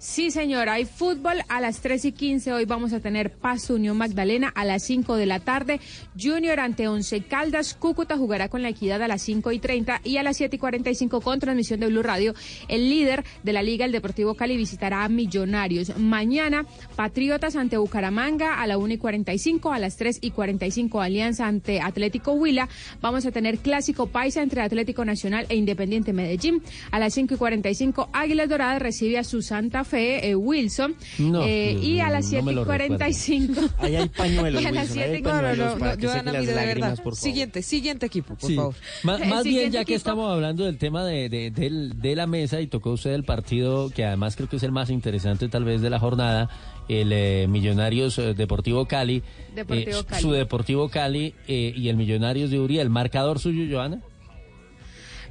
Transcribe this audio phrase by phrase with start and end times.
[0.00, 2.52] Sí, señor, hay fútbol a las 3 y 15.
[2.52, 5.80] Hoy vamos a tener Paz Unión Magdalena a las 5 de la tarde.
[6.16, 7.74] Junior ante Once Caldas.
[7.74, 10.58] Cúcuta jugará con la equidad a las 5 y 30 y a las 7 y
[10.60, 12.34] 45 con transmisión de Blue Radio.
[12.68, 15.98] El líder de la Liga, el Deportivo Cali, visitará a Millonarios.
[15.98, 21.48] Mañana, Patriotas ante Bucaramanga a la 1 y 45, a las 3 y 45, Alianza
[21.48, 22.68] ante Atlético Huila.
[23.00, 26.62] Vamos a tener Clásico Paisa entre Atlético Nacional e Independiente Medellín.
[26.92, 30.94] A las 5 y 45, Águilas Doradas recibe a su Santa Fe, eh, Wilson.
[31.18, 33.60] No, Eh, y a las no 7 me y lo 45.
[33.78, 36.18] Ahí hay pañuelos, Y a las Wilson, ahí hay 7 y pañuelos para que Joana,
[36.20, 37.04] seque las mire, de lágrimas, verdad.
[37.04, 37.16] por favor.
[37.16, 38.56] Siguiente, siguiente equipo, por Sí.
[38.56, 38.74] favor.
[39.20, 39.96] El más bien, ya que equipo.
[39.96, 43.90] estamos hablando del tema de, de, del- de la mesa y tocó usted el partido,
[43.90, 46.48] que además creo que es el más interesante tal vez de la jornada,
[46.88, 49.22] el eh, Millonarios eh, Deportivo Cali.
[49.54, 50.22] Deportivo eh, Cali.
[50.22, 52.88] Su Deportivo Cali eh, y el Millonarios de Uriel.
[52.90, 54.00] ¿Marcador suyo, Joana?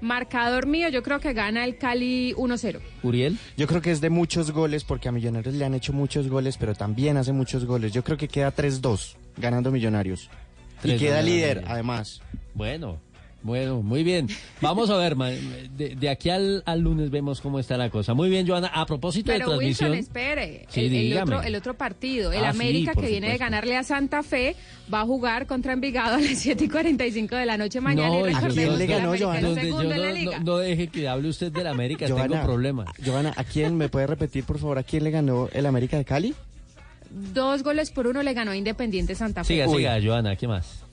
[0.01, 2.79] Marcador mío, yo creo que gana el Cali 1-0.
[3.03, 3.37] ¿Uriel?
[3.55, 6.57] Yo creo que es de muchos goles porque a Millonarios le han hecho muchos goles,
[6.57, 7.91] pero también hace muchos goles.
[7.91, 10.29] Yo creo que queda 3-2 ganando Millonarios.
[10.83, 12.21] Y 3-2 queda líder, además.
[12.53, 12.99] Bueno,
[13.47, 14.27] bueno, muy bien.
[14.61, 18.13] Vamos a ver, de, de aquí al, al lunes vemos cómo está la cosa.
[18.13, 18.67] Muy bien, Joana.
[18.67, 19.91] A propósito de Pero transmisión...
[19.91, 20.65] Wilson, espere.
[20.69, 21.35] Sí, el, el dígame.
[21.35, 24.21] otro, el otro partido, el Ah, sí, América por que viene de ganarle a Santa
[24.21, 24.55] Fe,
[24.93, 28.13] va a jugar contra Envigado a las 7 y 45 de la noche mañana.
[28.15, 29.39] y y recordemos quién le ganó, Joana?
[29.41, 32.89] yo no, no- no deje que hable usted del América, tengo Joana, problemas.
[33.05, 36.03] Joana, ¿a quién me puede repetir, por favor, a quién le ganó el América de
[36.05, 36.35] Cali?
[37.33, 39.53] Dos goles por uno le ganó Independiente Santa Fe.
[39.53, 39.77] Siga, Uy.
[39.77, 40.83] siga, Joana, ¿qué más?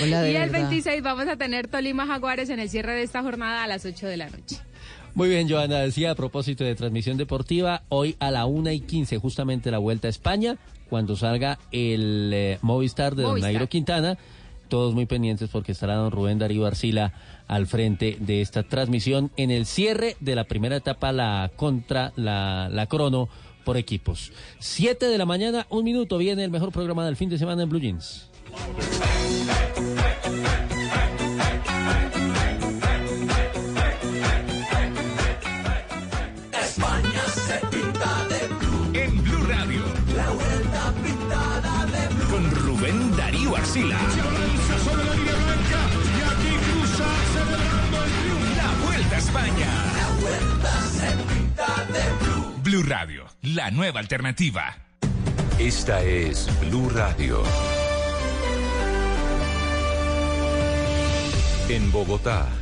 [0.00, 0.68] Hola, y el verdad.
[0.68, 4.06] 26 vamos a tener Tolima Jaguares en el cierre de esta jornada a las 8
[4.06, 4.56] de la noche.
[5.14, 9.18] Muy bien, Joana, decía a propósito de transmisión deportiva, hoy a la una y 15,
[9.18, 10.56] justamente la vuelta a España,
[10.88, 13.52] cuando salga el eh, Movistar de Don Movistar.
[13.52, 14.18] Nairo Quintana.
[14.68, 17.12] Todos muy pendientes porque estará don Rubén Darío Arcila
[17.46, 22.70] al frente de esta transmisión en el cierre de la primera etapa, la contra la,
[22.70, 23.28] la crono
[23.66, 24.32] por equipos.
[24.60, 27.68] Siete de la mañana, un minuto, viene el mejor programa del fin de semana en
[27.68, 28.30] Blue Jeans.
[38.94, 39.82] En Blue Radio.
[40.14, 42.28] La vuelta pintada de Blue.
[42.30, 43.98] Con Rubén Darío Arcila.
[44.84, 45.80] sobre la línea blanca.
[46.04, 48.56] Y aquí cruza celebrando el triunfo.
[48.56, 49.70] La vuelta a España.
[49.96, 52.54] La vuelta se pinta de Blue.
[52.62, 53.26] Blue Radio.
[53.42, 54.76] La nueva alternativa.
[55.58, 57.42] Esta es Blue Radio.
[61.68, 62.61] En Bogotá,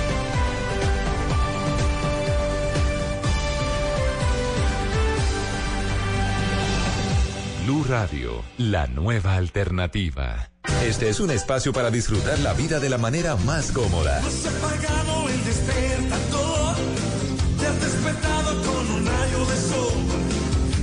[7.63, 10.49] Blue Radio, la nueva alternativa.
[10.83, 14.19] Este es un espacio para disfrutar la vida de la manera más cómoda.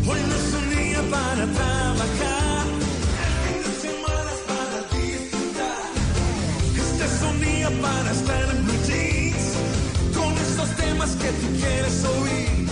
[0.06, 2.66] Hoy no es un día para trabajar.
[3.26, 5.90] El fin de semana para disfrutar.
[6.76, 7.06] Este
[7.82, 9.46] para estar en blue jeans.
[10.16, 12.68] Con esos temas que tú quieres oír.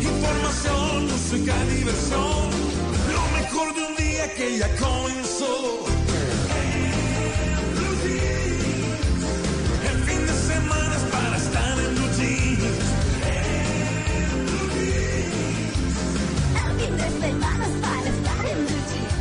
[0.00, 2.59] Información, música, diversión.
[3.60, 5.99] Lo mejor de un día que ya comenzó.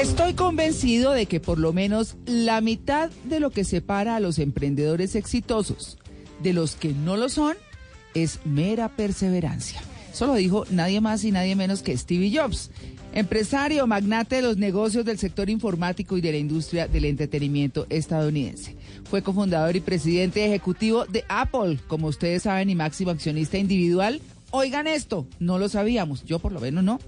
[0.00, 4.38] Estoy convencido de que por lo menos la mitad de lo que separa a los
[4.38, 5.98] emprendedores exitosos
[6.42, 7.56] de los que no lo son
[8.14, 9.80] es mera perseverancia.
[10.12, 12.70] Eso lo dijo nadie más y nadie menos que Stevie Jobs.
[13.12, 18.76] Empresario, magnate de los negocios del sector informático y de la industria del entretenimiento estadounidense.
[19.04, 24.20] Fue cofundador y presidente ejecutivo de Apple, como ustedes saben, y máximo accionista individual.
[24.50, 26.98] Oigan esto, no lo sabíamos, yo por lo menos no,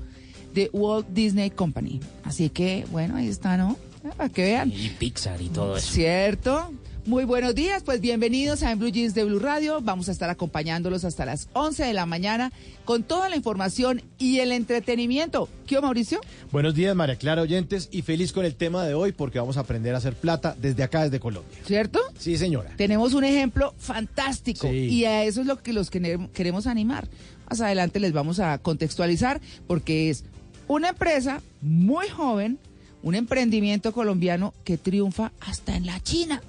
[0.54, 2.00] de Walt Disney Company.
[2.24, 3.76] Así que, bueno, ahí está, ¿no?
[4.16, 4.72] Para que vean.
[4.74, 5.92] Y Pixar y todo eso.
[5.92, 6.72] ¿Cierto?
[7.04, 9.80] Muy buenos días, pues bienvenidos a En Blue Jeans de Blue Radio.
[9.80, 12.52] Vamos a estar acompañándolos hasta las 11 de la mañana
[12.84, 15.48] con toda la información y el entretenimiento.
[15.66, 16.20] ¿Qué, Mauricio?
[16.52, 19.60] Buenos días, María Clara oyentes, y feliz con el tema de hoy porque vamos a
[19.60, 21.58] aprender a hacer plata desde acá, desde Colombia.
[21.66, 21.98] ¿Cierto?
[22.18, 22.74] Sí, señora.
[22.76, 24.76] Tenemos un ejemplo fantástico Sí.
[24.76, 27.08] y a eso es lo que los queremos animar.
[27.48, 30.24] Más adelante les vamos a contextualizar porque es
[30.68, 32.58] una empresa muy joven,
[33.02, 36.42] un emprendimiento colombiano que triunfa hasta en la China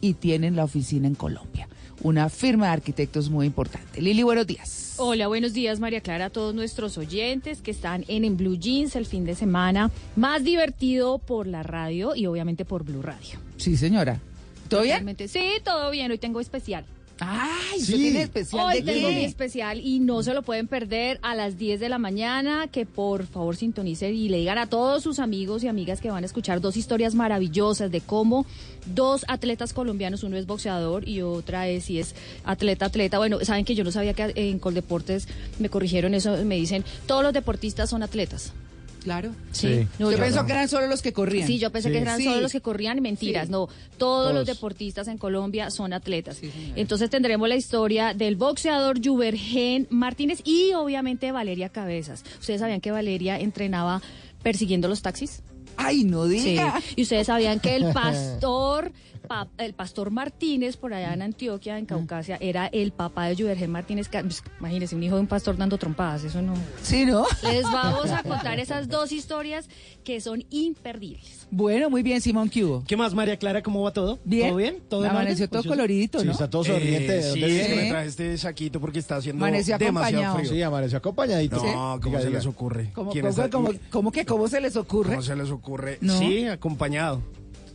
[0.00, 1.68] y tienen la oficina en Colombia.
[2.02, 4.02] Una firma de arquitectos muy importante.
[4.02, 4.94] Lili, buenos días.
[4.98, 8.94] Hola, buenos días María Clara, a todos nuestros oyentes que están en, en Blue Jeans
[8.96, 13.38] el fin de semana más divertido por la radio y obviamente por Blue Radio.
[13.56, 14.20] Sí, señora.
[14.68, 15.16] ¿Todo bien?
[15.28, 16.84] Sí, todo bien, hoy tengo especial.
[17.20, 17.92] Ay, Sí.
[17.92, 21.34] ¿usted tiene especial Hoy de tengo mi especial y no se lo pueden perder a
[21.34, 25.18] las 10 de la mañana, que por favor sintonicen y le digan a todos sus
[25.18, 28.46] amigos y amigas que van a escuchar dos historias maravillosas de cómo
[28.86, 32.14] dos atletas colombianos, uno es boxeador y otra es si es
[32.44, 33.18] atleta, atleta.
[33.18, 37.22] Bueno, saben que yo no sabía que en Coldeportes me corrigieron eso, me dicen, todos
[37.22, 38.52] los deportistas son atletas.
[39.02, 39.34] Claro.
[39.50, 39.86] Sí.
[39.98, 41.46] No, Yo yo- pensó que eran solo los que corrían.
[41.46, 41.92] Sí, yo pensé Sí.
[41.94, 42.24] que eran Sí.
[42.24, 43.52] solo los que corrían, mentiras, Sí.
[43.52, 43.68] no,
[43.98, 46.38] todos, los deportistas en Colombia son atletas.
[46.76, 52.24] Entonces tendremos la historia del boxeador Juvergen Martínez y obviamente Valeria Cabezas.
[52.40, 54.00] ¿Ustedes sabían que Valeria entrenaba
[54.42, 55.42] persiguiendo los taxis?
[55.76, 56.38] Ay, no Sí.
[56.40, 56.80] diga.
[56.96, 58.92] Y ustedes sabían que el pastor,
[59.32, 63.70] pa- el pastor Martínez por allá en Antioquia, en Caucasia, era el papá de Juvergen
[63.70, 64.08] Martínez.
[64.10, 66.52] Pues, imagínense, un hijo de un pastor dando trompadas, eso no.
[66.82, 67.24] Sí, ¿no?
[67.42, 69.68] Les vamos a contar esas dos historias
[70.04, 71.46] que son imperdibles.
[71.50, 72.84] Bueno, muy bien, Simón Cubo.
[72.86, 73.62] ¿Qué más, María Clara?
[73.62, 74.18] ¿Cómo va todo?
[74.24, 74.48] Bien.
[74.48, 74.82] ¿Todo bien?
[74.88, 76.32] ¿Todo Amaneció todo Pues coloridito, Sí, ¿no?
[76.32, 77.12] está todo sonriente.
[77.14, 77.76] ¿De sí, dónde viene?
[77.84, 80.50] me traje este saquito porque está haciendo Amaneció demasiado frío.
[80.50, 81.56] Sí, amaneció acompañadito.
[81.56, 82.38] No, ¿cómo Diga, se diga.
[82.38, 82.90] les ocurre?
[82.92, 85.10] ¿Cómo, ¿Quién cómo- está- cómo- cómo que cómo se les ocurre?
[85.10, 85.98] ¿Cómo se les ocurre?
[86.02, 86.18] No.
[86.18, 87.22] Sí, acompañado.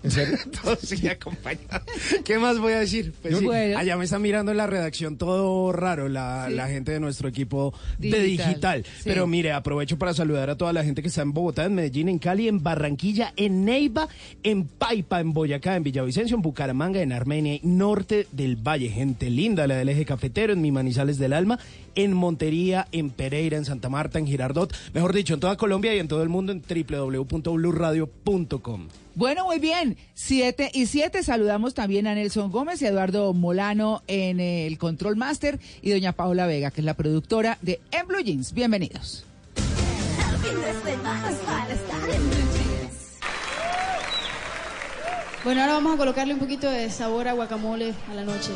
[0.03, 0.38] ¿En serio?
[0.63, 1.83] Todo sí, acompañado.
[2.25, 3.13] ¿Qué más voy a decir?
[3.21, 3.77] Pues sí, Bueno.
[3.77, 6.53] allá me está mirando en la redacción todo raro, la, Sí.
[6.55, 9.01] la gente de nuestro equipo de Digital, sí.
[9.05, 12.09] Pero mire, aprovecho para saludar a toda la gente que está en Bogotá, en Medellín,
[12.09, 14.07] en Cali, en Barranquilla, en Neiva,
[14.44, 18.89] en Paipa, en Boyacá, en Villavicencio, en Bucaramanga, en Armenia, y norte del Valle.
[18.89, 21.59] Gente linda, la del eje cafetero, en mi Manizales del Alma,
[21.95, 24.73] en Montería, en Pereira, en Santa Marta, en Girardot.
[24.94, 28.88] Mejor dicho, en toda Colombia y en todo el mundo en www.bluradio.com.
[29.18, 29.98] Bueno, muy bien.
[30.14, 31.24] Siete y siete.
[31.24, 36.12] Saludamos también a Nelson Gómez y a Eduardo Molano en el Control Master y doña
[36.12, 38.54] Paola Vega, que es la productora de En Blue Jeans.
[38.54, 39.25] Bienvenidos.
[45.44, 48.52] Bueno, ahora vamos a colocarle un poquito de sabor a guacamole a la noche.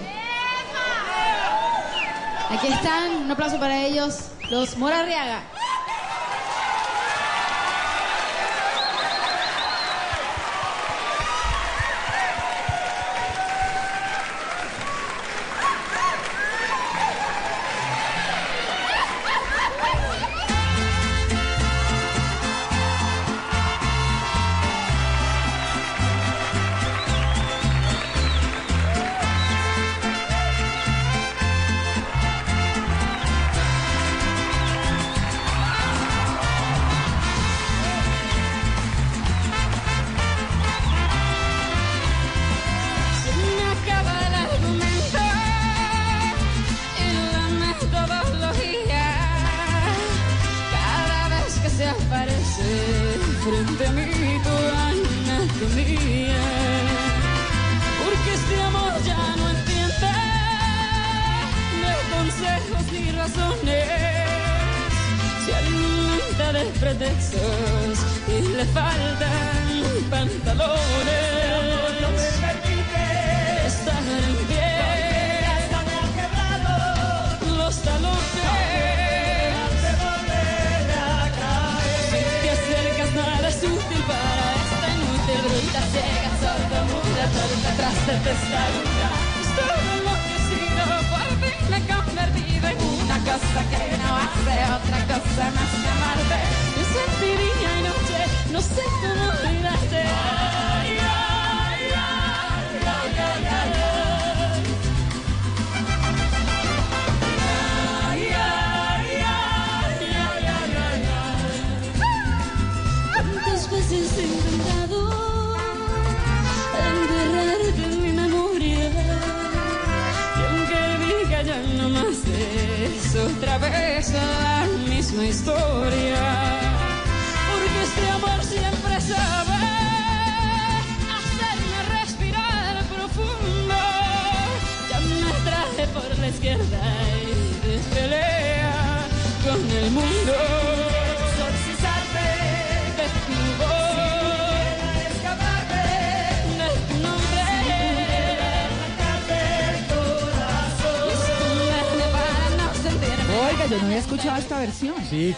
[2.52, 5.02] Aquí están, un aplauso para ellos, los Mora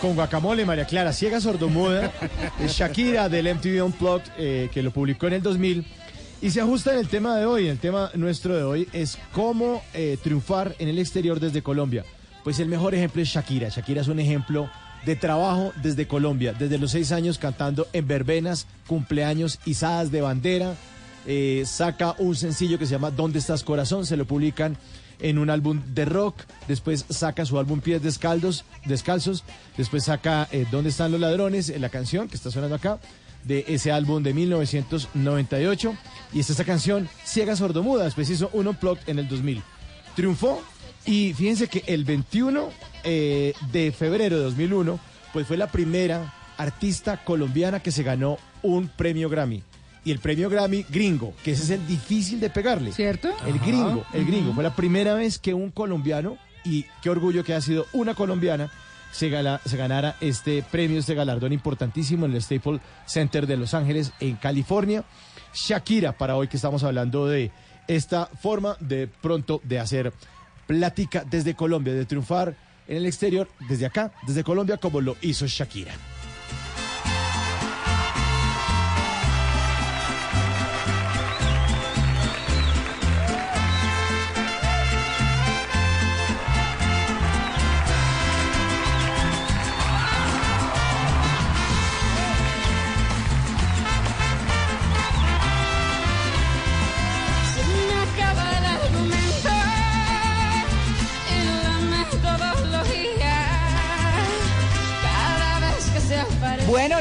[0.04, 2.12] con guacamole, María Clara, ciega sordomuda,
[2.60, 5.86] es Shakira del MTV Unplugged, eh, que lo publicó en el 2000.
[6.42, 7.70] Y se ajusta en el tema de hoy.
[7.70, 12.04] El tema nuestro de hoy es cómo eh, triunfar en el exterior desde Colombia.
[12.44, 13.70] Pues el mejor ejemplo es Shakira.
[13.70, 14.70] Shakira es un ejemplo
[15.06, 20.76] de trabajo desde Colombia, desde los seis años cantando en verbenas, cumpleaños, izadas de bandera.
[21.26, 24.06] Eh, saca un sencillo que se llama ¿Dónde estás corazón?
[24.06, 24.76] Se lo publican
[25.24, 26.36] en un álbum de rock,
[26.68, 29.44] después saca su álbum Pies Descalzos, descalzos
[29.78, 31.70] después saca eh, ¿Dónde están los ladrones?
[31.70, 33.00] Eh, la canción que está sonando acá,
[33.44, 35.98] de ese álbum de 1998,
[36.34, 39.64] y está esta canción Ciega Sordomuda, después hizo un unplugged en el 2000.
[40.16, 40.62] Triunfó
[41.06, 42.70] y fíjense que el 21
[43.04, 45.00] eh, de febrero de 2001,
[45.32, 49.64] pues fue la primera artista colombiana que se ganó un premio Grammy.
[50.06, 52.92] Y el premio Grammy gringo, que ese es el difícil de pegarle.
[52.92, 53.30] ¿Cierto?
[53.48, 53.66] El Ajá.
[53.66, 54.54] gringo, el gringo.
[54.54, 58.70] Fue la primera vez que un colombiano, y qué orgullo que ha sido una colombiana,
[59.12, 63.74] se, gala- se ganara este premio, este galardón importantísimo en el Staples Center de Los
[63.74, 65.04] Ángeles, en California.
[65.54, 67.52] Shakira, para hoy que estamos hablando de
[67.88, 70.12] esta forma de pronto de hacer
[70.68, 72.56] plática desde Colombia, de triunfar
[72.88, 75.94] en el exterior, desde acá, desde Colombia, como lo hizo Shakira.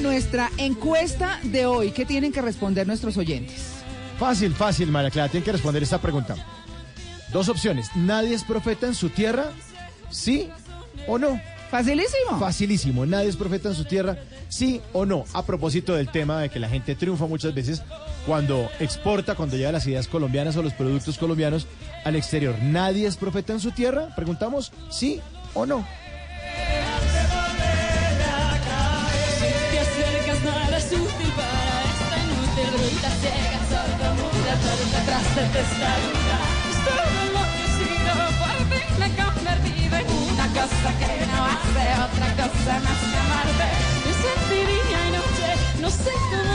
[0.03, 3.69] Nuestra encuesta de hoy, ¿qué tienen que responder nuestros oyentes?
[4.19, 6.35] Fácil, fácil, María Clara, tienen que responder esta pregunta.
[7.33, 7.89] Dos opciones.
[7.95, 9.53] ¿Nadie es profeta en su tierra?
[10.11, 10.51] ¿Sí
[11.07, 11.41] o no?
[11.71, 12.39] Facilísimo.
[12.39, 13.07] Facilísimo.
[13.07, 14.19] ¿Nadie es profeta en su tierra?
[14.49, 15.25] ¿Sí o no?
[15.33, 17.83] A propósito del tema de que la gente triunfa muchas veces
[18.27, 21.67] cuando exporta, cuando lleva las ideas colombianas o los productos colombianos
[22.05, 22.57] al exterior.
[22.61, 24.15] ¿Nadie es profeta en su tierra?
[24.15, 25.21] Preguntamos, ¿sí
[25.55, 25.87] o no?
[35.03, 36.39] Detrás de testaruda.
[36.71, 43.01] Estoy enloquecido, por fin me convertido en una cosa que no hace otra cosa más
[43.11, 43.69] que amarte.
[44.11, 45.49] Es en día y noche,
[45.81, 46.52] no sé cómo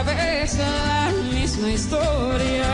[0.00, 2.64] otra vez la misma historia.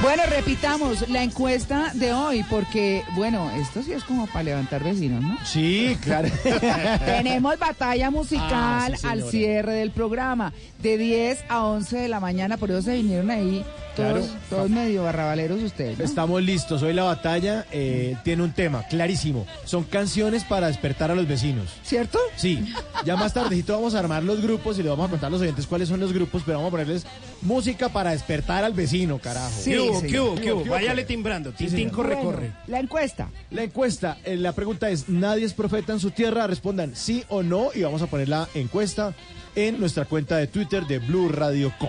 [0.00, 5.22] Bueno, repitamos la encuesta de hoy, porque, bueno, esto sí es como para levantar vecinos,
[5.22, 5.36] ¿no?
[5.44, 6.28] Sí, claro.
[7.04, 12.20] Tenemos batalla musical Ah, sí, al cierre del programa, de 10 a 11 de la
[12.20, 13.64] mañana, por eso se vinieron ahí
[13.98, 14.26] Claro.
[14.48, 15.98] todos medio barrabaleros ustedes.
[15.98, 16.04] ¿no?
[16.04, 16.82] Estamos listos.
[16.82, 19.46] Hoy la batalla eh, tiene un tema clarísimo.
[19.64, 21.66] Son canciones para despertar a los vecinos.
[21.82, 22.18] ¿Cierto?
[22.36, 22.64] Sí.
[23.04, 25.40] Ya más tardecito vamos a armar los grupos y le vamos a contar a los
[25.40, 27.06] oyentes cuáles son los grupos, pero vamos a ponerles
[27.42, 29.50] música para despertar al vecino, carajo.
[29.60, 29.80] Sí, ¿Qué
[30.20, 30.64] hubo, qué hubo.
[30.64, 31.50] Váyale timbrando.
[31.58, 32.52] Sí, Tintín corre, Bueno, corre.
[32.66, 33.28] La encuesta.
[33.50, 36.46] La encuesta, eh, la pregunta es, ¿nadie es profeta en su tierra?
[36.46, 39.14] Respondan sí o no y vamos a poner la encuesta
[39.54, 41.88] en nuestra cuenta de Twitter de Blue Radio Co.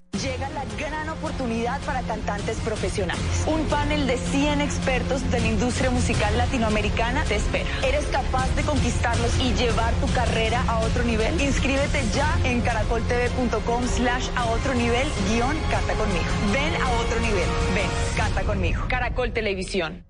[1.31, 3.23] Oportunidad para cantantes profesionales.
[3.47, 7.69] Un panel de 100 expertos de la industria musical latinoamericana te espera.
[7.87, 11.39] ¿Eres capaz de conquistarlos y llevar tu carrera a otro nivel?
[11.39, 16.25] Inscríbete ya en caracoltv.com slash a otro nivel guion canta conmigo.
[16.51, 17.47] Ven a otro nivel.
[17.75, 18.83] Ven, canta conmigo.
[18.89, 20.03] Caracol Televisión.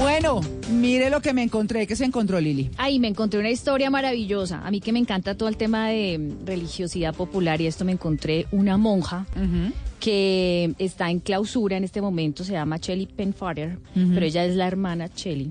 [0.00, 0.40] Bueno,
[0.74, 1.86] mire lo que me encontré.
[1.86, 2.70] ¿Qué se encontró, Lili?
[2.76, 4.60] Ay, me encontré una historia maravillosa.
[4.66, 7.92] A mí que me encanta todo el tema de mm, religiosidad popular y esto me
[7.92, 9.26] encontré una monja
[10.00, 14.10] que está en clausura en este momento, se llama Shelly Penfader, Ujú.
[14.12, 15.50] pero ella es la hermana Shelly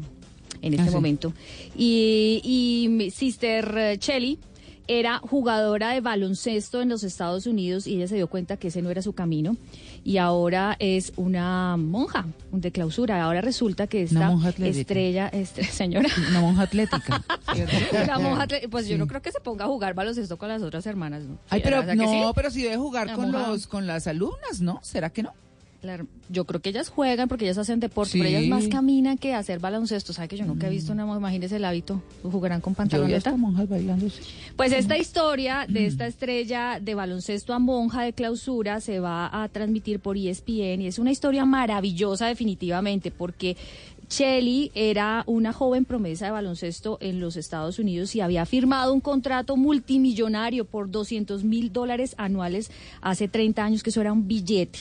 [0.61, 0.93] en este Ah, sí.
[0.95, 1.33] momento.
[1.75, 4.37] Y, y mi Sister eh, Shelly
[4.87, 8.81] era jugadora de baloncesto en los Estados Unidos y ella se dio cuenta que ese
[8.81, 9.55] no era su camino
[10.05, 13.23] y ahora es una monja de clausura.
[13.23, 14.67] Ahora resulta que esta atlética.
[14.81, 17.23] estrella, estre- señora, Una monja atlética.
[18.03, 20.61] una monja atle- pues yo no creo que se ponga a jugar baloncesto con las
[20.61, 21.23] otras hermanas.
[21.23, 21.37] ¿no?
[21.49, 22.31] Ay, pero ¿Será que no, sí?
[22.35, 23.47] pero si debe jugar con monja.
[23.49, 24.79] los con las alumnas, ¿no?
[24.83, 25.33] ¿Será que no?
[25.83, 28.19] Claro, yo creo que ellas juegan porque ellas hacen deporte, Sí.
[28.19, 30.13] pero ellas más caminan que hacer baloncesto.
[30.13, 31.19] ¿Sabe que yo nunca he visto una monja?
[31.19, 32.01] Imagínese el hábito.
[32.23, 33.35] ¿Jugarán con pantaloneta?
[33.35, 34.09] monjas bailando.
[34.09, 34.21] sí.
[34.55, 39.49] Pues esta historia de esta estrella de baloncesto a monja de clausura se va a
[39.49, 43.57] transmitir por ESPN y es una historia maravillosa definitivamente porque
[44.09, 49.01] Shelly era una joven promesa de baloncesto en los Estados Unidos y había firmado un
[49.01, 52.69] contrato multimillonario por 200 mil dólares anuales
[53.01, 54.79] hace 30 años, que eso era un billete.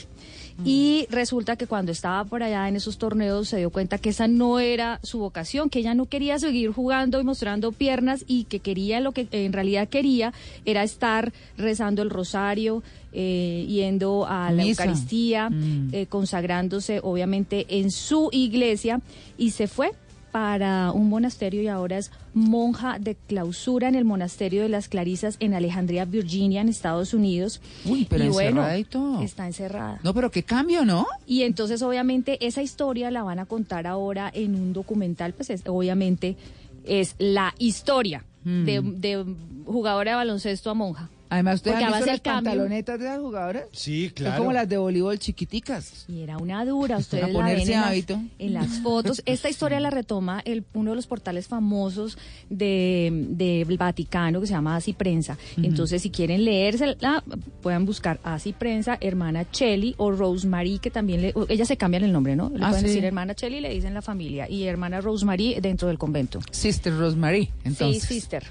[0.65, 4.27] Y resulta que cuando estaba por allá en esos torneos se dio cuenta que esa
[4.27, 8.59] no era su vocación, que ella no quería seguir jugando y mostrando piernas y que
[8.59, 10.33] quería lo que en realidad quería
[10.65, 14.83] era estar rezando el rosario, eh, yendo a la Misa.
[14.83, 15.89] Eucaristía, Mm.
[15.91, 19.01] eh, consagrándose obviamente en su iglesia
[19.37, 19.91] y se fue
[20.33, 25.37] para un monasterio y ahora es monja de clausura en el monasterio de las Clarisas
[25.39, 27.61] en Alejandría, Virginia, en Estados Unidos.
[27.85, 29.21] Uy, pero y bueno, encerrada y todo.
[29.21, 29.99] está encerrada.
[30.03, 31.05] No, pero qué cambio, ¿no?
[31.27, 35.61] Y entonces, obviamente, esa historia la van a contar ahora en un documental, pues es,
[35.67, 36.35] obviamente
[36.83, 38.65] es la historia Mm.
[38.65, 39.25] de, de
[39.65, 41.09] jugadora de baloncesto a monja.
[41.33, 43.63] Además, ¿ustedes Porque han visto las del cambio- pantalonetas de las jugadoras?
[43.71, 44.37] Sí, Son claro.
[44.37, 46.05] como las de voleibol chiquiticas.
[46.07, 48.21] Y era una dura, ustedes la ven ponerse en las, hábito.
[48.39, 49.21] en las fotos.
[49.25, 52.17] Esta historia la retoma el, uno de los portales famosos
[52.49, 55.37] de, del Vaticano que se llama Así Prensa.
[55.57, 57.23] Entonces, si quieren leérsela,
[57.61, 62.11] pueden buscar Así Prensa, hermana Chelly o Rosemary, que también le, ellas se cambian el
[62.11, 62.49] nombre, ¿no?
[62.49, 62.87] Le Ah, pueden sí.
[62.89, 66.39] decir hermana Chelly, le dicen la familia, y hermana Rosemary dentro del convento.
[66.51, 68.03] Sister Rosemary, entonces.
[68.03, 68.43] Sí, sister.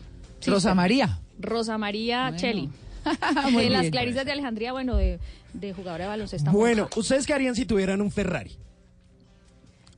[0.47, 0.75] Rosa.
[0.75, 1.21] María.
[1.43, 2.71] Rosa María Bueno.
[3.53, 3.93] Muy de las bien.
[3.93, 5.19] Clarisas de Alejandría, bueno, de,
[5.55, 6.51] de jugadora de baloncesto.
[6.53, 8.57] Bueno, ¿ustedes qué harían si tuvieran un Ferrari?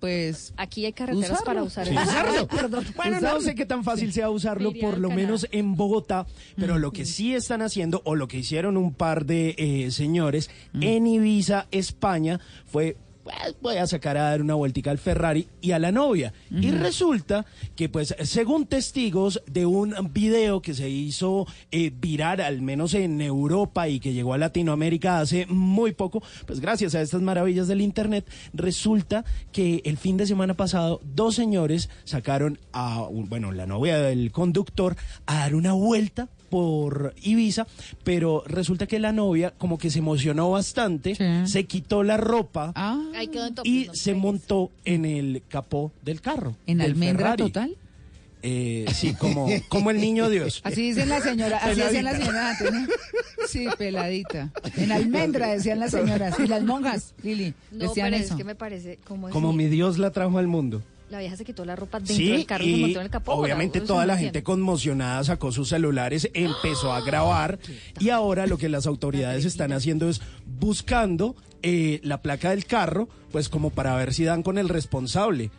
[0.00, 1.44] Pues Aquí hay carreteras Usarlo.
[1.46, 1.94] para usar Sí.
[1.96, 2.46] el Usarlo.
[2.48, 2.84] Perdón.
[2.94, 5.14] Bueno, no sé qué tan fácil sea usarlo, por lo Canadá.
[5.14, 6.26] menos en Bogotá,
[6.56, 10.50] pero lo que sí están haciendo, o lo que hicieron un par de eh, señores
[10.80, 12.96] en Ibiza, España, fue...
[13.24, 16.34] pues, voy a sacar a dar una vueltica al Ferrari y a la novia.
[16.50, 22.60] Y resulta que, pues, según testigos de un video que se hizo eh, viral, al
[22.60, 27.22] menos en Europa y que llegó a Latinoamérica hace muy poco, pues gracias a estas
[27.22, 33.52] maravillas del Internet, resulta que el fin de semana pasado dos señores sacaron a, bueno,
[33.52, 37.66] la novia del conductor a dar una vuelta por Ibiza,
[38.04, 41.16] pero resulta que la novia como que se emocionó bastante,
[41.48, 42.72] se quitó la ropa
[43.56, 46.54] top, y se montó en el capó del carro.
[46.68, 47.42] ¿En del almendra Ferrari.
[47.42, 47.76] total?
[48.44, 50.60] Eh, sí, como, como el niño Dios.
[50.62, 52.86] Así dicen la señora, así decían las señoras antes, ¿no?
[53.48, 54.52] Sí, peladita.
[54.76, 56.38] En almendra decían las señoras.
[56.38, 58.34] Y las monjas, Lili, No, decían pero eso.
[58.34, 60.82] es que me parece como, Como mi Dios la trajo al mundo.
[61.10, 63.10] La vieja se quitó la ropa dentro Sí, del carro y se montó en el
[63.10, 63.32] capó.
[63.34, 63.94] obviamente ¿verdad?
[63.94, 67.58] toda la gente conmocionada sacó sus celulares, empezó a grabar
[68.00, 70.20] y ahora lo que las autoridades están haciendo es
[70.58, 75.50] buscando eh, la placa del carro, pues como para ver si dan con el responsable.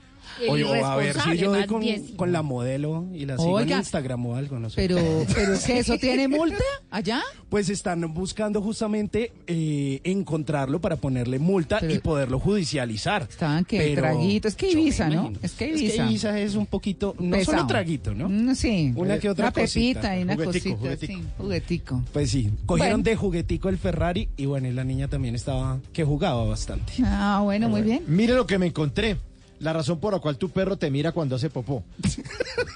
[0.41, 1.83] El O, o a ver si yo doy con,
[2.15, 4.75] con la modelo y la sigo Oiga, en Instagram o algo, no sé.
[4.75, 4.97] Pero,
[5.33, 7.21] pero es que eso tiene multa allá.
[7.49, 13.27] Pues están buscando justamente eh, encontrarlo para ponerle multa y poderlo judicializar.
[13.29, 15.31] Estaban que traguito, es que Ibiza, ¿no?
[15.41, 16.05] Es que Es que Ibiza.
[16.05, 17.57] Ibiza es un poquito, no Pesado.
[17.59, 18.27] solo traguito, ¿no?
[18.29, 18.91] Mm, Sí.
[18.95, 20.17] Una que otra Una pepita cosita.
[20.19, 21.13] y una Juguetico, cosita, juguetico.
[21.21, 21.27] sí.
[21.38, 22.03] Juguetico.
[22.13, 23.03] Pues sí, cogieron Bueno.
[23.03, 26.93] de juguetico el Ferrari y bueno, y la niña también estaba, que jugaba bastante.
[27.03, 28.03] Ah, bueno, muy bien.
[28.07, 29.17] Mire lo que me encontré.
[29.59, 31.83] La razón por la cual tu perro te mira cuando hace popó.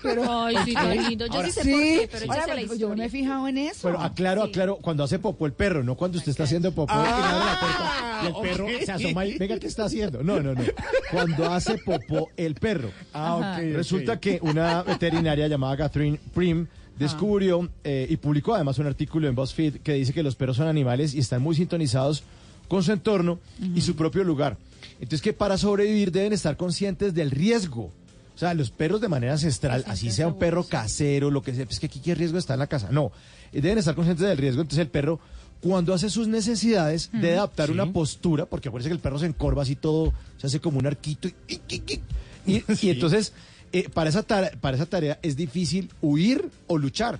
[0.01, 1.25] Pero, ay, sí, tan lindo.
[1.27, 3.79] Yo sí sé Sí, por qué, pero ahora, la yo me he fijado en eso.
[3.83, 6.97] Pero aclaro, aclaro, cuando hace popó el perro, no cuando usted está haciendo popó y
[7.03, 10.23] le abre la puerta y el perro se asoma y venga, ¿qué está haciendo?
[10.23, 10.61] No, no, no.
[11.11, 12.91] Cuando hace popó el perro.
[13.13, 13.75] Ah, ok, ok.
[13.75, 19.35] Resulta que una veterinaria llamada Catherine Prim descubrió eh, y publicó además un artículo en
[19.35, 22.23] BuzzFeed que dice que los perros son animales y están muy sintonizados
[22.67, 23.39] con su entorno
[23.75, 24.57] y su propio lugar.
[24.99, 27.91] Entonces que para sobrevivir deben estar conscientes del riesgo.
[28.35, 31.65] O sea, los perros de manera ancestral, así sea un perro casero, lo que sea,
[31.69, 32.87] es que aquí qué riesgo está en la casa.
[32.91, 33.11] No,
[33.51, 34.61] eh, deben estar conscientes del riesgo.
[34.61, 35.19] Entonces el perro,
[35.61, 39.63] cuando hace sus necesidades, debe adaptar una postura, porque acuérdense que el perro se encorva
[39.63, 41.35] así todo, se hace como un arquito y,
[41.67, 42.01] y-
[42.47, 43.33] y- y entonces
[43.73, 47.19] eh, para, esa tarea, para esa tarea es difícil huir o luchar.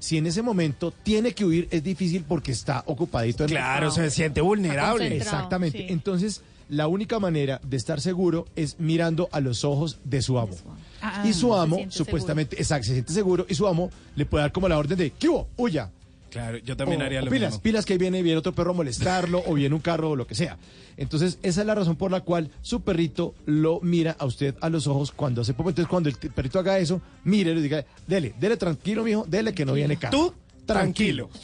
[0.00, 3.42] Si en ese momento tiene que huir, es difícil porque está ocupadito.
[3.44, 5.16] en- Claro, se siente vulnerable.
[5.16, 5.78] Exactamente.
[5.78, 5.86] sí.
[5.88, 10.56] Entonces, la única manera de estar seguro es mirando a los ojos de su amo.
[11.00, 14.52] Ah, y su amo, supuestamente, exacto, se siente seguro y su amo le puede dar
[14.52, 15.48] como la orden de ¿qué hubo?
[15.56, 15.90] Huya.
[16.30, 17.62] Claro, yo también O- haría lo pilas, mismo.
[17.62, 20.26] pilas que ahí viene, viene otro perro a molestarlo, o viene un carro, o lo
[20.26, 20.58] que sea.
[20.98, 24.68] Entonces, esa es la razón por la cual su perrito lo mira a usted a
[24.68, 25.70] los ojos cuando hace poco.
[25.70, 29.64] Entonces, cuando el perrito haga eso, mire y diga, dele, dele tranquilo, mijo, dele que
[29.64, 30.18] no viene carro.
[30.18, 30.34] Tú,
[30.66, 31.30] tranquilo.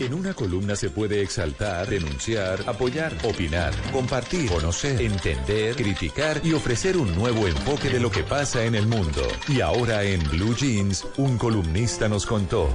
[0.00, 6.96] En una columna se puede exaltar, denunciar, apoyar, opinar, compartir, conocer, entender, criticar y ofrecer
[6.96, 9.22] un nuevo enfoque de lo que pasa en el mundo.
[9.48, 12.68] Y ahora en Blue Jeans, un columnista nos contó.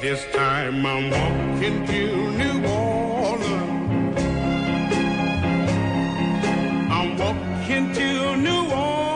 [0.00, 4.20] This time I'm walking to New Orleans.
[6.90, 9.13] I'm walking to New Orleans.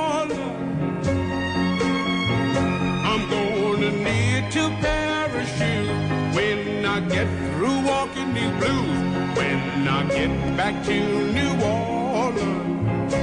[6.99, 8.99] I get through walking these blues.
[9.39, 10.99] When I get back to
[11.39, 13.15] New Orleans,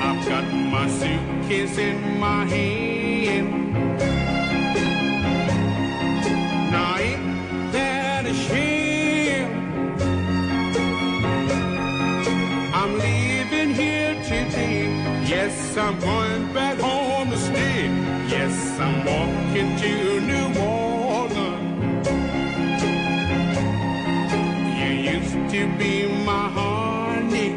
[0.00, 3.74] I've got my suitcase in my hand.
[6.72, 9.52] Now ain't that a shame?
[12.72, 14.86] I'm leaving here today.
[15.26, 17.88] Yes, I'm going back home to stay.
[18.26, 20.83] Yes, I'm walking to New Orleans.
[25.54, 27.50] To be my honey.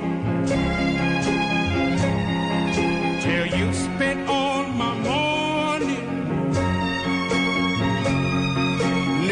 [3.24, 6.00] Till you spent all my money.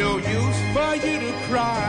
[0.02, 1.86] No use for you to cry.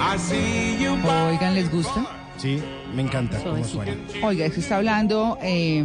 [0.00, 2.04] I see you by Oigan, ¿les gusta?
[2.36, 2.60] Sí,
[2.94, 3.94] me encanta cómo suena.
[4.24, 5.84] Oiga, es que está hablando eh,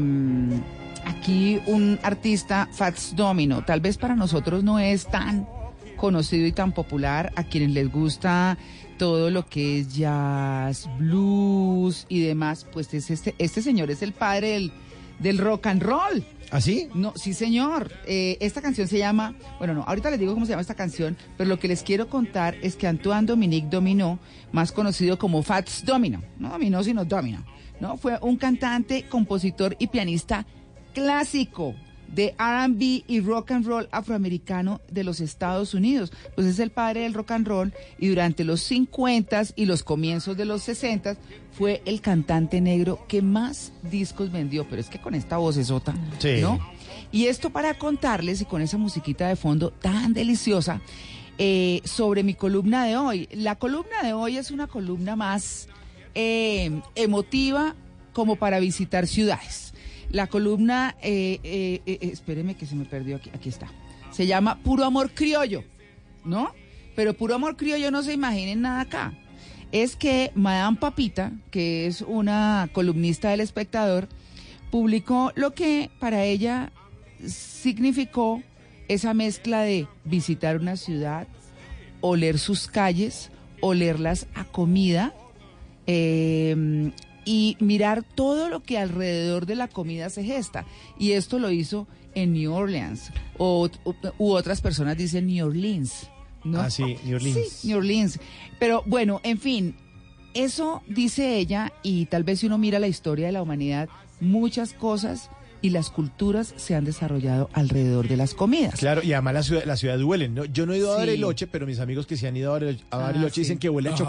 [1.06, 3.64] aquí un artista, Fats Domino.
[3.64, 5.48] Tal vez para nosotros no es tan
[5.96, 8.58] conocido y tan popular a quienes les gusta
[8.98, 12.66] todo lo que es jazz, blues y demás.
[12.72, 14.72] Pues es este, este señor es el padre del,
[15.20, 16.26] del rock and roll.
[16.52, 16.90] ¿Así?
[16.94, 17.92] No, sí, señor.
[18.06, 21.18] Eh, esta canción se llama, bueno, no, ahorita les digo cómo se llama esta canción,
[21.38, 24.20] pero lo que les quiero contar es que Antoine Dominique Dominó,
[24.52, 27.44] más conocido como Fats Domino, no Dominó, sino Domino,
[27.80, 27.98] ¿no?
[27.98, 30.46] Fue un cantante, compositor y pianista
[30.94, 31.76] clásico
[32.16, 36.12] de R&B y rock and roll afroamericano de los Estados Unidos.
[36.34, 40.38] Pues es el padre del rock and roll y durante los 50 y los comienzos
[40.38, 41.18] de los 60
[41.52, 46.40] fue el cantante negro que más discos vendió, pero es que con esta vocesota, Sí.
[46.42, 46.60] ¿no?
[47.12, 50.82] Y esto para contarles y con esa musiquita de fondo tan deliciosa
[51.38, 53.28] eh, sobre mi columna de hoy.
[53.32, 55.68] La columna de hoy es una columna más
[56.14, 57.76] eh, emotiva
[58.14, 59.65] como para visitar ciudades.
[60.16, 63.68] La columna, eh, eh, eh, espéreme que se me perdió aquí, aquí está.
[64.12, 65.66] Se llama Puro Amor Criollo,
[66.24, 66.54] ¿no?
[66.96, 69.14] Pero Puro Amor Criollo no se imaginen nada acá.
[69.74, 74.08] Es que Madame Papita, que es una columnista del espectador,
[74.72, 76.72] publicó lo que para ella
[77.28, 78.42] significó
[78.88, 81.28] esa mezcla de visitar una ciudad,
[82.00, 85.14] oler sus calles, olerlas a comida
[85.88, 86.94] eh,
[87.26, 90.66] y mirar todo lo que alrededor de la comida se gesta.
[91.00, 96.10] Y esto lo hizo en New Orleans, o, u, u otras personas dicen New Orleans.
[96.44, 96.62] ¿no?
[96.62, 97.50] Ah, sí, New Orleans.
[97.50, 98.20] Sí, New Orleans.
[98.60, 99.76] Pero bueno, en fin,
[100.34, 103.90] eso dice ella, y tal vez si uno mira la historia de la humanidad,
[104.22, 105.30] muchas cosas
[105.62, 108.76] y las culturas se han desarrollado alrededor de las comidas.
[108.80, 110.46] Claro, y además la ciudad, la ciudad huele, ¿no?
[110.46, 111.00] Yo no he ido a Sí.
[111.08, 113.42] Bariloche, pero mis amigos que se han ido a Bariloche, Ah, sí.
[113.42, 114.04] dicen que huele a Ajá.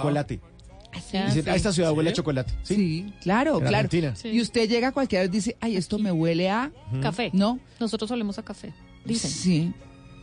[0.97, 1.43] Ah, sí.
[1.47, 2.53] "Ah, esta ciudad huele a chocolate.
[2.63, 2.75] Sí.
[2.75, 3.77] Sí, claro, En claro.
[3.77, 4.15] Argentina.
[4.17, 4.29] Sí.
[4.29, 6.71] Y usted llega a cualquier hora y dice, ay, esto me huele a...
[7.03, 7.31] Café.
[7.33, 8.73] No, Nosotros solemos a café.
[9.05, 9.31] dicen.
[9.31, 9.73] Sí.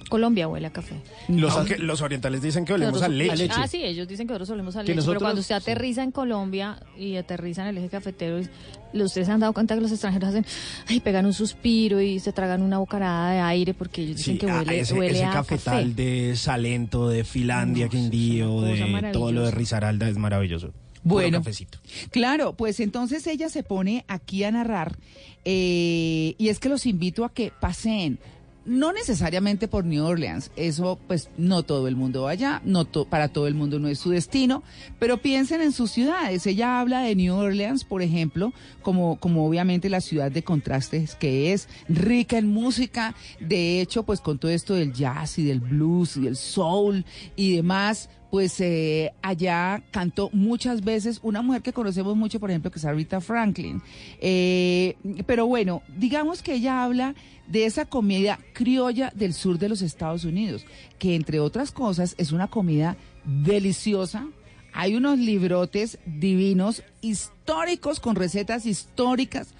[0.09, 0.95] Colombia huele a café.
[1.27, 3.49] Los, Aunque los orientales dicen que olemos a leche.
[3.51, 4.95] Ah, sí, ellos dicen que nosotros olemos a leche.
[4.95, 9.25] nosotros- Pero cuando usted aterriza en Colombia y aterriza en el eje cafetero, y- ustedes
[9.27, 10.45] se han dado cuenta que los extranjeros hacen,
[10.87, 14.39] ay, pegan un suspiro y se tragan una bocarada de aire porque ellos dicen Sí,
[14.39, 16.03] que ah, huele, ese, huele ese a cafetal café.
[16.03, 19.51] de Salento, de Finlandia, Quindío, cosa de todo lo de.
[19.51, 20.71] Risaralda es maravilloso.
[21.05, 21.79] Bueno, cafecito.
[22.11, 24.97] claro, pues entonces ella se pone aquí a narrar
[25.43, 28.19] eh, y es que los invito a que paseen.
[28.65, 33.03] No necesariamente por New Orleans, eso pues no todo el mundo va allá, no to-
[33.03, 34.63] para todo el mundo no es su destino,
[34.99, 36.47] pero piensen en sus ciudades.
[36.47, 41.51] Ella habla de New Orleans, por ejemplo, como, como obviamente la ciudad de contrastes que
[41.51, 46.15] es, rica en música, de hecho pues con todo esto del jazz y del blues
[46.15, 47.03] y del soul
[47.35, 52.71] y demás, pues eh, allá cantó muchas veces una mujer que conocemos mucho, por ejemplo,
[52.71, 53.79] que es Rita Franklin.
[54.19, 54.95] Eh,
[55.27, 57.13] pero bueno, digamos que ella habla
[57.45, 60.65] de esa comida criolla del sur de los Estados Unidos,
[60.97, 64.25] que entre otras cosas es una comida deliciosa.
[64.73, 69.53] Hay unos librotes divinos, históricos, con recetas históricas,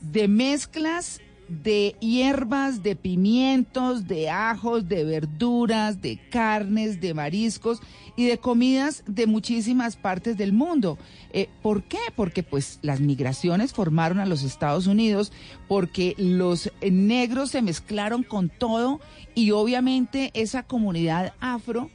[0.00, 7.80] de mezclas de hierbas, de pimientos, de ajos, de verduras, de carnes, de mariscos
[8.16, 10.98] y de comidas de muchísimas partes del mundo.
[11.32, 11.98] Eh, ¿Por qué?
[12.14, 15.32] Porque pues las migraciones formaron a los Estados Unidos,
[15.68, 19.00] porque los negros se mezclaron con todo
[19.34, 21.90] y obviamente esa comunidad afro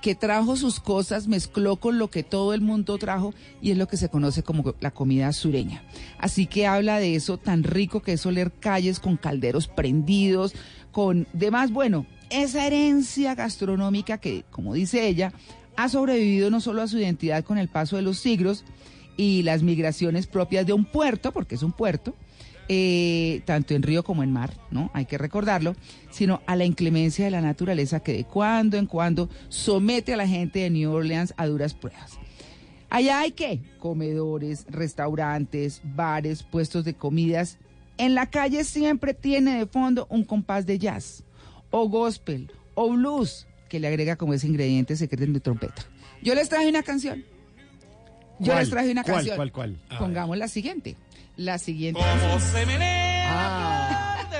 [0.00, 3.88] que trajo sus cosas, mezcló con lo que todo el mundo trajo y es lo
[3.88, 5.82] que se conoce como la comida sureña.
[6.18, 10.54] Así que habla de eso tan rico que es oler calles con calderos prendidos,
[10.92, 15.32] con demás, bueno, esa herencia gastronómica que, como dice ella,
[15.76, 18.64] ha sobrevivido no solo a su identidad con el paso de los siglos
[19.16, 22.14] y las migraciones propias de un puerto, porque es un puerto,
[22.68, 24.90] eh, tanto en río como en mar, ¿no?
[24.92, 25.74] Hay que recordarlo,
[26.10, 30.26] sino a la inclemencia de la naturaleza que de cuando en cuando somete a la
[30.26, 32.18] gente de New Orleans a duras pruebas.
[32.90, 33.60] Allá hay qué?
[33.78, 37.58] Comedores, restaurantes, bares, puestos de comidas.
[37.98, 41.24] En la calle siempre tiene de fondo un compás de jazz,
[41.70, 45.82] o gospel, o blues, que le agrega como ese ingrediente secreto de trompeta.
[46.22, 47.24] Yo les traje una canción.
[48.38, 48.58] Yo ¿Cuál?
[48.60, 49.36] les traje una ¿Cuál, canción.
[49.36, 49.76] cuál, cuál?
[49.88, 49.98] Ver.
[49.98, 50.96] Pongamos la siguiente.
[51.36, 52.00] La siguiente.
[52.00, 54.18] Cómo se menea Ah.
[54.30, 54.36] de.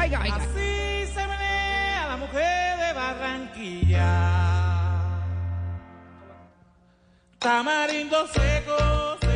[0.00, 0.34] Oiga, oiga.
[0.36, 4.38] Así se menea la mujer de Barranquilla.
[7.38, 9.31] Tamarindo seco, se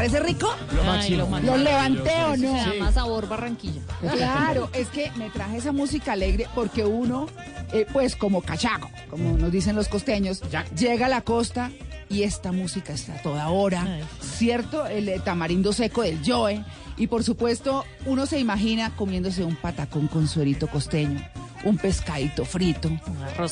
[0.00, 0.48] parece rico?
[0.74, 1.18] Lo máximo.
[1.18, 1.52] lo máximo.
[1.52, 2.64] ¿Los levanté o no?
[2.64, 3.82] Se llama sabor Barranquilla.
[4.00, 7.26] Claro, es que me traje esa música alegre porque uno,
[7.72, 10.40] eh, pues como cachaco, como nos dicen los costeños,
[10.74, 11.70] llega a la costa
[12.08, 14.86] y esta música está a toda hora, ¿cierto?
[14.86, 16.64] El eh, tamarindo seco del Joe.
[16.96, 21.20] Y por supuesto, uno se imagina comiéndose un patacón con suerito costeño,
[21.64, 22.88] un pescadito frito,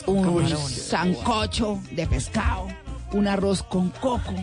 [0.06, 0.70] un camarones.
[0.70, 2.68] sancocho de pescado.
[3.12, 4.34] Un arroz con coco.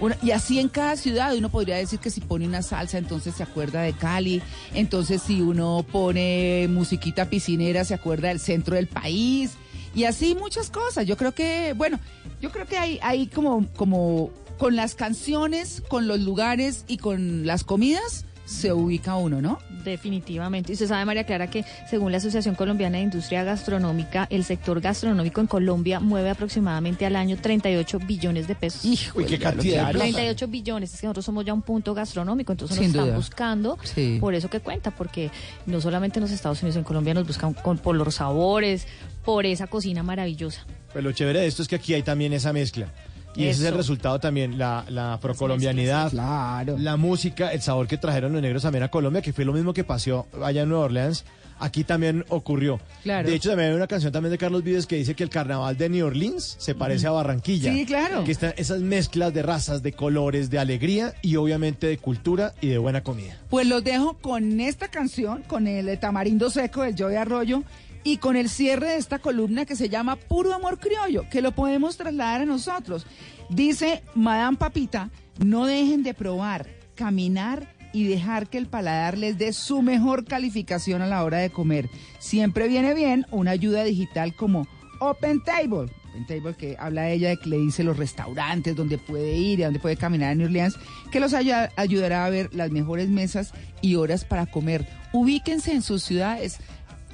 [0.00, 3.34] una- y así en cada ciudad uno podría decir que si pone una salsa, entonces
[3.34, 4.42] se acuerda de Cali.
[4.74, 9.52] Entonces si uno pone musiquita piscinera, se acuerda del centro del país.
[9.94, 11.04] Y así muchas cosas.
[11.06, 11.98] Yo creo que, bueno,
[12.40, 17.44] yo creo que hay, hay como, como con las canciones, con los lugares y con
[17.46, 19.58] las comidas, se ubica uno, ¿no?
[19.84, 20.72] Definitivamente.
[20.72, 24.80] Y usted sabe, María Clara, que según la Asociación Colombiana de Industria Gastronómica, el sector
[24.80, 28.84] gastronómico en Colombia mueve aproximadamente al año 38 billones de pesos.
[29.14, 29.98] Uy, qué cantidad de plata.
[30.10, 30.94] 38 billones.
[30.94, 33.16] Es que nosotros somos ya un punto gastronómico, entonces nos Sin están duda.
[33.16, 34.18] buscando Sí.
[34.20, 35.30] por eso que cuenta, porque
[35.66, 38.86] no solamente en los Estados Unidos, en Colombia nos buscan con, por los sabores,
[39.24, 40.64] por esa cocina maravillosa.
[40.92, 42.88] Pues lo chévere de esto es que aquí hay también esa mezcla.
[43.34, 46.76] Y ese es el resultado también, la, la afrocolombianidad, Claro.
[46.78, 49.72] la música, el sabor que trajeron los negros también a Colombia, que fue lo mismo
[49.72, 51.24] que pasó allá en Nueva Orleans.
[51.58, 52.80] Aquí también ocurrió.
[53.04, 53.28] Claro.
[53.28, 55.76] De hecho, también hay una canción también de Carlos Vives que dice que el carnaval
[55.78, 57.72] de New Orleans se parece a Barranquilla.
[57.72, 58.24] Sí, claro.
[58.24, 62.66] Que están esas mezclas de razas, de colores, de alegría y obviamente de cultura y
[62.68, 63.36] de buena comida.
[63.48, 67.62] Pues los dejo con esta canción, con el tamarindo seco del Joey Arroyo
[68.04, 71.52] y con el cierre de esta columna que se llama Puro Amor Criollo, que lo
[71.52, 73.06] podemos trasladar a nosotros.
[73.48, 79.52] Dice Madame Papita, no dejen de probar, caminar y dejar que el paladar les dé
[79.52, 81.90] su mejor calificación a la hora de comer.
[82.18, 84.66] Siempre viene bien una ayuda digital como
[84.98, 89.36] Open Table, en Table, que habla ella de que le dice los restaurantes donde puede
[89.36, 90.76] ir y donde puede caminar en New Orleans,
[91.10, 94.86] que los ayuda- ayudará a ver las mejores mesas y horas para comer.
[95.12, 96.60] Ubíquense en sus ciudades,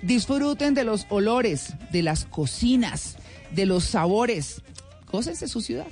[0.02, 3.16] disfruten de los olores, de las cocinas,
[3.50, 4.62] de los sabores.
[5.06, 5.86] Cosas de su ciudad.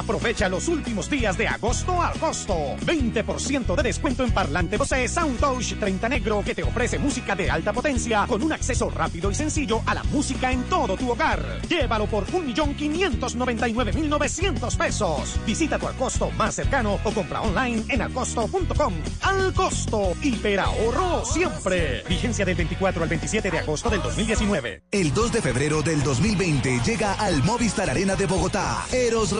[0.00, 2.54] Aprovecha los últimos días de agosto al costo.
[2.86, 7.74] 20% de descuento en parlante Bose Soundtouch 30 Negro que te ofrece música de alta
[7.74, 11.44] potencia con un acceso rápido y sencillo a la música en todo tu hogar.
[11.68, 15.38] Llévalo por 1.599.900 pesos.
[15.44, 18.94] Visita tu al costo más cercano o compra online en alcosto.com.
[19.20, 22.04] Al costo, hiperahorro siempre.
[22.08, 24.84] Vigencia del 24 al 27 de agosto del 2019.
[24.92, 28.86] El 2 de febrero del 2020 llega al Movistar Arena de Bogotá.
[28.92, 29.38] Eros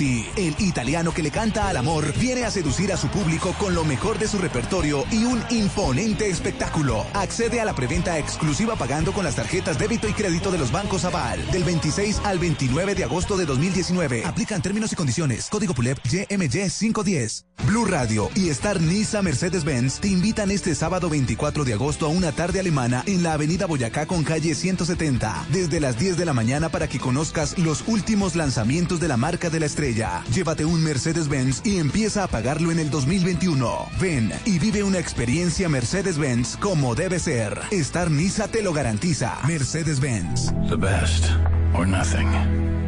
[0.00, 3.84] El italiano que le canta al amor, viene a seducir a su público con lo
[3.84, 7.04] mejor de su repertorio y un imponente espectáculo.
[7.12, 11.04] Accede a la preventa exclusiva pagando con las tarjetas débito y crédito de los bancos
[11.04, 14.24] Aval del 26 al 29 de agosto de 2019.
[14.24, 15.48] Aplican términos y condiciones.
[15.50, 17.44] Código PULEP YMY 510.
[17.66, 22.32] Blue Radio y Star Nisa Mercedes-Benz te invitan este sábado 24 de agosto a una
[22.32, 26.70] tarde alemana en la avenida Boyacá con calle 170, desde las 10 de la mañana
[26.70, 29.89] para que conozcas los últimos lanzamientos de la marca de la estrella.
[29.94, 33.88] Llévate un Mercedes-Benz y empieza a pagarlo en el 2021.
[34.00, 37.60] Ven y vive una experiencia Mercedes-Benz como debe ser.
[37.70, 39.38] Star Nisa te lo garantiza.
[39.46, 40.52] Mercedes-Benz.
[40.68, 41.26] The best
[41.74, 42.79] or nothing.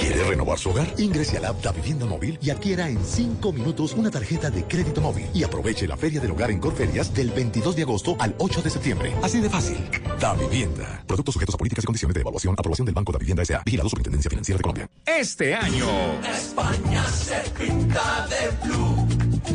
[0.00, 0.92] ¿Quiere renovar su hogar?
[0.98, 4.64] Ingrese a la app Da Vivienda Móvil y adquiera en 5 minutos una tarjeta de
[4.64, 5.26] crédito móvil.
[5.32, 8.70] Y aproveche la Feria del Hogar en Corferias del 22 de agosto al 8 de
[8.70, 9.14] septiembre.
[9.22, 9.78] Así de fácil.
[10.20, 11.02] Da Vivienda.
[11.06, 12.54] Productos sujetos a políticas y condiciones de evaluación.
[12.58, 13.62] Aprobación del Banco Da Vivienda S.A.
[13.64, 14.90] Vigilado Superintendencia Financiera de Colombia.
[15.06, 15.86] Este año.
[16.22, 19.06] España se pinta de blue,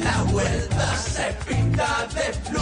[0.03, 2.61] la vuelta se pinta de blue.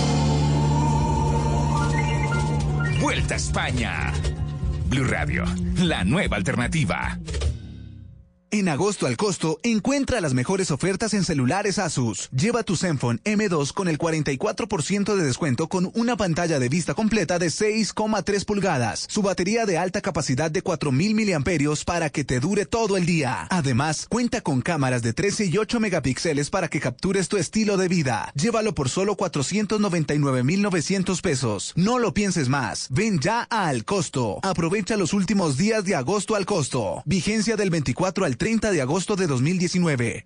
[3.02, 4.14] Vuelta a España.
[4.86, 5.46] Blue Radio,
[5.78, 7.18] la nueva alternativa.
[8.54, 12.30] En agosto al costo, encuentra las mejores ofertas en celulares Asus.
[12.32, 17.40] Lleva tu Zenfone M2 con el 44% de descuento con una pantalla de vista completa
[17.40, 22.66] de 6,3 pulgadas, su batería de alta capacidad de 4000 miliamperios para que te dure
[22.66, 23.48] todo el día.
[23.50, 27.88] Además, cuenta con cámaras de 13 y 8 megapíxeles para que captures tu estilo de
[27.88, 28.34] vida.
[28.36, 31.72] Llévalo por solo 499,900 pesos.
[31.78, 32.88] No lo pienses más.
[32.90, 34.40] Ven ya Al Costo.
[34.44, 37.02] Aprovecha los últimos días de agosto al costo.
[37.06, 40.26] Vigencia del 24 al 30 de agosto de 2019.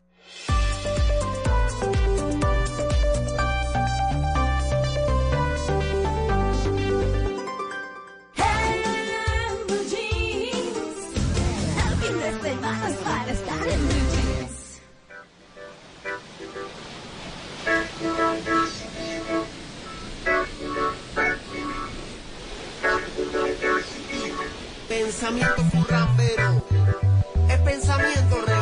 [13.03, 14.79] para estar en blue jeans.
[24.87, 26.44] Pensamiento furrambero,
[27.85, 28.54] pensamiento rebelde.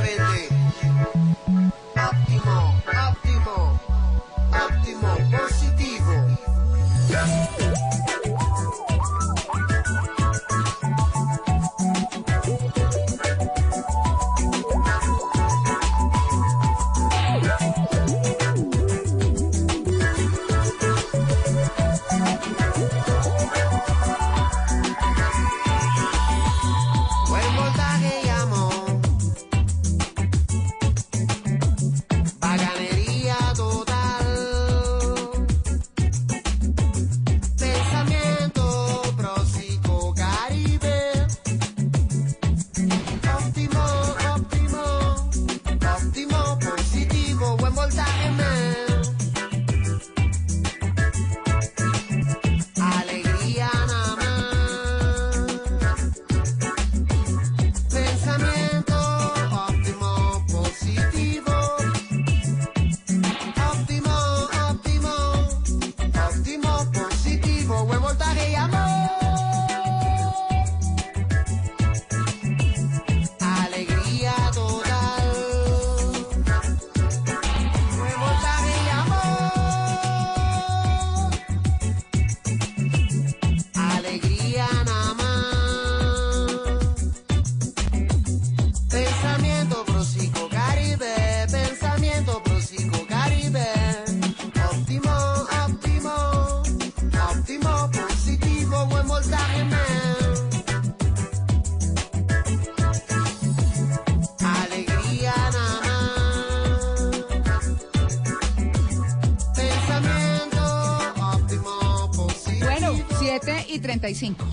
[114.03, 114.45] 35.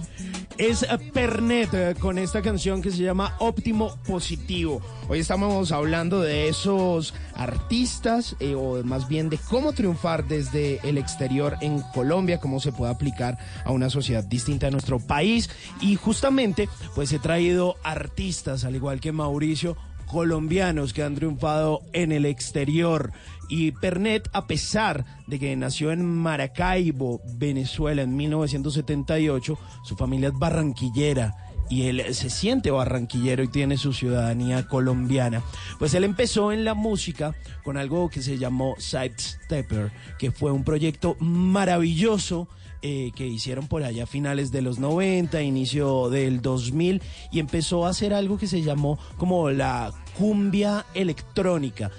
[0.59, 4.81] Es Pernet eh, con esta canción que se llama Óptimo Positivo.
[5.09, 10.99] Hoy estamos hablando de esos artistas, eh, o más bien de cómo triunfar desde el
[10.99, 15.51] exterior en Colombia, cómo se puede aplicar a una sociedad distinta a nuestro país.
[15.81, 19.77] Y justamente, pues he traído artistas, al igual que Mauricio,
[20.07, 23.13] colombianos que han triunfado en el exterior.
[23.51, 30.39] Y Pernet, a pesar de que nació en Maracaibo, Venezuela, en 1978, su familia es
[30.39, 31.35] barranquillera
[31.71, 35.43] y él se siente barranquillero y tiene su ciudadanía colombiana.
[35.79, 40.65] Pues él empezó en la música con algo que se llamó Sidestepper, que fue un
[40.65, 42.49] proyecto maravilloso
[42.83, 47.87] eh, que hicieron por allá a finales de los 90, inicio del 2000, y empezó
[47.87, 51.91] a hacer algo que se llamó como la cumbia electrónica.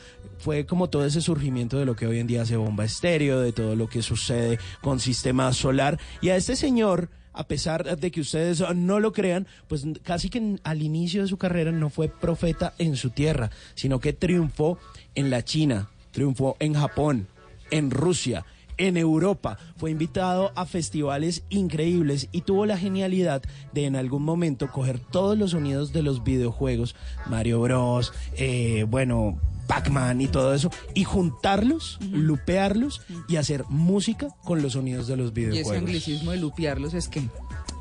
[0.41, 3.51] Fue como todo ese surgimiento de lo que hoy en día hace Bomba Estéreo, de
[3.53, 5.99] todo lo que sucede con Sistema Solar.
[6.19, 10.57] Y a este señor, a pesar de que ustedes no lo crean, pues casi que
[10.63, 14.79] al inicio de su carrera no fue profeta en su tierra, sino que triunfó
[15.13, 17.27] en la China, triunfó en Japón,
[17.69, 18.43] en Rusia,
[18.77, 19.59] en Europa.
[19.77, 25.37] Fue invitado a festivales increíbles y tuvo la genialidad de en algún momento coger todos
[25.37, 26.95] los sonidos de los videojuegos,
[27.27, 29.39] Mario Bros, eh, bueno,
[29.71, 35.27] Pac-Man y todo eso, y juntarlos, lupearlos y hacer música con los sonidos de los
[35.27, 35.77] Y ese videojuegos.
[35.77, 37.23] anglicismo de lupearlos es que...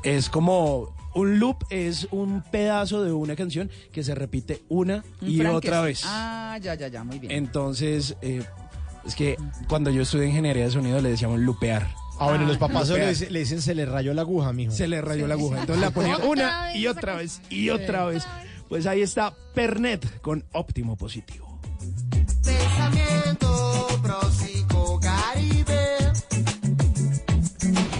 [0.01, 5.29] Es como un loop, es un pedazo de una canción que se repite una un
[5.29, 6.03] y otra vez.
[6.05, 7.33] Ah, ya, ya, ya, muy bien.
[7.33, 8.41] Entonces, eh,
[9.05, 9.35] es que
[9.67, 11.93] cuando yo estudié ingeniería de sonido le decíamos lupear.
[12.17, 14.71] Ah, bueno, los papás solo le dicen, le dicen, se le rayó la aguja, mijo.
[14.71, 15.59] Se le rayó la aguja.
[15.59, 18.25] Entonces la ponía una y otra vez y otra vez.
[18.69, 21.50] Pues ahí está Pernet con óptimo positivo.
[22.43, 26.11] Pensamiento próxico Caribe.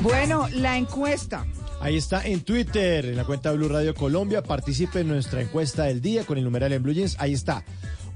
[0.02, 1.46] Bueno, la encuesta.
[1.82, 4.44] Ahí está en Twitter, en la cuenta Blue Radio Colombia.
[4.44, 7.16] Participe en nuestra encuesta del día con el numeral en Blue Jeans.
[7.20, 7.64] Ahí está.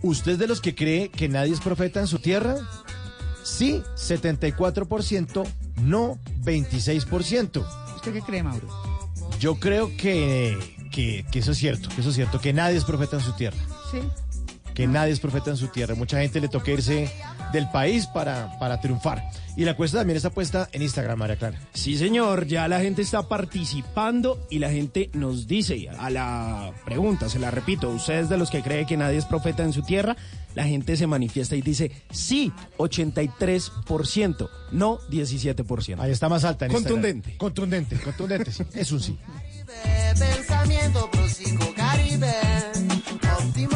[0.03, 2.57] ¿Usted es de los que cree que nadie es profeta en su tierra?
[3.43, 5.47] Sí, 74%,
[5.82, 7.65] no 26%.
[7.95, 8.67] ¿Usted qué cree, Mauro?
[9.39, 10.57] Yo creo que,
[10.91, 13.34] que, que eso es cierto, que eso es cierto, que nadie es profeta en su
[13.34, 13.57] tierra.
[13.91, 13.99] Sí.
[14.76, 15.95] Que nadie es profeta en su tierra.
[15.95, 17.09] Mucha gente le toca irse
[17.51, 19.23] del país para, para triunfar.
[19.55, 21.57] Y la encuesta también está puesta en Instagram, María Clara.
[21.73, 27.30] Sí, señor, ya la gente está participando y la gente nos dice a la pregunta,
[27.30, 30.17] se la repito, ¿ustedes de los que cree que nadie es profeta en su tierra?
[30.55, 35.99] La gente se manifiesta y dice sí, 83%, no 17%.
[35.99, 37.30] Ahí está más alta en Contundente.
[37.30, 37.38] Instagram.
[37.38, 38.63] Contundente, contundente, sí.
[38.73, 39.17] Es un sí.
[40.19, 42.34] Pensamiento próxico Caribe.
[43.39, 43.74] Óptimo.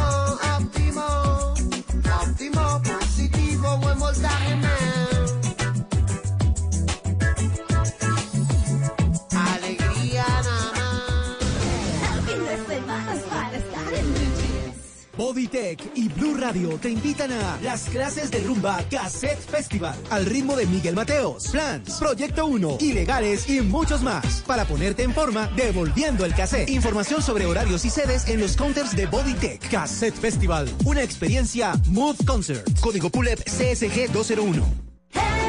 [15.95, 20.67] Y Blue Radio te invitan a las clases de rumba Cassette Festival al ritmo de
[20.67, 26.35] Miguel Mateos, Plans, Proyecto 1, Ilegales y muchos más para ponerte en forma devolviendo el
[26.35, 26.69] cassette.
[26.69, 29.67] Información sobre horarios y sedes en los counters de Bodytech.
[29.71, 32.67] Cassette Festival, una experiencia Mood Concert.
[32.79, 35.48] Código PULEP CSG 201.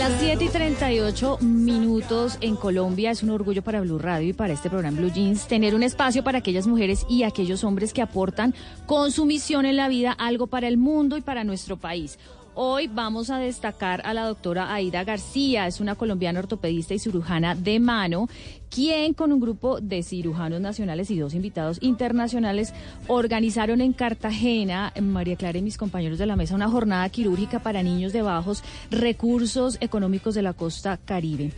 [0.00, 4.54] las 7 y 38 minutos en Colombia es un orgullo para Blue Radio y para
[4.54, 8.54] este programa Blue Jeans tener un espacio para aquellas mujeres y aquellos hombres que aportan
[8.86, 12.18] con su misión en la vida algo para el mundo y para nuestro país.
[12.62, 17.54] Hoy vamos a destacar a la doctora Aida García, es una colombiana ortopedista y cirujana
[17.54, 18.28] de mano,
[18.68, 22.74] quien con un grupo de cirujanos nacionales y dos invitados internacionales
[23.06, 27.82] organizaron en Cartagena, María Clara y mis compañeros de la mesa, una jornada quirúrgica para
[27.82, 31.52] niños de bajos recursos económicos de la costa caribe.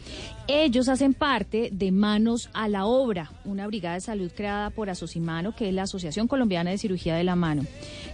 [0.49, 5.55] Ellos hacen parte de Manos a la Obra, una brigada de salud creada por Asocimano,
[5.55, 7.65] que es la Asociación Colombiana de Cirugía de la Mano.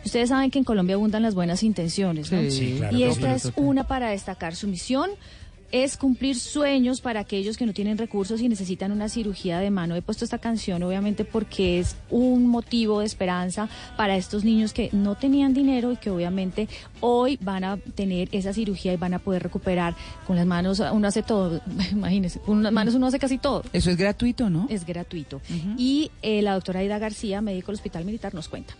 [0.05, 2.51] Ustedes saben que en Colombia abundan las buenas intenciones, ¿no?
[2.51, 4.55] Sí, claro, y esta es una para destacar.
[4.55, 5.11] Su misión
[5.73, 9.95] es cumplir sueños para aquellos que no tienen recursos y necesitan una cirugía de mano.
[9.95, 14.89] He puesto esta canción obviamente porque es un motivo de esperanza para estos niños que
[14.93, 16.69] no tenían dinero y que obviamente
[17.01, 19.95] hoy van a tener esa cirugía y van a poder recuperar
[20.27, 20.81] con las manos.
[20.81, 21.61] Uno hace todo,
[21.93, 23.63] imagínense, con las manos uno hace casi todo.
[23.73, 24.67] Eso es gratuito, ¿no?
[24.71, 25.41] Es gratuito.
[25.77, 28.75] Y eh, la doctora Aida García, médico del Hospital Militar, nos cuenta.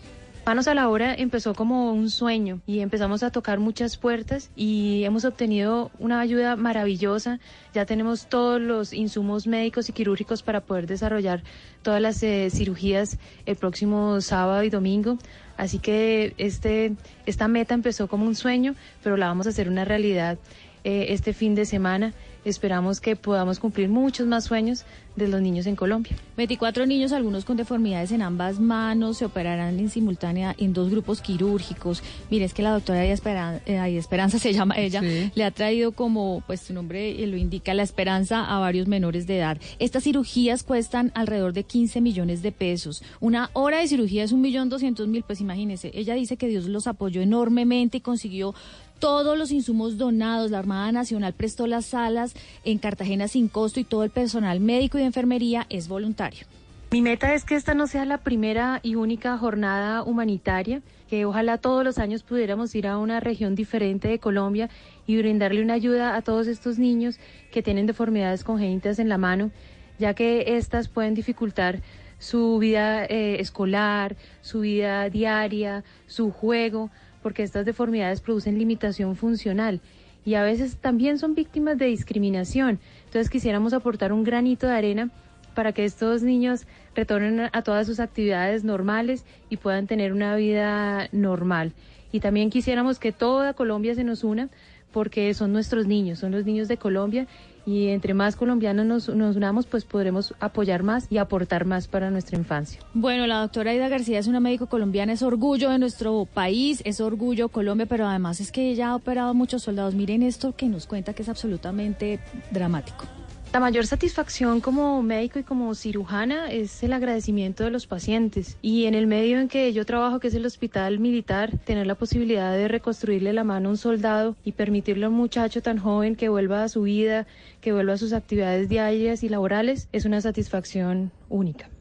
[0.49, 5.03] Manos a la obra empezó como un sueño y empezamos a tocar muchas puertas y
[5.03, 7.39] hemos obtenido una ayuda maravillosa.
[7.75, 11.43] Ya tenemos todos los insumos médicos y quirúrgicos para poder desarrollar
[11.83, 15.19] todas las eh, cirugías el próximo sábado y domingo.
[15.55, 16.95] Así que este,
[17.27, 18.73] esta meta empezó como un sueño,
[19.03, 20.39] pero la vamos a hacer una realidad
[20.83, 22.15] eh, este fin de semana.
[22.49, 24.83] Esperamos que podamos cumplir muchos más sueños
[25.15, 26.15] de los niños en Colombia.
[26.37, 31.21] 24 niños, algunos con deformidades en ambas manos, se operarán en simultánea en dos grupos
[31.21, 32.01] quirúrgicos.
[32.29, 35.31] Mire, es que la doctora Aida Esperanza, Esperanza se llama ella, Sí.
[35.35, 39.27] le ha traído como, pues su nombre eh, lo indica, la esperanza a varios menores
[39.27, 39.57] de edad.
[39.79, 43.03] Estas cirugías cuestan alrededor de 15 millones de pesos.
[43.19, 45.91] Una hora de cirugía es un millón doscientos mil, pues imagínense.
[45.93, 48.55] Ella dice que Dios los apoyó enormemente y consiguió
[48.99, 50.51] todos los insumos donados.
[50.51, 54.97] La Armada Nacional prestó las salas en Cartagena sin costo y todo el personal médico
[54.97, 56.45] y de enfermería es voluntario.
[56.91, 61.59] Mi meta es que esta no sea la primera y única jornada humanitaria, que ojalá
[61.59, 64.71] todos los años pudiéramos ir a una región diferente de Colombia
[65.05, 67.19] y brindarle una ayuda a todos estos niños
[67.51, 69.51] que tienen deformidades congénitas en la mano,
[69.99, 71.81] ya que estas pueden dificultar
[72.17, 76.89] su vida eh, escolar, su vida diaria, su juego,
[77.21, 79.81] porque estas deformidades producen limitación funcional
[80.25, 82.79] y a veces también son víctimas de discriminación.
[83.05, 85.09] Entonces quisiéramos aportar un granito de arena
[85.55, 86.65] para que estos niños
[86.95, 91.73] retornen a- todas sus actividades normales y puedan tener una vida normal.
[92.11, 94.49] Y también quisiéramos que toda Colombia se nos una
[94.91, 97.27] porque son nuestros niños, son los niños de Colombia
[97.69, 102.35] y entre más colombianos nos, unamos pues podremos apoyar más y aportar más para nuestra
[102.35, 102.79] infancia.
[102.95, 106.99] Bueno, la doctora Aida García es una médico colombiana, es orgullo de nuestro país, es
[106.99, 109.93] orgullo Colombia, pero además es que ella ha operado muchos soldados.
[109.93, 113.05] Miren esto que nos cuenta que es absolutamente dramático.
[113.51, 118.57] La mayor satisfacción como médico y como cirujana es el agradecimiento de los pacientes.
[118.61, 121.95] Y en el medio en que yo trabajo, que es el hospital militar, tener la
[121.95, 126.15] posibilidad de reconstruirle la mano a un soldado y permitirle a un muchacho tan joven
[126.15, 127.25] que vuelva a su vida,
[127.59, 131.71] que vuelva a sus actividades diarias y laborales, es una satisfacción única.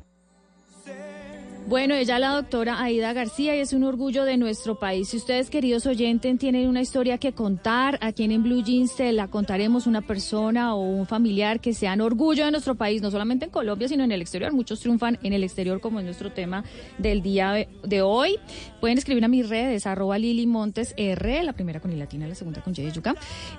[1.69, 5.11] Bueno, ella la doctora Aida García y es un orgullo de nuestro país.
[5.11, 9.29] Si ustedes, queridos oyentes, tienen una historia que contar, aquí en Blue Jeans se la
[9.29, 13.51] contaremos una persona o un familiar que sean orgullo de nuestro país, no solamente en
[13.51, 14.51] Colombia, sino en el exterior.
[14.55, 16.65] Muchos triunfan en el exterior, como es nuestro tema
[16.97, 18.39] del día de hoy.
[18.81, 22.35] Pueden escribir a mis redes, arroba Lili Montes R, la primera con I latina, la
[22.35, 23.15] segunda con Y de yuca.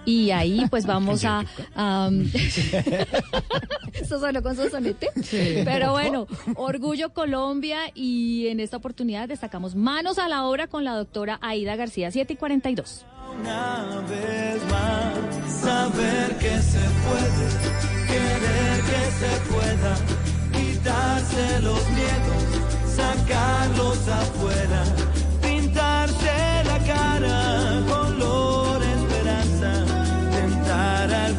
[0.05, 1.45] Y ahí pues vamos a...
[1.75, 2.27] am,
[3.93, 5.09] Eso sonó con sonsonete.
[5.21, 5.61] Sí.
[5.63, 10.95] Pero bueno, Orgullo Colombia y en esta oportunidad destacamos manos a la obra con la
[10.95, 13.05] doctora Aida García, 7 y 42.
[13.41, 17.45] Una vez más, saber que se puede,
[18.07, 19.95] querer que se pueda,
[20.53, 22.43] quitarse los miedos,
[22.95, 24.83] sacarlos afuera,
[25.41, 29.85] pintarse la cara, color esperanza,
[30.31, 31.35] tentar al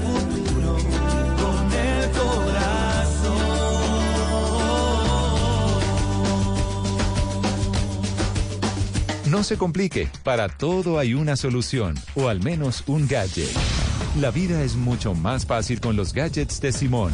[9.30, 13.48] No se complique, para todo hay una solución, o al menos un gadget.
[14.18, 17.12] La vida es mucho más fácil con los gadgets de Simón.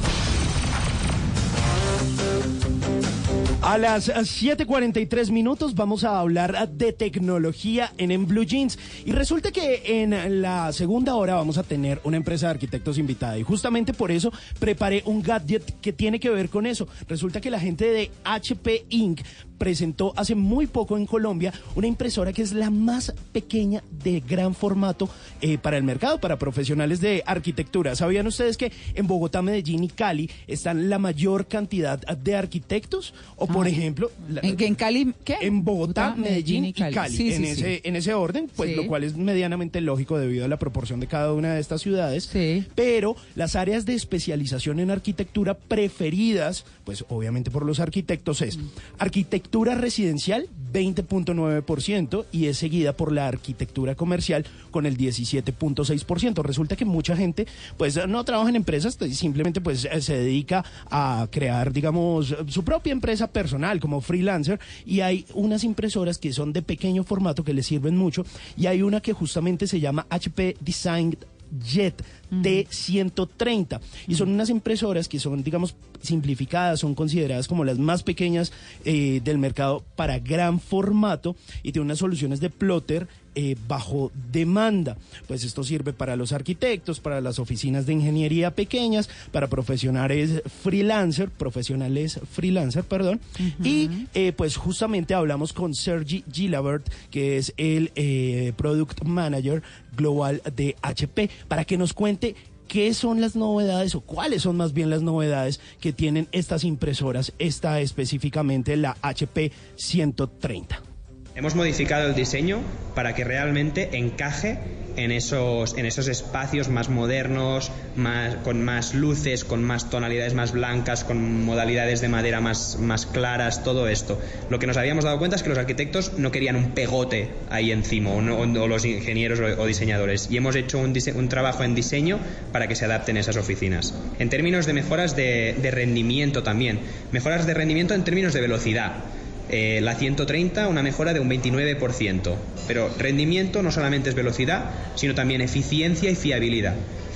[3.66, 8.78] A las 7:43 minutos vamos a hablar de tecnología en, en Blue Jeans.
[9.04, 13.36] Y resulta que en la segunda hora vamos a tener una empresa de arquitectos invitada.
[13.38, 16.86] Y justamente por eso preparé un gadget que tiene que ver con eso.
[17.08, 19.22] Resulta que la gente de HP Inc.
[19.58, 24.54] presentó hace muy poco en Colombia una impresora que es la más pequeña de gran
[24.54, 25.08] formato
[25.40, 27.96] eh, para el mercado, para profesionales de arquitectura.
[27.96, 33.14] ¿Sabían ustedes que en Bogotá, Medellín y Cali están la mayor cantidad de arquitectos?
[33.36, 33.70] O por Ah.
[33.70, 35.36] ejemplo, la- ¿En, en Cali qué?
[35.40, 37.50] en Bogotá, Bogotá, Medellín y Cali, Sí, en, sí, sí.
[37.60, 41.06] ese, en ese orden, pues lo cual es medianamente lógico debido a la proporción de
[41.06, 42.30] cada una de estas ciudades.
[42.74, 48.58] Pero las áreas de especialización en arquitectura preferidas, pues obviamente por los arquitectos, es
[48.98, 56.42] arquitectura residencial 20.9% y es seguida por la arquitectura comercial con el 17.6%.
[56.42, 60.64] Resulta que mucha gente pues no trabaja en empresas, pues, simplemente pues eh, se dedica
[60.88, 66.52] a crear digamos su propia empresa personal como freelancer y hay unas impresoras que son
[66.52, 68.24] de pequeño formato que les sirven mucho
[68.56, 71.18] y hay una que justamente se llama HP Design
[71.50, 78.02] Jet T130 y son unas impresoras que son digamos simplificadas, son consideradas como las más
[78.02, 78.52] pequeñas
[78.84, 84.96] eh, del mercado para gran formato y tiene unas soluciones de plotter eh, bajo demanda.
[85.28, 91.28] Pues esto sirve para los arquitectos, para las oficinas de ingeniería pequeñas, para profesionales freelancer,
[91.28, 93.20] profesionales freelancer, perdón.
[93.62, 99.62] Y eh, pues justamente hablamos con Sergi Gilabert, que es el eh, Product Manager
[99.94, 102.34] Global de HP, para que nos cuente
[102.68, 107.34] qué son las novedades o cuáles son más bien las novedades que tienen estas impresoras,
[107.38, 110.95] esta específicamente la HP 130.
[111.36, 112.62] Hemos modificado el diseño
[112.94, 114.58] para que realmente encaje
[114.96, 120.52] en esos, en esos espacios más modernos, más, con más luces, con más tonalidades más
[120.52, 124.18] blancas, con modalidades de madera más, más claras, todo esto.
[124.48, 127.70] Lo que nos habíamos dado cuenta es que los arquitectos no querían un pegote ahí
[127.70, 132.18] encima, o, los ingenieros o, o diseñadores, y hemos hecho un, trabajo en diseño
[132.50, 133.94] para que se adapten esas oficinas.
[134.18, 136.80] En términos de mejoras de rendimiento también,
[137.12, 139.04] mejoras de rendimiento en términos de velocidad.
[139.48, 142.34] Eh, la 130 una mejora de un 29%.
[142.66, 146.74] Pero rendimiento no solamente es velocidad, sino también eficiencia y fiabilidad.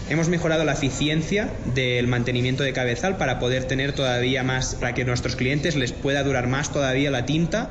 [0.09, 5.05] Hemos mejorado la eficiencia del mantenimiento de cabezal para poder tener todavía más, para que
[5.05, 7.71] nuestros clientes les pueda durar más todavía la tinta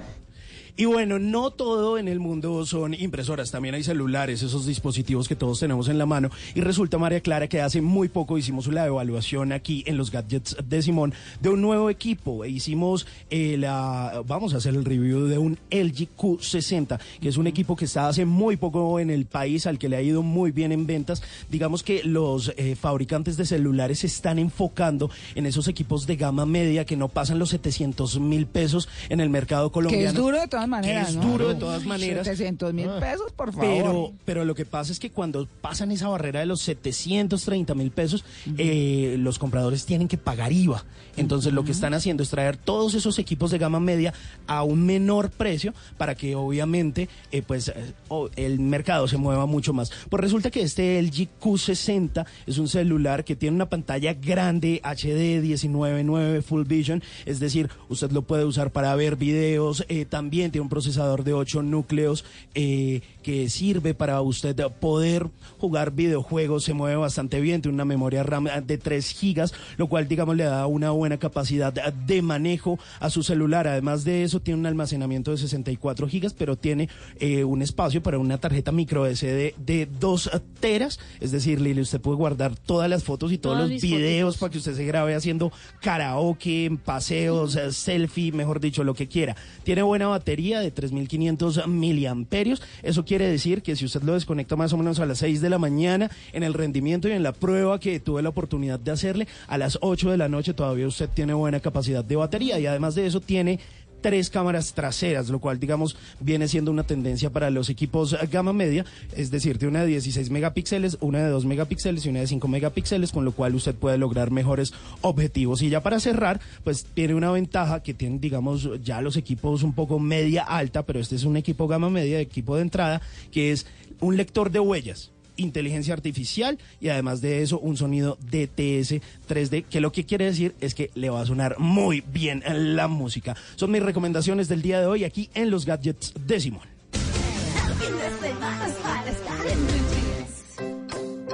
[0.77, 5.35] Y bueno, no todo en el mundo son impresoras, también hay celulares, esos dispositivos que
[5.35, 6.29] todos tenemos en la mano.
[6.55, 10.55] Y resulta, María Clara, que hace muy poco hicimos la evaluación aquí en los gadgets
[10.63, 12.43] de Simón de un nuevo equipo.
[12.43, 17.37] E hicimos eh, la, vamos a hacer el review de un LG Q60, que es
[17.37, 20.23] un equipo que está hace muy poco en el país, al que le ha ido
[20.23, 21.21] muy bien en ventas.
[21.49, 26.45] Digamos que los eh, fabricantes de celulares se están enfocando en esos equipos de gama
[26.45, 30.03] media que no pasan los 700 mil pesos en el mercado colombiano.
[30.03, 31.31] Que es duro de todas maneras, Que es ¿no?
[31.31, 32.25] duro de todas maneras.
[32.27, 32.99] 700 mil Ah.
[32.99, 33.67] pesos, por favor.
[33.67, 37.91] Pero, pero lo que pasa es que cuando pasan esa barrera de los 730 mil
[37.91, 38.23] pesos,
[38.57, 40.83] eh, los compradores tienen que pagar IVA.
[41.17, 44.13] Entonces lo que están haciendo es traer todos esos equipos de gama media
[44.47, 47.93] a un menor precio para que obviamente eh, pues eh,
[48.37, 49.91] el mercado se mueva mucho más.
[50.09, 55.41] Pues resulta que este LG Q60 es un celular que tiene una pantalla grande HD
[55.43, 60.63] 19.9 Full Vision, es decir, usted lo puede usar para ver videos, eh, también tiene
[60.63, 62.25] un procesador de 8 núcleos
[62.55, 65.27] eh, que sirve para usted poder
[65.57, 70.07] jugar videojuegos, se mueve bastante bien, tiene una memoria RAM de 3 gigas, lo cual
[70.07, 73.67] digamos le da una buena capacidad de manejo a su celular.
[73.67, 76.89] Además de eso tiene un almacenamiento de 64 gigas, pero tiene
[77.19, 82.01] eh, un espacio para una tarjeta micro SD de 2 teras, es decir, Lili, usted
[82.01, 85.51] puede guardar todas las fotos y todos los videos para que usted se grabe haciendo
[85.81, 89.35] karaoke, paseos, eh, selfie, mejor dicho, lo que quiera.
[89.63, 92.61] Tiene buena batería de 3500 miliamperios.
[92.81, 95.49] Eso quiere decir que si usted lo desconecta más o menos a las 6 de
[95.49, 99.27] la mañana, en el rendimiento y en la prueba que tuve la oportunidad de hacerle,
[99.47, 102.95] a las 8 de la noche todavía usted tiene buena capacidad de batería y además
[102.95, 103.59] de eso tiene
[104.01, 108.85] tres cámaras traseras, lo cual digamos viene siendo una tendencia para los equipos gama media,
[109.15, 112.47] es decir, de una de 16 megapíxeles, una de 2 megapíxeles y una de 5
[112.47, 115.61] megapíxeles, con lo cual usted puede lograr mejores objetivos.
[115.61, 119.73] Y ya para cerrar, pues tiene una ventaja que tienen digamos ya los equipos un
[119.73, 123.65] poco media alta, pero este es un equipo gama media, equipo de entrada, que es
[123.99, 129.81] un lector de huellas inteligencia artificial y además de eso un sonido DTS 3D que
[129.81, 133.35] lo que quiere decir es que le va a sonar muy bien la música.
[133.55, 136.67] Son mis recomendaciones del día de hoy aquí en los gadgets de Simón.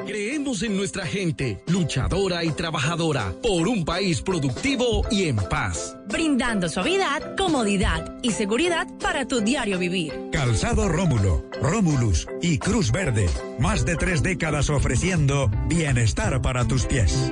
[0.05, 5.95] Creemos en nuestra gente, luchadora y trabajadora, por un país productivo y en paz.
[6.07, 10.13] brindando suavidad, comodidad y seguridad para tu diario vivir.
[10.31, 13.27] Calzado Rómulo, Rómulus y Cruz Verde.
[13.59, 17.31] Más de tres décadas ofreciendo bienestar para tus pies.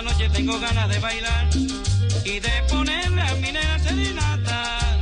[0.00, 1.46] Esta noche tengo ganas de bailar
[2.24, 4.98] y de ponerle a mi nena serenata.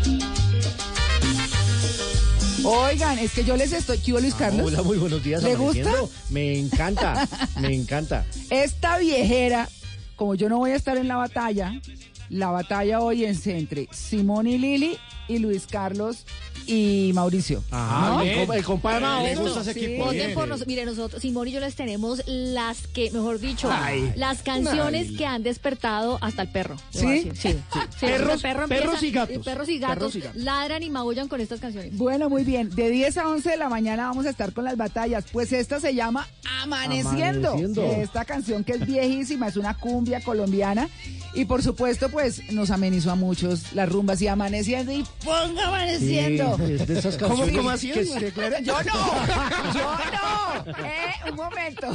[2.65, 3.99] Oigan, es que yo les estoy...
[3.99, 4.67] ¿Qué hubo, Luis Carlos?
[4.67, 5.41] Hola, muy buenos días.
[5.45, 5.93] ¿Le gusta?
[6.31, 7.29] Me encanta,
[7.61, 8.27] me encanta.
[8.51, 9.69] Esta viejera,
[10.17, 11.81] como yo no voy a estar en la batalla,
[12.29, 16.25] la batalla hoy es entre Simón y Lili y Luis Carlos
[16.67, 17.63] y Mauricio.
[17.71, 18.21] Ah, ¿No?
[18.23, 20.05] el compa- el compadre gusta ese equipo.
[20.07, 20.67] Voten por nosotros.
[20.67, 24.13] Mire, nosotros, Simón y yo les tenemos las que, mejor dicho, Ay.
[24.17, 25.17] las canciones Ay.
[25.17, 26.77] que han despertado hasta el perro.
[26.91, 27.01] ¿Sí?
[27.23, 27.31] Sí.
[27.35, 27.59] sí.
[27.99, 29.45] Sí, Perros- perro perros empieza- y gatos.
[29.45, 29.95] Perros y gatos.
[29.97, 30.37] Perros y gatos.
[30.43, 31.97] Ladran y maullan con estas canciones.
[31.97, 32.71] Bueno, muy bien.
[32.71, 35.25] De 10 a 11 de la mañana vamos a estar con las batallas.
[35.33, 36.29] Pues esta se llama
[36.63, 37.49] Amaneciendo.
[37.51, 37.83] Amaneciendo.
[37.85, 40.89] Esta canción que es viejísima, es una cumbia colombiana.
[41.35, 46.57] Y por supuesto, pues nos amenizó a muchos las rumbas y amaneciendo y ponga amaneciendo.
[46.59, 47.91] Sí, es de esas ¿Cómo- canciones cómo así?
[47.91, 50.49] que se Yo no, yo no.
[50.85, 51.87] Eh, un momento.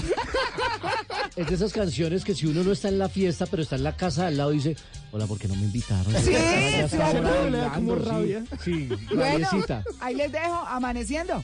[1.35, 3.83] Es de esas canciones que si uno no está en la fiesta, pero está en
[3.83, 4.75] la casa al lado, dice,
[5.11, 6.11] hola, ¿por qué no me invitaron?
[6.23, 6.31] Sí,
[6.89, 8.09] claro, ahora le da como bailando, sí.
[8.09, 8.43] rabia.
[8.63, 9.83] Sí, Bueno, rabiecita.
[9.99, 11.43] ahí les dejo amaneciendo.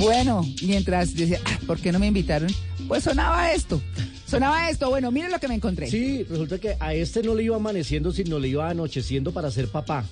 [0.04, 2.50] Bueno, mientras decía, "Ah, ¿por qué no me invitaron?
[2.88, 3.80] Pues sonaba esto.
[4.26, 4.88] Sonaba esto.
[4.90, 5.90] Bueno, miren lo que me encontré.
[5.90, 9.68] Sí, resulta que a este no le iba amaneciendo, sino le iba anocheciendo para ser
[9.68, 10.04] papá.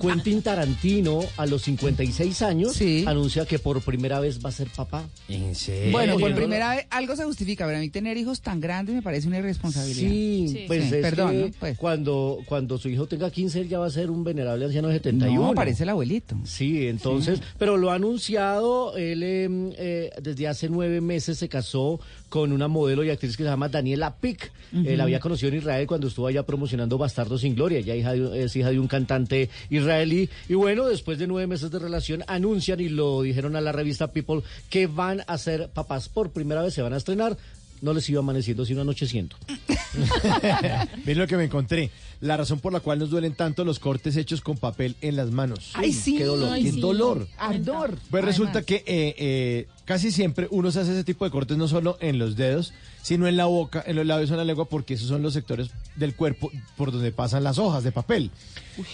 [0.00, 5.04] Quentin Tarantino, a los 56 años, anuncia que por primera vez va a ser papá.
[5.28, 5.92] ¿En serio?
[5.92, 9.02] Bueno, por primera vez algo se justifica, pero a mí tener hijos tan grandes me
[9.02, 10.08] parece una irresponsabilidad.
[10.08, 11.50] Sí, pues Sí, es perdón, que ¿no?
[11.58, 11.78] Pues.
[11.78, 14.94] cuando, cuando su hijo tenga 15, él ya va a ser un venerable anciano de
[14.94, 15.48] 71.
[15.48, 16.36] No, parece el abuelito.
[16.44, 22.00] Sí, entonces, pero lo ha anunciado, él em, eh, desde hace nueve meses se casó
[22.28, 24.50] con una modelo y actriz que se llama Daniela Pick.
[24.72, 24.88] Ujú.
[24.88, 28.44] Él había conocido en Israel cuando estuvo allá promocionando Bastardos sin Gloria, ella hija de-
[28.44, 30.28] es hija de un cantante israelí.
[30.48, 34.12] Y bueno, después de nueve meses de relación, anuncian y lo dijeron a la revista
[34.12, 37.36] People que van a ser papás por primera vez, se van a estrenar.
[37.80, 39.36] No les iba amaneciendo, sino anocheciendo.
[40.98, 41.90] Miren lo que me encontré.
[42.20, 45.30] La razón por la cual nos duelen tanto los cortes hechos con papel en las
[45.30, 45.70] manos.
[45.74, 46.16] Ay, sí.
[46.16, 46.52] Qué dolor.
[46.52, 46.80] Ay, qué sí.
[46.80, 47.28] dolor.
[47.38, 47.96] Ardor.
[48.10, 51.68] Pues resulta que eh, eh, casi siempre uno se hace ese tipo de cortes no
[51.68, 52.72] solo en los dedos,
[53.02, 55.32] sino en la boca, en los labios o en la lengua, porque esos son los
[55.32, 58.30] sectores del cuerpo por donde pasan las hojas de papel.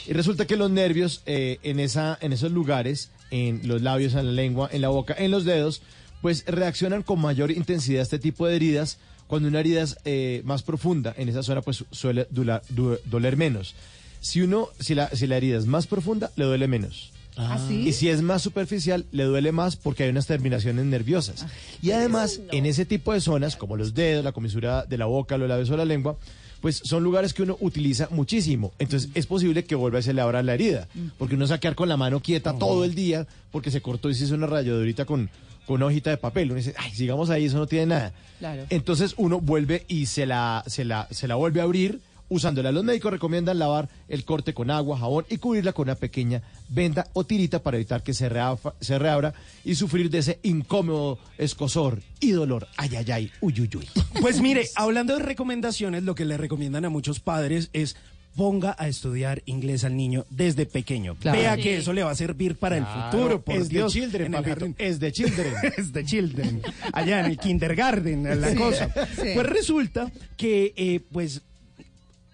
[0.06, 4.26] Y resulta que los nervios eh, en, esa, en esos lugares, en los labios, en
[4.26, 5.82] la lengua, en la boca, en los dedos,
[6.24, 8.96] pues reaccionan con mayor intensidad a este tipo de heridas.
[9.26, 13.74] Cuando una herida es eh, más profunda en esa zona, pues suele du- doler menos.
[14.22, 17.10] Si uno, si la, si la herida es más profunda, le duele menos.
[17.36, 17.86] ¿Ah, sí?
[17.88, 21.44] Y si es más superficial, le duele más porque hay unas terminaciones nerviosas.
[21.82, 25.36] Y además, en ese tipo de zonas, como los dedos, la comisura de la boca,
[25.36, 26.16] los labios o la lengua,
[26.62, 28.72] pues son lugares que uno utiliza muchísimo.
[28.78, 30.88] Entonces es posible que vuelva y se le abra la herida.
[31.18, 33.82] Porque uno se va a quedar con la mano quieta todo el día porque se
[33.82, 35.28] cortó y se hizo una rayadurita con,
[35.66, 36.46] con una hojita de papel.
[36.50, 38.12] Uno dice, ay, sigamos ahí, eso no tiene nada.
[38.38, 38.64] Claro.
[38.70, 42.72] Entonces uno vuelve y se la, se la, se la vuelve a abrir usándola.
[42.72, 47.06] Los médicos recomiendan lavar el corte con agua, jabón y cubrirla con una pequeña venda
[47.12, 52.00] o tirita para evitar que se, reafa- se reabra y sufrir de ese incómodo escosor
[52.20, 52.66] y dolor.
[52.76, 53.88] Ay, ay, ay, uy, uy, uy.
[54.20, 57.94] Pues mire, hablando de recomendaciones, lo que le recomiendan a muchos padres es
[58.36, 61.14] ponga a estudiar inglés al niño desde pequeño.
[61.16, 61.38] Claro.
[61.38, 61.62] Vea Sí.
[61.62, 63.92] que eso le va a servir para el futuro, por es de Dios.
[63.92, 64.74] children, en el papito, jardín.
[64.78, 65.52] es de children.
[65.78, 66.62] es de children.
[66.92, 68.56] Allá en el kindergarten, la Sí.
[68.56, 68.88] cosa.
[69.16, 69.28] Sí.
[69.34, 71.42] Pues resulta que, eh, pues,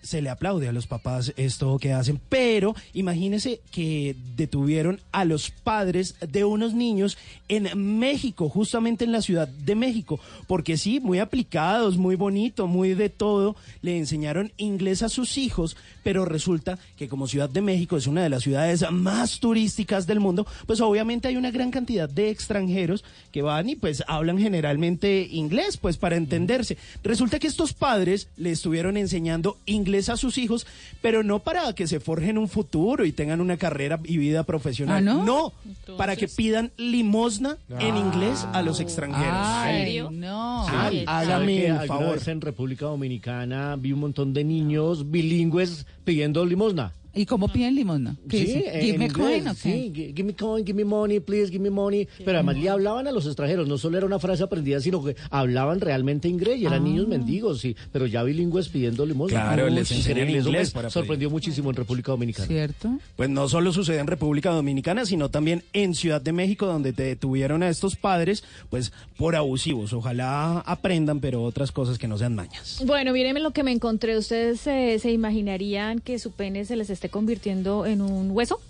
[0.02, 5.50] se le aplaude a los papás esto que hacen, pero imagínese que detuvieron a los
[5.50, 11.18] padres de unos niños en México, justamente en la Ciudad de México, porque sí, muy
[11.18, 17.08] aplicados, muy bonito, muy de todo, le enseñaron inglés a sus hijos, pero resulta que
[17.08, 21.28] como Ciudad de México es una de las ciudades más turísticas del mundo, pues obviamente
[21.28, 26.16] hay una gran cantidad de extranjeros que van y pues hablan generalmente inglés, pues para
[26.16, 26.78] entenderse.
[27.02, 30.66] Resulta que estos padres le estuvieron enseñando inglés a sus hijos,
[31.02, 35.06] pero no para que se forjen un futuro y tengan una carrera y vida profesional.
[35.08, 35.52] ¿Ah, no?
[35.96, 39.34] para que pidan limosna en inglés a los extranjeros.
[39.34, 40.66] Ay, no.
[40.68, 42.14] Ah, hágame ¿sabe que el favor.
[42.14, 46.92] vez en República Dominicana vi un montón de niños bilingües pidiendo limosna.
[47.14, 48.16] ¿Y cómo piden limosna?
[48.28, 48.70] ¿Qué Sí, dice?
[48.74, 49.60] en Give me inglés, coin, ¿o qué?
[49.60, 52.06] sí, gi- give me coin, give me money, please, give me money.
[52.24, 55.16] Pero además le hablaban a los extranjeros, no solo era una frase aprendida, sino que
[55.30, 56.84] hablaban realmente inglés y eran Ah.
[56.84, 59.40] niños mendigos, sí, pero ya bilingües pidiendo limosna.
[59.42, 60.92] Claro, Uy, les enseñan inglés me para pedir.
[60.92, 62.46] sorprendió muchísimo en República Dominicana.
[62.46, 62.98] ¿Cierto?
[63.16, 67.02] Pues no solo sucede en República Dominicana, sino también en Ciudad de México, donde te
[67.02, 69.92] detuvieron a estos padres, pues por abusivos.
[69.92, 72.82] Ojalá aprendan, pero otras cosas que no sean mañas.
[72.86, 74.16] Bueno, mírenme lo que me encontré.
[74.16, 78.60] ¿Ustedes eh, se imaginarían que su pene se les esté convirtiendo en un hueso?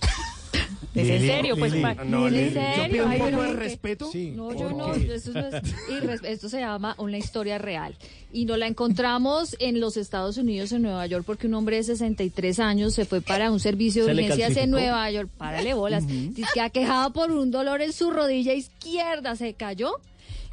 [0.94, 1.56] ¿Es en serio?
[1.58, 2.88] Pues, pa- no, ¿en yo serio?
[2.90, 3.62] pido un Ay, poco pero de ¿por qué?
[3.64, 4.08] respeto.
[4.10, 4.32] Sí.
[4.34, 4.92] No, yo ¿Por no.
[4.92, 5.00] qué?
[5.00, 5.26] No es
[5.90, 7.94] irres- esto se llama una historia real.
[8.32, 11.82] Y nos la encontramos en los Estados Unidos, en Nueva York, porque un hombre de
[11.84, 14.78] 63 años se fue para un servicio de ¿Se le urgencias en calcificó?
[14.80, 15.28] Nueva York.
[15.36, 16.06] Párale bolas.
[16.06, 19.36] Dice que aquejado por un dolor en su rodilla izquierda.
[19.36, 19.92] Se cayó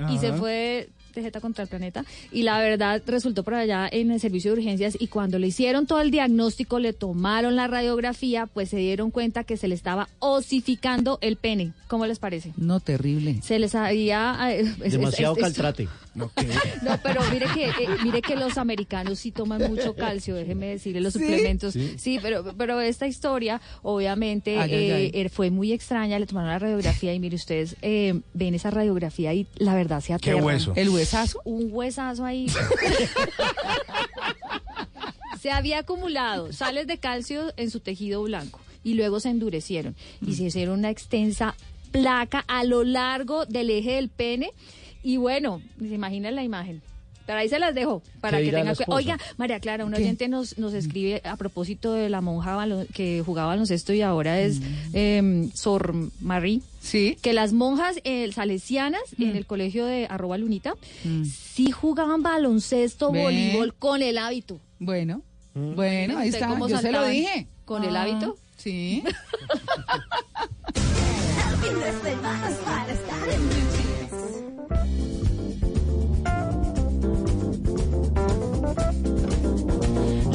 [0.10, 0.38] y se Ajá.
[0.38, 4.52] fue de jeta contra el planeta y la verdad resultó por allá en el servicio
[4.54, 8.78] de urgencias y cuando le hicieron todo el diagnóstico, le tomaron la radiografía, pues se
[8.78, 11.74] dieron cuenta que se le estaba osificando el pene.
[11.88, 12.52] ¿Cómo les parece?
[12.58, 13.40] No, terrible.
[13.44, 14.38] Se les había...
[14.52, 15.88] eh, es- es- Demasiado es- es- caltrate.
[16.16, 16.30] No,
[17.02, 21.14] pero mire que eh, mire que los americanos sí toman mucho calcio, déjeme decirle los
[21.14, 21.20] ¿Sí?
[21.20, 21.74] suplementos.
[21.74, 21.96] Sí.
[21.98, 25.30] Sí, pero pero esta historia obviamente Ay, eh, ay.
[25.30, 29.48] fue muy extraña, le tomaron la radiografía y mire ustedes eh, ven esa radiografía y
[29.58, 30.44] la verdad se ¿Qué aterran.
[30.44, 30.74] hueso?
[30.76, 31.42] ¿El huesazo?
[31.44, 32.48] Un huesazo ahí.
[35.42, 39.96] se había acumulado sales de calcio en su tejido blanco y luego se endurecieron
[40.26, 41.56] y se hicieron una extensa
[41.92, 44.52] placa a lo largo del eje del pene
[45.04, 46.82] y bueno, se imaginan la imagen.
[47.26, 48.92] Pero ahí se las dejo para ¿Qué que tengan esposa?
[48.92, 50.02] Oiga, María Clara, un ¿Qué?
[50.02, 52.58] oyente nos, nos escribe a propósito de la monja
[52.94, 54.60] que jugaba baloncesto y ahora es
[54.94, 56.62] em, Sor Marie.
[56.84, 57.18] Sí.
[57.22, 60.76] Que las monjas eh, salesianas en el colegio de arroba lunita
[61.24, 64.60] sí jugaban baloncesto, voleibol con el hábito.
[64.80, 65.22] Bueno,
[65.54, 66.68] bueno, ahí ¿Usted está.
[66.68, 67.48] Yo se lo dije.
[67.64, 68.36] ¿Con el Ah, hábito?
[68.58, 69.02] Sí.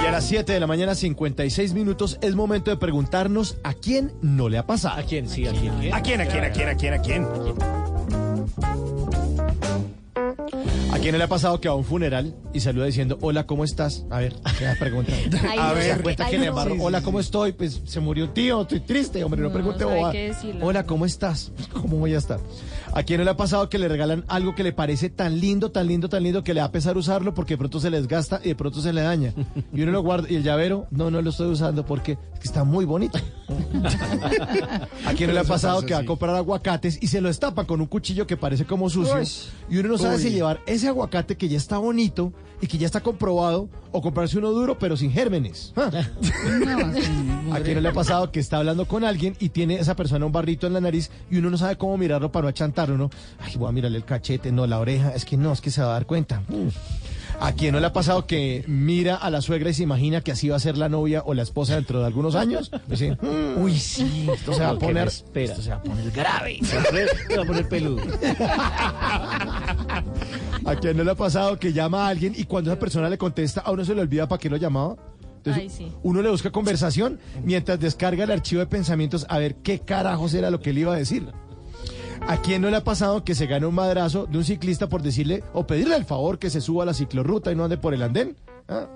[0.08, 4.48] A las 7 de la mañana, 56 minutos, es momento de preguntarnos a quién no
[4.48, 4.98] le ha pasado.
[4.98, 5.28] ¿A quién?
[5.28, 5.92] Sí, ¿a quién?
[5.92, 7.26] ¿A quién, a quién, a quién, a quién, a quién?
[10.90, 13.46] ¿A quién no le ha pasado que va a un funeral y saluda diciendo, hola,
[13.46, 14.06] ¿cómo estás?
[14.08, 15.12] A ver, ¿qué me pregunta?
[15.46, 16.74] Ay, a no, ver, cuenta ay, quién le embarró.
[16.80, 17.02] Hola.
[17.02, 17.52] ¿cómo estoy?
[17.52, 20.12] Pues se murió un tío, estoy triste, hombre, no, No, pregunte sabe boba.
[20.12, 20.64] qué decirle.
[20.64, 21.52] Hola, ¿cómo estás?
[21.74, 22.40] ¿Cómo voy a estar?
[22.94, 25.70] ¿A quién no le ha pasado que le regalan algo que le parece tan lindo,
[25.70, 28.08] tan lindo, tan lindo que le va a pesar usarlo porque de pronto se les
[28.08, 29.34] gasta y de pronto se le daña?
[29.72, 32.48] Y uno lo guarda y el llavero, no, no lo estoy usando porque es que
[32.48, 33.18] está muy bonito.
[35.06, 37.28] ¿A quién no le ha pasado pasa, que va a comprar aguacates y se lo
[37.28, 39.20] destapa con un cuchillo que parece como sucio?
[39.70, 42.86] Y uno no sabe si llevar ese aguacate que ya está bonito y que ya
[42.86, 45.72] está comprobado o comprarse uno duro pero sin gérmenes.
[45.76, 45.90] Ah.
[47.52, 50.26] ¿A quién no le ha pasado que está hablando con alguien y tiene esa persona
[50.26, 53.10] un barrito en la nariz y uno no sabe cómo mirarlo para no achantarlo, ¿no?
[53.38, 55.80] Ay, voy a mirarle el cachete, no, la oreja, es que no, es que se
[55.80, 56.42] va a dar cuenta.
[57.40, 60.32] ¿A quién no le ha pasado que mira a la suegra y se imagina que
[60.32, 62.70] así va a ser la novia o la esposa dentro de algunos años?
[62.88, 64.26] Dice, "Mm, Uy, sí.
[64.32, 65.52] esto se va a poner, espera.
[65.52, 66.58] esto se va a poner grave.
[66.62, 68.02] Siempre me va a poner peludo.
[70.64, 73.16] ¿A quién no le ha pasado que llama a alguien y cuando esa persona le
[73.18, 74.96] contesta, a uno se le olvida para qué lo llamaba?
[75.36, 75.92] Entonces, Ay, sí.
[76.02, 80.50] uno le busca conversación mientras descarga el archivo de pensamientos a ver qué carajos era
[80.50, 81.26] lo que le iba a decir.
[82.28, 85.00] ¿A quién no le ha pasado que se gane un madrazo de un ciclista por
[85.00, 87.94] decirle o pedirle el favor que se suba a la ciclorruta y no ande por
[87.94, 88.36] el andén?
[88.68, 88.86] ¿Ah?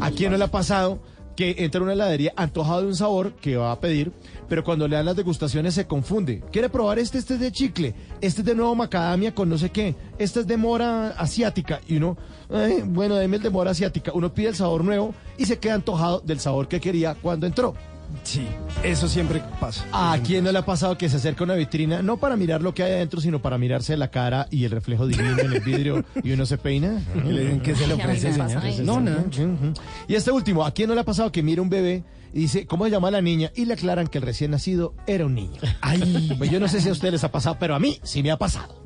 [0.00, 1.00] ¿A quién no le ha pasado
[1.34, 4.12] que entra a una heladería antojado de un sabor que va a pedir,
[4.48, 6.44] pero cuando le dan las degustaciones se confunde?
[6.52, 7.18] ¿Quiere probar este?
[7.18, 10.46] Este es de chicle, este es de nuevo macadamia con no sé qué, este es
[10.46, 11.80] de mora asiática.
[11.88, 12.16] Y uno,
[12.50, 14.12] "Ay, bueno, deme el de mora asiática.
[14.14, 17.74] Uno pide el sabor nuevo y se queda antojado del sabor que quería cuando entró.
[18.22, 18.46] Sí,
[18.82, 19.84] eso siempre pasa.
[19.92, 22.62] ¿A quién no le ha pasado que se acerca a una vitrina, no para mirar
[22.62, 25.60] lo que hay adentro, sino para mirarse la cara y el reflejo divino en el
[25.60, 27.02] vidrio y uno se peina?
[27.24, 28.82] Y le dicen, ¿qué se le ofrece, señor?
[28.82, 29.24] No, no.
[30.08, 32.66] Y este último, ¿a quién no le ha pasado que mira un bebé y dice,
[32.66, 33.50] ¿cómo se llama la niña?
[33.54, 35.60] Y le aclaran que el recién nacido era un niño.
[35.80, 38.22] Ay, pues yo no sé si a ustedes les ha pasado, pero a mí sí
[38.22, 38.80] me ha pasado.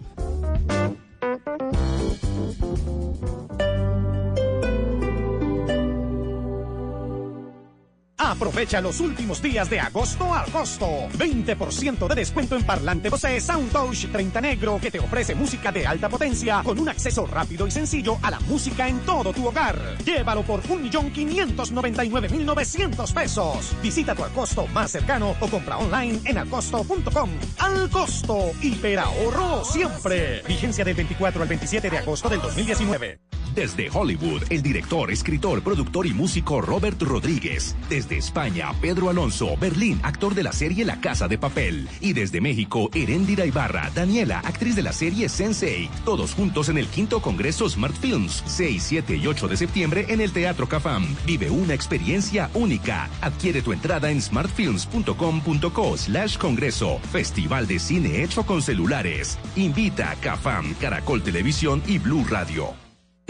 [8.16, 10.86] Aprovecha los últimos días de agosto al costo.
[11.18, 16.08] 20% de descuento en parlante Bose Soundtouch 30 Negro que te ofrece música de alta
[16.08, 19.98] potencia con un acceso rápido y sencillo a la música en todo tu hogar.
[20.04, 23.74] Llévalo por 1.599.900 pesos.
[23.82, 27.30] Visita tu Alcosto más cercano o compra online en alcosto.com.
[27.58, 30.40] Al costo, hiperahorro siempre.
[30.46, 33.18] Vigencia del 24 al 27 de agosto del 2019.
[33.54, 37.76] Desde Hollywood, el director, escritor, productor y músico Robert Rodríguez.
[37.88, 41.88] Desde España, Pedro Alonso, Berlín, actor de la serie La Casa de Papel.
[42.00, 45.88] Y desde México, Erendira Ibarra, Daniela, actriz de la serie Sensei.
[46.04, 50.20] Todos juntos en el quinto Congreso Smart Films, 6, 7 y 8 de septiembre en
[50.20, 51.06] el Teatro Cafam.
[51.24, 53.08] Vive una experiencia única.
[53.20, 56.98] Adquiere tu entrada en smartfilms.com.co slash congreso.
[57.12, 59.38] Festival de cine hecho con celulares.
[59.54, 62.83] Invita a Cafam, Caracol Televisión y Blue Radio.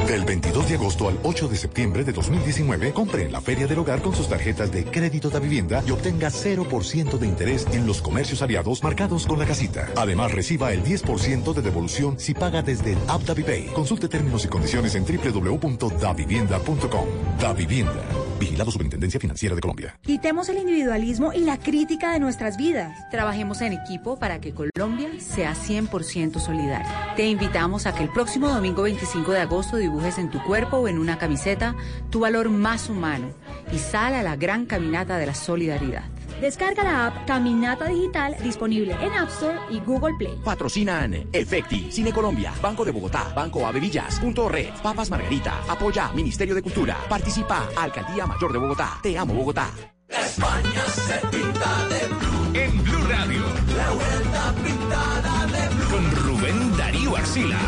[0.06, 3.78] Del 22 de agosto al 8 de septiembre de 2019, compre en la Feria del
[3.78, 8.02] Hogar con sus tarjetas de crédito de vivienda y obtenga 0% de interés en los
[8.02, 9.88] comercios aliados marcados con la casita.
[9.96, 13.24] Además, reciba el 10% de devolución si paga desde el app.
[13.72, 17.06] Consulte términos y condiciones en www.davivienda.com.
[17.40, 18.04] Da Vivienda.
[18.38, 19.98] Vigilado Superintendencia Financiera de Colombia.
[20.02, 22.96] Quitemos el individualismo y la crítica de nuestras vidas.
[23.10, 27.14] Trabajemos en equipo para que Colombia sea 100% solidaria.
[27.16, 30.88] Te invitamos a que el próximo domingo 25 de agosto dibujes en tu cuerpo o
[30.88, 31.74] en una camiseta
[32.10, 33.30] tu valor más humano
[33.72, 36.13] y sal a la gran caminata de la solidaridad.
[36.40, 40.38] Descarga la app Caminata Digital disponible en App Store y Google Play.
[40.44, 46.54] Patrocinan Efecti, Cine Colombia, Banco de Bogotá, Banco Avevillas, Punto Red, Papas Margarita, Apoya, Ministerio
[46.54, 48.98] de Cultura, Participa, Alcaldía Mayor de Bogotá.
[49.02, 49.70] Te amo Bogotá.
[50.08, 52.60] España se pinta de blue.
[52.60, 53.42] En Blue Radio.
[53.76, 55.90] La vuelta pintada de blue.
[55.90, 57.58] Con Rubén Darío Arcila.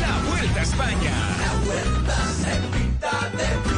[0.00, 1.14] La Vuelta a España.
[1.40, 3.77] La vuelta se pinta de blue.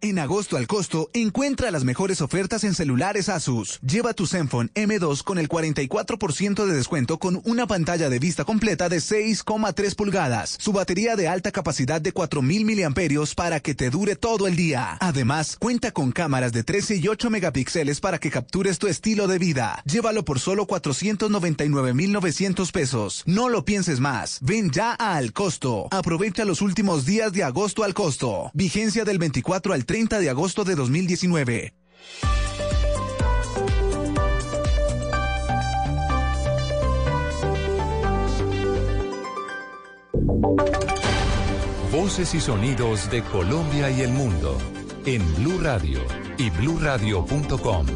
[0.00, 3.80] En agosto al costo, encuentra las mejores ofertas en celulares Asus.
[3.80, 8.88] Lleva tu Zenfone M2 con el 44% de descuento con una pantalla de vista completa
[8.88, 14.14] de 6,3 pulgadas, su batería de alta capacidad de 4000 miliamperios para que te dure
[14.14, 14.98] todo el día.
[15.00, 19.40] Además, cuenta con cámaras de 13 y 8 megapíxeles para que captures tu estilo de
[19.40, 19.82] vida.
[19.84, 23.24] Llévalo por solo 499,900 pesos.
[23.26, 24.38] No lo pienses más.
[24.42, 25.88] Ven ya a Al Costo.
[25.90, 28.52] Aprovecha los últimos días de agosto al costo.
[28.54, 31.72] Vigencia del 24 al 30 de agosto de 2019.
[41.90, 44.58] Voces y sonidos de Colombia y el mundo
[45.06, 46.00] en Blue Radio
[46.36, 47.86] y bluradio.com,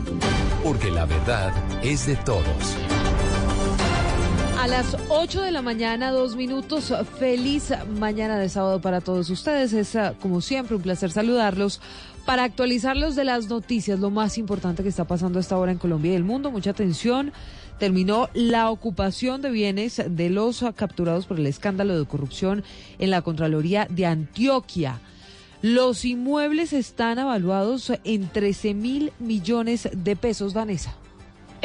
[0.64, 1.53] porque la verdad
[1.84, 3.11] es de todos.
[4.62, 6.94] A las 8 de la mañana, dos minutos.
[7.18, 9.72] Feliz mañana de sábado para todos ustedes.
[9.72, 11.80] Es, ah, como siempre, un placer saludarlos
[12.24, 16.12] para actualizarlos de las noticias, lo más importante que está pasando hasta ahora en Colombia
[16.12, 16.52] y el mundo.
[16.52, 17.32] Mucha atención.
[17.80, 22.62] Terminó la ocupación de bienes de los ah, capturados por el escándalo de corrupción
[23.00, 25.00] en la Contraloría de Antioquia.
[25.60, 31.01] Los inmuebles están evaluados en 13 mil millones de pesos, Vanessa.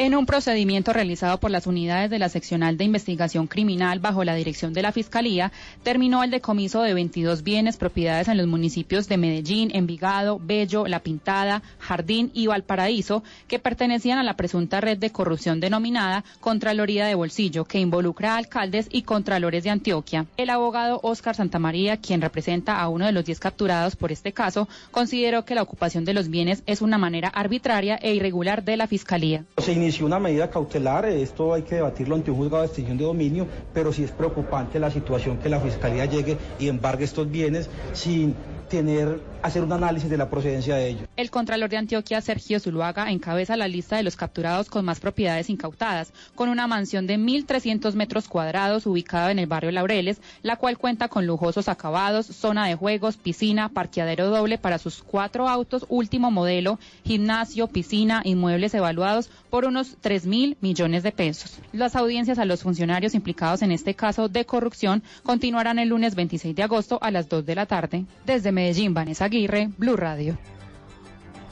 [0.00, 4.36] En un procedimiento realizado por las unidades de la Seccional de Investigación Criminal bajo la
[4.36, 5.50] dirección de la Fiscalía,
[5.82, 11.00] terminó el decomiso de 22 bienes propiedades en los municipios de Medellín, Envigado, Bello, La
[11.00, 17.16] Pintada, Jardín y Valparaíso, que pertenecían a la presunta red de corrupción denominada Contraloría de
[17.16, 20.26] Bolsillo, que involucra a alcaldes y contralores de Antioquia.
[20.36, 24.68] El abogado Óscar Santamaría, quien representa a uno de los 10 capturados por este caso,
[24.92, 28.86] consideró que la ocupación de los bienes es una manera arbitraria e irregular de la
[28.86, 29.44] Fiscalía.
[29.88, 33.46] Inició una medida cautelar, esto hay que debatirlo ante un juzgado de extinción de dominio,
[33.72, 38.34] pero sí es preocupante la situación que la Fiscalía llegue y embargue estos bienes sin
[38.68, 41.08] tener, hacer un análisis de la procedencia de ellos.
[41.16, 45.50] El Contralor de Antioquia, Sergio Zuluaga, encabeza la lista de los capturados con más propiedades
[45.50, 50.78] incautadas, con una mansión de 1.300 metros cuadrados ubicada en el barrio Laureles, la cual
[50.78, 56.30] cuenta con lujosos acabados, zona de juegos, piscina, parqueadero doble para sus cuatro autos, último
[56.30, 61.58] modelo, gimnasio, piscina, inmuebles evaluados por unos 3 mil millones de pesos.
[61.72, 66.54] Las audiencias a los funcionarios implicados en este caso de corrupción continuarán el lunes 26
[66.54, 68.04] de agosto a las 2 de la tarde.
[68.26, 70.36] Desde Medellín, Vanessa Aguirre, Blue Radio.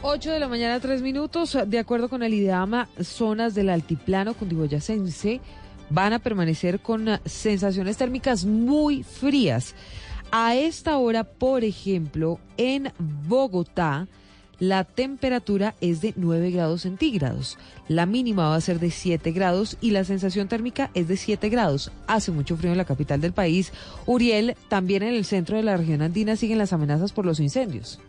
[0.03, 1.57] 8 de la mañana, 3 minutos.
[1.69, 5.41] De acuerdo con el IDEAMA, zonas del altiplano cundiboyacense
[5.89, 9.77] van a permanecer con sensaciones térmicas muy frías.
[10.33, 14.09] A esta hora, por ejemplo, en Bogotá,
[14.59, 17.59] la temperatura es de 9 grados centígrados.
[17.89, 21.49] La mínima va a ser de 7 grados y la sensación térmica es de 7
[21.49, 21.93] grados.
[22.07, 23.73] Hace mucho frío en la capital del país.
[24.07, 28.01] Uriel, también en el centro de la región andina siguen las amenazas por los incendios.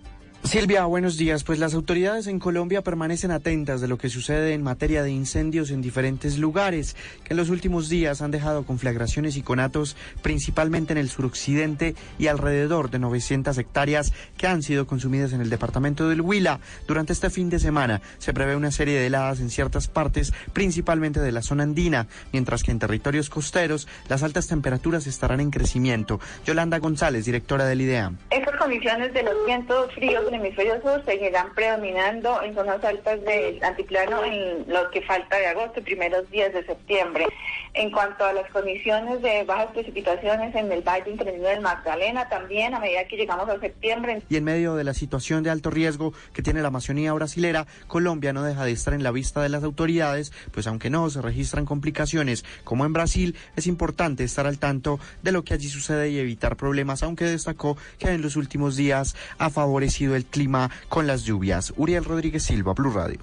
[0.48, 1.44] Silvia, buenos días.
[1.44, 5.72] Pues las autoridades en Colombia permanecen atentas de lo que sucede en materia de incendios
[5.72, 6.96] en diferentes lugares,
[7.26, 12.28] que en los últimos días han dejado conflagraciones y conatos, principalmente en el suroccidente y
[12.28, 16.62] alrededor de 900 hectáreas que han sido consumidas en el departamento del Huila.
[16.88, 21.20] Durante este fin de semana se prevé una serie de heladas en ciertas partes, principalmente
[21.20, 26.22] de la zona andina, mientras que en territorios costeros las altas temperaturas estarán en crecimiento.
[26.46, 28.18] Yolanda González, directora del IDEAM.
[28.30, 34.24] Estas condiciones de los vientos fríos hemisferio sur seguirán predominando en zonas altas del antiplano
[34.24, 37.26] en lo que falta de agosto primeros días de septiembre.
[37.74, 42.74] En cuanto a las condiciones de bajas precipitaciones en el Valle Intermedio del Magdalena, también
[42.74, 44.24] a medida que llegamos a septiembre.
[44.30, 48.34] Y en medio de la situación de alto riesgo que tiene la Amazonía brasilera, Colombia
[48.34, 51.66] no deja de estar en la vista de las autoridades, pues aunque no se registran
[51.66, 56.20] complicaciones como en Brasil, es importante estar al tanto de lo que allí sucede y
[56.20, 61.24] evitar problemas, aunque destacó que en los últimos días ha favorecido el clima con las
[61.24, 61.74] lluvias.
[61.78, 63.20] Uriel Rodríguez Silva, Blue Radio.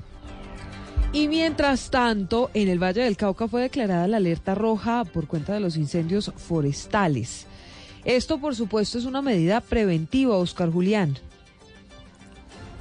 [1.12, 5.52] Y mientras tanto, en el Valle del Cauca fue declarada la alerta roja por cuenta
[5.54, 7.46] de los incendios forestales.
[8.04, 11.16] Esto, por supuesto, es una medida preventiva, Oscar Julián.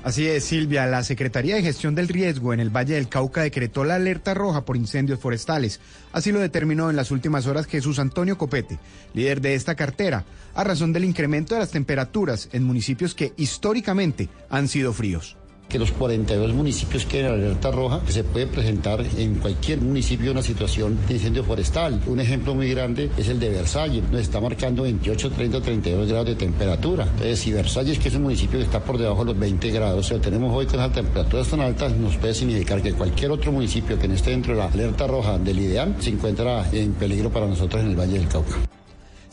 [0.04, 0.86] Así es, Silvia.
[0.86, 4.66] La Secretaría de Gestión del Riesgo en el Valle del Cauca decretó la alerta roja
[4.66, 5.80] por incendios forestales.
[6.12, 8.80] Así lo determinó en las últimas horas Jesús Antonio Copete,
[9.14, 10.26] líder de esta cartera,
[10.56, 15.38] a razón del incremento de las temperaturas en municipios que históricamente han sido fríos
[15.74, 20.32] que los 42 municipios queden en alerta roja, que se puede presentar en cualquier municipio
[20.32, 22.00] una situación de incendio forestal.
[22.06, 26.28] Un ejemplo muy grande es el de Versalles, nos está marcando 28, 30, 32 grados
[26.28, 27.06] de temperatura.
[27.06, 30.12] Entonces, si Versalles, que es un municipio que está por debajo de los 20 grados,
[30.12, 33.98] o tenemos hoy con las temperaturas tan altas, nos puede significar que cualquier otro municipio
[33.98, 37.48] que no esté dentro de la alerta roja del ideal se encuentra en peligro para
[37.48, 38.58] nosotros en el Valle del Cauca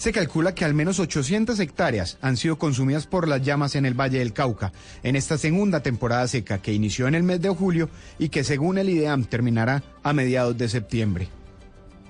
[0.01, 3.93] se calcula que al menos 800 hectáreas han sido consumidas por las llamas en el
[3.93, 4.73] Valle del Cauca
[5.03, 8.79] en esta segunda temporada seca que inició en el mes de julio y que según
[8.79, 11.29] el IDEAM terminará a mediados de septiembre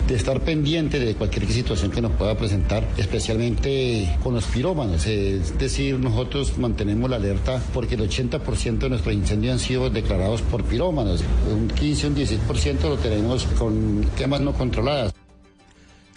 [0.06, 5.06] de estar pendiente de cualquier situación que nos pueda presentar, especialmente con los pirómanos.
[5.06, 10.42] Es decir, nosotros mantenemos la alerta porque el 80% de nuestros incendios han sido declarados
[10.42, 11.22] por pirómanos.
[11.52, 15.12] Un 15, un 16% lo tenemos con quemas no controladas.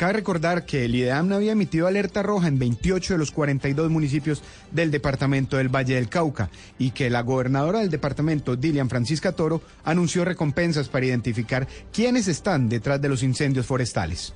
[0.04, 4.44] Cabe recordar que el IDEAM había emitido alerta roja en 28 de los 42 municipios
[4.70, 9.62] del departamento del Valle del Cauca y que la gobernadora del departamento, Dilian Francisca Toro,
[9.86, 14.34] anunció recompensas para identificar quiénes están detrás de los incendios forestales.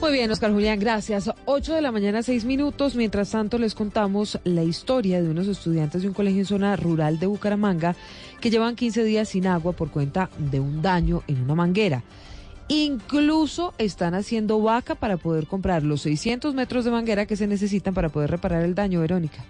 [0.00, 1.30] Muy bien, Oscar Julián, gracias.
[1.44, 2.94] 8 de la mañana, 6 minutos.
[2.96, 7.18] Mientras tanto, les contamos la historia de unos estudiantes de un colegio en zona rural
[7.18, 7.96] de Bucaramanga
[8.40, 12.02] que llevan 15 días sin agua por cuenta de un daño en una manguera.
[12.68, 17.92] Incluso están haciendo vaca para poder comprar los 600 metros de manguera que se necesitan
[17.92, 19.44] para poder reparar el daño, Verónica.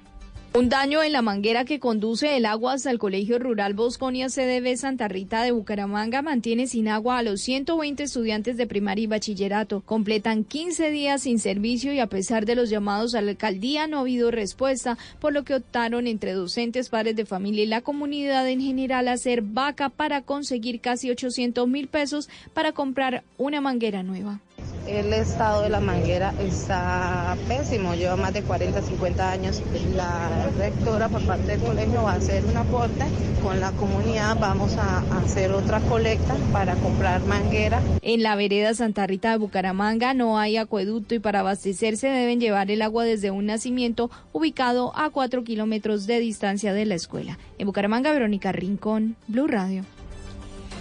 [0.56, 4.76] Un daño en la manguera que conduce el agua hasta el Colegio Rural Bosconia CDB
[4.76, 9.80] Santa Rita de Bucaramanga mantiene sin agua a los 120 estudiantes de primaria y bachillerato.
[9.80, 13.96] Completan 15 días sin servicio y a pesar de los llamados a la alcaldía no
[13.96, 18.48] ha habido respuesta, por lo que optaron entre docentes, padres de familia y la comunidad
[18.48, 24.04] en general a hacer vaca para conseguir casi 800 mil pesos para comprar una manguera
[24.04, 24.40] nueva.
[24.86, 29.62] El estado de la manguera está pésimo, lleva más de 40, 50 años.
[29.96, 33.04] La rectora por parte del colegio va a hacer un aporte
[33.42, 37.80] con la comunidad, vamos a hacer otra colecta para comprar manguera.
[38.02, 42.70] En la vereda Santa Rita de Bucaramanga no hay acueducto y para abastecerse deben llevar
[42.70, 47.38] el agua desde un nacimiento ubicado a 4 kilómetros de distancia de la escuela.
[47.58, 49.84] En Bucaramanga, Verónica Rincón, Blue Radio.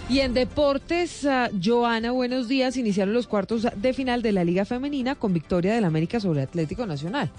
[0.06, 2.76] Y en deportes, uh, Joana, buenos días.
[2.76, 6.84] Iniciaron los cuartos de final de la Liga Femenina con victoria del América sobre Atlético
[6.84, 7.30] Nacional.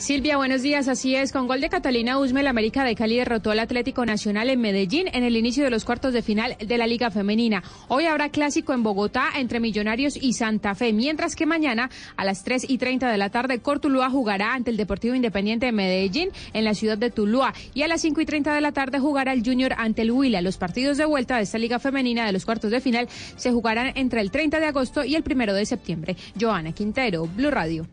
[0.00, 0.88] Silvia, buenos días.
[0.88, 4.48] Así es, con gol de Catalina Usme, la América de Cali derrotó al Atlético Nacional
[4.48, 7.62] en Medellín en el inicio de los cuartos de final de la Liga Femenina.
[7.88, 12.44] Hoy habrá clásico en Bogotá entre Millonarios y Santa Fe, mientras que mañana a las
[12.44, 16.64] 3 y 30 de la tarde Cortuluá jugará ante el Deportivo Independiente de Medellín en
[16.64, 19.44] la ciudad de Tuluá y a las 5 y 30 de la tarde jugará el
[19.44, 20.40] Junior ante el Huila.
[20.40, 23.06] Los partidos de vuelta de esta Liga Femenina de los cuartos de final
[23.36, 26.16] se jugarán entre el 30 de agosto y el 1 de septiembre.
[26.40, 27.86] Joana Quintero, Blue Radio.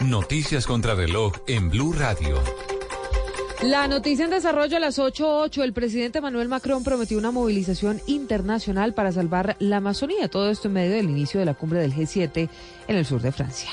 [0.00, 2.42] Noticias contra reloj en Blue Radio.
[3.62, 5.62] La noticia en desarrollo a las 8.8.
[5.62, 10.28] El presidente Manuel Macron prometió una movilización internacional para salvar la Amazonía.
[10.28, 12.48] Todo esto en medio del inicio de la cumbre del G7
[12.88, 13.70] en el sur de Francia.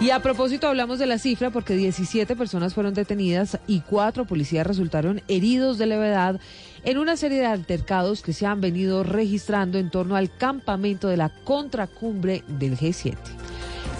[0.00, 4.66] Y a propósito hablamos de la cifra porque 17 personas fueron detenidas y cuatro policías
[4.66, 6.40] resultaron heridos de levedad
[6.84, 11.18] en una serie de altercados que se han venido registrando en torno al campamento de
[11.18, 13.16] la contracumbre del G7.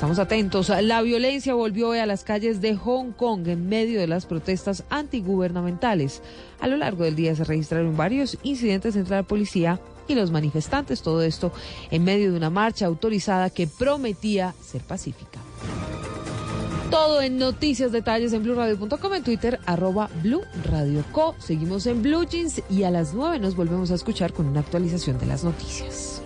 [0.02, 0.68] Estamos atentos.
[0.68, 6.22] La violencia volvió a las calles de Hong Kong en medio de las protestas antigubernamentales.
[6.58, 11.02] A lo largo del día se registraron varios incidentes entre la policía y los manifestantes.
[11.02, 11.52] Todo esto
[11.92, 15.38] en medio de una marcha autorizada que prometía ser pacífica.
[16.90, 21.36] Todo en noticias, detalles en blueradio.com, en Twitter, arroba Blue Radio Co.
[21.38, 25.20] Seguimos en Blue Jeans y a las 9 nos volvemos a escuchar con una actualización
[25.20, 26.22] de las noticias.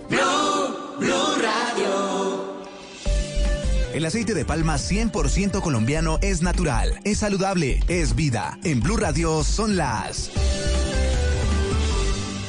[3.97, 8.59] El aceite de palma 100% colombiano es natural, es saludable, es vida.
[8.63, 10.29] En Blue Radio son las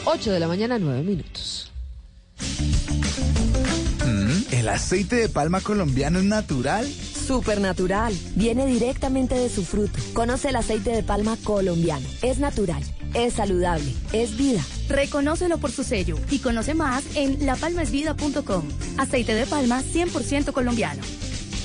[0.05, 1.73] 8 de la mañana, 9 minutos.
[4.05, 6.87] Mm, ¿El aceite de palma colombiano es natural?
[6.87, 8.15] Supernatural.
[8.35, 9.99] Viene directamente de su fruto.
[10.12, 12.07] Conoce el aceite de palma colombiano.
[12.20, 12.83] Es natural,
[13.15, 14.61] es saludable, es vida.
[14.91, 18.69] Reconócelo por su sello y conoce más en lapalmaesvida.com.
[18.99, 21.01] Aceite de palma 100% colombiano.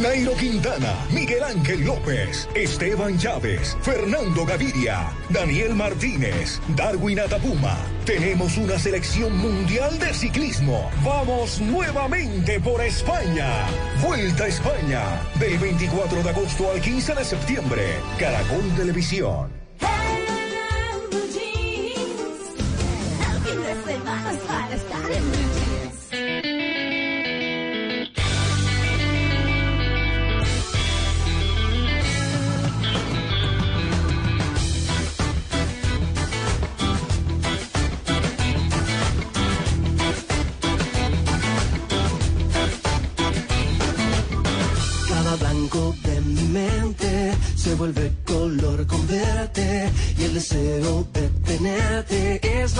[0.00, 7.76] Nairo Quintana, Miguel Ángel López, Esteban Chávez, Fernando Gaviria, Daniel Martínez, Darwin Atapuma.
[8.06, 10.90] Tenemos una selección mundial de ciclismo.
[11.04, 13.66] Vamos nuevamente por España.
[14.00, 15.20] Vuelta a España.
[15.38, 17.82] Del 24 de agosto al 15 de septiembre.
[18.18, 19.52] Caracol Televisión.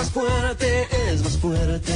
[0.03, 1.93] Más fuerte, es más fuerte.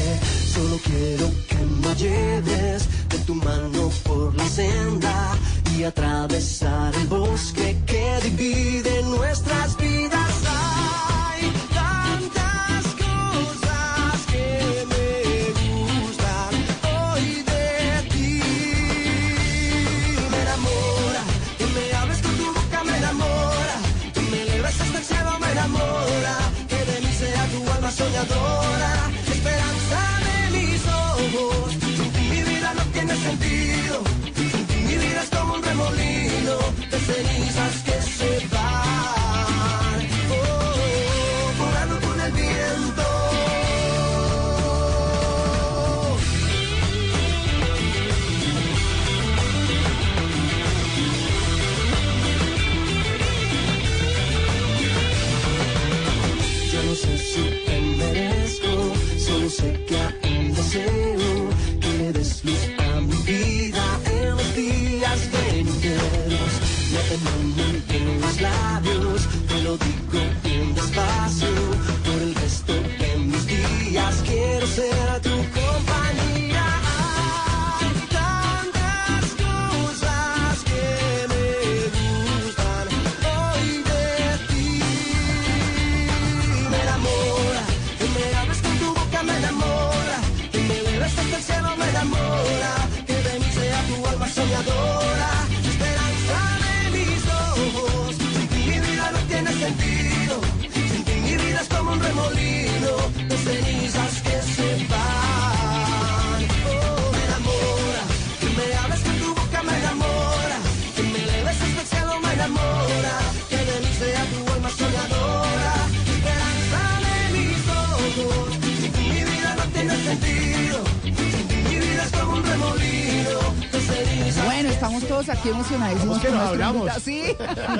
[126.65, 126.91] Hablamos?
[127.03, 127.23] Sí,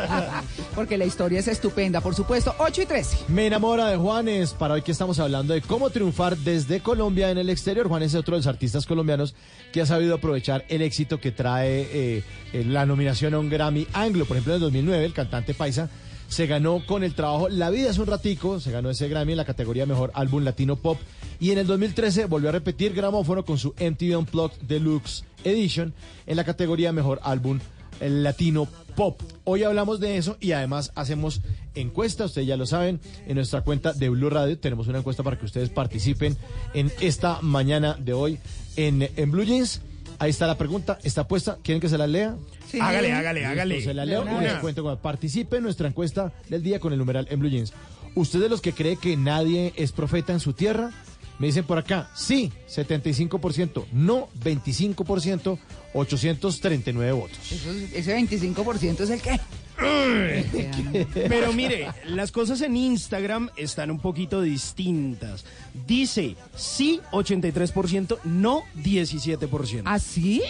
[0.76, 2.54] porque la historia es estupenda, por supuesto.
[2.60, 3.18] 8 y 13.
[3.30, 4.54] Me enamora de Juanes.
[4.54, 7.88] Para hoy que estamos hablando de cómo triunfar desde Colombia en el exterior.
[7.88, 9.36] Juanes es otro de los artistas colombianos
[9.72, 12.24] que ha sabido aprovechar el éxito que trae eh,
[12.54, 14.26] eh, la nominación a un Grammy Anglo.
[14.26, 15.90] Por ejemplo, en el 2009 el cantante paisa
[16.28, 19.38] se ganó con el trabajo La vida es un ratico, se ganó ese Grammy en
[19.38, 21.00] la categoría Mejor Álbum Latino Pop
[21.40, 25.94] Y en el 2013 volvió a repetir gramófono con su MTV Unplugged Deluxe Edition
[26.26, 27.60] en la categoría Mejor Álbum
[28.00, 29.22] el latino pop.
[29.44, 31.42] Hoy hablamos de eso y además hacemos
[31.76, 35.38] encuesta, ustedes ya lo saben, en nuestra cuenta de Blue Radio tenemos una encuesta para
[35.38, 36.36] que ustedes participen
[36.74, 38.40] en esta mañana de hoy
[38.76, 39.82] en, en Blue Jeans.
[40.20, 42.36] Ahí está la pregunta, está puesta, ¿quieren que se la lea?
[42.72, 42.80] Sí.
[42.82, 43.82] Hágale, hágale, Listo, hágale.
[43.84, 44.42] Se la leo De y una.
[44.42, 44.98] les cuento cómo.
[44.98, 47.72] Participe en nuestra encuesta del día con el numeral en Blue Jeans.
[48.16, 50.90] ¿Ustedes los que cree que nadie es profeta en su tierra?
[51.40, 55.58] Me dicen por acá, sí, 75%, no 25%,
[55.94, 57.52] 839 votos.
[57.52, 59.40] Eso- ese 25% es el que.
[61.14, 65.46] Pero mire, las cosas en Instagram están un poquito distintas.
[65.86, 69.84] Dice sí 83%, no 17%.
[69.86, 70.42] ¿Ah, sí?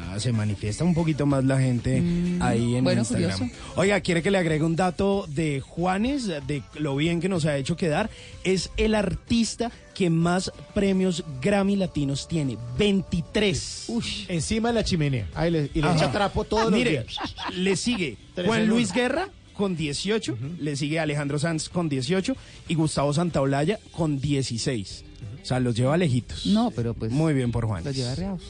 [0.00, 2.02] Ah, se manifiesta un poquito más la gente
[2.40, 3.32] ahí en bueno, Instagram.
[3.38, 3.54] curioso.
[3.76, 7.56] Oiga, ¿quiere que le agregue un dato de Juanes, de lo bien que nos ha
[7.56, 8.08] hecho quedar?
[8.44, 13.88] Es el artista que más premios Grammy latinos tiene, 23.
[14.28, 15.28] Encima de la chimenea.
[15.34, 17.56] Ahí le, y le echa trapo todos Mire, los días.
[17.56, 18.16] le sigue
[18.46, 18.92] Juan Luis.
[18.92, 22.36] Guerra con 18, le sigue Alejandro Sanz con 18
[22.68, 25.04] y Gustavo Santaolalla con 16.
[25.42, 26.46] O sea, los lleva lejitos.
[26.46, 27.10] No, pero pues.
[27.10, 27.82] Muy bien por Juan.
[27.84, 28.42] Los lleva reados.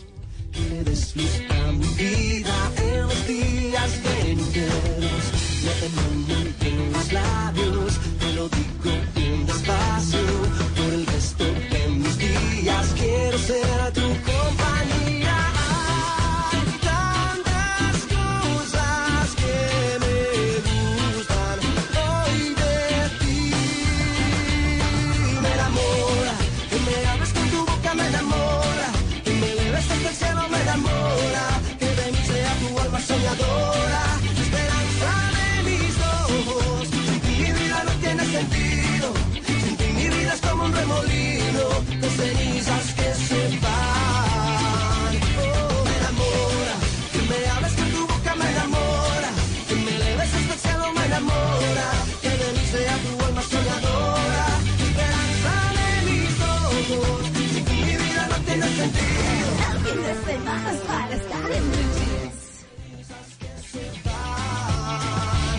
[0.55, 5.25] Le des luz a mi vida en los días venideros.
[5.65, 8.78] Me en los labios, te lo digo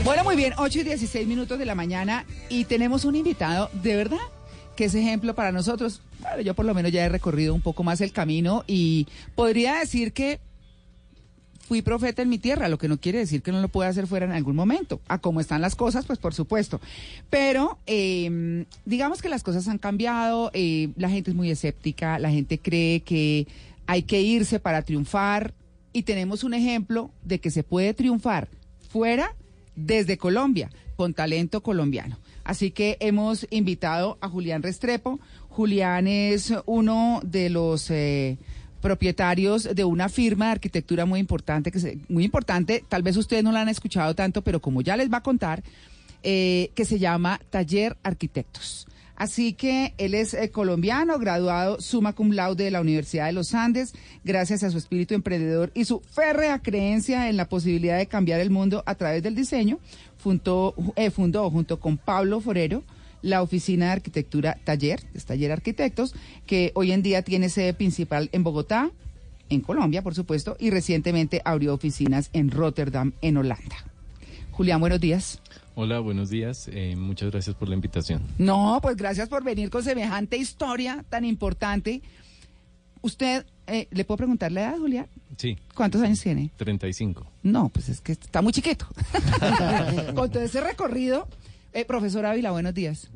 [0.10, 3.95] Bueno, muy bien, 8 y 16 minutos de la mañana y tenemos un invitado, de
[3.95, 4.18] verdad,
[4.76, 6.02] que es ejemplo para nosotros.
[6.19, 9.06] Bueno, yo por lo menos ya he recorrido un poco más el camino y
[9.36, 10.40] podría decir que
[11.60, 14.07] fui profeta en mi tierra, lo que no quiere decir que no lo pueda hacer
[14.07, 14.99] fuera en algún momento.
[15.07, 16.81] A cómo están las cosas, pues por supuesto.
[17.30, 22.31] Pero eh, digamos que las cosas han cambiado, eh, la gente es muy escéptica, la
[22.31, 23.45] gente cree que
[23.86, 25.53] hay que irse para triunfar
[25.94, 28.48] y tenemos un ejemplo de que se puede triunfar
[28.90, 29.36] fuera
[29.76, 32.18] desde Colombia, con talento colombiano.
[32.44, 35.20] Así que hemos invitado a Julián Restrepo.
[35.50, 38.38] Julián es uno de los eh,
[38.82, 43.44] propietarios de una firma de arquitectura muy importante, que se- muy importante, tal vez ustedes
[43.44, 45.64] no la han escuchado tanto, pero como ya les va a contar,
[46.24, 48.88] eh, que se llama Taller Arquitectos.
[49.20, 53.54] Así que él es eh, colombiano, graduado summa cum laude de la Universidad de los
[53.54, 53.94] Andes,
[54.24, 58.50] gracias a su espíritu emprendedor y su férrea creencia en la posibilidad de cambiar el
[58.50, 59.78] mundo a través del diseño,
[60.18, 62.82] fundó, eh, fundó junto con Pablo Forero
[63.22, 66.16] la oficina de arquitectura Taller, Taller Arquitectos,
[66.46, 68.90] que hoy en día tiene sede principal en Bogotá,
[69.50, 73.76] en Colombia, por supuesto, y recientemente abrió oficinas en Rotterdam, en Holanda.
[74.52, 75.41] Julián, buenos días.
[75.81, 76.69] Hola, buenos días.
[76.73, 78.22] Eh, muchas gracias por la invitación.
[78.38, 82.01] No, pues gracias por venir con semejante historia tan importante.
[82.99, 85.07] Usted, eh, ¿le puedo preguntar la edad, Julián?
[85.38, 86.51] Sí, ¿Cuántos años tiene?
[86.57, 87.26] 35.
[87.43, 88.88] No, pues es que está muy chiquito.
[90.15, 91.30] con todo ese recorrido,
[91.72, 93.10] eh, profesor Ávila, buenos días.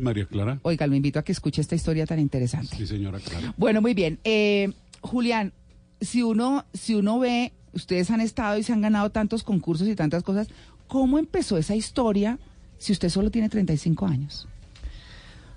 [0.00, 0.58] María Clara.
[0.62, 2.74] Oiga, lo invito a que escuche esta historia tan interesante.
[2.74, 3.54] Sí, señora Clara.
[3.56, 4.18] Bueno, muy bien.
[4.24, 4.72] Eh,
[5.02, 5.52] Julián,
[6.00, 9.94] si uno, si uno ve, ustedes han estado y se han ganado tantos concursos y
[9.94, 10.48] tantas cosas,
[10.88, 12.38] ¿cómo empezó esa historia
[12.78, 14.48] si usted solo tiene 35 años?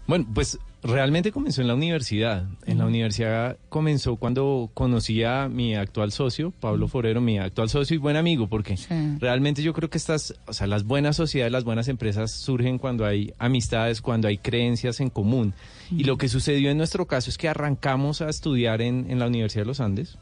[0.07, 2.45] Bueno, pues realmente comenzó en la universidad.
[2.65, 7.95] En la universidad comenzó cuando conocí a mi actual socio, Pablo Forero, mi actual socio
[7.95, 8.77] y buen amigo, porque
[9.19, 13.05] realmente yo creo que estas, o sea, las buenas sociedades, las buenas empresas surgen cuando
[13.05, 15.53] hay amistades, cuando hay creencias en común.
[15.91, 19.27] Y lo que sucedió en nuestro caso es que arrancamos a estudiar en, en la
[19.27, 20.17] Universidad de los Andes.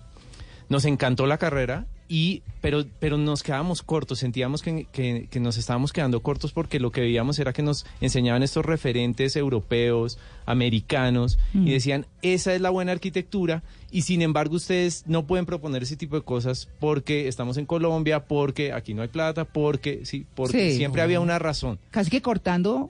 [0.68, 5.57] Nos encantó la carrera y pero pero nos quedábamos cortos sentíamos que, que- que nos
[5.57, 10.18] estábamos quedando cortos porque lo que veíamos era que nos enseñaban estos referentes europeos
[10.48, 13.61] americanos y decían esa es la buena arquitectura
[13.91, 18.26] y sin embargo ustedes no pueden proponer ese tipo de cosas porque estamos en Colombia
[18.26, 20.77] porque aquí no hay plata porque sí porque Sí.
[20.77, 22.90] siempre había una razón Casi que cortando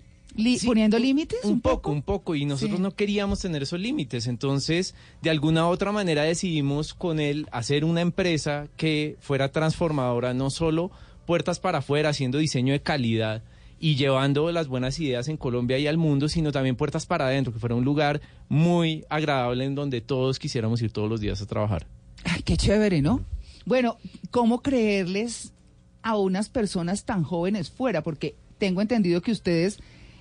[0.65, 1.39] ¿Poniendo límites?
[1.43, 2.83] Un poco, un poco, y nosotros Sí.
[2.83, 4.27] no queríamos tener esos límites.
[4.27, 10.33] Entonces, de alguna u otra manera decidimos con él hacer una empresa que fuera transformadora,
[10.33, 10.91] no solo
[11.25, 13.43] puertas para afuera, haciendo diseño de calidad
[13.79, 17.53] y llevando las buenas ideas en Colombia y al mundo, sino también puertas para adentro,
[17.53, 21.45] que fuera un lugar muy agradable en donde todos quisiéramos ir todos los días a
[21.45, 21.87] trabajar.
[22.25, 23.23] Ay, qué chévere, ¿no?
[23.65, 23.97] Bueno,
[24.31, 25.53] ¿cómo creerles
[26.01, 28.01] a unas personas tan jóvenes fuera?
[28.03, 29.79] Porque tengo entendido que ustedes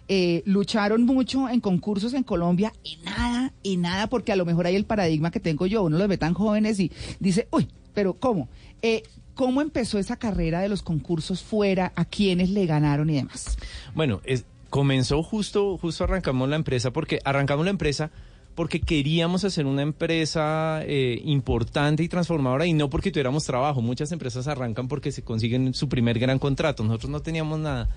[0.08, 4.66] eh, lucharon mucho en concursos en Colombia y nada, y nada, porque a lo mejor
[4.66, 6.90] hay el paradigma que tengo yo, uno los ve tan jóvenes y
[7.20, 8.48] dice, uy, pero ¿cómo?
[8.82, 9.02] Eh,
[9.34, 11.92] ¿Cómo empezó esa carrera de los concursos fuera?
[11.94, 13.56] ¿A quiénes le ganaron y demás?
[13.94, 14.20] Bueno,
[14.68, 18.10] comenzó justo, justo arrancamos la empresa porque arrancamos la empresa
[18.58, 23.80] porque queríamos hacer una empresa eh, importante y transformadora y no porque tuviéramos trabajo.
[23.80, 26.82] Muchas empresas arrancan porque se consiguen su primer gran contrato.
[26.82, 27.88] Nosotros no teníamos nada.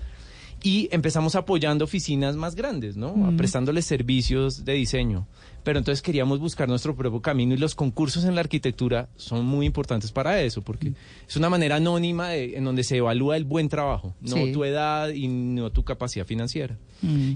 [0.64, 3.14] Y empezamos apoyando oficinas más grandes, ¿no?
[3.16, 3.36] Mm.
[3.36, 5.26] Prestándoles servicios de diseño.
[5.64, 9.66] Pero entonces queríamos buscar nuestro propio camino y los concursos en la arquitectura son muy
[9.66, 10.92] importantes para eso, porque
[11.28, 14.52] es una manera anónima de- en donde se evalúa el buen trabajo, no Sí.
[14.52, 16.78] tu edad y no tu capacidad financiera.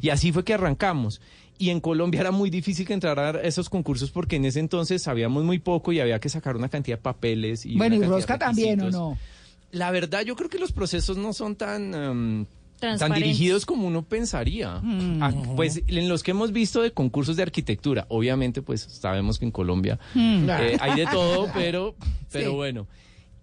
[0.00, 1.20] Y así fue que arrancamos.
[1.58, 5.02] Y en Colombia era muy difícil que entrara a esos concursos porque en ese entonces
[5.02, 7.64] sabíamos muy poco y había que sacar una cantidad de papeles.
[7.66, 9.18] Y bueno, y Rosca también, ¿o no?
[9.72, 11.94] La verdad, yo creo que los procesos no son tan...
[11.94, 12.46] em,
[12.78, 14.80] tan dirigidos como uno pensaría.
[14.82, 15.22] Mm.
[15.22, 19.44] Ah, pues en los que hemos visto de concursos de arquitectura, obviamente pues sabemos que
[19.46, 20.48] en Colombia Mm.
[20.50, 21.94] eh, hay de todo, pero,
[22.30, 22.54] pero Sí.
[22.56, 22.86] bueno.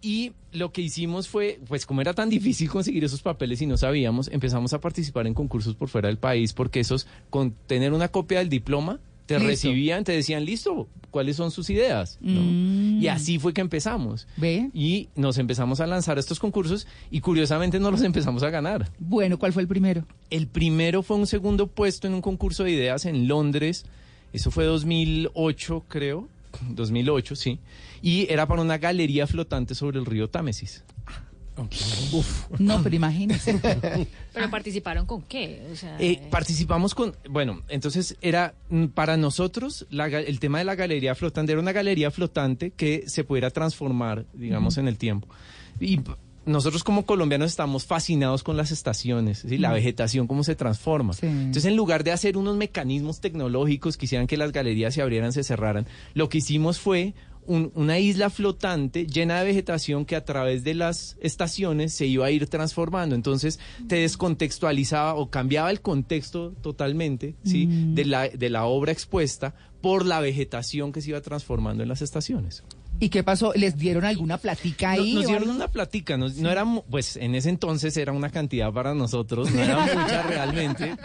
[0.05, 3.77] Y lo que hicimos fue, pues como era tan difícil conseguir esos papeles y no
[3.77, 8.09] sabíamos, empezamos a participar en concursos por fuera del país porque esos, con tener una
[8.09, 9.47] copia del diploma, te Listo.
[9.47, 12.17] recibían, te decían, listo, ¿cuáles son sus ideas?
[12.21, 12.41] ¿no?
[12.41, 13.01] Mm.
[13.01, 14.27] Y así fue que empezamos.
[14.37, 14.69] ¿Ve?
[14.73, 18.89] Y nos empezamos a lanzar estos concursos y curiosamente no los empezamos a ganar.
[18.99, 20.05] Bueno, ¿cuál fue el primero?
[20.29, 23.85] El primero fue un segundo puesto en un concurso de ideas en Londres.
[24.33, 26.27] Eso fue 2008, creo.
[26.69, 27.59] 2008, sí.
[28.01, 30.83] Y era para una galería flotante sobre el río Támesis.
[32.59, 33.59] No, pero imagínese.
[34.33, 35.67] Pero participaron con qué?
[35.71, 40.65] O sea, Eh, participamos con, bueno, entonces era mm, para nosotros la el tema de
[40.65, 45.27] la galería flotante era una galería flotante que se pudiera transformar, digamos, en el tiempo.
[45.79, 45.99] Y
[46.45, 49.57] nosotros como colombianos estamos fascinados con las estaciones, ¿sí?
[49.57, 51.13] la vegetación, cómo se transforma.
[51.21, 55.31] Entonces, en lugar de hacer unos mecanismos tecnológicos que hicieran que las galerías se abrieran,
[55.31, 57.13] se cerraran, lo que hicimos fue
[57.47, 62.25] un- una isla flotante llena de vegetación que a través de las estaciones se iba
[62.25, 63.15] a ir transformando.
[63.15, 67.67] Entonces te descontextualizaba o cambiaba el contexto totalmente ¿sí?
[67.67, 67.95] Mm.
[67.95, 72.01] de, la, de la obra expuesta por la vegetación que se iba transformando en las
[72.01, 72.63] estaciones.
[72.99, 73.51] ¿Y qué pasó?
[73.55, 75.13] ¿Les dieron alguna platica ahí?
[75.13, 78.71] No- nos dieron una platica, no era, mu- pues en ese entonces era una cantidad
[78.71, 80.95] para nosotros, no era mucha realmente,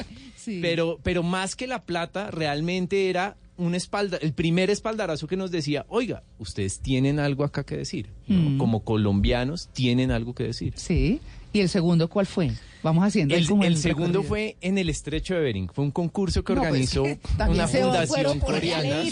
[0.61, 5.51] pero, pero más que la plata, realmente era un espalda, el primer espaldarazo que nos
[5.51, 8.51] decía, oiga, ustedes tienen algo acá que decir, ¿no?
[8.51, 8.59] Mm.
[8.59, 10.73] como colombianos tienen algo que decir.
[10.77, 11.21] Sí.
[11.53, 12.53] ¿Y el segundo cuál fue?
[12.83, 14.29] Vamos haciendo El, como el segundo recorrido.
[14.29, 15.69] fue en el estrecho de Bering.
[15.73, 17.03] Fue un concurso que No, pues, organizó
[17.49, 19.03] una fundación coreana.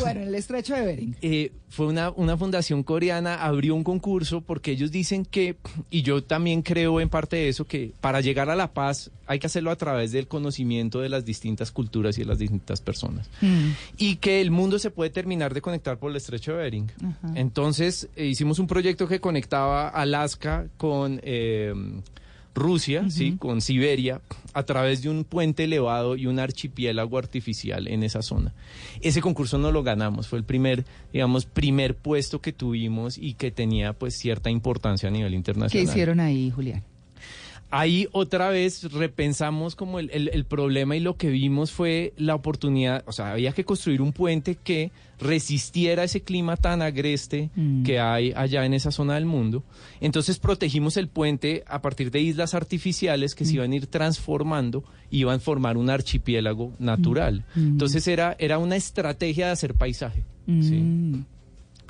[0.00, 1.16] Bueno, el estrecho de Bering.
[1.22, 5.56] Eh, fue una, una fundación coreana, abrió un concurso porque ellos dicen que,
[5.90, 9.38] y yo también creo en parte de eso, que para llegar a la paz hay
[9.38, 13.28] que hacerlo a través del conocimiento de las distintas culturas y de las distintas personas.
[13.96, 16.92] Y que el mundo se puede terminar de conectar por el estrecho de Bering.
[17.02, 17.32] Ajá.
[17.34, 21.74] Entonces eh, hicimos un proyecto que conectaba Alaska con eh,
[22.54, 24.20] Rusia, sí, con Siberia,
[24.52, 28.54] a través de un puente elevado y un archipiélago artificial en esa zona.
[29.00, 33.50] Ese concurso no lo ganamos, fue el primer, digamos, primer puesto que tuvimos y que
[33.50, 35.88] tenía pues cierta importancia a nivel ¿Qué internacional.
[35.88, 36.84] hicieron ahí, Julián?
[37.70, 42.34] Ahí otra vez repensamos como el, el- el problema y lo que vimos fue la
[42.36, 47.82] oportunidad, o sea, había que construir un puente que resistiera ese clima tan agreste Mm.
[47.82, 49.64] que hay allá en esa zona del mundo.
[50.00, 54.84] Entonces protegimos el puente a partir de islas artificiales que se iban a ir transformando
[55.10, 57.44] y iban a formar un archipiélago natural.
[57.56, 57.60] Mm.
[57.72, 60.24] Entonces era, era una estrategia de hacer paisaje.
[60.46, 61.20] Mm.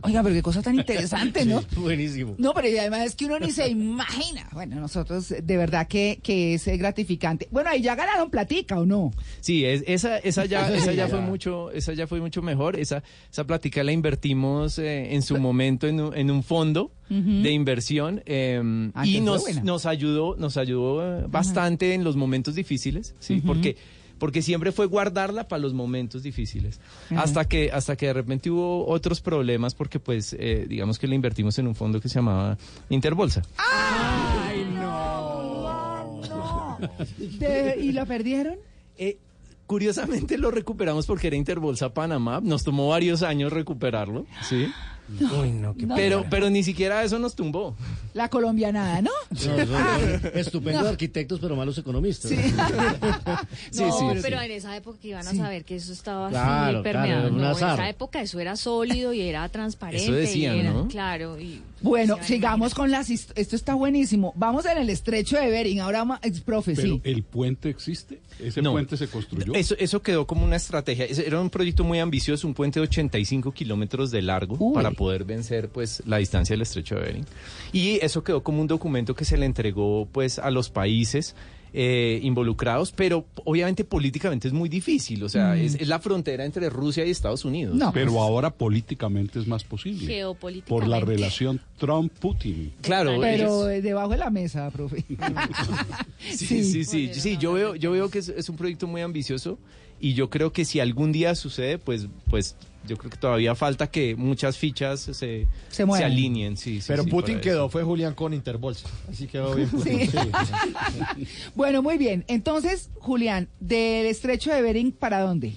[0.05, 1.62] Oiga, pero qué cosa tan interesante, ¿no?
[1.76, 2.35] Buenísimo.
[2.39, 4.48] No, pero además es que uno ni se imagina.
[4.52, 7.48] Bueno, nosotros de verdad que, que es eh, gratificante.
[7.51, 9.12] Bueno, ahí ya ganaron platica, ¿o no?
[9.40, 12.78] Sí, es, esa, esa ya, esa ya fue mucho, esa ya fue mucho mejor.
[12.78, 17.51] Esa, esa plática la invertimos eh, en su momento en un, en un fondo de
[17.51, 18.60] inversión eh,
[18.94, 23.76] Ah, y nos, nos ayudó, nos ayudó eh, bastante en los momentos difíciles, sí, porque
[24.19, 26.81] porque siempre fue guardarla para los momentos difíciles.
[27.16, 31.15] Hasta que hasta que de repente hubo otros problemas porque pues eh, digamos que la
[31.15, 32.57] invertimos en un fondo que se llamaba
[32.91, 33.43] Interbolsa.
[33.59, 36.20] ¡Ay, no!
[37.39, 38.57] De- ¿Y lo perdieron?
[38.99, 39.19] Eh,
[39.66, 42.41] curiosamente lo recuperamos porque era Interbolsa Panamá.
[42.43, 44.66] Nos tomó varios años recuperarlo, ¿sí?
[45.40, 47.76] Uy, no, qué pero, pero ni siquiera eso nos tumbó.
[48.14, 49.10] La colombianada, ¿no?
[49.31, 49.60] No, son
[50.35, 50.89] estupendos No.
[50.89, 52.31] arquitectos, pero malos economistas.
[53.76, 56.82] no, pero en esa época que iban a saber que eso estaba Claro, así claro,
[56.82, 57.31] permeado.
[57.31, 60.05] no, en esa época eso era sólido y era transparente.
[60.05, 60.89] Eso decían, y era- ¿no?
[60.89, 61.39] Claro.
[61.39, 63.10] Y, Bueno, sigamos con las...
[63.10, 64.32] Esto está buenísimo.
[64.36, 65.81] Vamos en el estrecho de Bering.
[65.81, 67.01] Ahora, ex profe, Pero sí.
[67.05, 68.73] el puente existe, ese No.
[68.73, 69.55] puente se construyó.
[69.55, 71.06] Eso, eso quedó como una estrategia.
[71.06, 75.69] Era un proyecto muy ambicioso, un puente de 85 kilómetros de largo para poder vencer
[75.69, 77.27] pues la distancia del estrecho de Bering.
[77.73, 81.35] Y eso quedó como un documento que se le entregó pues a los países
[81.77, 85.25] eh, involucrados, pero obviamente políticamente es muy difícil.
[85.25, 85.59] O sea, Mm.
[85.59, 87.77] es, es la frontera entre Rusia y Estados Unidos.
[87.93, 90.07] Pero ahora políticamente es más posible.
[90.07, 90.69] Geopolíticamente.
[90.71, 92.73] Por la relación Trump-Putin.
[92.81, 95.05] Claro, Pero eh, debajo de la mesa, profe.
[96.31, 99.59] Sí, sí, sí, sí, yo veo, yo veo que es, es un proyecto muy ambicioso
[100.01, 103.86] y yo creo que si algún día sucede, pues, pues yo creo que todavía falta
[103.86, 106.11] que muchas fichas se, se, muevan.
[106.11, 106.56] alineen.
[106.56, 108.89] Sí, sí, Pero sí, Putin quedó, fue Julián con Interbolsa.
[109.11, 110.11] Así quedó bien Putin.
[111.55, 112.24] Bueno, muy bien.
[112.28, 115.55] Entonces, Julián, del estrecho de Bering, ¿para dónde?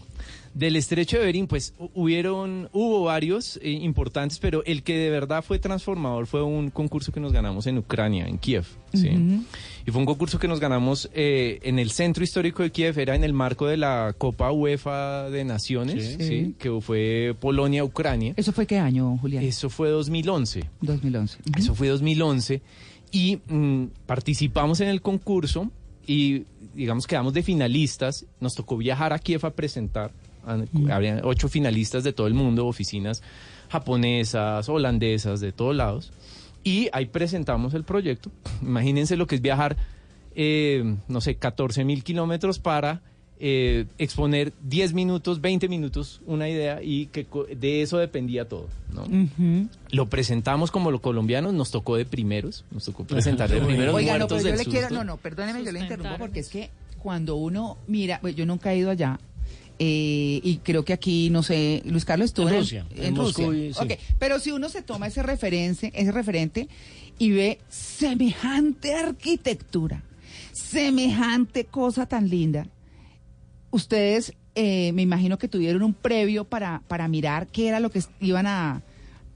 [0.57, 5.09] Del estrecho de Bering, pues hu- hubieron, hubo varios eh, importantes, pero el que de
[5.11, 8.65] verdad fue transformador fue un concurso que nos ganamos en Ucrania, en Kiev.
[8.91, 13.15] Y fue un concurso que nos ganamos eh, en el centro histórico de Kiev, era
[13.15, 16.23] en el marco de la Copa UEFA de Naciones, Sí.
[16.27, 16.55] ¿sí?
[16.57, 18.33] que fue Polonia-Ucrania.
[18.35, 19.43] ¿Eso fue qué año, Julián?
[19.43, 20.63] Eso fue 2011.
[20.81, 21.37] 2011.
[21.55, 22.61] Eso fue 2011.
[23.11, 25.71] Y mm, participamos en el concurso
[26.07, 28.25] y, digamos, quedamos de finalistas.
[28.39, 30.11] Nos tocó viajar a Kiev a presentar.
[30.47, 33.21] A- Había ocho finalistas de todo el mundo, oficinas
[33.69, 36.11] japonesas, holandesas, de todos lados.
[36.63, 38.31] Y ahí presentamos el proyecto.
[38.61, 39.77] Imagínense lo que es viajar,
[40.35, 43.01] eh, no sé, 14 mil kilómetros para
[43.39, 48.67] eh, exponer 10 minutos, 20 minutos una idea y que de eso dependía todo.
[48.91, 49.03] ¿no?
[49.03, 49.67] Ujú.
[49.91, 54.17] Lo presentamos como los colombianos, nos tocó de primeros, nos tocó presentar de primeros Oiga,
[54.17, 57.35] no, pero yo le quiero, no, no, perdóneme, yo le interrumpo porque es que cuando
[57.35, 59.19] uno mira, pues yo nunca he ido allá.
[59.79, 63.15] Eh, y creo que aquí, no sé, Luis Carlos estuvo En en, Rusia, en en
[63.15, 63.45] Rusia.
[63.45, 63.79] Moscú y- sí.
[63.83, 66.67] Ok, pero si uno se toma ese referente, ese referente
[67.19, 70.03] y ve semejante arquitectura,
[70.53, 72.67] semejante cosa tan linda,
[73.71, 78.01] ustedes eh, me imagino que tuvieron un previo para, para mirar qué era lo que
[78.19, 78.81] iban a,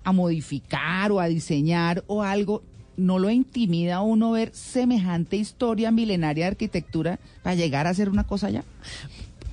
[0.04, 2.64] a modificar o a diseñar o algo.
[2.98, 8.10] ¿No lo intimida a uno ver semejante historia milenaria de arquitectura para llegar a hacer
[8.10, 8.64] una cosa allá?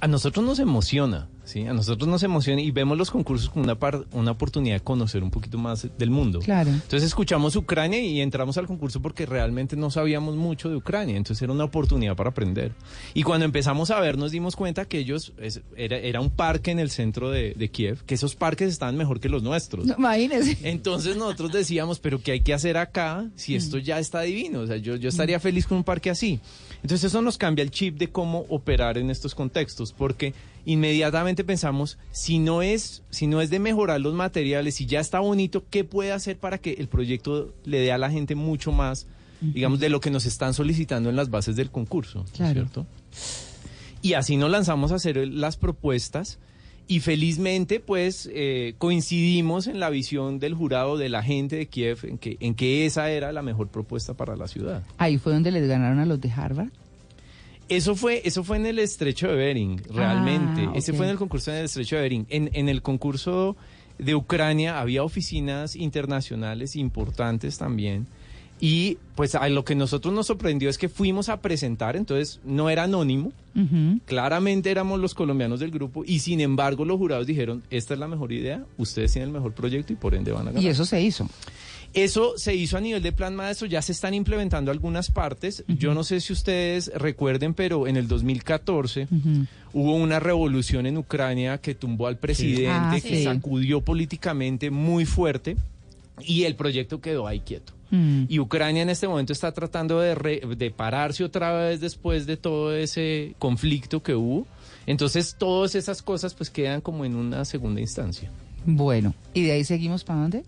[0.01, 1.66] A nosotros nos emociona, ¿sí?
[1.66, 5.25] A nosotros nos emociona y vemos los concursos como una, par- una oportunidad de conocer
[5.25, 6.39] un poquito más del mundo.
[6.39, 6.70] Claro.
[6.70, 11.43] Entonces escuchamos Ucrania y entramos al concurso porque realmente no sabíamos mucho de Ucrania, entonces
[11.43, 12.75] era una oportunidad para aprender.
[13.12, 16.70] Y cuando empezamos a ver nos dimos cuenta que ellos, es- era, era un parque
[16.70, 19.85] en el centro de, de Kiev, que esos parques estaban mejor que los nuestros.
[19.85, 20.59] No, imagínese.
[20.62, 24.61] Entonces nosotros decíamos, pero ¿qué hay que hacer acá si esto ya está divino?
[24.61, 26.39] O sea, yo, yo estaría feliz con un parque así.
[26.83, 30.35] Entonces eso nos cambia el chip de cómo operar en estos contextos, porque
[30.65, 35.21] inmediatamente pensamos, si no es, si no es de mejorar los materiales, si ya está
[35.21, 39.07] bonito, ¿qué puede hacer para que el proyecto le dé a la gente mucho más,
[39.41, 42.21] digamos, de lo que nos están solicitando en las bases del concurso?
[42.21, 42.53] ¿no es Claro.
[42.55, 42.87] ¿Cierto?
[44.01, 46.39] Y así nos lanzamos a hacer las propuestas
[46.89, 51.98] y felizmente pues eh, coincidimos en la visión del jurado de la gente de Kiev
[52.05, 54.82] en que, en que esa era la mejor propuesta para la ciudad.
[54.97, 56.70] Ahí fue donde les ganaron a los de Harvard.
[57.69, 60.65] Eso fue, eso fue en el estrecho de Bering, realmente.
[60.69, 60.97] Ah, Ese ok.
[60.97, 62.27] fue en el concurso en el estrecho de Bering.
[62.31, 63.56] En, en el concurso
[63.98, 68.06] de Ucrania había oficinas internacionales importantes también.
[68.60, 72.70] Y pues a lo que nosotros nos sorprendió es que fuimos a presentar, entonces no
[72.70, 73.32] era anónimo,
[74.05, 78.09] claramente éramos los colombianos del grupo y sin embargo los jurados dijeron, esta es la
[78.09, 80.62] mejor idea, ustedes tienen el mejor proyecto y por ende van a ganar.
[80.62, 81.28] Y eso se hizo.
[81.94, 85.64] Eso se hizo a nivel de plan maestro, ya se están implementando algunas partes.
[85.68, 89.09] Yo no sé si ustedes recuerden, pero en el 2014
[89.72, 93.24] hubo una revolución en Ucrania que tumbó al presidente, Ah, que sí.
[93.24, 95.56] sacudió políticamente muy fuerte
[96.20, 97.72] y el proyecto quedó ahí quieto.
[97.90, 98.24] Mm.
[98.28, 102.36] Y Ucrania en este momento está tratando de, re- de pararse otra vez después de
[102.36, 104.47] todo ese conflicto que hubo.
[104.86, 108.31] Entonces todas esas cosas pues quedan como en una segunda instancia.
[108.66, 110.44] Bueno, ¿y de ahí seguimos para dónde?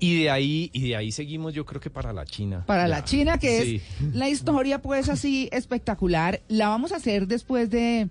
[0.00, 2.64] Y de ahí, y de ahí seguimos yo creo que para la China.
[2.66, 2.88] Para Ya.
[2.88, 3.76] la China, que Sí.
[3.76, 6.42] es la historia pues así espectacular.
[6.48, 8.08] La vamos a hacer después de,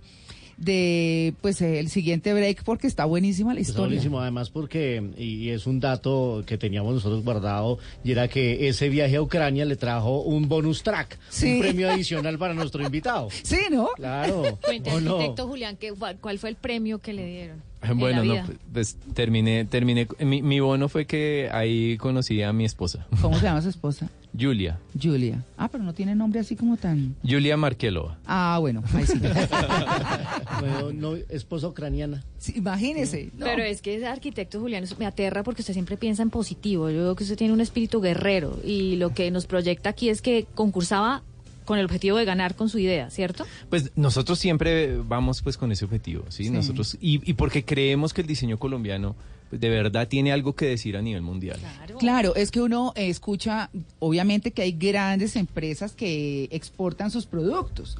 [0.63, 3.87] de pues el siguiente break porque está buenísima la Está historia.
[3.87, 8.89] buenísimo, además porque, y es un dato que teníamos nosotros guardado, y era que ese
[8.89, 11.53] viaje a Ucrania le trajo un bonus track, Sí.
[11.55, 13.29] un premio adicional para nuestro invitado.
[13.43, 13.89] Sí, ¿no?
[13.95, 14.57] Claro.
[14.65, 15.15] Cuente, ¿o no?
[15.15, 17.61] arquitecto Julián, ¿qué, fue- ¿cuál fue el premio que le dieron?
[17.81, 18.47] en Bueno, no, vida?
[18.71, 23.43] pues terminé, terminé, mi, mi bono fue que ahí conocí a mi esposa, ¿Cómo se
[23.43, 24.09] llama su esposa?
[24.37, 25.43] Julia, Julia.
[25.57, 27.15] Ah, pero no tiene nombre así como tan...
[27.23, 28.17] Julia Markelova.
[28.25, 29.19] Ah, bueno, ahí sí.
[30.59, 32.23] Bueno, no, esposa ucraniana.
[32.37, 33.29] Sí, imagínese.
[33.37, 33.45] no.
[33.45, 36.89] Pero es que ese arquitecto Julián me aterra porque usted siempre piensa en positivo.
[36.89, 40.21] Yo veo que usted tiene un espíritu guerrero y lo que nos proyecta aquí es
[40.21, 41.21] que concursaba
[41.65, 43.45] con el objetivo de ganar con su idea, ¿cierto?
[43.69, 46.45] Pues nosotros siempre vamos pues con ese objetivo, ¿sí?
[46.45, 46.49] Sí.
[46.49, 49.15] Nosotros y, y porque creemos que el diseño colombiano
[49.59, 51.59] de verdad tiene algo que decir a nivel mundial.
[51.99, 53.69] Claro, es que uno escucha,
[53.99, 57.97] obviamente que hay grandes empresas que exportan sus productos,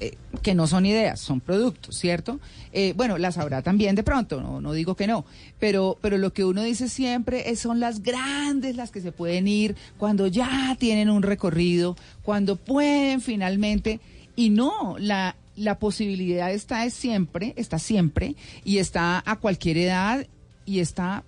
[0.00, 2.38] eh, que no son ideas, son productos, ¿cierto?
[2.72, 5.24] Eh, bueno, las habrá también de pronto, no, no digo que no,
[5.58, 9.48] pero, pero lo que uno dice siempre es, son las grandes las que se pueden
[9.48, 14.00] ir cuando ya tienen un recorrido, cuando pueden finalmente,
[14.34, 18.34] y no, la, la posibilidad está es siempre, está siempre,
[18.64, 20.26] y está a cualquier edad,
[20.66, 21.24] y está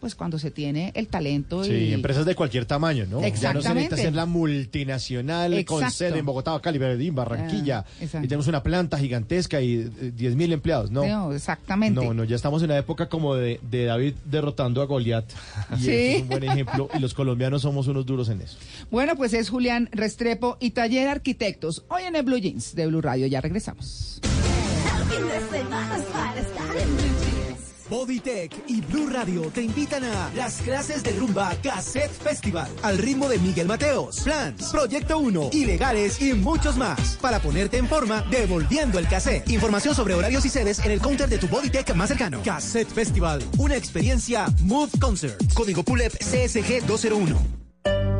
[0.00, 3.20] pues cuando se tiene el talento Sí, y empresas de cualquier tamaño, ¿no?
[3.20, 3.96] Ya no se necesita Exactamente.
[3.98, 5.90] ser la multinacional con Exacto.
[5.94, 7.84] sede en Bogotá, Cali, Medellín, Barranquilla.
[8.00, 11.04] Ah, y tenemos una planta gigantesca y eh, 10 mil empleados, ¿no?
[11.06, 12.02] No, exactamente.
[12.02, 15.26] No, no, ya estamos en una época como de, de David derrotando a Goliat.
[15.76, 15.90] Y Sí.
[15.90, 16.88] eso es un buen ejemplo.
[16.94, 18.56] Y los colombianos somos unos duros en eso.
[18.90, 21.84] Bueno, pues es Julián Restrepo y Taller Arquitectos.
[21.88, 23.26] Hoy en el Blue Jeans de Blue Radio.
[23.26, 24.18] Ya regresamos.
[27.90, 33.28] Bodytech y Blue Radio te invitan a las clases de rumba Cassette Festival al ritmo
[33.28, 39.00] de Miguel Mateos, Plans, Proyecto 1, Ilegales y muchos más para ponerte en forma devolviendo
[39.00, 39.50] el cassette.
[39.50, 42.40] Información sobre horarios y sedes en el counter de tu Bodytech más cercano.
[42.44, 45.52] Cassette Festival, una experiencia Move Concert.
[45.52, 48.19] Código PULEP CSG 201.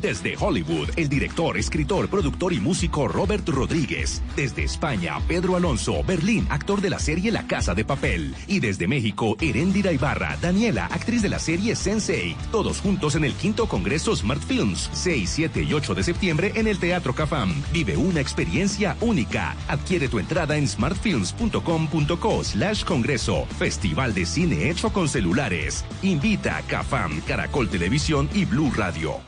[0.00, 4.22] Desde Hollywood, el director, escritor, productor y músico Robert Rodríguez.
[4.36, 8.34] Desde España, Pedro Alonso, Berlín, actor de la serie La Casa de Papel.
[8.46, 12.36] Y desde México, Erendira Ibarra, Daniela, actriz de la serie Sensei.
[12.52, 16.66] Todos juntos en el quinto Congreso Smart Films, 6, 7 y 8 de septiembre en
[16.66, 17.54] el Teatro Cafam.
[17.72, 19.56] Vive una experiencia única.
[19.68, 23.46] Adquiere tu entrada en smartfilms.com.co slash congreso.
[23.58, 25.84] Festival de cine hecho con celulares.
[26.02, 29.25] Invita a Cafam, Caracol Televisión y Blue Radio.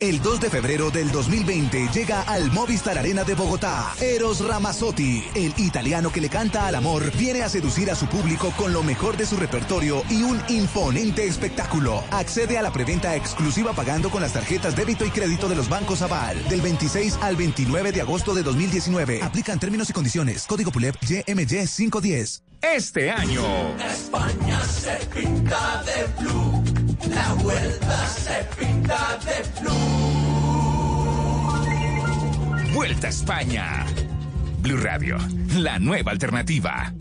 [0.00, 3.94] El 2 de febrero del 2020 llega al Movistar Arena de Bogotá.
[4.00, 8.52] Eros Ramazzotti, el italiano que le canta al amor, viene a seducir a su público
[8.56, 12.04] con lo mejor de su repertorio y un imponente espectáculo.
[12.12, 16.00] Accede a la preventa exclusiva pagando con las tarjetas débito y crédito de los bancos
[16.00, 19.20] Aval del 26 al 29 de agosto de 2019.
[19.24, 20.46] Aplican términos y condiciones.
[20.46, 22.44] Código PULEP YMY 510.
[22.60, 23.42] Este año.
[23.78, 26.57] España se pinta de blue,
[27.08, 29.72] la vuelta se pinta de blue.
[32.74, 33.86] Vuelta a España.
[34.60, 35.18] Blue Radio,
[35.56, 36.92] la nueva alternativa.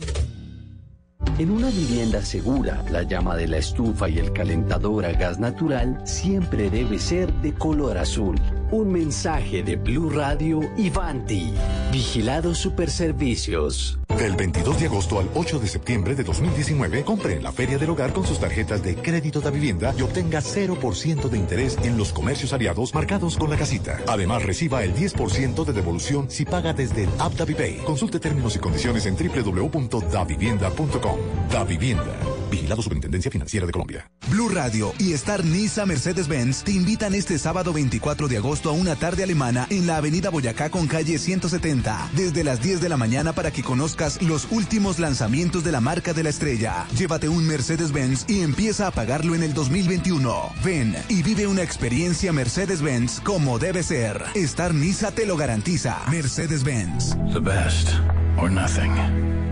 [1.37, 6.01] En una vivienda segura, la llama de la estufa y el calentador a gas natural
[6.05, 8.39] siempre debe ser de color azul.
[8.69, 11.53] Un mensaje de Blue Radio y Vanti.
[11.89, 13.97] Vigilados Superservicios.
[14.17, 17.91] Del 22 de agosto al 8 de septiembre de 2019, compre en la Feria del
[17.91, 22.11] Hogar con sus tarjetas de crédito de vivienda y obtenga 0% de interés en los
[22.11, 24.01] comercios aliados marcados con la casita.
[24.05, 27.77] Además, reciba el 10% de devolución si paga desde el app DaviPay.
[27.85, 31.19] Consulte términos y condiciones en www.davivienda.com.
[31.49, 32.19] Da Vivienda.
[32.49, 34.09] Vigilado Superintendencia Financiera de Colombia.
[34.29, 38.95] Blue Radio y Star Nisa Mercedes-Benz te invitan este sábado 24 de agosto a una
[38.95, 43.33] tarde alemana en la avenida Boyacá con calle 170, desde las 10 de la mañana
[43.33, 46.85] para que conozcas los últimos lanzamientos de la marca de la estrella.
[46.97, 50.51] Llévate un Mercedes-Benz y empieza a pagarlo en el 2021.
[50.63, 54.23] Ven y vive una experiencia Mercedes-Benz como debe ser.
[54.35, 55.99] Star Nisa te lo garantiza.
[56.09, 57.17] Mercedes-Benz.
[57.31, 57.89] The best
[58.37, 59.46] or nothing.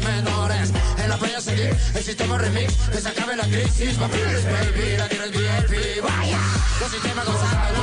[0.00, 0.72] Clases menores.
[0.98, 3.96] En la playa seguir el sistema remix, que se acabe la crisis.
[3.96, 6.02] Papeles, baby, la tienes VIP.
[6.02, 6.38] Vaya,
[6.80, 7.80] los sistemas gozando.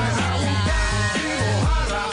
[1.62, 2.08] Mojarra,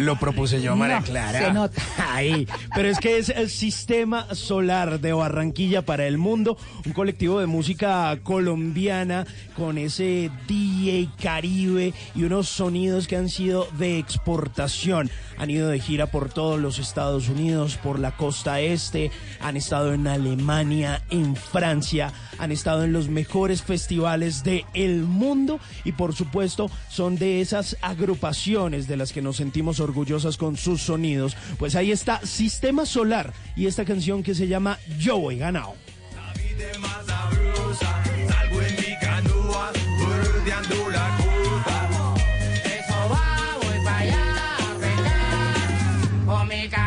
[0.00, 1.38] Lo propuse yo, María Clara.
[1.38, 1.82] se nota.
[2.10, 2.46] Ahí.
[2.74, 7.46] Pero es que es el Sistema Solar de Barranquilla para el Mundo, un colectivo de
[7.46, 9.26] música colombiana
[9.56, 15.10] con ese DJ Caribe y unos sonidos que han sido de exportación.
[15.38, 19.10] Han ido de gira por todos los Estados Unidos, por la costa este,
[19.40, 25.92] han estado en Alemania, en Francia, han estado en los mejores festivales del mundo y
[25.92, 31.36] por supuesto son de esas agrupaciones de las que nos sentimos orgullosas con sus sonidos.
[31.58, 35.74] Pues ahí está Sistema Solar y esta canción que se llama Yo voy ganado.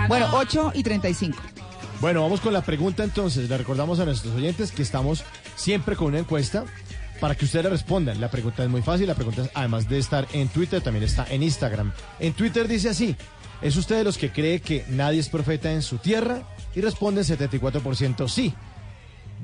[0.07, 1.37] Bueno, 8 y 35.
[2.01, 3.49] Bueno, vamos con la pregunta entonces.
[3.49, 5.23] Le recordamos a nuestros oyentes que estamos
[5.55, 6.65] siempre con una encuesta
[7.19, 8.19] para que ustedes respondan.
[8.19, 9.07] La pregunta es muy fácil.
[9.07, 11.93] La pregunta, es, además de estar en Twitter, también está en Instagram.
[12.19, 13.15] En Twitter dice así:
[13.63, 16.43] ¿Es usted de los que cree que nadie es profeta en su tierra?
[16.75, 18.53] Y responden 74% sí.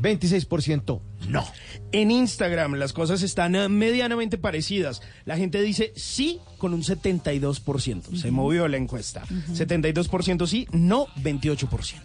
[0.02, 1.46] 26% no.
[1.92, 5.02] En Instagram las cosas están eh, medianamente parecidas.
[5.26, 8.16] La gente dice sí con un 72%.
[8.16, 9.24] Se movió la encuesta.
[9.28, 12.00] 72% sí, no 28%.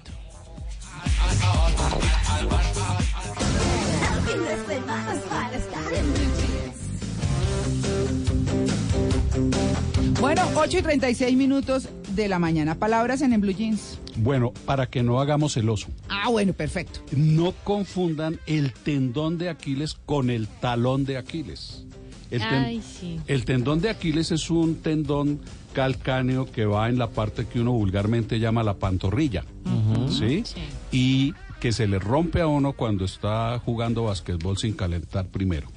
[10.20, 12.74] Bueno, 8 y 36 minutos de la mañana.
[12.76, 13.98] Palabras en el Blue Jeans.
[14.16, 15.88] Bueno, para que no hagamos el oso.
[16.08, 17.00] Ah, bueno, perfecto.
[17.16, 21.84] No confundan el tendón de Aquiles con el talón de Aquiles.
[22.30, 23.20] El, ten- Ay, sí.
[23.26, 25.40] el tendón de Aquiles es un tendón
[25.72, 29.44] calcáneo que va en la parte que uno vulgarmente llama la pantorrilla.
[30.08, 30.44] ¿sí?
[30.92, 35.68] Y que se le rompe a uno cuando está jugando basquetbol sin calentar primero.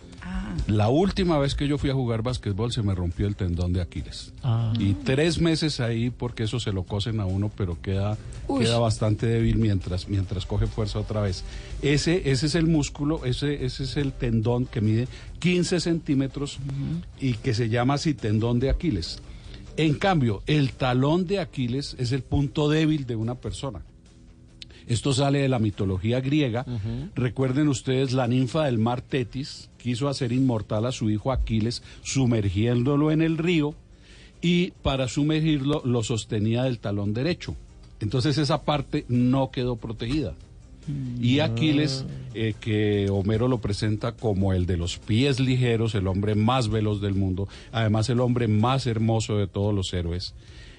[0.67, 3.81] La última vez que yo fui a jugar basquetbol se me rompió el tendón de
[3.81, 4.33] Aquiles.
[4.79, 8.17] Y tres meses ahí porque eso se lo cosen a uno, pero queda,
[8.47, 8.65] Uy.
[8.65, 11.43] queda bastante débil mientras, mientras coge fuerza otra vez.
[11.81, 15.07] Ese, ese es el músculo, ese, ese es el tendón que mide
[15.39, 16.59] 15 centímetros
[17.19, 19.19] y que se llama así tendón de Aquiles.
[19.77, 23.81] En cambio, el talón de Aquiles es el punto débil de una persona.
[24.87, 26.65] Esto sale de la mitología griega.
[27.15, 33.11] Recuerden ustedes la ninfa del mar Tetis quiso hacer inmortal a su hijo Aquiles sumergiéndolo
[33.11, 33.75] en el río
[34.41, 37.55] y para sumergirlo lo sostenía del talón derecho.
[37.99, 40.33] Entonces esa parte no quedó protegida.
[41.19, 46.33] Y Aquiles, eh, que Homero lo presenta como el de los pies ligeros, el hombre
[46.33, 50.33] más veloz del mundo, además el hombre más hermoso de todos los héroes,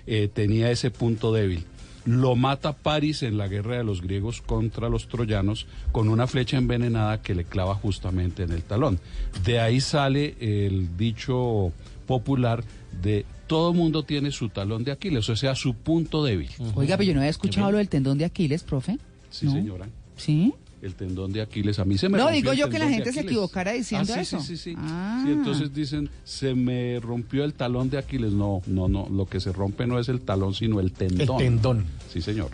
[0.06, 1.64] eh, tenía ese punto débil.
[2.04, 6.56] Lo mata Paris en la guerra de los griegos contra los troyanos con una flecha
[6.56, 8.98] envenenada que le clava justamente en el talón.
[9.44, 11.72] De ahí sale el dicho
[12.06, 12.64] popular
[13.02, 16.50] de todo mundo tiene su talón de Aquiles, o sea, su punto débil.
[16.74, 18.98] Oiga, pero yo no había escuchado lo del tendón de Aquiles, profe.
[19.30, 19.52] Sí, ¿No?
[19.52, 19.88] señora.
[20.16, 20.54] ¿Sí?
[20.80, 21.78] El tendón de Aquiles.
[21.78, 24.12] A mí se me No, rompió digo el yo que la gente se equivocara diciendo
[24.12, 24.40] Ah, sí, eso.
[24.40, 24.74] Sí, sí, sí.
[24.78, 25.22] Ah.
[25.26, 28.32] Sí, entonces dicen, se me rompió el talón de Aquiles.
[28.32, 29.08] No, no, no.
[29.10, 31.40] Lo que se rompe no es el talón, sino el tendón.
[31.40, 31.84] El tendón.
[32.12, 32.50] Sí, señor.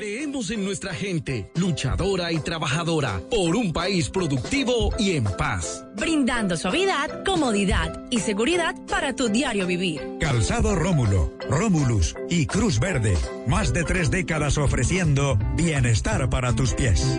[0.00, 5.84] Creemos en nuestra gente, luchadora y trabajadora, por un país productivo y en paz.
[5.94, 10.00] Brindando suavidad, comodidad y seguridad para tu diario vivir.
[10.18, 13.14] Calzado Rómulo, Rómulus y Cruz Verde.
[13.46, 17.18] Más de tres décadas ofreciendo bienestar para tus pies.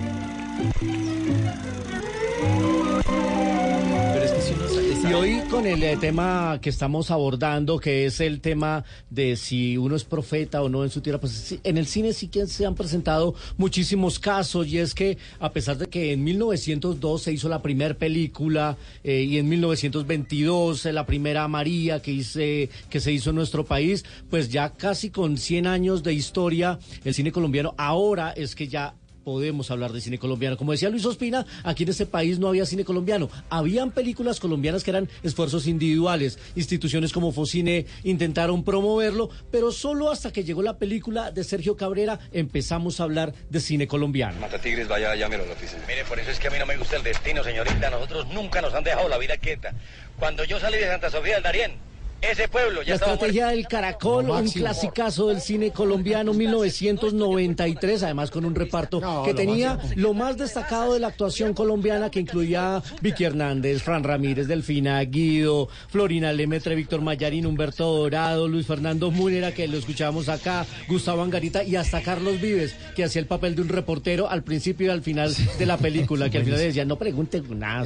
[5.11, 9.75] Y hoy con el eh, tema que estamos abordando, que es el tema de si
[9.75, 12.65] uno es profeta o no en su tierra, pues en el cine sí que se
[12.65, 14.67] han presentado muchísimos casos.
[14.67, 19.23] Y es que a pesar de que en 1902 se hizo la primera película eh,
[19.23, 24.05] y en 1922 eh, la primera María que, hice, que se hizo en nuestro país,
[24.29, 28.95] pues ya casi con 100 años de historia el cine colombiano ahora es que ya
[29.23, 30.57] podemos hablar de cine colombiano.
[30.57, 33.29] Como decía Luis Ospina, aquí en este país no había cine colombiano.
[33.49, 36.39] Habían películas colombianas que eran esfuerzos individuales.
[36.55, 42.19] Instituciones como Focine intentaron promoverlo, pero solo hasta que llegó la película de Sergio Cabrera
[42.31, 44.39] empezamos a hablar de cine colombiano.
[44.39, 45.83] Mata Tigres, vaya, llámelo la oficina.
[45.87, 47.89] Mire, por eso es que a mí no me gusta el destino, señorita.
[47.89, 49.73] Nosotros nunca nos han dejado la vida quieta.
[50.17, 51.90] Cuando yo salí de Santa Sofía del Darién,
[52.21, 53.57] ese pueblo ya La estrategia muerto.
[53.57, 59.75] del caracol, un clasicazo del cine colombiano 1993, además con un reparto que lo tenía
[59.75, 59.93] máximo.
[59.95, 65.67] lo más destacado de la actuación colombiana que incluía Vicky Hernández, Fran Ramírez, Delfina Guido,
[65.89, 71.63] Florina Lemetre, Víctor Mayarín, Humberto Dorado, Luis Fernando Múnera, que lo escuchábamos acá, Gustavo Angarita
[71.63, 75.01] y hasta Carlos Vives, que hacía el papel de un reportero al principio y al
[75.01, 77.85] final de la película, que al final decía, no pregunte nada.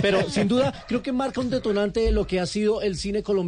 [0.00, 3.22] Pero sin duda creo que marca un detonante de lo que ha sido el cine
[3.22, 3.41] colombiano,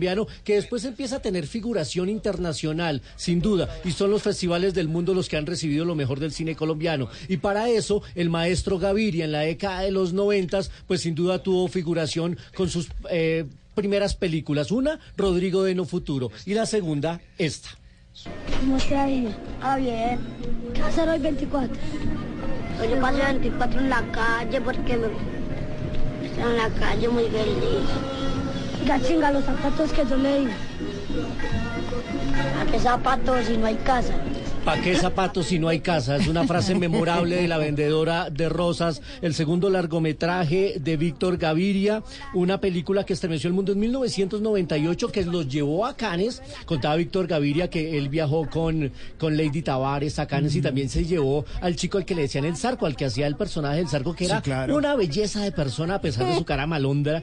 [0.44, 5.14] que después empieza a tener figuración internacional, sin duda, y son los festivales del mundo
[5.14, 7.08] los que han recibido lo mejor del cine colombiano.
[7.28, 11.42] Y para eso, el maestro Gaviria en la década de los noventas, pues sin duda
[11.42, 13.44] tuvo figuración con sus eh,
[13.74, 14.70] primeras películas.
[14.70, 17.70] Una, Rodrigo de No Futuro, y la segunda, esta.
[18.60, 19.30] ¿Cómo ha ido?
[19.60, 20.20] Ah, bien.
[20.72, 21.76] ¿Qué vas a hacer hoy 24?
[22.80, 25.06] Hoy yo pasé 24 en la calle porque me...
[26.24, 28.33] Estoy en la calle muy feliz.
[28.84, 30.46] Oiga, chinga, los zapatos que yo le di.
[32.60, 34.12] ¿A qué zapatos si no hay casa?
[34.64, 36.16] ¿Para qué zapatos si no hay casa?
[36.16, 39.02] Es una frase memorable de la vendedora de rosas.
[39.20, 42.02] El segundo largometraje de Víctor Gaviria,
[42.32, 46.42] una película que estremeció el mundo en 1998, que los llevó a Cannes.
[46.64, 51.04] Contaba Víctor Gaviria que él viajó con, con Lady Tavares a Cannes y también se
[51.04, 53.88] llevó al chico al que le decían el zarco, al que hacía el personaje del
[53.88, 54.76] zarco, que Sí, era claro.
[54.76, 57.22] una belleza de persona a pesar de su cara malondra.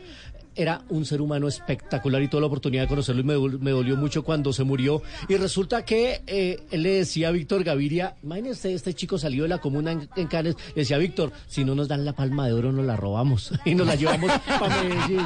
[0.55, 3.71] Era un ser humano espectacular y tuve la oportunidad de conocerlo y me, dol- me
[3.71, 5.01] dolió mucho cuando se murió.
[5.29, 9.49] Y resulta que eh, él le decía a Víctor Gaviria, imagínese, este chico salió de
[9.49, 12.53] la comuna en, en Cannes, le decía, Víctor, si no nos dan la palma de
[12.53, 15.25] oro, nos la robamos y nos la llevamos para Medellín.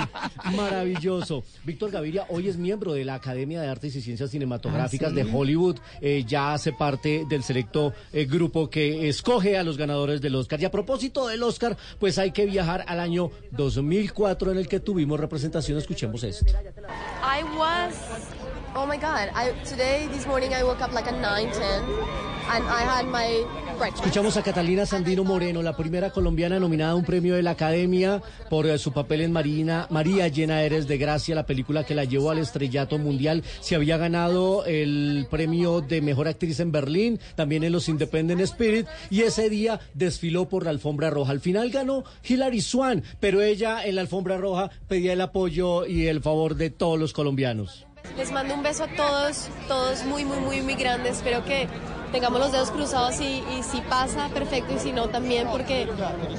[0.55, 1.43] Maravilloso.
[1.63, 5.15] Víctor Gaviria hoy es miembro de la Academia de Artes y Ciencias Cinematográficas Ah, ¿sí?
[5.23, 5.77] de Hollywood.
[6.01, 10.59] Eh, ya hace parte del selecto eh, grupo que escoge a los ganadores del Oscar.
[10.61, 14.79] Y a propósito del Oscar, pues hay que viajar al año 2004 en el que
[14.79, 15.77] tuvimos representación.
[15.77, 16.45] Escuchemos esto.
[17.23, 17.93] I was,
[18.75, 21.83] oh my God, I, today, this morning I woke up like at 9, 10,
[22.51, 23.45] and I had my.
[23.93, 28.21] Escuchamos a Catalina Sandino Moreno, la primera colombiana nominada a un premio de la Academia
[28.49, 32.05] por eh, su papel en Marina, María Llena Eres de Gracia, la película que la
[32.05, 33.43] llevó al estrellato mundial.
[33.59, 38.87] Se había ganado el premio de mejor actriz en Berlín, también en los Independent Spirit,
[39.09, 41.31] y ese día desfiló por la alfombra roja.
[41.31, 46.07] Al final ganó Hilary Swan, pero ella en la alfombra roja pedía el apoyo y
[46.07, 47.85] el favor de todos los colombianos.
[48.17, 51.17] Les mando un beso a todos, todos muy, muy, muy, muy grandes.
[51.17, 51.67] Espero que
[52.15, 55.85] tengamos los dedos cruzados y, y si pasa, perfecto, y si no, también, porque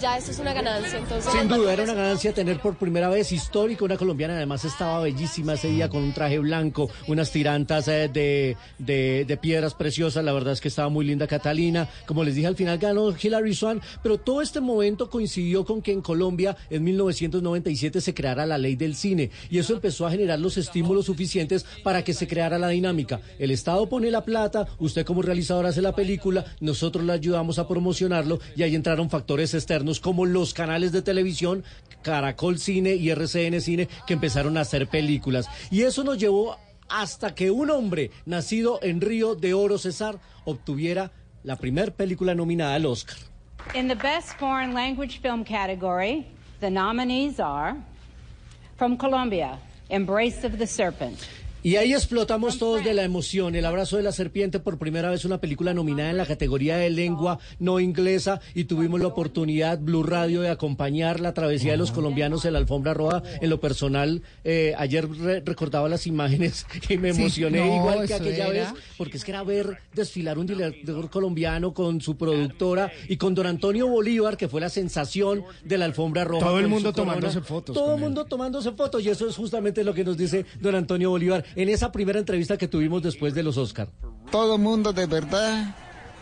[0.01, 0.99] ya esto es una ganancia.
[0.99, 4.37] Entonces, Sin duda, era una ganancia tener por primera vez histórico una colombiana.
[4.37, 9.37] Además, estaba bellísima ese día con un traje blanco, unas tirantas eh, de, de, de
[9.37, 10.25] piedras preciosas.
[10.25, 11.87] La verdad es que estaba muy linda Catalina.
[12.07, 13.83] Como les dije, al final ganó Hilary Swan.
[14.03, 18.77] Pero todo este momento coincidió con que en Colombia, en 1997, se creara la ley
[18.77, 19.31] del cine.
[19.51, 23.21] Y eso empezó a generar los estímulos suficientes para que se creara la dinámica.
[23.39, 27.69] El Estado pone la plata, usted como realizador hace la película, nosotros le ayudamos a
[27.69, 31.65] promocionarlo y ahí entraron factores externos como los canales de televisión,
[32.03, 35.49] Caracol Cine y RCN Cine, que empezaron a hacer películas.
[35.71, 36.57] Y eso nos llevó
[36.89, 41.11] hasta que un hombre nacido en Río de Oro, Cesar, obtuviera
[41.43, 43.17] la primer película nominada al Oscar.
[43.75, 46.27] In the Best Foreign Language Film category,
[46.61, 47.77] the nominees are
[48.77, 49.59] from Colombia,
[49.91, 51.19] Embrace of the Serpent.
[51.63, 53.57] Y ahí explotamos todos de la emoción.
[53.57, 56.91] El abrazo de la serpiente, por primera vez una película nominada en la categoría de
[56.91, 61.91] lengua no inglesa y tuvimos la oportunidad, Blue Radio, de acompañar la travesía de los
[61.91, 63.25] colombianos en la alfombra roja.
[63.41, 68.07] En lo personal, eh, ayer re- recordaba las imágenes y me Sí, emocioné no, igual
[68.07, 68.73] que aquella era.
[68.73, 73.35] vez, porque es que era ver desfilar un director colombiano con su productora y con
[73.35, 76.47] don Antonio Bolívar, que fue la sensación de la alfombra roja.
[76.47, 77.15] Todo el mundo su corona.
[77.15, 80.47] tomándose fotos Todo el mundo tomándose fotos y eso es justamente lo que nos dice
[80.61, 83.89] don Antonio Bolívar en esa primera entrevista que tuvimos después de los Oscar.
[84.31, 85.75] Todo mundo de verdad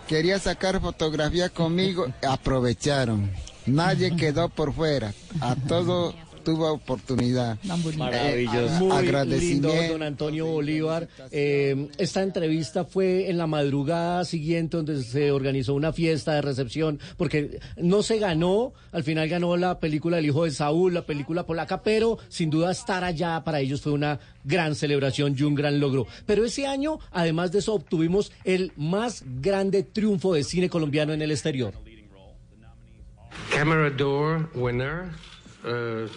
[0.09, 3.31] quería sacar fotografía conmigo, aprovecharon.
[3.67, 5.13] Nadie quedó por fuera.
[5.41, 6.15] A todo
[6.45, 7.59] tuvo oportunidad.
[7.97, 8.77] Maravilloso.
[8.77, 9.69] Eh, Muy agradecimiento.
[9.69, 11.09] lindo, don Antonio Bolívar.
[11.31, 17.01] Eh, esta entrevista fue en la madrugada siguiente donde se organizó una fiesta de recepción,
[17.17, 21.47] porque no se ganó, al final ganó la película El hijo de Saúl, la película
[21.47, 25.81] polaca, pero sin duda estar allá para ellos fue una gran celebración y un gran
[25.81, 26.07] logro.
[26.27, 31.23] Pero ese año, además de eso, obtuvimos el más grande triunfo de cine colombiano en
[31.23, 31.73] el exterior.
[33.51, 35.11] Camera d'Or winner,
[35.65, 36.09] euh,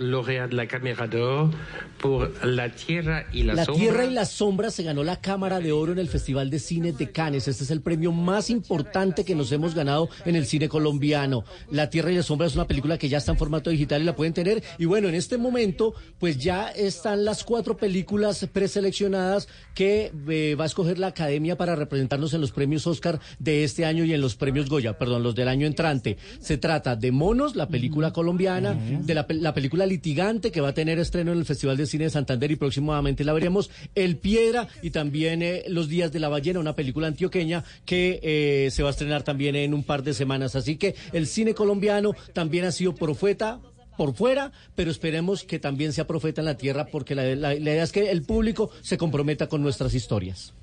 [0.00, 1.50] lauréat de la Caméra d'Or
[1.98, 3.80] pour La Tierra y la, La Sombra.
[3.80, 6.92] Tierra y las Sombras se ganó la Cámara de Oro en el Festival de Cine
[6.92, 7.46] de Cannes.
[7.46, 11.44] Este es el premio más importante que nos hemos ganado en el cine colombiano.
[11.70, 14.04] La Tierra y las Sombras es una película que ya está en formato digital y
[14.04, 14.62] la pueden tener.
[14.78, 20.64] Y bueno, en este momento, pues ya están las cuatro películas preseleccionadas que eh, va
[20.64, 24.20] a escoger la Academia para representarnos en los premios Oscar de este año y en
[24.20, 26.16] los premios Goya, perdón, los del año entrante.
[26.40, 30.74] Se trata de Monos, la película colombiana, de la, la película Litigante, que va a
[30.74, 34.68] tener estreno en el Festival de Cine de Santander y próximamente la veremos, El Piedra
[34.82, 38.88] y también eh, Los Días de la Ballena, una película antioqueña que eh, se va
[38.88, 40.56] a estrenar también en un par de semanas.
[40.56, 43.60] Así que el cine colombiano también ha sido profeta
[43.98, 47.58] por fuera, pero esperemos que también sea profeta en la tierra porque la, la- la
[47.58, 50.54] idea es que el público se comprometa con nuestras historias.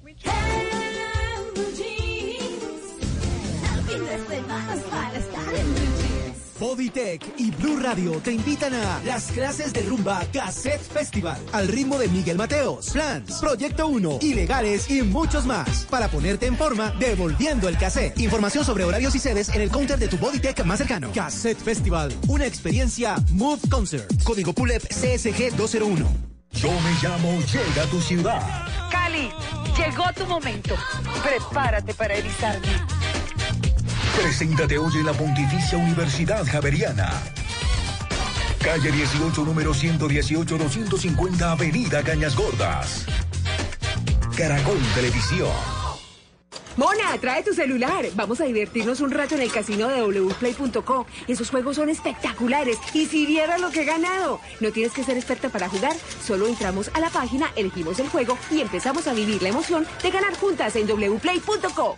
[6.60, 11.98] Bodytech y Blue Radio te invitan a las clases de rumba Cassette Festival al ritmo
[11.98, 17.68] de Miguel Mateos, Plans, Proyecto 1, Ilegales y muchos más para ponerte en forma devolviendo
[17.68, 18.20] el cassette.
[18.20, 21.12] Información sobre horarios y sedes en el counter de tu Bodytech más cercano.
[21.14, 24.12] Cassette Festival, una experiencia Move Concert.
[24.24, 26.38] Código PULEP CSG 201.
[26.54, 28.42] Yo me llamo Llega a tu ciudad.
[28.90, 29.30] Cali,
[29.78, 30.76] llegó tu momento.
[31.24, 32.68] Prepárate para erizarme.
[34.18, 37.14] Preséntate hoy en la Pontificia Universidad Javeriana.
[38.60, 43.06] Calle 18, número 118, 250, Avenida Cañas Gordas.
[44.36, 45.52] Caracol Televisión.
[46.78, 48.06] Mona, trae tu celular.
[48.16, 51.06] Vamos a divertirnos un rato en el casino de wplay.co.
[51.28, 52.80] Esos juegos son espectaculares.
[52.96, 54.40] Y si vieras lo que he ganado.
[54.60, 55.96] No tienes que ser experta para jugar.
[56.26, 60.10] Solo entramos a la página, elegimos el juego y empezamos a vivir la emoción de
[60.10, 61.98] ganar juntas en wplay.co.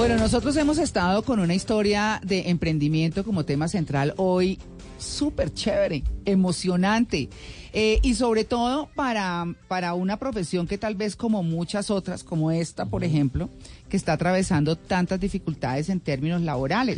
[0.00, 4.58] Bueno, nosotros hemos estado con una historia de emprendimiento como tema central hoy
[4.98, 7.28] súper chévere, emocionante
[7.74, 12.50] eh, y sobre todo para, para una profesión que tal vez como muchas otras, como
[12.50, 13.50] esta por ejemplo,
[13.90, 16.96] que está atravesando tantas dificultades en términos laborales.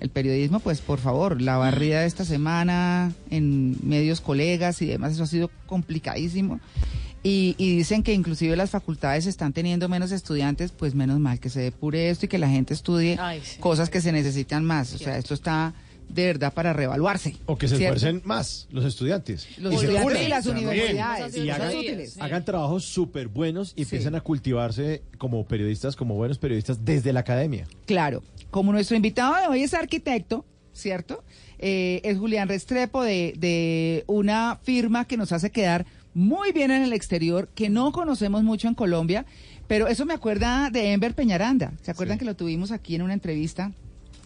[0.00, 5.14] El periodismo, pues por favor, la barrida de esta semana en medios colegas y demás,
[5.14, 6.60] eso ha sido complicadísimo.
[7.26, 11.50] Y, y dicen que inclusive las facultades están teniendo menos estudiantes, pues menos mal que
[11.50, 13.58] se depure esto y que la gente estudie Ay, sí.
[13.58, 14.94] cosas que se necesitan más.
[14.94, 15.74] O sea, esto está
[16.08, 17.34] de verdad para reevaluarse.
[17.46, 17.96] O que se ¿cierto?
[17.96, 19.48] esfuercen más los estudiantes.
[19.58, 22.16] Los Y estudiantes y las universidades, Y cosas hagan, útiles.
[22.20, 27.20] hagan trabajos súper buenos y empiezan a cultivarse como periodistas, como buenos periodistas desde la
[27.20, 27.66] academia.
[27.86, 28.22] Claro,
[28.52, 31.24] como nuestro invitado de hoy es arquitecto, ¿cierto?
[31.58, 35.86] Eh, es Julián Restrepo de, de una firma que nos hace quedar
[36.16, 39.26] muy bien en el exterior, que no conocemos mucho en Colombia,
[39.66, 41.74] pero eso me acuerda de Enver Peñaranda.
[41.82, 43.72] ¿Se acuerdan que lo tuvimos aquí en una entrevista?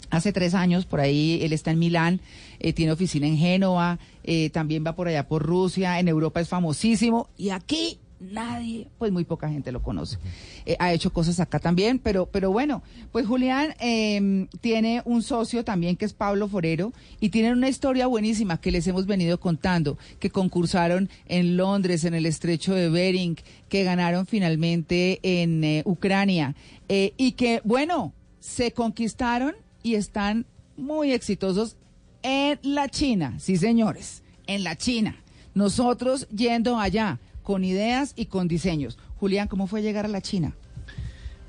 [0.09, 2.21] Hace tres años, por ahí, él está en Milán,
[2.61, 6.49] eh, tiene oficina en Génova, eh, también va por allá por Rusia, en Europa es
[6.49, 10.19] famosísimo, y aquí nadie, pues muy poca gente lo conoce.
[10.67, 12.83] Eh, ha hecho cosas acá también, pero, pero bueno,
[13.13, 18.07] pues Julián eh, tiene un socio también que es Pablo Forero, y tienen una historia
[18.07, 23.37] buenísima que les hemos venido contando, que concursaron en Londres, en el estrecho de Bering,
[23.69, 26.55] que ganaron finalmente en eh, Ucrania,
[26.89, 31.77] eh, y que, bueno, se conquistaron y están muy exitosos
[32.23, 35.17] en la China, sí señores, en la China.
[35.55, 37.19] Nosotros yendo allá
[37.51, 38.97] con ideas y con diseños.
[39.19, 40.55] Julián, ¿cómo fue llegar a la China?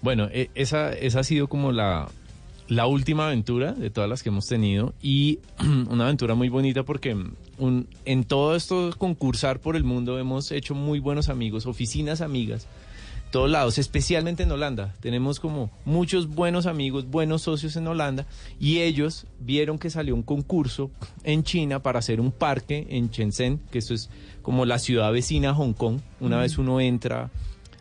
[0.02, 2.10] Bueno, e- esa, esa ha sido como la,
[2.68, 5.38] la última aventura de todas las que hemos tenido y
[5.92, 7.16] una aventura muy bonita porque
[7.60, 12.66] un- en todo esto concursar por el mundo hemos hecho muy buenos amigos, oficinas amigas,
[13.30, 14.96] todos lados, especialmente en Holanda.
[15.02, 18.26] Tenemos como muchos buenos amigos, buenos socios en Holanda
[18.60, 20.90] y ellos vieron que salió un concurso
[21.24, 24.10] en China para hacer un parque en Shenzhen, que esto es
[24.42, 27.30] como la ciudad vecina a Hong Kong, una vez uno entra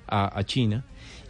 [0.06, 0.84] a, a China.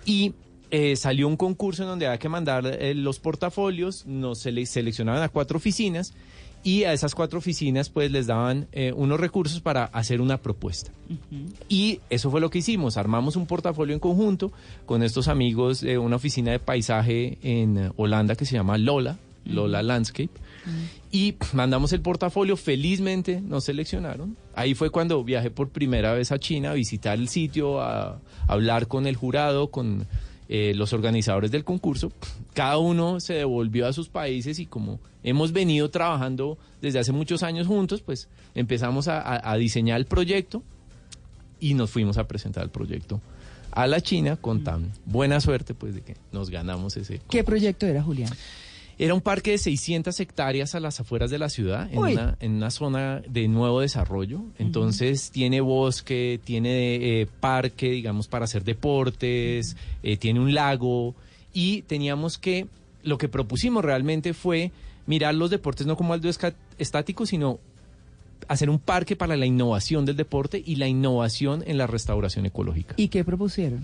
[0.05, 0.33] Y
[0.71, 5.23] eh, salió un concurso en donde había que mandar eh, los portafolios, nos sele- seleccionaban
[5.23, 6.15] a cuatro oficinas
[6.63, 10.91] y a esas cuatro oficinas pues les daban eh, unos recursos para hacer una propuesta.
[11.69, 14.53] Y eso fue lo que hicimos, armamos un portafolio en conjunto
[14.87, 19.83] con estos amigos de una oficina de paisaje en Holanda que se llama Lola, Lola
[19.83, 20.31] Landscape.
[21.11, 24.37] Y mandamos el portafolio, felizmente nos seleccionaron.
[24.55, 28.87] Ahí fue cuando viajé por primera vez a China a visitar el sitio, a, hablar
[28.89, 30.07] con el jurado, con
[30.49, 32.13] eh, los organizadores del concurso.
[32.55, 37.43] Cada uno se devolvió a sus países y como hemos venido trabajando desde hace muchos
[37.43, 40.63] años juntos, pues empezamos a, a- a diseñar el proyecto
[41.61, 43.21] y nos fuimos a presentar el proyecto
[43.73, 47.87] a la China con tan buena suerte pues de que nos ganamos ese ¿Qué proyecto
[47.87, 48.33] era, Julián?
[49.01, 52.57] Era un parque de 600 hectáreas a las afueras de la ciudad, en una, en
[52.57, 54.43] una zona de nuevo desarrollo.
[54.59, 61.15] Entonces tiene bosque, tiene eh, parque, digamos, para hacer deportes, eh, tiene un lago.
[61.55, 62.67] Y teníamos que,
[63.03, 64.71] lo que propusimos realmente fue
[65.07, 66.29] mirar los deportes no como algo
[66.77, 67.59] estático, sino
[68.49, 72.95] hacer un parque para la innovación del deporte y la innovación en la restauración ecológica
[72.99, 73.83] ¿Y qué propusieron?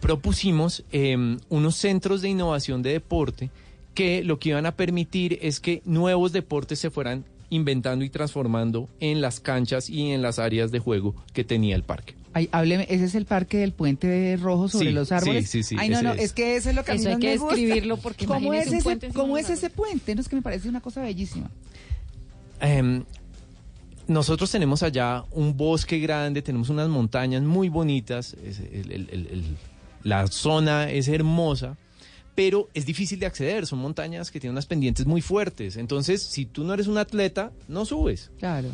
[0.00, 1.16] propusimos eh,
[1.48, 3.50] unos centros de innovación de deporte
[3.94, 8.88] que lo que iban a permitir es que nuevos deportes se fueran inventando y transformando
[9.00, 12.14] en las canchas y en las áreas de juego que tenía el parque.
[12.34, 15.48] Ay, hábleme, ese es el parque del puente rojo sobre Sí, los árboles.
[15.48, 16.24] sí, sí, sí, Ay, no, no, es.
[16.24, 16.32] es.
[16.34, 17.56] que eso es lo que a mí Eso hay más que me gusta.
[17.56, 20.14] describirlo porque ¿Cómo es ese, puente cómo es ese puente?
[20.14, 21.50] No es que me parece una cosa bellísima.
[22.60, 23.04] Em,
[24.06, 29.26] nosotros tenemos allá un bosque grande, tenemos unas montañas muy bonitas, es- el- el- el-
[29.30, 29.56] el-
[30.04, 31.76] la zona es hermosa,
[32.38, 36.46] pero es difícil de acceder, son montañas que tienen unas pendientes muy fuertes, entonces si
[36.46, 38.30] tú no eres un atleta, no subes.
[38.38, 38.68] Claro.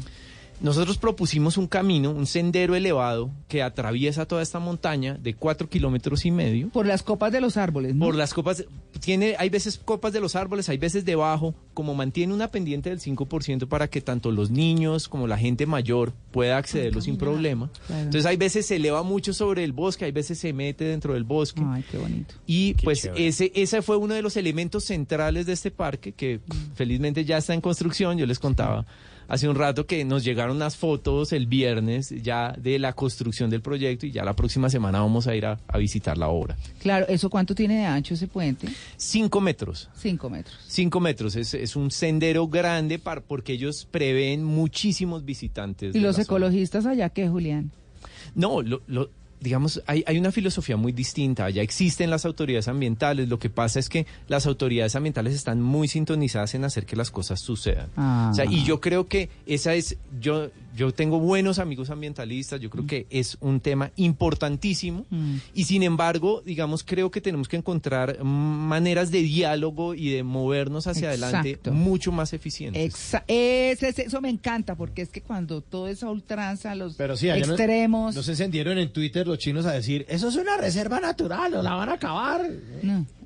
[0.60, 6.24] Nosotros propusimos un camino, un sendero elevado que atraviesa toda esta montaña de cuatro kilómetros
[6.24, 6.68] y medio.
[6.70, 8.04] Por las copas de los árboles, ¿no?
[8.06, 8.64] Por las copas,
[9.00, 13.00] tiene, hay veces copas de los árboles, hay veces debajo, como mantiene una pendiente del
[13.00, 17.70] 5% para que tanto los niños como la gente mayor pueda accederlo sin problema.
[17.86, 18.02] Claro.
[18.04, 21.24] Entonces hay veces se eleva mucho sobre el bosque, hay veces se mete dentro del
[21.24, 21.62] bosque.
[21.66, 22.34] Ay, qué bonito.
[22.46, 23.26] Y pues chévere.
[23.26, 26.74] ese, ese fue uno de los elementos centrales de este parque que Mm.
[26.74, 28.18] felizmente ya está en construcción.
[28.18, 28.86] Yo les contaba
[29.28, 33.60] hace un rato que nos llegaron unas fotos el viernes ya de la construcción del
[33.62, 36.56] proyecto y ya la próxima semana vamos a ir a, a visitar la obra.
[36.80, 38.68] Claro, ¿eso cuánto tiene de ancho ese puente?
[38.96, 39.88] Cinco metros.
[39.94, 40.58] Cinco metros.
[40.66, 45.94] Cinco metros, es, es un sendero grande para, porque ellos prevén muchísimos visitantes.
[45.94, 46.24] ¿Y los zona.
[46.24, 47.70] ecologistas allá qué, Julián?
[48.34, 49.10] No, lo, lo-
[49.44, 51.50] digamos, hay, hay una filosofía muy distinta.
[51.50, 53.28] Ya existen las autoridades ambientales.
[53.28, 57.10] Lo que pasa es que las autoridades ambientales están muy sintonizadas en hacer que las
[57.10, 57.90] cosas sucedan.
[57.94, 58.30] Ah.
[58.32, 62.70] O sea, y yo creo que esa es, yo, yo tengo buenos amigos ambientalistas, yo
[62.70, 65.06] creo que es un tema importantísimo.
[65.10, 65.36] Mm.
[65.54, 70.22] Y sin embargo, digamos, creo que tenemos que encontrar mm, maneras de diálogo y de
[70.22, 72.92] movernos hacia adelante mucho más eficientes.
[72.94, 77.16] Exa- ese- eso me encanta, porque es que cuando todo es a ultranza, los Pero
[77.16, 78.14] sí, allá no- extremos...
[78.14, 81.62] No, se encendieron en Twitter los chinos a decir, eso es una reserva natural, o
[81.62, 82.50] la van a acabar.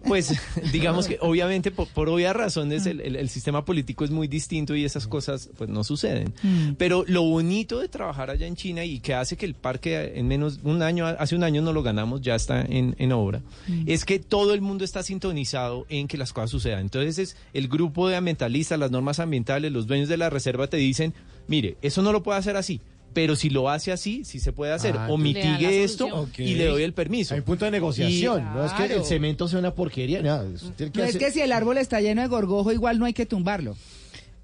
[0.07, 0.33] Pues
[0.73, 4.75] digamos que obviamente por, por obvias razones el, el- el sistema político es muy distinto
[4.77, 6.33] y esas cosas pues no suceden.
[6.43, 6.73] Mm.
[6.79, 10.29] Pero lo bonito de trabajar allá en China y que hace que el parque en
[10.29, 13.85] menos un año, hace un año no lo ganamos, ya está en, en obra, Mm.
[13.87, 16.81] es que todo el mundo está sintonizado en que las cosas sucedan.
[16.81, 20.77] Entonces es el grupo de ambientalistas, las normas ambientales, los dueños de la reserva te
[20.77, 21.13] dicen,
[21.49, 22.81] mire, eso no lo puede hacer así.
[23.19, 24.95] Pero si lo hace así, sí se puede hacer.
[24.97, 27.35] Ah, o mitigue esto y le doy el permiso.
[27.35, 28.43] Hay un punto de negociación.
[28.43, 30.23] Y- no es que el cemento sea una porquería.
[30.23, 33.01] nada, eso tiene que No es que si el árbol está lleno de gorgojo, igual
[33.01, 33.77] no hay que tumbarlo.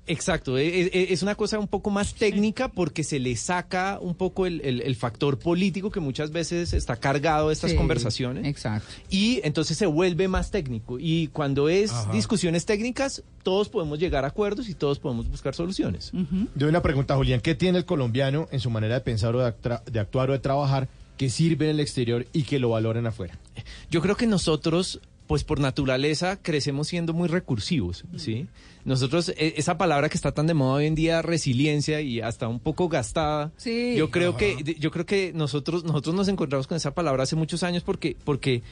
[0.07, 4.15] Exacto, e- e- es, una cosa un poco más técnica porque se le saca un
[4.15, 8.45] poco el, el- el factor político que muchas veces está cargado de estas Sí, conversaciones.
[8.47, 8.87] Exacto.
[9.09, 10.99] Y entonces se vuelve más técnico.
[11.01, 12.13] Y cuando es Ajá.
[12.13, 16.13] discusiones técnicas, todos podemos llegar a acuerdos y todos podemos buscar soluciones.
[16.55, 17.41] Yo una pregunta, Julián.
[17.41, 19.55] ¿Qué tiene el colombiano en su manera de pensar o de,
[19.91, 23.39] de actuar o de trabajar que sirve en el exterior y que lo valoren afuera?
[23.91, 28.47] Yo creo que nosotros, pues por naturaleza, crecemos siendo muy recursivos, ¿sí?
[28.85, 32.47] Nosotros, e- esa palabra que está tan de moda hoy en día, resiliencia y hasta
[32.49, 33.95] un poco gastada, Sí.
[33.97, 34.39] yo creo Ajá.
[34.39, 38.17] que, yo creo que nosotros, nosotros nos encontramos con esa palabra hace muchos años porque,
[38.25, 38.63] porque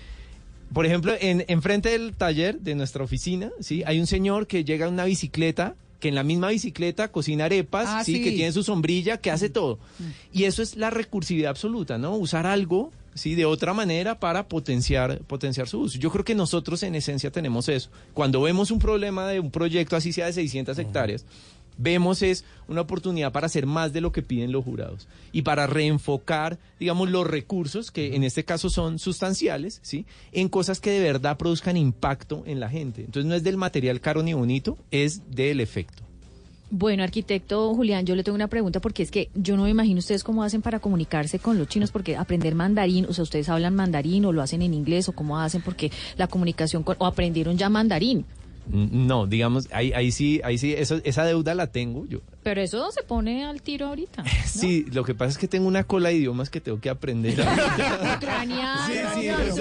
[0.74, 4.86] por ejemplo, en enfrente del taller de nuestra oficina, sí, hay un señor que llega
[4.86, 8.22] en una bicicleta que en la misma bicicleta cocina arepas, Ah, sí, sí.
[8.24, 9.78] que tiene su sombrilla, que hace todo.
[10.32, 12.16] Y eso es la recursividad absoluta, ¿no?
[12.16, 15.98] Usar algo, sí, de otra manera para potenciar potenciar su uso.
[15.98, 17.90] Yo creo que nosotros en esencia tenemos eso.
[18.14, 21.24] Cuando vemos un problema de un proyecto así sea de 600 hectáreas,
[21.78, 25.66] vemos es una oportunidad para hacer más de lo que piden los jurados y para
[25.66, 30.06] reenfocar, digamos, los recursos, que en este caso son sustanciales, ¿sí?
[30.32, 33.02] En cosas que de verdad produzcan impacto en la gente.
[33.02, 36.02] Entonces no es del material caro ni bonito, es del efecto.
[36.74, 39.98] Bueno, arquitecto Julián, yo le tengo una pregunta porque es que yo no me imagino
[39.98, 43.74] ustedes cómo hacen para comunicarse con los chinos, porque aprender mandarín, o sea, ustedes hablan
[43.74, 47.58] mandarín o lo hacen en inglés o cómo hacen porque la comunicación con, o aprendieron
[47.58, 48.24] ya mandarín.
[48.72, 52.20] Mm, No, digamos, ahí, ahí sí, ahí sí, eso, esa deuda la tengo yo.
[52.42, 54.24] Pero eso se pone al tiro ahorita.
[54.46, 57.34] Sí, lo que pasa es que tengo una cola de idiomas que tengo que aprender.
[58.16, 58.92] Ucraniano, Sí,
[59.52, 59.60] sí,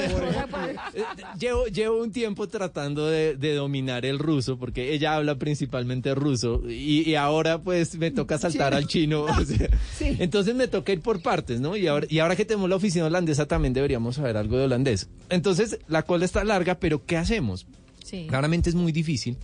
[0.52, 1.06] por Eh,
[1.40, 6.62] llevo, llevo un tiempo tratando de, de dominar el ruso, porque ella habla principalmente ruso,
[6.68, 9.24] y, y ahora pues me toca saltar al chino.
[9.24, 9.70] o sea,
[10.00, 11.76] Entonces me toca ir por partes, ¿no?
[11.78, 15.10] Y ahora, y ahora que tenemos la oficina holandesa también deberíamos saber algo de holandés.
[15.30, 17.66] Entonces la cola está larga, pero ¿qué hacemos?
[18.12, 18.28] Sí.
[18.28, 19.38] Claramente es muy difícil.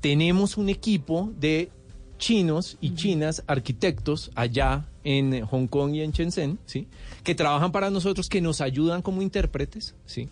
[0.00, 1.70] Tenemos un equipo de
[2.18, 6.88] chinos y chinas, arquitectos, allá en Hong Kong y en Shenzhen, ¿sí?
[7.22, 10.28] Que trabajan para nosotros, que nos ayudan como intérpretes, ¿sí?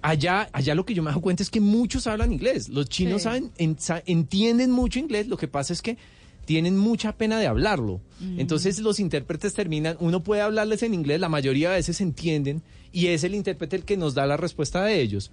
[0.00, 2.68] Allá, allá lo que yo me doy cuenta es que muchos hablan inglés.
[2.68, 3.24] Los chinos Sí.
[3.24, 5.26] saben, en- sa- entienden mucho inglés.
[5.26, 5.98] Lo que pasa es que
[6.44, 8.00] tienen mucha pena de hablarlo.
[8.20, 8.38] Mm.
[8.40, 12.62] Entonces los intérpretes terminan, uno puede hablarles en inglés, la mayoría de veces entienden
[12.92, 15.30] y es el intérprete el que nos da la respuesta de ellos.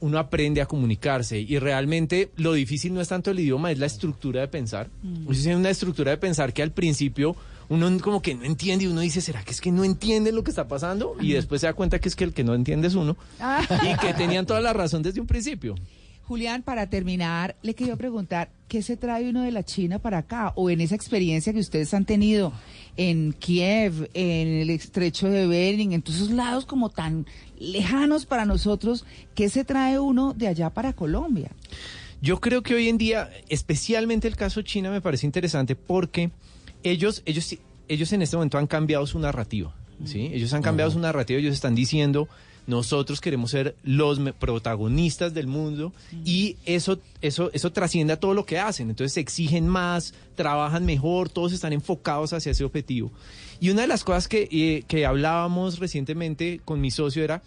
[0.00, 3.86] Uno aprende a comunicarse y realmente lo difícil no es tanto el idioma, es la
[3.86, 4.88] estructura de pensar.
[5.02, 5.30] Mm.
[5.30, 7.36] Es una estructura de pensar que al principio
[7.68, 10.42] uno como que no entiende y uno dice, ¿será que es que no entienden lo
[10.42, 11.14] que está pasando?
[11.20, 13.62] Y después se da cuenta que es que el que no entiende es uno Ah.
[13.82, 15.76] y que tenían toda la razón desde un principio.
[16.30, 20.52] Julián, para terminar, le quería preguntar, ¿qué se trae uno de la China para acá?
[20.54, 22.52] O en esa experiencia que ustedes han tenido
[22.96, 27.26] en Kiev, en el estrecho de Bering, en todos esos lados como tan
[27.58, 29.04] lejanos para nosotros,
[29.34, 31.50] ¿qué se trae uno de allá para Colombia?
[32.22, 36.30] Yo creo que hoy en día, especialmente el caso China, me parece interesante porque
[36.84, 37.56] ellos, ellos,
[37.88, 39.74] ellos en este momento han cambiado su narrativa.
[40.04, 40.30] ¿sí?
[40.32, 42.28] Ellos han cambiado su narrativa, ellos están diciendo,
[42.66, 45.92] nosotros queremos ser los protagonistas del mundo
[46.24, 48.90] y eso, eso, eso trasciende a todo lo que hacen.
[48.90, 53.10] Entonces se exigen más, trabajan mejor, todos están enfocados hacia ese objetivo.
[53.60, 57.42] Y una de las cosas que, eh, que hablábamos recientemente con mi socio era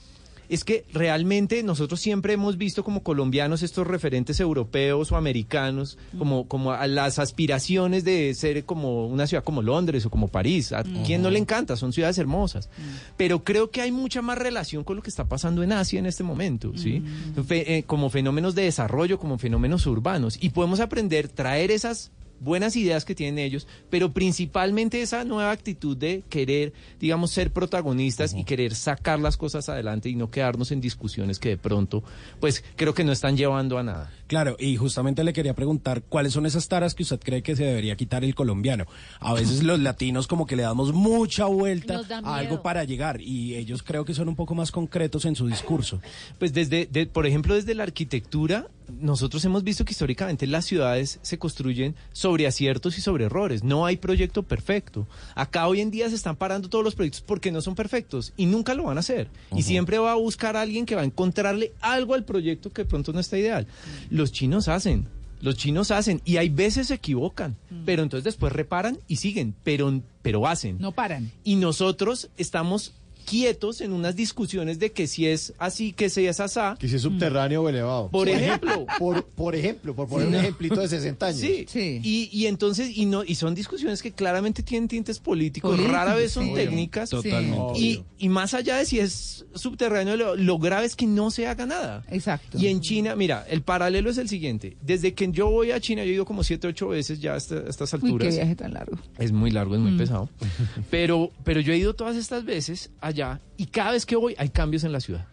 [0.49, 6.47] es que realmente nosotros siempre hemos visto como colombianos estos referentes europeos o americanos, como,
[6.47, 10.71] como a las aspiraciones de ser como una ciudad como Londres o como París.
[10.73, 11.75] ¿A quién no le encanta?
[11.75, 12.69] Son ciudades hermosas.
[13.17, 16.05] Pero creo que hay mucha más relación con lo que está pasando en Asia en
[16.05, 17.01] este momento, ¿sí?
[17.47, 20.37] Fe- eh, como fenómenos de desarrollo, como fenómenos urbanos.
[20.41, 22.11] Y podemos aprender, traer esas
[22.43, 28.33] buenas ideas que tienen ellos, pero principalmente esa nueva actitud de querer, digamos, ser protagonistas
[28.33, 32.03] y querer sacar las cosas adelante y no quedarnos en discusiones que de pronto,
[32.39, 34.11] pues creo que no están llevando a nada.
[34.33, 37.65] Claro, y justamente le quería preguntar cuáles son esas taras que usted cree que se
[37.65, 38.85] debería quitar el colombiano.
[39.19, 43.53] A veces los latinos como que le damos mucha vuelta a algo para llegar y
[43.53, 46.01] ellos creo que son un poco más concretos en su discurso.
[46.39, 48.67] Pues desde, de- por ejemplo, desde la arquitectura,
[48.99, 53.63] nosotros hemos visto que históricamente las ciudades se construyen sobre aciertos y sobre errores.
[53.63, 55.07] No hay proyecto perfecto.
[55.35, 58.45] Acá hoy en día se están parando todos los proyectos porque no son perfectos y
[58.47, 59.29] nunca lo van a hacer.
[59.55, 62.83] Y siempre va a buscar a alguien que va a encontrarle algo al proyecto que
[62.83, 63.67] de pronto no está ideal.
[64.09, 65.07] Los chinos hacen.
[65.41, 70.01] Los chinos hacen y hay veces se equivocan, pero entonces después reparan y siguen, pero,
[70.21, 70.77] pero hacen.
[70.79, 71.31] No paran.
[71.43, 72.93] Y nosotros estamos
[73.23, 76.75] quietos en unas discusiones de que si es así, que si es asá.
[76.79, 78.09] Que si es subterráneo o elevado.
[78.09, 78.85] Por ejemplo.
[78.99, 80.39] por, por ejemplo, por poner Sí, un no.
[80.39, 81.39] ejemplito de 60 años.
[81.39, 81.65] Sí,
[82.03, 86.31] Y, y entonces, y no, y son discusiones que claramente tienen tintes políticos, rara vez
[86.31, 86.53] son sí.
[86.53, 87.09] técnicas.
[87.09, 87.79] Totalmente.
[87.79, 91.47] Y, y más allá de si es subterráneo, lo, lo grave es que no se
[91.47, 92.03] haga nada.
[92.09, 92.57] Exacto.
[92.57, 94.77] Y en China, mira, el paralelo es el siguiente.
[94.81, 97.37] Desde que yo voy a China, yo he ido como siete, ocho veces ya a,
[97.37, 98.35] esta- a estas Uy, qué alturas.
[98.35, 98.97] viaje tan largo.
[99.17, 99.97] Es muy largo, es muy Mm.
[99.97, 100.29] pesado.
[100.89, 104.49] Pero, pero yo he ido todas estas veces allá y cada vez que voy hay
[104.49, 105.27] cambios en la ciudad.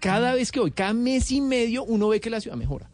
[0.00, 2.90] Cada vez que voy, cada mes y medio, uno ve que la ciudad mejora.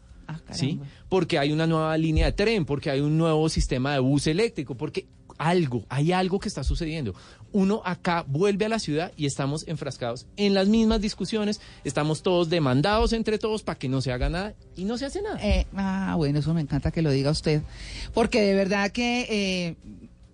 [0.51, 0.79] ¿Sí?
[1.07, 4.75] Porque hay una nueva línea de tren, porque hay un nuevo sistema de bus eléctrico,
[4.75, 5.07] porque
[5.37, 7.13] algo, hay algo que está sucediendo.
[7.51, 12.49] Uno acá vuelve a la ciudad y estamos enfrascados en las mismas discusiones, estamos todos
[12.49, 15.39] demandados entre todos para que no se haga nada y no se hace nada.
[15.41, 17.61] Eh, ah, bueno, eso me encanta que lo diga usted.
[18.13, 19.75] Porque de verdad que eh,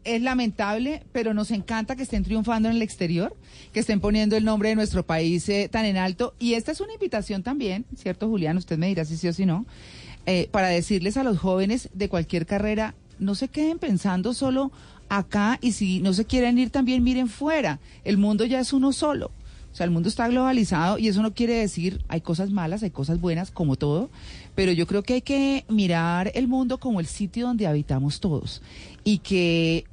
[0.03, 3.35] es lamentable, pero nos encanta que estén triunfando en el exterior,
[3.71, 6.33] que estén poniendo el nombre de nuestro país eh, tan en alto.
[6.39, 8.57] Y esta es una invitación también, ¿cierto, Julián?
[8.57, 9.65] Usted me dirá si sí o si no,
[10.25, 14.71] eh, para decirles a los jóvenes de cualquier carrera, no se queden pensando solo
[15.09, 17.79] acá y si no se quieren ir también miren fuera.
[18.03, 19.31] El mundo ya es uno solo.
[19.73, 22.91] O sea, el mundo está globalizado y eso no quiere decir, hay cosas malas, hay
[22.91, 24.11] cosas buenas, como todo,
[24.53, 28.61] pero yo creo que hay que mirar el mundo como el sitio donde habitamos todos
[29.03, 29.85] y que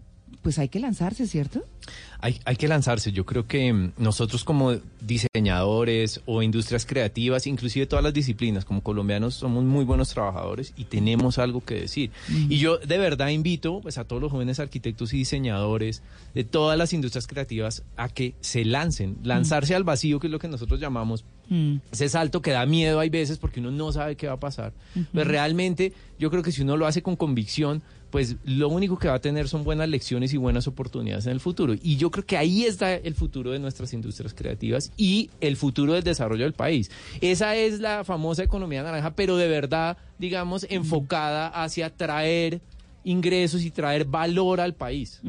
[0.43, 1.65] pues hay que lanzarse, ¿cierto?
[2.21, 3.13] Hay, hay que lanzarse.
[3.13, 8.83] Yo creo que mm, nosotros como diseñadores o industrias creativas, inclusive todas las disciplinas, como
[8.83, 12.11] colombianos somos muy buenos trabajadores y tenemos algo que decir.
[12.29, 16.03] Y yo de verdad invito pues, a todos los jóvenes arquitectos y diseñadores
[16.35, 20.39] de todas las industrias creativas a que se lancen, lanzarse al vacío, que es lo
[20.39, 21.25] que nosotros llamamos
[21.91, 24.73] ese salto que da miedo hay veces porque uno no sabe qué va a pasar.
[25.13, 29.09] Pues realmente yo creo que si uno lo hace con convicción, pues lo único que
[29.09, 31.75] va a tener son buenas lecciones y buenas oportunidades en el futuro.
[31.81, 35.95] Y yo creo que ahí está el futuro de nuestras industrias creativas y el futuro
[35.95, 36.91] del desarrollo del país.
[37.21, 42.61] Esa es la famosa economía naranja, pero de verdad, digamos, enfocada hacia traer
[43.05, 45.21] ingresos y traer valor al país.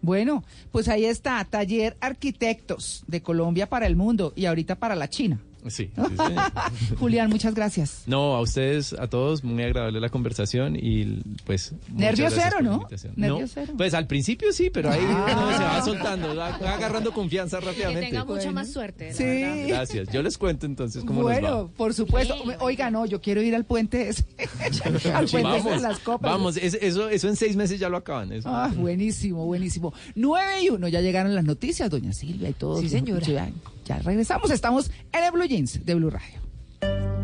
[0.00, 5.08] Bueno, pues ahí está, Taller Arquitectos de Colombia para el mundo y ahorita para la
[5.08, 5.40] China.
[5.66, 6.94] Sí, sí, sí.
[6.98, 8.02] Julián, muchas gracias.
[8.06, 11.72] No, a ustedes, a todos, muy agradable la conversación y pues...
[11.92, 12.86] Nervio cero, ¿no?
[13.16, 13.72] Nervio No, cero.
[13.76, 15.26] Pues al principio sí, pero ahí Ah.
[15.36, 18.06] uno se va soltando, va, va agarrando confianza Que rápidamente.
[18.06, 19.08] tenga mucha más suerte.
[19.08, 19.24] la Sí.
[19.24, 19.68] verdad.
[19.68, 21.68] Gracias, yo les cuento entonces cómo nos Bueno, va.
[21.76, 22.34] por supuesto.
[22.60, 24.24] Oiga, no, yo quiero ir al puente ese.
[25.14, 26.30] al puente ese de las copas.
[26.30, 28.32] vamos, es- eso, eso en seis meses ya lo acaban.
[28.32, 28.48] eso.
[28.48, 29.92] Ah, buenísimo, buenísimo.
[30.14, 32.80] 9 y 1, ya llegaron las noticias, doña Silvia y todo.
[32.80, 33.48] Sí, señora.
[33.88, 37.17] Ya regresamos, estamos en el Blue Jeans de Blue Radio.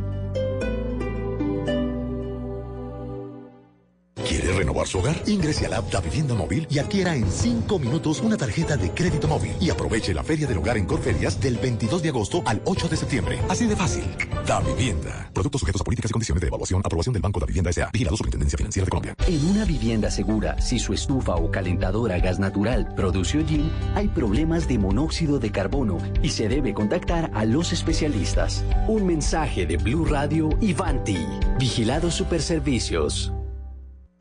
[4.26, 5.16] ¿Quiere renovar su hogar?
[5.26, 8.90] Ingrese a la app Da Vivienda Móvil y adquiera en 5 minutos una tarjeta de
[8.90, 9.52] crédito móvil.
[9.60, 12.96] Y aproveche la Feria del Hogar en Corferias del 22 de agosto al 8 de
[12.96, 13.38] septiembre.
[13.51, 14.05] Así de fácil.
[14.46, 15.30] Da Vivienda.
[15.34, 16.80] Productos sujetos a políticas y condiciones de evaluación.
[16.82, 17.90] Aprobación del Banco Da Vivienda S.A.
[17.92, 19.14] Vigilado Superintendencia Financiera de Colombia.
[19.26, 24.09] En una vivienda segura, si su estufa o calentadora a gas natural produce hollín, hay
[24.09, 28.64] problemas de monóxido de carbono y se debe contactar a los especialistas.
[28.88, 31.26] Un mensaje de Blue Radio y Vanti.
[31.59, 33.34] Vigilados Superservicios.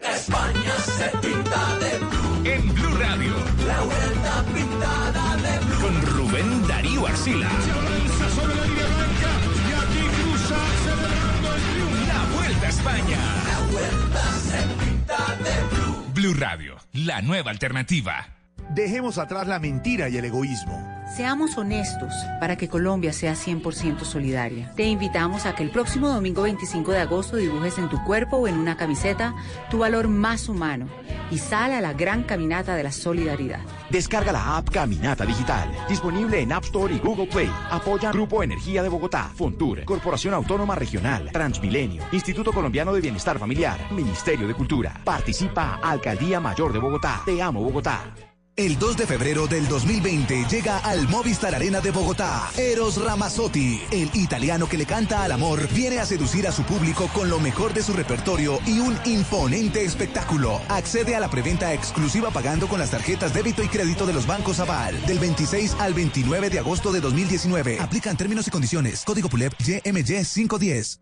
[0.05, 2.41] España se pinta de blue.
[2.45, 3.33] En Blue Radio.
[3.65, 5.81] La vuelta pintada de blue.
[5.81, 7.49] Con Rubén Darío Arcila.
[7.49, 9.31] Se avanza sobre la línea blanca
[9.69, 12.07] y aquí cruza celebrando el triunfo.
[12.07, 13.17] La vuelta a España.
[13.45, 16.05] La vuelta se pinta de blue.
[16.13, 18.27] Blue Radio, la nueva alternativa.
[18.69, 20.92] Dejemos atrás la mentira y el egoísmo.
[21.15, 24.71] Seamos honestos para que Colombia sea 100% solidaria.
[24.75, 28.47] Te invitamos a que el próximo domingo 25 de agosto dibujes en tu cuerpo o
[28.47, 29.35] en una camiseta
[29.69, 30.87] tu valor más humano
[31.29, 33.59] y sal a la gran caminata de la solidaridad.
[33.91, 37.51] Descarga la app Caminata Digital, disponible en App Store y Google Play.
[37.69, 43.79] Apoya Grupo Energía de Bogotá, Fontur, Corporación Autónoma Regional, Transmilenio, Instituto Colombiano de Bienestar Familiar,
[43.91, 44.99] Ministerio de Cultura.
[45.03, 47.21] Participa Alcaldía Mayor de Bogotá.
[47.23, 48.32] Te amo Bogotá.
[48.55, 52.51] El 2 de febrero del 2020 llega al Movistar Arena de Bogotá.
[52.55, 57.09] Eros Ramazzotti, el italiano que le canta al amor, viene a seducir a su público
[57.15, 60.61] con lo mejor de su repertorio y un imponente espectáculo.
[60.69, 64.59] Accede a la preventa exclusiva pagando con las tarjetas débito y crédito de los bancos
[64.59, 67.79] Aval del 26 al 29 de agosto de 2019.
[67.79, 69.03] Aplican términos y condiciones.
[69.03, 70.99] Código PULEP YMY 510.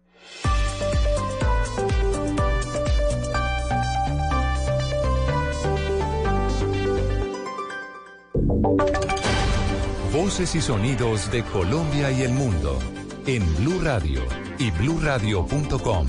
[10.14, 12.78] Voces y sonidos de Colombia y el mundo
[13.26, 14.22] en Blue Radio
[14.60, 16.08] y bluradio.com,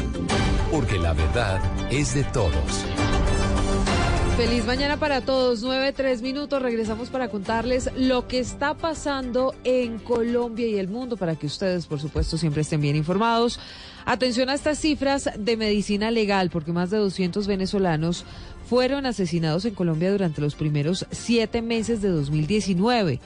[0.71, 1.61] porque la verdad
[1.91, 2.85] es de todos.
[4.37, 5.63] Feliz mañana para todos.
[5.63, 6.61] 9, 3 minutos.
[6.61, 11.87] Regresamos para contarles lo que está pasando en Colombia y el mundo para que ustedes,
[11.87, 13.61] por supuesto, siempre estén bien informados.
[14.05, 18.25] Atención a estas cifras de medicina legal, porque más de 200 venezolanos
[18.73, 23.21] fueron asesinados en Colombia durante los primeros siete meses de 2019.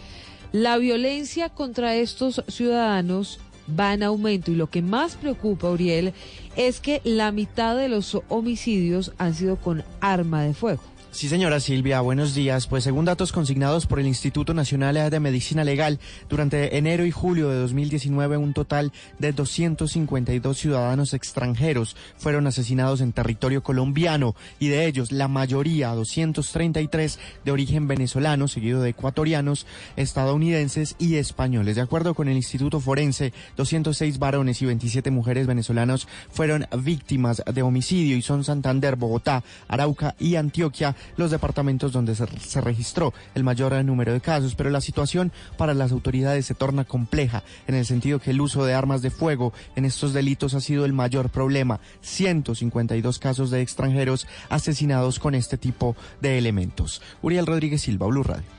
[0.51, 3.39] La violencia contra estos ciudadanos
[3.79, 6.15] va en aumento y lo que más preocupa, Uriel,
[6.57, 10.83] es que la mitad de los homicidios han sido con arma de fuego.
[11.17, 12.67] Sí, señora Silvia, buenos días.
[12.67, 15.99] Pues según datos consignados por el Instituto Nacional de Medicina Legal,
[16.29, 23.15] durante enero y julio de 2019 un total de 252 ciudadanos extranjeros fueron asesinados en
[23.15, 29.67] territorio colombiano y de ellos la mayoría, 233, de origen venezolano, seguido de ecuatorianos,
[29.97, 31.77] estadounidenses y españoles.
[31.77, 37.63] De acuerdo con el Instituto Forense, 206 varones y 27 mujeres venezolanos fueron víctimas de
[37.63, 43.45] homicidio y son Santander, Bogotá, Arauca y Antioquia los departamentos donde se, se, registró el
[43.45, 47.87] mayor número de casos, pero la situación para las autoridades se torna compleja en el
[47.87, 51.31] sentido que el uso de armas de fuego en estos delitos ha sido el mayor
[51.31, 51.81] problema.
[52.01, 57.03] 152 casos de extranjeros asesinados con este tipo de elementos.
[57.23, 58.56] Uriel Rodríguez Silva, Blue Radio.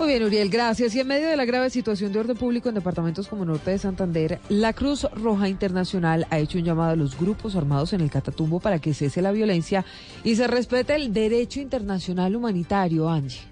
[0.00, 0.94] Muy bien, Uriel, gracias.
[0.94, 3.78] Y en medio de la grave situación de orden público en departamentos como Norte de
[3.78, 8.10] Santander, la Cruz Roja Internacional ha hecho un llamado a los grupos armados en el
[8.10, 9.84] Catatumbo para que cese la violencia
[10.24, 13.49] y se respete el derecho internacional humanitario, Angie.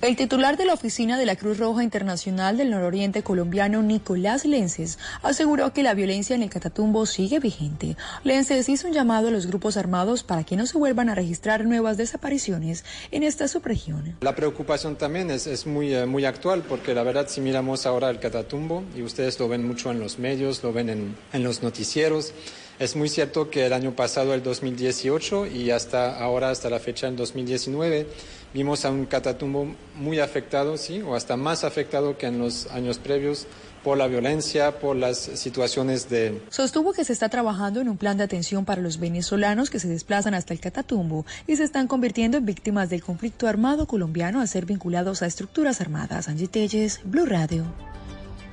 [0.00, 4.96] El titular de la oficina de la Cruz Roja Internacional del Nororiente colombiano, Nicolás Lences,
[5.24, 7.96] aseguró que la violencia en el Catatumbo sigue vigente.
[8.22, 11.64] Lences hizo un llamado a los grupos armados para que no se vuelvan a registrar
[11.64, 14.14] nuevas desapariciones en esta subregión.
[14.20, 18.08] La preocupación también es, es muy, eh, muy actual porque la verdad si miramos ahora
[18.08, 21.64] el Catatumbo, y ustedes lo ven mucho en los medios, lo ven en, en los
[21.64, 22.34] noticieros,
[22.78, 27.08] es muy cierto que el año pasado, el 2018, y hasta ahora, hasta la fecha,
[27.08, 28.06] el 2019,
[28.54, 32.98] vimos a un Catatumbo muy afectado, sí, o hasta más afectado que en los años
[32.98, 33.46] previos
[33.82, 36.40] por la violencia, por las situaciones de...
[36.50, 39.88] Sostuvo que se está trabajando en un plan de atención para los venezolanos que se
[39.88, 44.46] desplazan hasta el Catatumbo y se están convirtiendo en víctimas del conflicto armado colombiano a
[44.46, 46.28] ser vinculados a estructuras armadas.
[46.28, 47.64] Angie Telles, Blue Radio.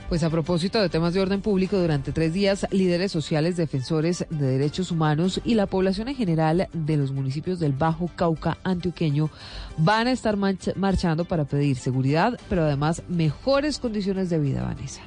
[0.07, 4.45] Pues a propósito de temas de orden público, durante tres días, líderes sociales, defensores de
[4.45, 9.31] derechos humanos y la población en general de los municipios del Bajo Cauca antioqueño
[9.77, 15.01] van a estar marchando para pedir seguridad, pero además mejores condiciones de vida, Vanessa.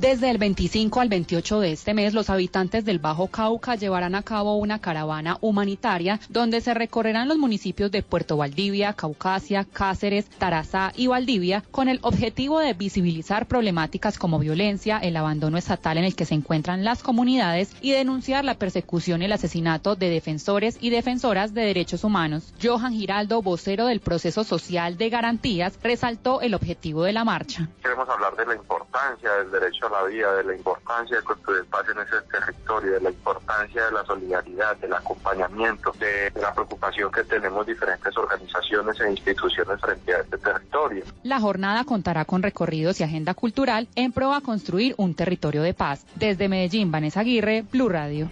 [0.00, 4.22] Desde el 25 al 28 de este mes, los habitantes del Bajo Cauca llevarán a
[4.22, 10.92] cabo una caravana humanitaria donde se recorrerán los municipios de Puerto Valdivia, Caucasia, Cáceres, Tarazá
[10.94, 16.14] y Valdivia con el objetivo de visibilizar problemáticas como violencia, el abandono estatal en el
[16.14, 20.90] que se encuentran las comunidades y denunciar la persecución y el asesinato de defensores y
[20.90, 22.54] defensoras de derechos humanos.
[22.62, 27.68] Johan Giraldo, vocero del proceso social de garantías, resaltó el objetivo de la marcha.
[27.82, 31.84] Queremos hablar de la importancia del derecho la vida, de la importancia de construir paz
[31.90, 37.24] en ese territorio, de la importancia de la solidaridad, del acompañamiento, de la preocupación que
[37.24, 41.04] tenemos diferentes organizaciones e instituciones frente a este territorio.
[41.22, 45.74] La jornada contará con recorridos y agenda cultural en pro a construir un territorio de
[45.74, 46.06] paz.
[46.14, 48.28] Desde Medellín, Vanessa Aguirre, Blue Radio.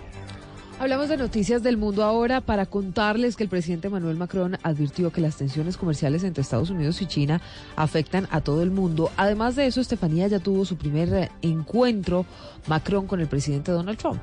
[0.79, 5.23] Hablamos de noticias del mundo ahora para contarles que el presidente Manuel Macron advirtió que
[5.23, 7.41] las tensiones comerciales entre Estados Unidos y China
[7.77, 9.11] afectan a todo el mundo.
[9.17, 12.27] Además de eso, Estefanía ya tuvo su primer encuentro
[12.67, 14.21] Macron con el presidente Donald Trump.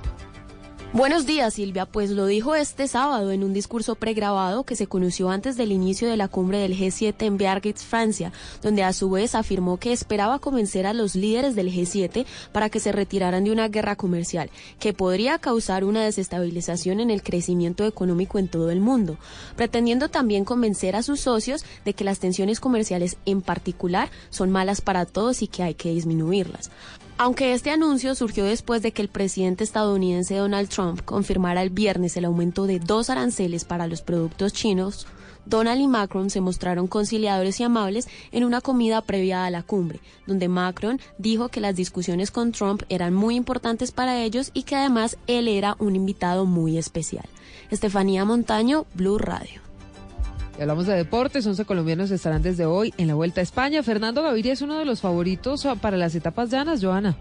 [0.93, 1.87] Buenos días, Silvia.
[1.87, 6.07] Pues lo dijo este sábado en un discurso pregrabado que se conoció antes del inicio
[6.07, 10.37] de la cumbre del G7 en Biarritz, Francia, donde a su vez afirmó que esperaba
[10.37, 14.93] convencer a los líderes del G7 para que se retiraran de una guerra comercial que
[14.93, 19.17] podría causar una desestabilización en el crecimiento económico en todo el mundo,
[19.55, 24.81] pretendiendo también convencer a sus socios de que las tensiones comerciales en particular son malas
[24.81, 26.69] para todos y que hay que disminuirlas.
[27.17, 32.17] Aunque este anuncio surgió después de que el presidente estadounidense Donald Trump confirmara el viernes
[32.17, 35.05] el aumento de dos aranceles para los productos chinos,
[35.45, 39.99] Donald y Macron se mostraron conciliadores y amables en una comida previa a la cumbre,
[40.25, 44.75] donde Macron dijo que las discusiones con Trump eran muy importantes para ellos y que
[44.75, 47.25] además él era un invitado muy especial.
[47.69, 49.62] Estefanía Montaño, Blue Radio.
[50.57, 53.81] Y hablamos de deportes, 11 colombianos estarán desde hoy en la Vuelta a España.
[53.81, 57.17] Fernando Gaviria es uno de los favoritos para las etapas llanas, Joana.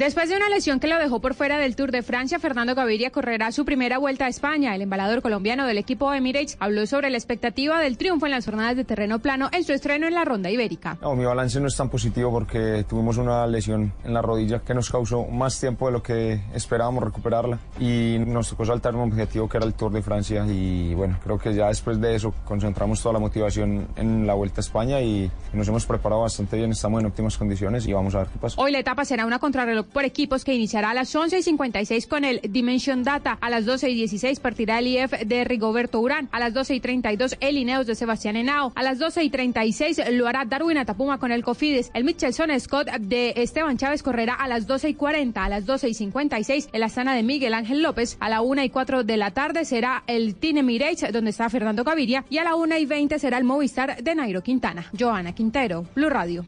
[0.00, 3.10] Después de una lesión que lo dejó por fuera del Tour de Francia, Fernando Gaviria
[3.10, 4.74] correrá su primera vuelta a España.
[4.74, 8.76] El embalador colombiano del equipo Emirates habló sobre la expectativa del triunfo en las jornadas
[8.76, 10.96] de terreno plano en su estreno en la ronda ibérica.
[11.02, 14.72] No, mi balance no es tan positivo porque tuvimos una lesión en la rodilla que
[14.72, 19.50] nos causó más tiempo de lo que esperábamos recuperarla y nos tocó saltar un objetivo
[19.50, 23.02] que era el Tour de Francia y bueno, creo que ya después de eso concentramos
[23.02, 27.02] toda la motivación en la vuelta a España y nos hemos preparado bastante bien, estamos
[27.02, 28.58] en óptimas condiciones y vamos a ver qué pasa.
[28.58, 32.06] Hoy la etapa será una contrarreloj por equipos que iniciará a las 11 y 56
[32.06, 33.38] con el Dimension Data.
[33.40, 36.28] A las 12 y 16 partirá el IF de Rigoberto Urán.
[36.32, 38.72] A las 12 y 32 el Ineos de Sebastián Henao.
[38.74, 41.90] A las 12 y 36 lo hará Darwin Atapuma con el Cofidis.
[41.94, 45.44] El Michelson Scott de Esteban Chávez correrá a las 12 y 40.
[45.44, 48.16] A las 12 y 56 el Astana de Miguel Ángel López.
[48.20, 51.84] A la 1 y 4 de la tarde será el Tine Mirage donde está Fernando
[51.84, 52.24] Gaviria.
[52.30, 54.90] Y a la 1 y 20 será el Movistar de Nairo Quintana.
[54.98, 56.46] Joana Quintero, Blue Radio.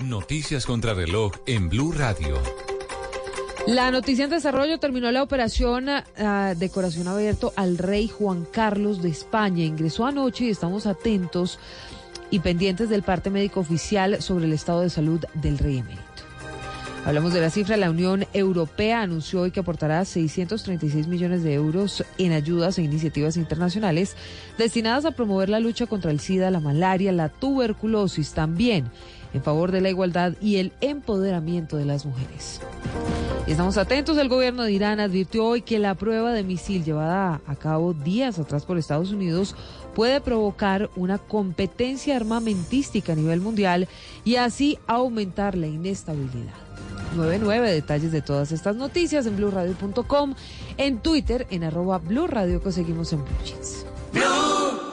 [0.00, 2.36] Noticias contra reloj en Blue Radio.
[3.66, 9.02] La noticia en desarrollo terminó la operación ah, de corazón abierto al rey Juan Carlos
[9.02, 9.64] de España.
[9.64, 11.58] Ingresó anoche y estamos atentos
[12.30, 16.04] y pendientes del parte médico oficial sobre el estado de salud del rey emérito.
[17.04, 17.76] Hablamos de la cifra.
[17.76, 23.36] La Unión Europea anunció hoy que aportará 636 millones de euros en ayudas e iniciativas
[23.36, 24.16] internacionales
[24.58, 28.90] destinadas a promover la lucha contra el SIDA, la malaria, la tuberculosis también
[29.36, 32.60] en favor de la igualdad y el empoderamiento de las mujeres.
[33.46, 34.16] Estamos atentos.
[34.16, 38.38] El gobierno de Irán advirtió hoy que la prueba de misil llevada a cabo días
[38.38, 39.54] atrás por Estados Unidos
[39.94, 43.88] puede provocar una competencia armamentística a nivel mundial
[44.24, 46.54] y así aumentar la inestabilidad.
[47.14, 50.34] 99 detalles de todas estas noticias en blurradio.com,
[50.76, 53.86] en Twitter, en arroba Blue Radio, que seguimos en Blue Jeans.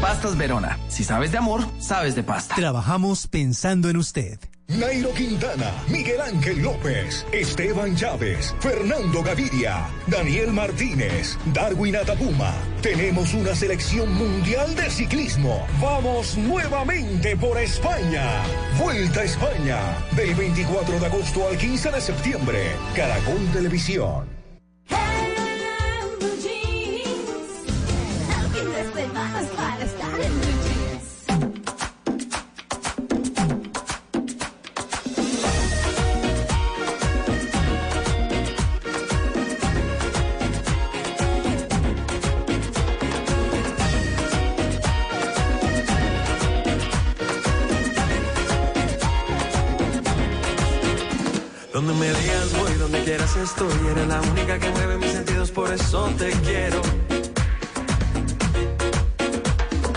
[0.00, 0.78] Pastas Verona.
[0.88, 2.54] Si sabes de amor, sabes de pasta.
[2.54, 4.38] Trabajamos pensando en usted.
[4.68, 12.52] Nairo Quintana, Miguel Ángel López, Esteban Chávez, Fernando Gaviria, Daniel Martínez, Darwin Atapuma.
[12.82, 15.66] Tenemos una selección mundial de ciclismo.
[15.80, 18.42] Vamos nuevamente por España.
[18.78, 19.78] Vuelta a España.
[20.14, 22.76] Del 24 de agosto al 15 de septiembre.
[22.94, 24.38] Caracol Televisión.
[51.88, 53.72] Donde me digas voy, donde quieras estoy.
[53.90, 56.82] Eres la única que mueve mis sentidos, por eso te quiero.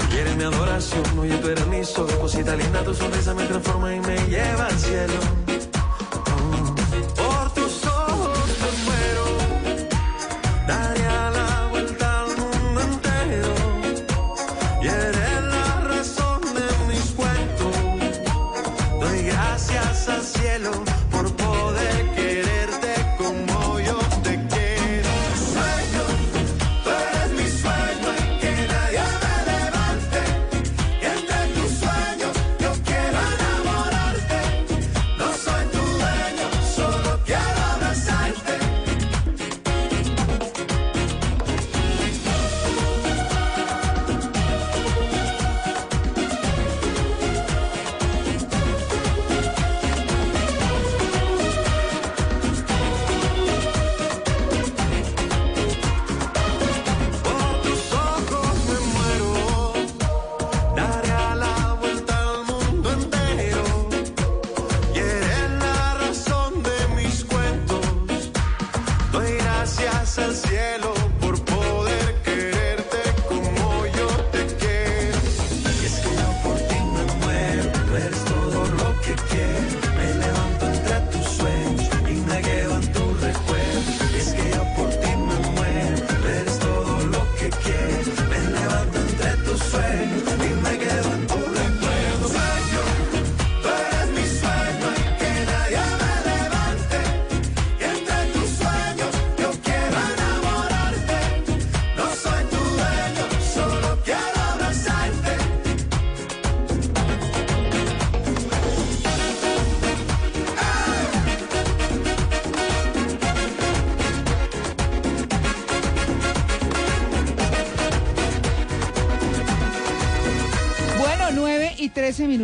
[0.10, 2.08] Y eres mi adoración, oye, tú eres mi sol.
[2.22, 5.51] Cosita linda, tu sonrisa me transforma y me lleva al cielo.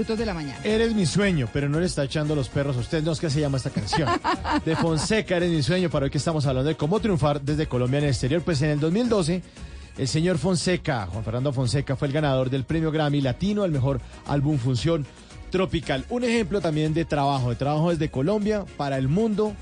[0.08, 0.60] Minutos de la mañana.
[0.64, 3.04] Eres mi sueño, pero no le está echando los perros a usted.
[3.04, 4.08] No es que se llama esta canción.
[4.66, 5.90] De Fonseca, eres mi sueño.
[5.90, 8.42] Para hoy que estamos hablando de cómo triunfar desde Colombia en el exterior.
[8.42, 9.42] Pues en el 2012,
[9.98, 14.00] el señor Fonseca, Juan Fernando Fonseca, fue el ganador del premio Grammy Latino al mejor
[14.28, 15.06] álbum función
[15.50, 16.06] tropical.
[16.10, 19.54] Un ejemplo también de trabajo, de trabajo desde Colombia para el mundo.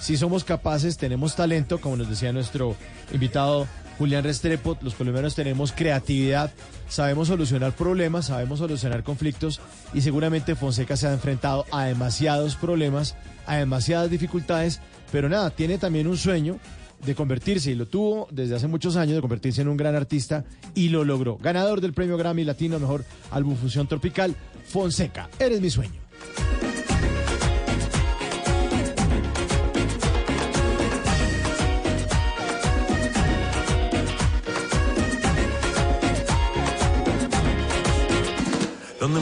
[0.00, 2.76] Si somos capaces, tenemos talento, como nos decía nuestro
[3.10, 3.66] invitado
[3.96, 6.50] Julián Restrepo, los colombianos tenemos creatividad,
[6.88, 9.60] sabemos solucionar problemas, sabemos solucionar conflictos
[9.92, 13.16] y seguramente Fonseca se ha enfrentado a demasiados problemas,
[13.46, 14.80] a demasiadas dificultades,
[15.12, 16.58] pero nada, tiene también un sueño
[17.04, 20.44] de convertirse, y lo tuvo desde hace muchos años, de convertirse en un gran artista
[20.74, 21.36] y lo logró.
[21.36, 24.34] Ganador del premio Grammy Latino Mejor Álbum Fusión Tropical,
[24.66, 26.03] Fonseca, eres mi sueño.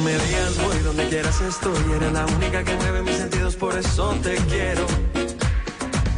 [0.03, 1.93] Me digas voy, donde quieras estoy.
[1.97, 4.87] Eres la única que mueve mis sentidos, por eso te quiero.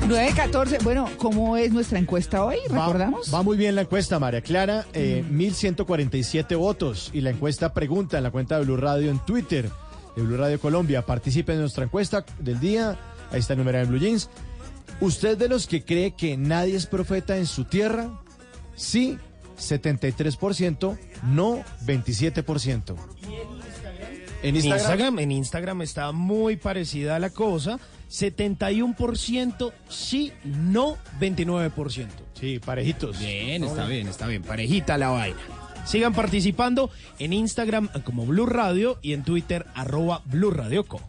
[0.06, 2.56] 914, bueno, ¿cómo es nuestra encuesta hoy?
[2.68, 3.32] ¿Recordamos?
[3.32, 4.86] Va, va muy bien la encuesta, María Clara.
[4.92, 7.10] Eh, 1147 votos.
[7.14, 9.70] Y la encuesta pregunta en la cuenta de Blue Radio en Twitter,
[10.14, 11.06] de Blue Radio Colombia.
[11.06, 12.98] Participe en nuestra encuesta del día.
[13.32, 14.28] Ahí está el número de Blue Jeans.
[15.00, 18.10] ¿Usted de los que cree que nadie es profeta en su tierra?
[18.76, 19.18] Sí,
[19.58, 22.94] 73%, no 27%.
[24.44, 25.18] En Instagram?
[25.20, 27.78] en Instagram está muy parecida la cosa.
[28.10, 32.06] 71% sí, no 29%.
[32.38, 33.18] Sí, parejitos.
[33.18, 34.42] Bien, está bien, está bien.
[34.42, 35.38] Parejita la vaina.
[35.86, 41.00] Sigan participando en Instagram como Blue Radio y en Twitter arroba Blue Radio Co.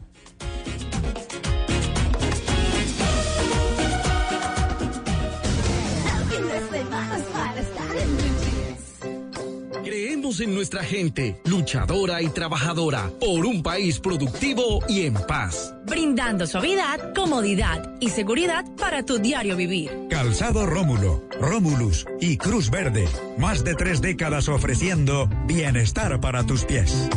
[10.26, 15.76] En nuestra gente, luchadora y trabajadora, por un país productivo y en paz.
[15.86, 19.92] Brindando suavidad, comodidad y seguridad para tu diario vivir.
[20.10, 23.08] Calzado Rómulo, Rómulus y Cruz Verde.
[23.38, 27.08] Más de tres décadas ofreciendo bienestar para tus pies.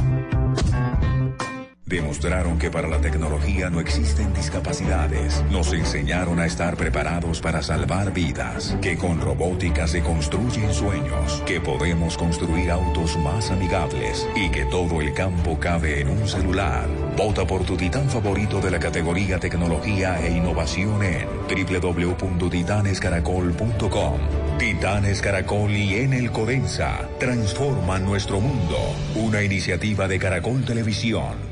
[1.89, 5.43] Demostraron que para la tecnología no existen discapacidades.
[5.51, 8.77] Nos enseñaron a estar preparados para salvar vidas.
[8.83, 11.43] Que con robótica se construyen sueños.
[11.47, 14.29] Que podemos construir autos más amigables.
[14.37, 16.87] Y que todo el campo cabe en un celular.
[17.17, 24.19] Vota por tu titán favorito de la categoría tecnología e innovación en www.titanescaracol.com.
[24.59, 27.09] Titanes Caracol y en el Codensa.
[27.19, 28.77] Transforma nuestro mundo.
[29.15, 31.48] Una iniciativa de Caracol Televisión.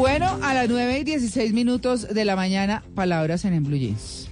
[0.00, 4.30] Bueno, a las 9 y 16 minutos de la mañana, palabras en, en Blue Jeans.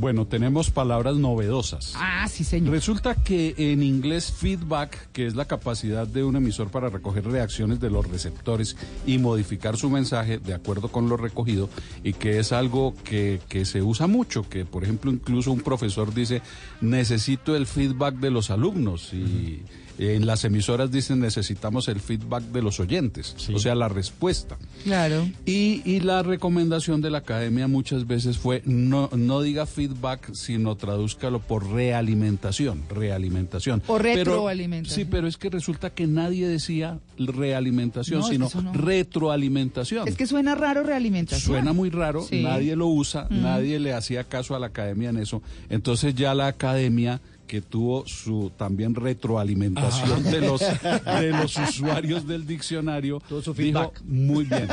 [0.00, 1.92] Bueno, tenemos palabras novedosas.
[1.94, 2.74] Ah, sí, señor.
[2.74, 7.78] Resulta que en inglés feedback, que es la capacidad de un emisor para recoger reacciones
[7.78, 8.76] de los receptores
[9.06, 11.70] y modificar su mensaje de acuerdo con lo recogido,
[12.02, 16.12] y que es algo que, que se usa mucho, que por ejemplo incluso un profesor
[16.12, 16.42] dice,
[16.80, 19.62] necesito el feedback de los alumnos y...
[19.98, 24.58] En las emisoras dicen necesitamos el feedback de los oyentes, o sea, la respuesta.
[24.84, 25.26] Claro.
[25.46, 30.76] Y, y, la recomendación de la academia muchas veces fue no, no diga feedback, sino
[30.76, 33.82] tradúzcalo por realimentación, realimentación.
[33.86, 34.96] O retroalimentación.
[34.96, 38.62] Pero, sí, pero es que resulta que nadie decía realimentación, No, es sino que eso
[38.62, 38.72] no.
[38.72, 40.08] retroalimentación.
[40.08, 41.46] Es que suena raro realimentación.
[41.54, 42.42] Suena muy raro, Sí.
[42.42, 43.42] nadie lo usa, Mm.
[43.42, 45.42] nadie le hacía caso a la academia en eso.
[45.68, 50.30] Entonces ya la academia que tuvo su también retroalimentación Ajá.
[50.30, 50.60] de los
[51.20, 54.02] de los usuarios del diccionario su dijo feedback.
[54.04, 54.68] muy bien.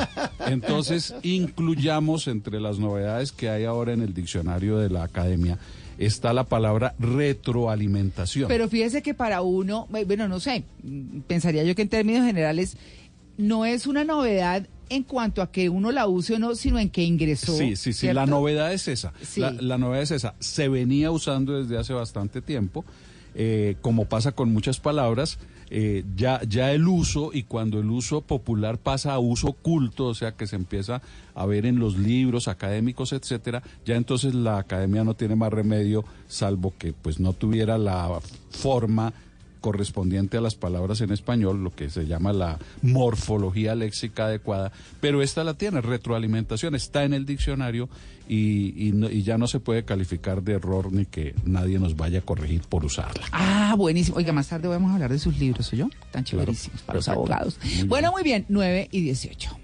[0.47, 5.57] Entonces incluyamos entre las novedades que hay ahora en el diccionario de la academia
[5.97, 8.47] está la palabra retroalimentación.
[8.47, 12.25] Pero fíjese que para uno, eh, bueno, no sé, mm, pensaría yo que en términos
[12.25, 12.77] generales
[13.37, 16.89] no es una novedad en cuanto a que uno la use o no, sino en
[16.89, 17.57] que ingresó.
[17.57, 18.19] Sí, sí, sí, ¿cierto?
[18.19, 19.13] la novedad es esa.
[19.21, 19.41] Sí.
[19.41, 20.35] La, la novedad es esa.
[20.39, 22.85] Se venía usando desde hace bastante tiempo,
[23.35, 25.39] eh, como pasa con muchas palabras,
[25.75, 30.13] eh, ya, ya el uso y cuando el uso popular pasa a uso culto, o
[30.13, 31.01] sea que se empieza
[31.33, 36.05] a ver en los libros académicos, etcétera, ya entonces la academia no tiene más remedio
[36.27, 38.19] salvo que pues no tuviera la
[38.51, 39.13] forma
[39.63, 45.21] correspondiente a las palabras en español, lo que se llama la morfología léxica adecuada, pero
[45.21, 47.87] esta la tiene, retroalimentación, está en el diccionario
[48.27, 51.95] y, y no- y ya no se puede calificar de error ni que nadie nos
[51.95, 53.25] vaya a corregir por usarla.
[53.31, 54.17] Ah, buenísimo.
[54.17, 55.89] Oiga, más tarde vamos a hablar de sus libros, ¿o yo?
[56.11, 57.57] Tan chéverísimos para los abogados.
[57.63, 57.87] Muy bien.
[57.87, 59.57] bueno, muy bien, 9 y 18.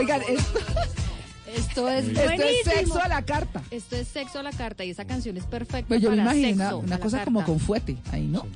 [0.00, 3.62] Esto, Esto es esto es sexo a la carta.
[3.70, 6.34] Esto es sexo a la carta y esa canción es perfecta Pues yo me para
[6.36, 6.78] imagino una, sexo.
[6.78, 8.46] una cosa como con fuete, ahí, ¿no?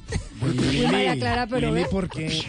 [0.42, 1.86] Uy, María Clara, pero Lili.
[1.90, 2.42] ¿por qué?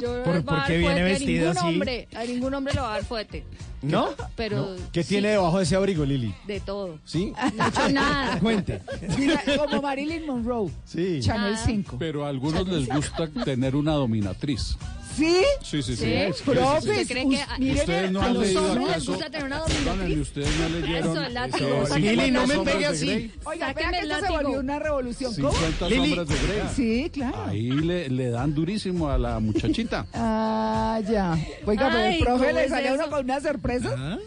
[0.00, 1.66] Yo no ¿Por- por qué viene vestida ningún así?
[1.68, 3.44] hombre, a ningún hombre le va a dar fuete.
[3.82, 4.10] ¿No?
[4.36, 6.34] Pero ¿Qué sí, tiene debajo de ese abrigo, Lili?
[6.46, 6.98] de todo.
[7.04, 7.32] ¿Sí?
[7.56, 8.38] No nada.
[8.40, 8.80] Cuente.
[9.18, 11.20] Mira, como Marilyn Monroe, Sí.
[11.22, 11.96] Channel 5.
[11.98, 14.76] Pero a algunos les gusta tener una dominatriz.
[15.16, 15.36] ¿Sí?
[15.62, 16.04] Sí, sí, sí.
[16.04, 16.42] ¿Sí?
[16.44, 19.12] Profes, ¿Usted cree que a- miren, Ustedes no a han los leído hombres les acaso.
[19.12, 20.18] gusta tener una dominatriz?
[20.18, 21.10] ustedes no leyeron.
[21.10, 21.86] Eso, el látigo.
[21.86, 23.30] Sáquenme Lili, no me pegue así.
[23.44, 25.34] Oiga, que esto se volvió una revolución.
[25.34, 25.52] ¿Cómo?
[25.52, 26.06] 50 Lili.
[26.14, 26.62] sombras de Grey.
[26.74, 27.44] Sí, claro.
[27.46, 30.06] Ahí le, le dan durísimo a la muchachita.
[30.14, 31.36] Ah, ya.
[31.66, 33.94] Oiga, pero el profe ¿cómo le a uno con una sorpresa.
[33.96, 34.18] ¿Ah?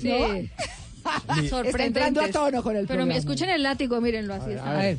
[0.00, 0.50] Sí.
[1.48, 1.84] Sorprendente.
[1.86, 3.18] entrando a tono con el Pero me programa.
[3.18, 4.70] escuchen el látigo, mírenlo así está.
[4.70, 4.98] A ver,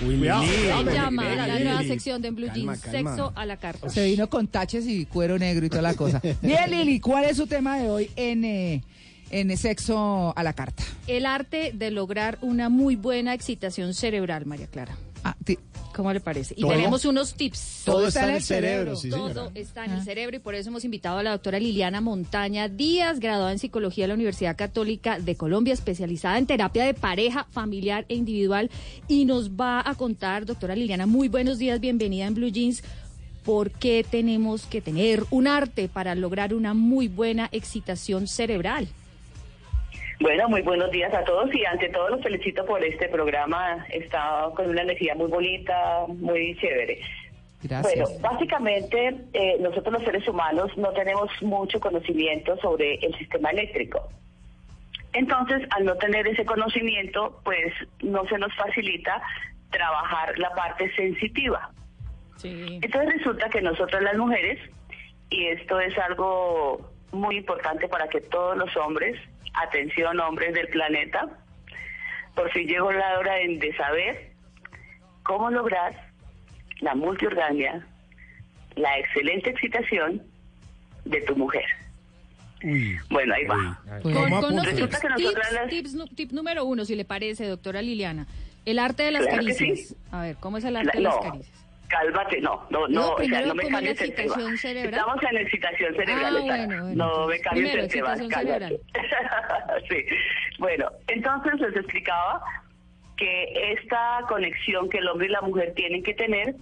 [0.00, 3.10] Se llama la nueva sección de Blue Calma, Jeans, calma.
[3.10, 3.88] sexo a la carta.
[3.90, 6.20] se vino con taches y cuero negro y toda la cosa.
[6.42, 8.82] Bien, Lili, ¿cuál es su tema de hoy en, eh,
[9.30, 10.82] en sexo a la carta?
[11.06, 14.96] El arte de lograr una muy buena excitación cerebral, María Clara.
[15.24, 15.58] Ah, ti-
[15.94, 16.54] ¿Cómo le parece?
[16.56, 16.72] Y Todo.
[16.72, 17.82] tenemos unos tips.
[17.84, 19.50] Todo está en el cerebro, sí, Todo señora.
[19.54, 23.20] está en el cerebro y por eso hemos invitado a la doctora Liliana Montaña Díaz,
[23.20, 28.04] graduada en psicología de la Universidad Católica de Colombia, especializada en terapia de pareja, familiar
[28.08, 28.70] e individual.
[29.06, 32.82] Y nos va a contar, doctora Liliana, muy buenos días, bienvenida en Blue Jeans.
[33.44, 38.88] ¿Por qué tenemos que tener un arte para lograr una muy buena excitación cerebral?
[40.20, 43.84] Bueno, muy buenos días a todos y ante todo los felicito por este programa.
[43.90, 47.00] Está con una energía muy bonita, muy chévere.
[47.62, 48.10] Gracias.
[48.10, 54.08] Bueno, básicamente eh, nosotros los seres humanos no tenemos mucho conocimiento sobre el sistema eléctrico.
[55.14, 59.22] Entonces, al no tener ese conocimiento, pues no se nos facilita
[59.70, 61.70] trabajar la parte sensitiva.
[62.36, 62.80] Sí.
[62.82, 64.58] Entonces resulta que nosotras las mujeres,
[65.30, 69.18] y esto es algo muy importante para que todos los hombres,
[69.54, 71.28] atención hombres del planeta,
[72.34, 74.32] por fin llegó la hora de, de saber
[75.22, 75.94] cómo lograr
[76.80, 77.86] la multiorgamia,
[78.76, 80.22] la excelente excitación
[81.04, 81.64] de tu mujer.
[82.62, 82.96] Uy.
[83.10, 83.78] Bueno, ahí va.
[84.02, 87.82] Con, ¿Cómo con tips, que tips, las- tips tip número uno, si le parece, doctora
[87.82, 88.26] Liliana.
[88.64, 89.88] El arte de las Claro caricias.
[89.88, 89.96] sí.
[90.10, 91.63] A ver, ¿cómo es el arte La- de las no, caricias?
[91.94, 94.56] Cálmate, no, no, No, no, o sea, no me ¿cómo es la cambies el tema.
[94.56, 94.94] cerebral?
[94.94, 98.80] Estamos en excitación cerebral, Ah, bueno, bueno, no me cambies el tema, cállate.
[99.88, 100.04] sí,
[100.58, 102.42] bueno, entonces les explicaba
[103.16, 106.54] que esta conexión que el hombre y la mujer tienen que tener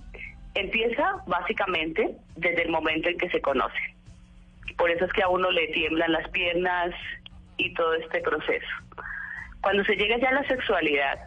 [0.54, 3.94] empieza básicamente desde el momento en que se conocen.
[4.76, 6.90] Por eso es que a uno le tiemblan las piernas
[7.56, 8.66] y todo este proceso.
[9.62, 11.18] Cuando se llega ya a la sexualidad,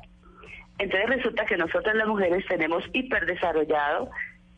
[0.78, 4.10] entonces resulta que nosotras las mujeres tenemos hiperdesarrollado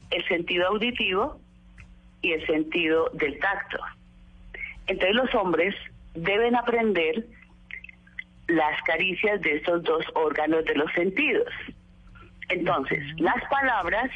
[0.09, 1.39] el sentido auditivo
[2.21, 3.77] y el sentido del tacto.
[4.87, 5.75] Entonces los hombres
[6.15, 7.25] deben aprender
[8.47, 11.51] las caricias de estos dos órganos de los sentidos.
[12.49, 14.09] Entonces, las palabras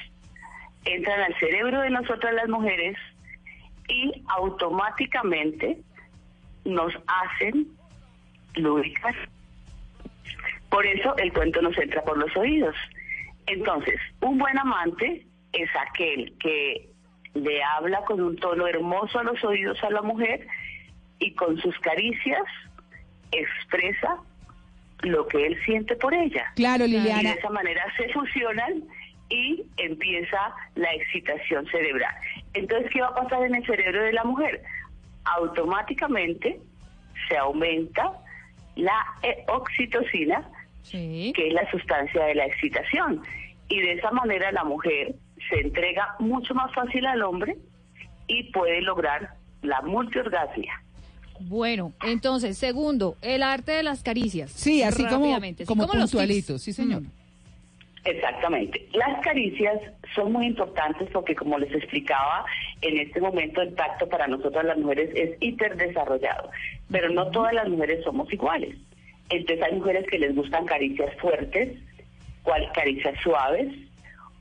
[0.85, 2.97] entran al cerebro de nosotras las mujeres
[3.89, 5.77] y automáticamente
[6.63, 7.67] nos hacen
[8.55, 9.15] lúdicas.
[10.71, 12.75] Por eso el cuento nos entra por los oídos.
[13.45, 16.89] Entonces, un buen amante es aquel que
[17.33, 20.47] le habla con un tono hermoso a los oídos a la mujer
[21.19, 22.43] y con sus caricias
[23.31, 24.17] expresa
[25.01, 26.51] lo que él siente por ella.
[26.55, 27.33] Claro, Y Liliana.
[27.33, 28.83] de esa manera se fusionan
[29.29, 32.13] y empieza la excitación cerebral.
[32.53, 34.61] Entonces, ¿qué va a pasar en el cerebro de la mujer?
[35.25, 36.59] Automáticamente
[37.27, 38.11] se aumenta
[38.75, 39.43] la eh,
[40.81, 43.21] oxitocina, que es la sustancia de la excitación.
[43.69, 45.15] Y de esa manera la mujer
[45.49, 47.55] se entrega mucho más fácil al hombre
[48.27, 50.81] y puede lograr la multiorgasmia.
[51.39, 54.51] Bueno, entonces, segundo, el arte de las caricias.
[54.51, 55.97] Sí, así como, sí, como tips.
[55.97, 57.03] puntualito, sí, señor.
[58.03, 58.87] Exactamente.
[58.93, 59.79] Las caricias
[60.15, 62.45] son muy importantes porque, como les explicaba,
[62.81, 66.49] en este momento el tacto para nosotras las mujeres es hiperdesarrollado,
[66.89, 68.75] pero no todas las mujeres somos iguales.
[69.31, 71.77] Entonces hay mujeres que les gustan caricias fuertes,
[72.43, 73.73] cual- caricias suaves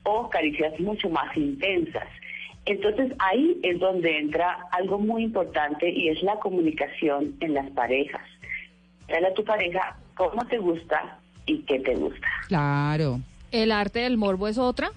[0.02, 2.08] o caricias mucho más intensas.
[2.66, 8.22] Entonces ahí es donde entra algo muy importante y es la comunicación en las parejas.
[9.08, 12.28] Dale a tu pareja cómo te gusta y qué te gusta.
[12.48, 13.20] Claro.
[13.50, 14.90] El arte del morbo es otra.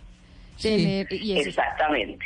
[0.61, 2.23] Tener- y eso- Exactamente.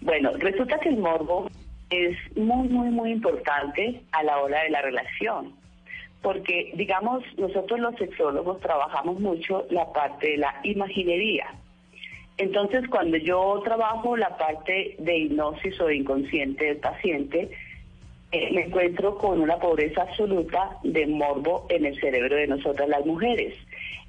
[0.00, 1.50] Bueno, resulta que el morbo
[1.90, 5.52] es muy, muy, muy importante a la hora de la relación.
[6.22, 11.46] Porque, digamos, nosotros los sexólogos trabajamos mucho la parte de la imaginería.
[12.38, 17.50] Entonces, cuando yo trabajo la parte de hipnosis o de inconsciente del paciente,
[18.30, 23.04] eh, me encuentro con una pobreza absoluta de morbo en el cerebro de nosotras las
[23.06, 23.54] mujeres.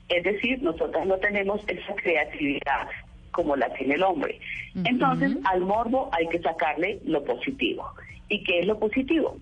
[0.10, 2.88] Es decir, nosotras no tenemos esa creatividad
[3.32, 4.40] como la tiene el hombre.
[4.84, 7.86] Entonces, al morbo hay que sacarle lo positivo.
[8.28, 9.38] ¿Y qué es lo positivo?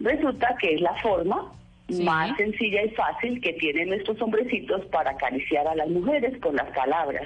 [0.00, 1.52] Resulta que es la forma
[2.02, 6.70] más sencilla y fácil que tienen nuestros hombrecitos para acariciar a las mujeres con las
[6.70, 7.24] palabras.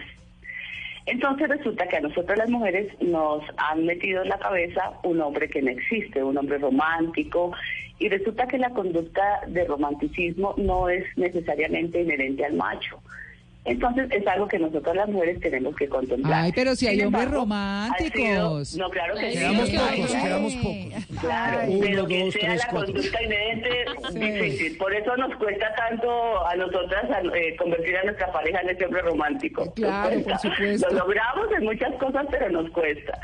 [1.06, 5.48] Entonces resulta que a nosotros las mujeres nos han metido en la cabeza un hombre
[5.48, 7.52] que no existe, un hombre romántico,
[7.98, 13.00] y resulta que la conducta de romanticismo no es necesariamente inherente al macho.
[13.66, 16.44] Entonces es algo que nosotros las mujeres tenemos que contemplar.
[16.44, 18.68] Ay, pero si hay hombres románticos.
[18.68, 19.38] sido- no, claro que sí.
[19.38, 21.18] Quedamos pocos, ay, quedamos pocos.
[21.20, 22.92] Claro, Uno, pero que dos, sea tres, la cuatro.
[22.92, 23.70] conducta inherente
[24.12, 24.76] difícil.
[24.76, 28.84] Por eso nos cuesta tanto a nosotras a- eh, convertir a nuestra pareja en ese
[28.84, 29.64] hombre romántico.
[29.64, 30.38] Nos Claro, por cuesta.
[30.50, 30.88] supuesto.
[30.90, 33.18] Lo logramos en muchas cosas, pero nos cuesta.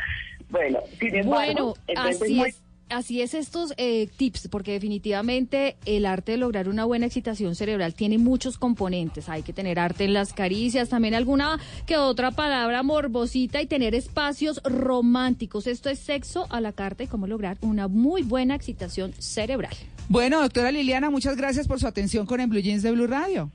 [0.48, 2.62] Bueno, sin embargo, Bueno, entonces así muy- es.
[2.90, 7.94] Así es estos eh, tips, porque definitivamente el arte de lograr una buena excitación cerebral
[7.94, 9.28] tiene muchos componentes.
[9.28, 13.94] Hay que tener arte en las caricias, también alguna que otra palabra morbosita y tener
[13.94, 15.68] espacios románticos.
[15.68, 19.74] Esto es sexo a la carta y cómo lograr una muy buena excitación cerebral.
[20.08, 23.50] Bueno, doctora Liliana, muchas gracias por su atención con el Blue Jeans de Blue Radio.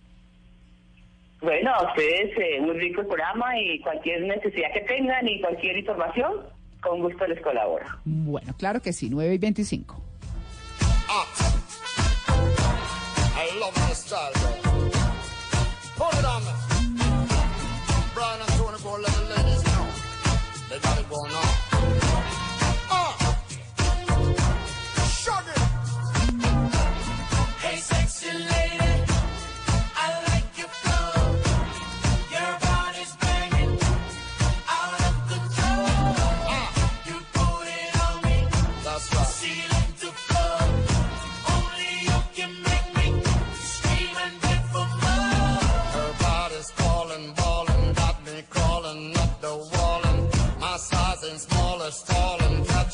[1.42, 5.78] Bueno, a ustedes eh, muy rico el programa y cualquier necesidad que tengan y cualquier
[5.78, 6.32] información,
[6.86, 7.86] con gusto les colaboro.
[8.06, 10.02] Bueno, claro que sí, 9 y 25.
[13.38, 13.76] I love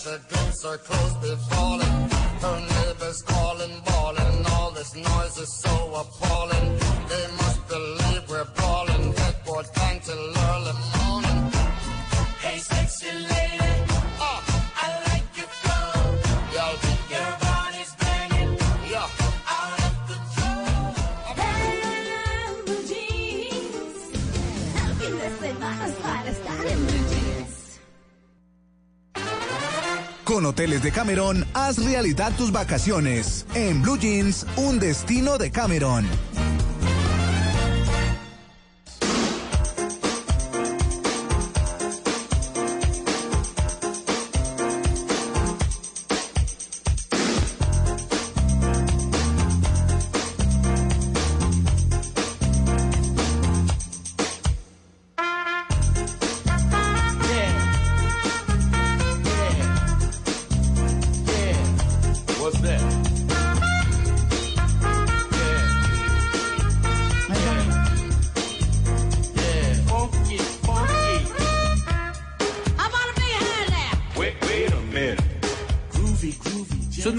[0.02, 0.20] stalling.
[0.20, 2.10] Catch a glimpse, her clothes be falling.
[2.42, 4.46] Her neighbors calling, bawling.
[4.52, 6.80] All this noise is so appalling.
[7.10, 9.14] They must believe we're brawling.
[9.14, 11.52] Headboard bang till early morning.
[12.42, 13.91] Hey, sexy lady,
[30.32, 33.46] Con Hoteles de Cameron, haz realidad tus vacaciones.
[33.54, 36.08] En Blue Jeans, un destino de Cameron.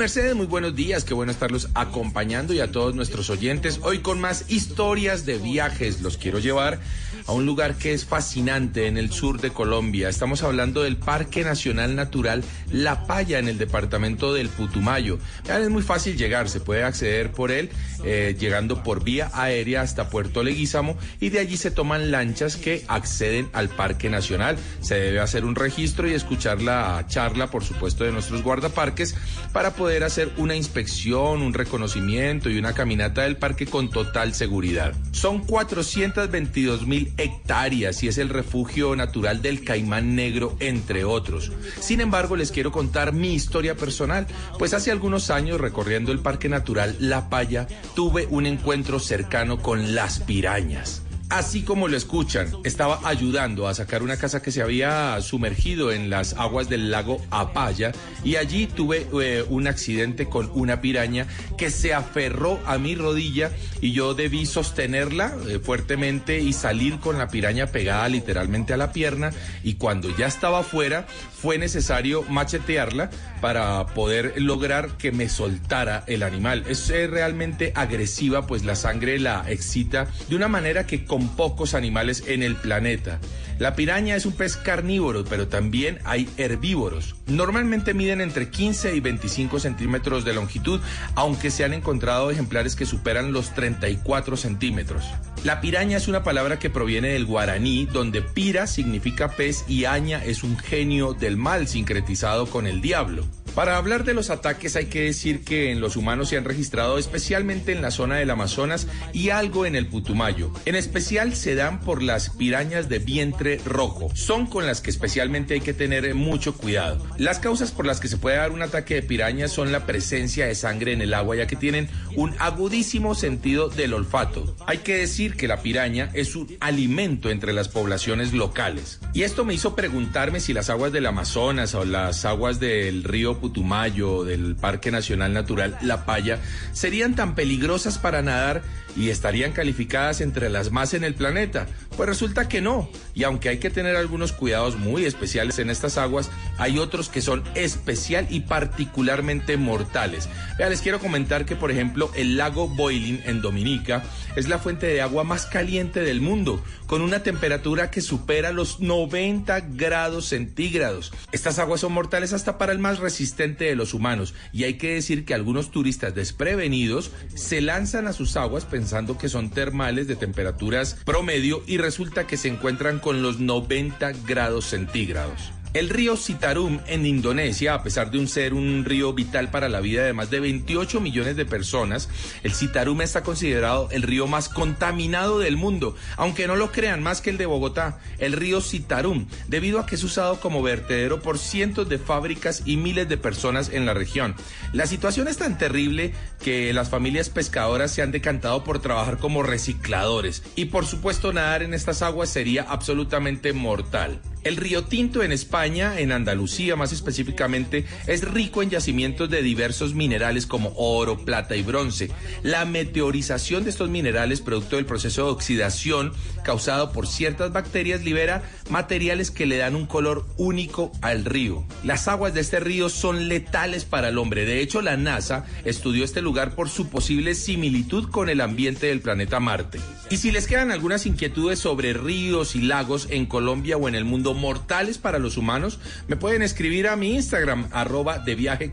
[0.02, 3.78] Mercedes, muy buenos días, qué bueno estarlos acompañando y a todos nuestros oyentes.
[3.84, 6.80] Hoy con más historias de viajes, los quiero llevar
[7.28, 10.08] a un lugar que es fascinante en el sur de Colombia.
[10.08, 15.18] Estamos hablando del Parque Nacional Natural La Paya en el departamento del Putumayo.
[15.48, 17.70] Es muy fácil llegar, se puede acceder por él
[18.04, 22.84] eh, llegando por vía aérea hasta Puerto Leguízamo y de allí se toman lanchas que
[22.88, 24.56] acceden al Parque Nacional.
[24.80, 29.14] Se debe hacer un registro y escuchar la charla, por supuesto, de nuestros guardaparques
[29.52, 34.94] para poder hacer una inspección, un reconocimiento y una caminata del parque con total seguridad.
[35.12, 41.52] Son 422 mil hectáreas y es el refugio natural del caimán negro, entre otros.
[41.80, 44.26] Sin embargo, les quiero contar mi historia personal,
[44.58, 49.94] pues hace algunos años recorriendo el Parque Natural La Paya tuve un encuentro cercano con
[49.94, 51.02] las pirañas.
[51.32, 56.10] Así como lo escuchan, estaba ayudando a sacar una casa que se había sumergido en
[56.10, 61.70] las aguas del lago Apaya y allí tuve eh, un accidente con una piraña que
[61.70, 67.28] se aferró a mi rodilla y yo debí sostenerla eh, fuertemente y salir con la
[67.28, 69.32] piraña pegada literalmente a la pierna
[69.64, 71.06] y cuando ya estaba afuera
[71.42, 76.64] fue necesario machetearla para poder lograr que me soltara el animal.
[76.68, 82.24] Es eh, realmente agresiva, pues la sangre la excita de una manera que pocos animales
[82.26, 83.20] en el planeta.
[83.58, 87.14] La piraña es un pez carnívoro, pero también hay herbívoros.
[87.26, 90.80] Normalmente miden entre 15 y 25 centímetros de longitud,
[91.14, 95.04] aunque se han encontrado ejemplares que superan los 34 centímetros.
[95.44, 100.24] La piraña es una palabra que proviene del guaraní, donde pira significa pez y aña
[100.24, 103.26] es un genio del mal sincretizado con el diablo.
[103.54, 106.96] Para hablar de los ataques hay que decir que en los humanos se han registrado
[106.96, 110.50] especialmente en la zona del Amazonas y algo en el Putumayo.
[110.64, 114.10] En especial se dan por las pirañas de vientre rojo.
[114.14, 117.04] Son con las que especialmente hay que tener mucho cuidado.
[117.18, 120.46] Las causas por las que se puede dar un ataque de pirañas son la presencia
[120.46, 124.56] de sangre en el agua ya que tienen un agudísimo sentido del olfato.
[124.66, 128.98] Hay que decir que la piraña es un alimento entre las poblaciones locales.
[129.12, 133.41] Y esto me hizo preguntarme si las aguas del Amazonas o las aguas del río
[133.42, 136.38] Putumayo, del Parque Nacional Natural La Paya,
[136.72, 138.62] serían tan peligrosas para nadar
[138.94, 141.66] y estarían calificadas entre las más en el planeta.
[141.96, 142.88] Pues resulta que no.
[143.14, 147.20] Y aunque hay que tener algunos cuidados muy especiales en estas aguas, hay otros que
[147.20, 150.28] son especial y particularmente mortales.
[150.56, 154.04] Vea, les quiero comentar que, por ejemplo, el lago Boiling en Dominica
[154.36, 158.80] es la fuente de agua más caliente del mundo, con una temperatura que supera los
[158.80, 161.12] 90 grados centígrados.
[161.32, 164.94] Estas aguas son mortales hasta para el más resistente de los humanos, y hay que
[164.94, 170.16] decir que algunos turistas desprevenidos se lanzan a sus aguas pensando que son termales de
[170.16, 175.52] temperaturas promedio y resulta que se encuentran con los 90 grados centígrados.
[175.74, 179.80] El río Citarum en Indonesia, a pesar de un ser un río vital para la
[179.80, 182.10] vida de más de 28 millones de personas,
[182.42, 187.22] el Citarum está considerado el río más contaminado del mundo, aunque no lo crean más
[187.22, 191.38] que el de Bogotá, el río Citarum, debido a que es usado como vertedero por
[191.38, 194.34] cientos de fábricas y miles de personas en la región.
[194.74, 196.12] La situación es tan terrible
[196.44, 201.62] que las familias pescadoras se han decantado por trabajar como recicladores y por supuesto nadar
[201.62, 204.20] en estas aguas sería absolutamente mortal.
[204.44, 209.94] El río Tinto en España, en Andalucía más específicamente, es rico en yacimientos de diversos
[209.94, 212.10] minerales como oro, plata y bronce.
[212.42, 216.12] La meteorización de estos minerales, producto del proceso de oxidación
[216.44, 221.64] causado por ciertas bacterias, libera materiales que le dan un color único al río.
[221.84, 224.44] Las aguas de este río son letales para el hombre.
[224.44, 229.00] De hecho, la NASA estudió este lugar por su posible similitud con el ambiente del
[229.00, 229.78] planeta Marte.
[230.10, 234.04] Y si les quedan algunas inquietudes sobre ríos y lagos en Colombia o en el
[234.04, 235.78] mundo mortales para los humanos,
[236.08, 238.72] me pueden escribir a mi Instagram, arroba de viaje.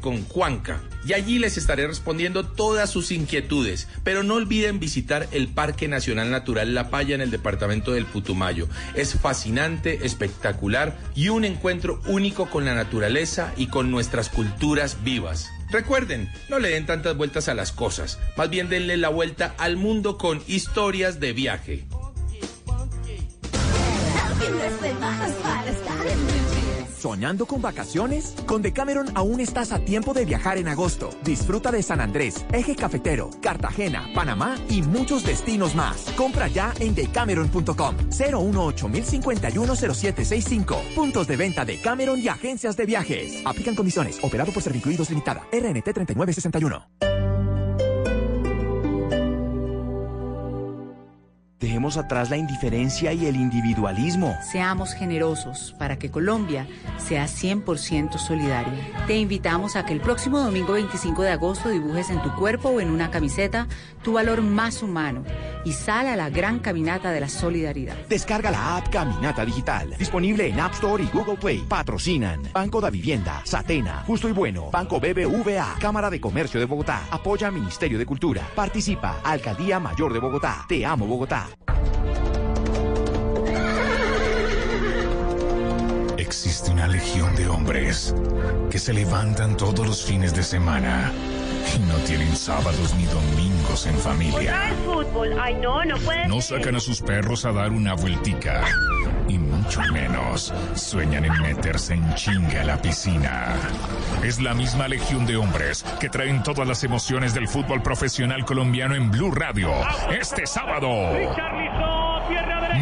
[1.05, 3.87] Y allí les estaré respondiendo todas sus inquietudes.
[4.03, 8.67] Pero no olviden visitar el Parque Nacional Natural La Paya en el departamento del Putumayo.
[8.95, 15.49] Es fascinante, espectacular y un encuentro único con la naturaleza y con nuestras culturas vivas.
[15.71, 19.77] Recuerden, no le den tantas vueltas a las cosas, más bien denle la vuelta al
[19.77, 21.85] mundo con historias de viaje.
[26.99, 28.35] ¿Soñando con vacaciones?
[28.45, 31.11] Con Decameron aún estás a tiempo de viajar en agosto.
[31.23, 36.11] Disfruta de San Andrés, Eje Cafetero, Cartagena, Panamá y muchos destinos más.
[36.17, 37.95] Compra ya en decameron.com.
[38.09, 40.93] 018-051-0765.
[40.93, 43.41] Puntos de venta de Cameron y agencias de viajes.
[43.45, 44.19] Aplican condiciones.
[44.21, 45.47] Operado por Servincluidos Limitada.
[45.53, 47.38] RNT 3961.
[51.59, 54.33] Dejemos atrás la indiferencia y el individualismo.
[54.49, 56.65] Seamos generosos para que Colombia
[56.97, 58.79] sea 100% solidaria.
[59.07, 62.79] Te invitamos a que el próximo domingo 25 de agosto dibujes en tu cuerpo o
[62.79, 63.67] en una camiseta
[64.03, 65.25] tu valor más humano
[65.65, 67.97] y sal a la gran caminata de la solidaridad.
[68.07, 69.95] Descarga la app Caminata Digital.
[69.99, 71.65] Disponible en App Store y Google Play.
[71.67, 77.01] Patrocinan Banco da Vivienda, Satena, Justo y Bueno, Banco BBVA, Cámara de Comercio de Bogotá.
[77.11, 78.47] Apoya Ministerio de Cultura.
[78.55, 80.65] Participa Alcaldía Mayor de Bogotá.
[80.69, 81.48] Te amo Bogotá.
[86.17, 88.13] Existe una legión de hombres
[88.69, 91.11] que se levantan todos los fines de semana
[91.77, 94.73] no tienen sábados ni domingos en familia.
[94.85, 95.35] fútbol.
[95.39, 98.63] Ay, no, no puede No sacan a sus perros a dar una vueltica.
[99.27, 103.55] Y mucho menos sueñan en meterse en chinga a la piscina.
[104.23, 108.95] Es la misma legión de hombres que traen todas las emociones del fútbol profesional colombiano
[108.95, 109.71] en Blue Radio.
[110.09, 110.89] Este sábado.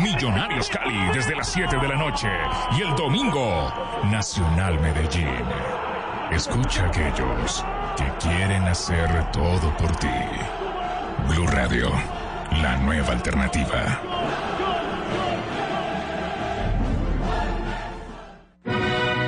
[0.01, 2.29] Millonarios Cali desde las 7 de la noche.
[2.77, 3.73] Y el domingo,
[4.05, 5.27] Nacional Medellín.
[6.31, 7.63] Escucha aquellos
[7.97, 10.07] que quieren hacer todo por ti.
[11.27, 11.91] Blue Radio,
[12.61, 14.46] la nueva alternativa.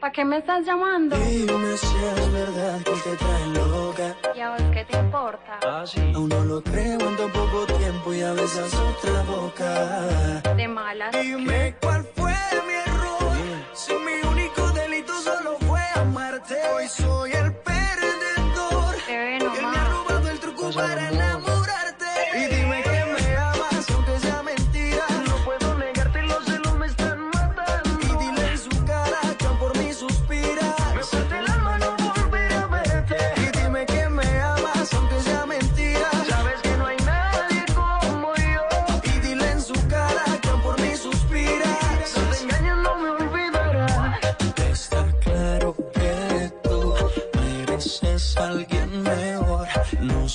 [0.00, 1.14] ¿Para qué me estás llamando?
[1.14, 4.16] Dime si es verdad que te trae loca.
[4.34, 5.58] ¿Y a vos qué te importa?
[6.14, 10.54] Aún no lo creo en tan poco tiempo y a veces otra boca.
[10.56, 11.12] De malas.
[11.12, 12.34] Dime cuál fue
[12.66, 13.36] mi error.
[13.74, 16.56] Si mi único delito solo fue amarte.
[16.74, 17.29] Hoy soy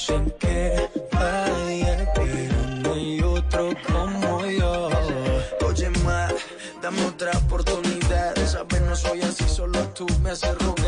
[0.05, 4.89] sé qué falla, pero no hay otro como yo.
[5.67, 6.27] Oye, ma,
[6.81, 8.35] dame otra oportunidad.
[8.45, 10.84] Sabes, no soy así, solo tú me haces rogar.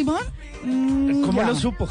[0.00, 0.24] Simón?
[0.64, 1.48] Mm, ¿Cómo ya.
[1.48, 1.86] lo supo?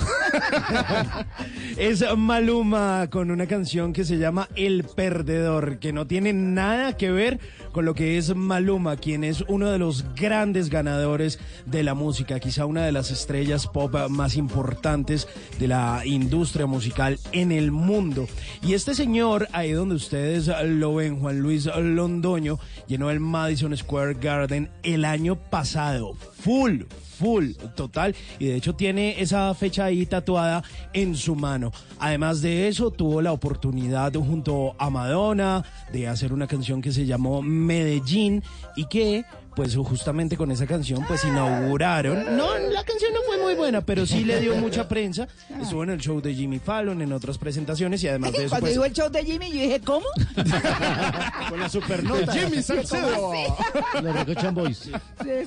[1.78, 7.12] es Maluma con una canción que se llama El Perdedor, que no tiene nada que
[7.12, 7.40] ver
[7.72, 12.40] con lo que es Maluma, quien es uno de los grandes ganadores de la música,
[12.40, 15.28] quizá una de las estrellas pop más importantes
[15.60, 18.28] de la industria musical en el mundo.
[18.64, 22.58] Y este señor, ahí donde ustedes lo ven, Juan Luis Londoño,
[22.88, 26.86] llenó el Madison Square Garden el año pasado, full,
[27.20, 31.72] full, total, y de hecho tiene esa fecha ahí tatuada en su mano.
[32.00, 37.06] Además de eso, tuvo la oportunidad junto a Madonna de hacer una canción que se
[37.06, 38.42] llamó Medellín
[38.78, 42.38] y que pues justamente con esa canción pues inauguraron.
[42.38, 45.28] No, la canción no fue muy buena, pero sí le dio mucha prensa.
[45.62, 48.66] Estuvo en el show de Jimmy Fallon, en otras presentaciones y además de eso Cuando
[48.66, 50.06] pues dijo el show de Jimmy, yo dije, ¿cómo?
[51.50, 52.32] con la supernota.
[52.32, 53.32] Jimmy Salcedo.
[54.02, 54.78] Los Recochan Boys.
[54.78, 54.92] Sí,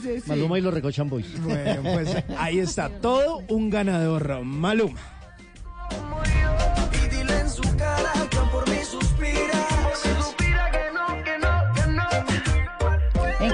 [0.03, 0.23] sí, sí.
[0.27, 1.41] Maluma y los Recochan Boys.
[1.43, 5.01] Bueno, pues ahí está, todo un ganador, Maluma.
[6.93, 8.13] Y dile en su cara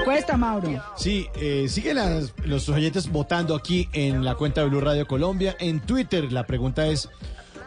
[0.09, 0.83] Encuesta, Mauro.
[0.97, 5.55] Sí, eh, siguen las- los oyentes votando aquí en la cuenta de Blue Radio Colombia.
[5.59, 7.09] En Twitter la pregunta es,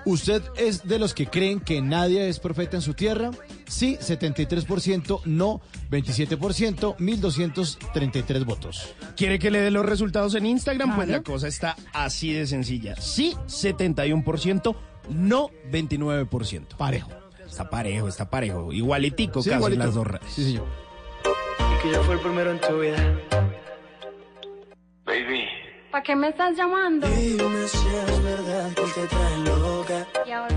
[0.04, 3.30] ¿usted es de los que creen que nadie es profeta en su tierra?
[3.68, 8.88] Sí, 73%, no, 27%, 1233 votos.
[9.16, 10.96] ¿Quiere que le dé los resultados en Instagram?
[10.96, 12.96] Pues la cosa está así de sencilla.
[13.00, 14.74] Sí, 71%,
[15.10, 16.76] no 29%.
[16.76, 17.10] Parejo.
[17.46, 18.72] Está parejo, está parejo.
[18.72, 19.84] Igualitico Sí, casi igualito.
[19.84, 20.26] las dos redes.
[20.34, 20.64] Sí, señor.
[21.82, 23.18] Que yo fue el primero en tu vida.
[25.04, 25.48] Baby.
[25.90, 27.08] ¿Para qué me estás llamando?
[27.08, 30.06] Dime si es verdad que te trae loca.
[30.24, 30.52] ¿Y a vos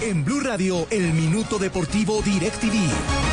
[0.00, 3.23] En Blue Radio, el minuto deportivo DirecTV.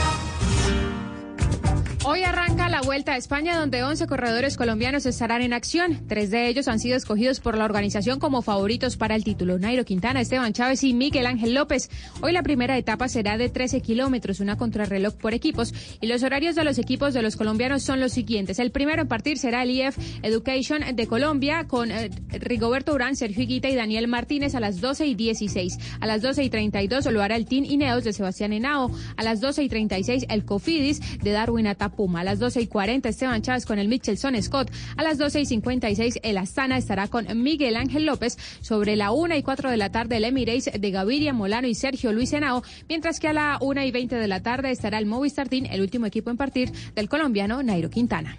[2.11, 6.05] Hoy arranca la Vuelta a España donde 11 corredores colombianos estarán en acción.
[6.09, 9.57] Tres de ellos han sido escogidos por la organización como favoritos para el título.
[9.59, 11.89] Nairo Quintana, Esteban Chávez y Miguel Ángel López.
[12.21, 15.73] Hoy la primera etapa será de 13 kilómetros, una contrarreloj por equipos.
[16.01, 18.59] Y los horarios de los equipos de los colombianos son los siguientes.
[18.59, 23.43] El primero en partir será el IF Education de Colombia con eh, Rigoberto Urán, Sergio
[23.43, 25.77] Higuita y Daniel Martínez a las 12 y 16.
[26.01, 28.91] A las 12 y 32 lo hará el Team Ineos de Sebastián Henao.
[29.15, 31.67] A las 12 y 36 el Cofidis de Darwin
[32.01, 34.71] A las 12 y 40 Esteban Chávez con el Michelson Scott.
[34.97, 38.37] A las 12 y 56 el Astana estará con Miguel Ángel López.
[38.61, 42.11] Sobre la 1 y 4 de la tarde el Emirates de Gaviria Molano y Sergio
[42.11, 42.63] Luis Henao.
[42.89, 45.81] Mientras que a la 1 y 20 de la tarde estará el Movistar Team, el
[45.81, 48.37] último equipo en partir del colombiano Nairo Quintana.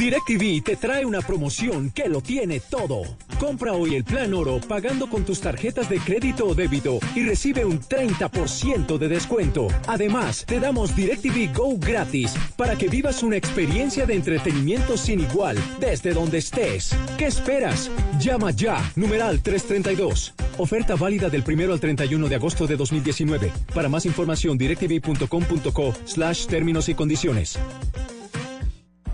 [0.00, 3.02] DirecTV te trae una promoción que lo tiene todo.
[3.38, 7.66] Compra hoy el plan oro pagando con tus tarjetas de crédito o débito y recibe
[7.66, 9.68] un 30% de descuento.
[9.86, 15.58] Además, te damos DirecTV Go gratis para que vivas una experiencia de entretenimiento sin igual
[15.80, 16.96] desde donde estés.
[17.18, 17.90] ¿Qué esperas?
[18.18, 20.32] Llama ya, numeral 332.
[20.56, 23.52] Oferta válida del 1 al 31 de agosto de 2019.
[23.74, 27.58] Para más información, directv.com.co slash términos y condiciones.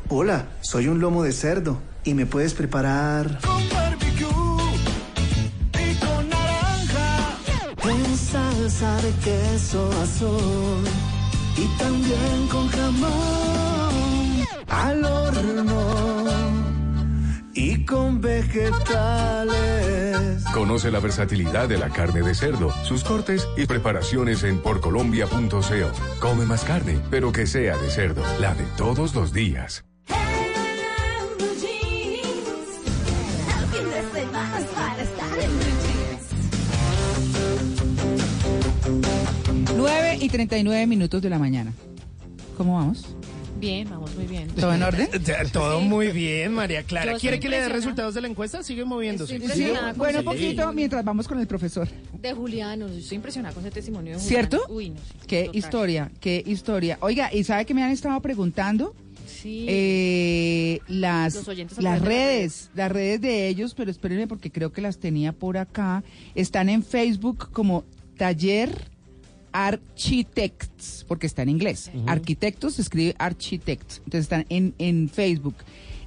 [0.09, 4.29] Hola, soy un lomo de cerdo y me puedes preparar Con barbecue
[5.75, 7.35] y con naranja.
[7.83, 10.85] con salsa de queso azul
[11.57, 15.75] y también con jamón al horno
[17.53, 19.57] y con vegetales.
[20.55, 26.21] Conoce la versatilidad de la carne de cerdo, sus cortes y preparaciones en porcolombia.co.
[26.21, 29.85] Come más carne, pero que sea de cerdo, la de todos los días.
[39.77, 41.73] 9 y 39 minutos de la mañana.
[42.57, 43.05] ¿Cómo vamos?
[43.59, 44.49] Bien, vamos muy bien.
[44.49, 45.09] ¿Todo en orden?
[45.53, 47.13] Todo muy bien, María Clara.
[47.13, 48.63] Yo ¿Quiere que le dé resultados de la encuesta?
[48.63, 49.37] Sigue moviéndose.
[49.37, 51.89] Estoy con Bueno, poquito mientras vamos con el profesor.
[52.21, 54.49] De Juliano, yo estoy impresionada con ese testimonio de Juliano.
[54.49, 54.67] ¿Cierto?
[54.69, 55.57] Uy, no, sí, Qué total.
[55.59, 56.99] historia, qué historia.
[57.01, 58.95] Oiga, ¿y sabe que me han estado preguntando?
[59.47, 59.65] Sí.
[59.69, 61.47] Eh, las,
[61.79, 66.03] las redes, las redes de ellos, pero espérenme porque creo que las tenía por acá.
[66.35, 67.85] Están en Facebook como
[68.17, 68.91] Taller
[69.53, 71.93] Architects, porque está en inglés.
[72.09, 73.99] Arquitectos se escribe Architects.
[73.99, 75.55] Entonces están en, en Facebook.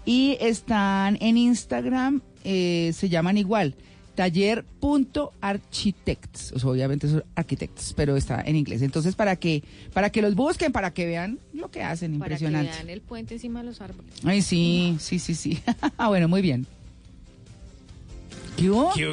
[0.03, 3.73] Y están en Instagram, eh, se llaman igual.
[4.19, 6.51] Taller.architects.
[6.51, 8.81] O sea, obviamente son architects, pero está en inglés.
[8.81, 12.43] Entonces, para que, para que los busquen, para que vean lo que hacen, Para que
[12.43, 12.75] impresionante.
[12.75, 14.11] vean el puente encima de los árboles.
[14.25, 15.61] Ay, sí, sí, sí, sí.
[15.97, 16.67] Ah, bueno, muy bien.
[18.57, 18.69] ¿Qué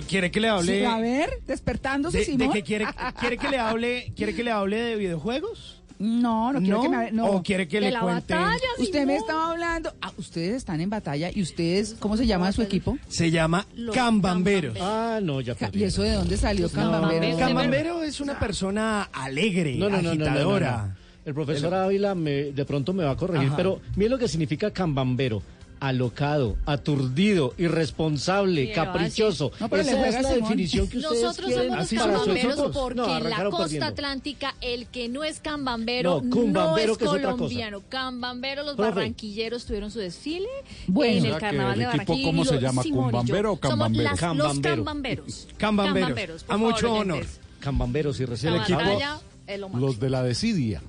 [0.09, 0.81] ¿Quiere que le hable?
[0.81, 2.49] Sí, a ver, despertándose, ¿De, Simón.
[2.49, 2.87] de qué quiere,
[3.21, 4.13] quiere que le hable?
[4.17, 5.76] ¿Quiere que le hable de videojuegos?
[5.99, 7.11] No, no quiero que me.
[7.13, 7.27] No.
[7.27, 8.35] ¿O quiere que De le la cuente?
[8.35, 9.95] batalla, Usted me estaba hablando.
[10.03, 12.99] Ah, ustedes están en batalla y ustedes, ¿cómo se llama su equipo?
[13.09, 14.77] Se llama Los Cambamberos.
[14.81, 15.81] Ah, no, ya perdí.
[15.81, 17.39] ¿Y eso de dónde salió Cambambero?
[17.39, 20.87] Cambambero es una persona alegre, No, no, no, no, no, no, agitadora.
[20.89, 21.07] no.
[21.27, 23.57] El profesor Ávila me, de pronto me va a corregir, Ajá.
[23.57, 25.43] pero mire lo que significa cambambero.
[25.79, 29.53] Alocado, aturdido, irresponsable, Sí, lo va a caprichoso.
[29.61, 30.41] No, Esa es la Simón.
[30.43, 31.89] definición que ustedes Nosotros quieren somos los
[32.27, 33.87] cambamberos porque No, en la costa perdiendo.
[33.87, 37.83] atlántica el que no es cambambero No, es que es colombiano.
[37.91, 38.91] Cambambero, los Profe.
[38.91, 40.49] barranquilleros tuvieron su desfile
[40.87, 41.19] Bueno.
[41.27, 42.27] en el carnaval el de equipo, Barranquilla.
[42.27, 42.83] ¿cómo se llama?
[42.83, 44.09] ¿Cumbambero o cambambero?
[44.17, 44.77] Somos las- los Cambambero.
[44.77, 45.49] cambamberos.
[45.59, 46.45] Cambamberos.
[46.49, 47.17] A mucho favor, honor.
[47.19, 47.41] oyentes.
[47.61, 49.79] Cambamberos y recién lo máximo.
[49.79, 50.83] Los de la desidia.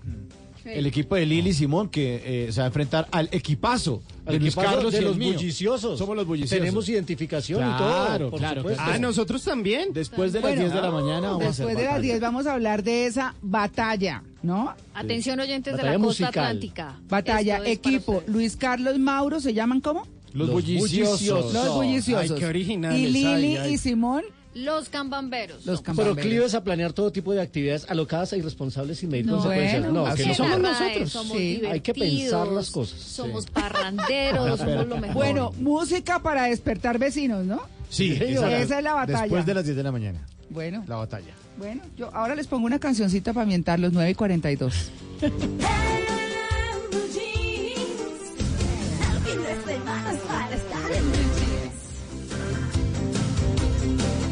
[0.76, 4.40] El equipo de Lili Simón que eh, se va a enfrentar al equipazo de Al
[4.40, 5.34] Luis equipazo Carlos de y los mío.
[5.34, 5.98] bulliciosos.
[6.00, 6.60] Somos los bulliciosos.
[6.60, 8.30] Tenemos identificación y Claro, todo.
[8.32, 8.84] por claro, supuesto.
[8.86, 9.94] Ah, nosotros también.
[9.94, 12.02] Después de las Bueno, 10 de la mañana vamos a hacer Después de las batalla.
[12.14, 14.74] 10 vamos a hablar de esa batalla, ¿no?
[14.94, 16.30] Atención oyentes de la costa musical.
[16.46, 17.00] atlántica.
[17.08, 18.24] Batalla, es equipo.
[18.28, 20.06] Luis Carlos Mauro, ¿se llaman cómo?
[20.34, 21.20] Los, Los bulliciosos.
[21.22, 21.54] bulliciosos.
[21.54, 22.32] Los bulliciosos.
[22.32, 23.74] Ay, qué originales, Y Lili ay, ay.
[23.74, 24.24] y Simón,
[24.58, 25.66] Los cambamberos.
[25.66, 26.26] los Pero cambamberos.
[26.26, 29.82] clives a planear todo tipo de actividades alocadas e irresponsables sin medir No, consecuencias.
[29.84, 31.12] bueno, no, que no somos nosotros.
[31.12, 33.00] Somos Sí, hay que pensar las cosas.
[33.00, 35.14] Somos parranderos, somos lo mejor.
[35.16, 37.62] Bueno, música para despertar vecinos, ¿no?
[37.90, 38.18] Sí.
[38.20, 39.22] Esa es la batalla.
[39.22, 40.20] Después de las 10 de la mañana,
[40.50, 41.34] Bueno, la batalla.
[41.58, 44.92] bueno, yo ahora les pongo una cancioncita para ambientar los 9 y 42.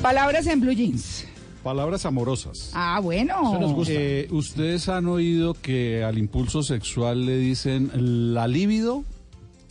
[0.05, 1.25] Palabras en blue jeans.
[1.63, 2.69] Palabras amorosas.
[2.75, 3.59] Ah, bueno.
[3.87, 7.89] Eh, ¿Ustedes han oído que al impulso sexual le dicen
[8.35, 8.97] la libido?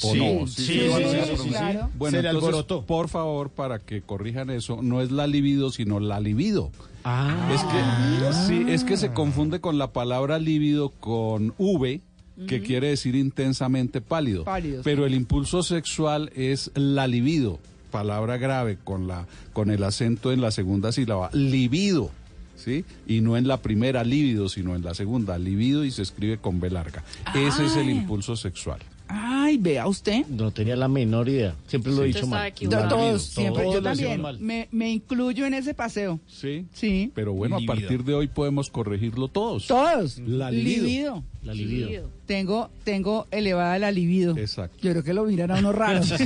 [0.02, 0.46] ¿O Sí, no?
[0.48, 1.88] sí, sí, sí, claro.
[1.96, 6.18] Bueno, Se entonces, por favor, para que corrijan eso, no es la libido, sino la
[6.18, 6.72] libido.
[7.04, 12.00] Ah, Es que, sí, es que se confunde con la palabra lívido con V,
[12.48, 14.42] que quiere decir intensamente pálido.
[14.42, 17.60] Pálido, Pero el impulso sexual es la libido,
[17.94, 22.10] palabra grave con la con el acento en la segunda sílaba, libido.
[22.56, 22.84] ¿Sí?
[23.06, 26.58] Y no en la primera lívido, sino en la segunda, libido y se escribe con
[26.58, 27.04] B larga.
[27.34, 28.80] Ese es el impulso sexual.
[29.06, 30.26] Ay, vea usted.
[30.28, 31.54] No tenía la menor idea.
[31.66, 32.52] Siempre lo he dicho mal.
[32.54, 33.62] To- Todos, siempre.
[33.64, 34.22] Todos Yo también.
[34.40, 36.20] Me, me incluyo en ese paseo.
[36.26, 36.66] Sí.
[36.72, 37.12] Sí.
[37.14, 39.66] Pero bueno, a partir de hoy podemos corregirlo todos.
[39.66, 40.18] Todos.
[40.20, 41.22] La libido.
[41.42, 42.08] La libido.
[42.26, 44.36] Tengo, tengo elevada la libido.
[44.38, 44.78] Exacto.
[44.80, 46.00] Yo creo que lo miran a uno raro.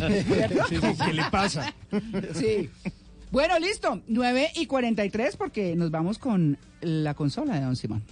[1.06, 1.74] ¿Qué le pasa?
[2.34, 2.70] Sí.
[3.30, 4.00] Bueno, listo.
[4.06, 8.02] 9 y 43 porque nos vamos con la consola de Don Simón.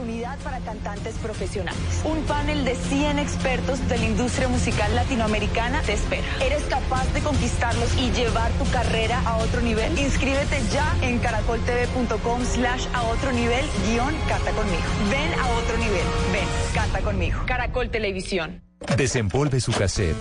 [0.00, 1.78] Oportunidad para cantantes profesionales.
[2.04, 6.26] Un panel de 100 expertos de la industria musical latinoamericana te espera.
[6.42, 9.98] ¿Eres capaz de conquistarlos y llevar tu carrera a otro nivel?
[9.98, 14.82] Inscríbete ya en caracoltv.com slash a otro nivel guion canta conmigo.
[15.10, 16.06] Ven a otro nivel.
[16.32, 17.38] Ven, canta conmigo.
[17.44, 18.62] Caracol Televisión.
[18.96, 20.16] Desempolve su cassette,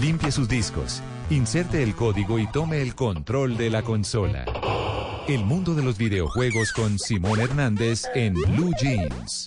[0.00, 4.44] limpie sus discos, inserte el código y tome el control de la consola.
[5.26, 9.46] El mundo de los videojuegos con Simón Hernández en Blue Jeans.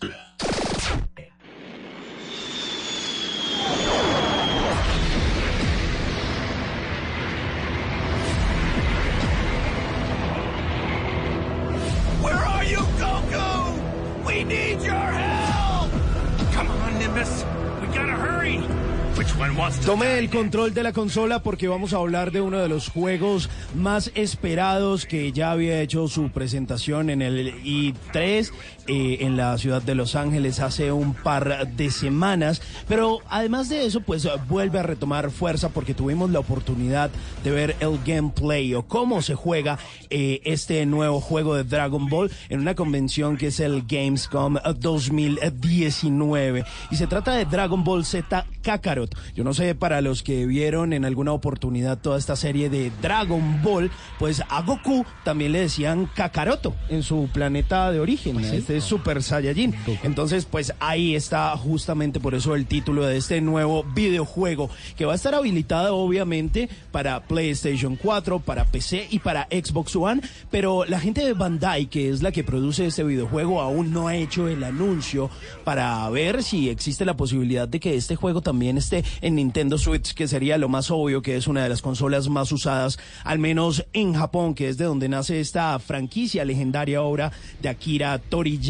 [19.86, 23.50] Tome el control de la consola porque vamos a hablar de uno de los juegos
[23.74, 28.52] más esperados que ya había hecho su presentación en el i3
[28.88, 32.62] eh, en la ciudad de Los Ángeles hace un par de semanas.
[32.88, 37.10] Pero además de eso, pues vuelve a retomar fuerza porque tuvimos la oportunidad
[37.44, 39.78] de ver el gameplay o cómo se juega
[40.10, 46.66] eh, este nuevo juego de Dragon Ball en una convención que es el Gamescom 2019.
[46.92, 49.16] Y se trata de Dragon Ball Z Kakarot.
[49.36, 53.62] Yo no sé, para los que vieron en alguna oportunidad toda esta serie de Dragon
[53.62, 59.24] Ball, pues a Goku también le decían Kakaroto en su planeta de origen, este Super
[59.24, 59.74] Saiyajin.
[60.04, 65.14] Entonces, pues ahí está justamente por eso el título de este nuevo videojuego, que va
[65.14, 71.00] a estar habilitado obviamente para PlayStation 4, para PC y para Xbox One, pero la
[71.00, 74.64] gente de Bandai, que es la que produce este videojuego, aún no ha hecho el
[74.64, 75.30] anuncio
[75.64, 80.14] para ver si existe la posibilidad de que este juego también esté en Nintendo Switch,
[80.14, 83.86] que sería lo más obvio, que es una de las consolas más usadas, al menos
[83.94, 87.32] en Japón, que es de donde nace esta franquicia legendaria obra
[87.62, 88.67] de Akira Toriyama.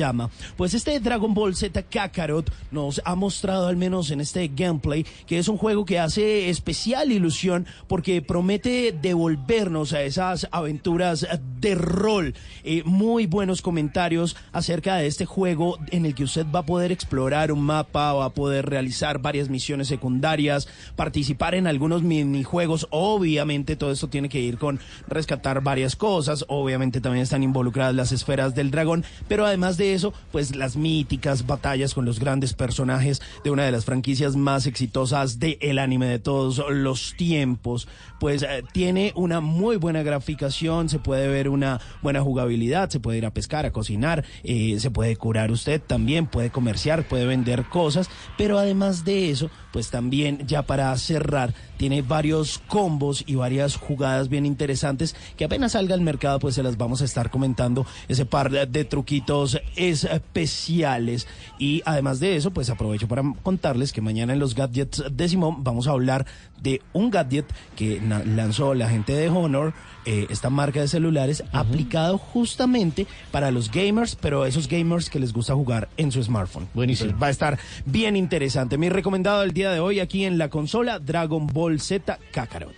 [0.56, 5.40] Pues este Dragon Ball Z Kakarot nos ha mostrado, al menos en este gameplay, que
[5.40, 11.28] es un juego que hace especial ilusión porque promete devolvernos a esas aventuras
[11.60, 12.36] de rol.
[12.64, 16.92] Eh, muy buenos comentarios acerca de este juego en el que usted va a poder
[16.92, 22.88] explorar un mapa, va a poder realizar varias misiones secundarias, participar en algunos minijuegos.
[22.92, 26.46] Obviamente todo esto tiene que ir con rescatar varias cosas.
[26.48, 31.46] Obviamente también están involucradas las esferas del dragón, pero además de eso, pues las míticas
[31.46, 36.20] batallas con los grandes personajes de una de las franquicias más exitosas del anime de
[36.20, 37.88] todos los tiempos.
[38.20, 43.20] Pues eh, tiene una muy buena graficación, se puede ver una buena jugabilidad, se puede
[43.20, 47.66] ir a pescar, a cocinar, eh, se puede curar usted también, puede comerciar, puede vender
[47.66, 53.76] cosas, pero además de eso, pues también ya para cerrar, tiene varios combos y varias
[53.76, 57.86] jugadas bien interesantes que apenas salga al mercado, pues se las vamos a estar comentando,
[58.08, 61.28] ese par de, truquitos especiales.
[61.60, 65.64] Y además de eso, pues aprovecho para contarles que mañana en los gadgets de Simón
[65.64, 66.26] vamos a hablar
[66.62, 67.46] de un gadget
[67.76, 69.74] que lanzó la gente de Honor,
[70.06, 75.34] eh, esta marca de celulares, aplicado justamente para los gamers, pero esos gamers que les
[75.34, 76.68] gusta jugar en su smartphone.
[76.74, 77.12] Buenísimo.
[77.12, 78.78] Entonces, va a estar bien interesante.
[78.78, 82.76] Mi recomendado del día de hoy aquí en la consola, Dragon Ball Z Kakarot.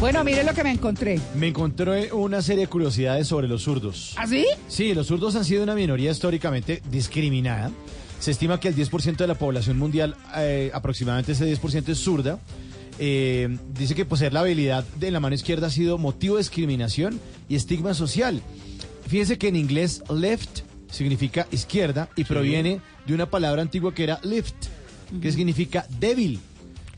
[0.00, 1.20] Bueno, mire lo que me encontré.
[1.34, 4.14] Me encontré una serie de curiosidades sobre los zurdos.
[4.16, 4.46] ¿Ah, sí?
[4.66, 7.70] Sí, los zurdos han sido una minoría históricamente discriminada.
[8.18, 12.38] Se estima que el 10% de la población mundial, eh, aproximadamente ese 10% es zurda.
[12.98, 17.20] Eh, dice que poseer la habilidad de la mano izquierda ha sido motivo de discriminación
[17.50, 18.40] y estigma social.
[19.06, 24.18] Fíjense que en inglés left significa izquierda y proviene de una palabra antigua que era
[24.22, 24.54] lift,
[25.20, 26.40] que significa débil.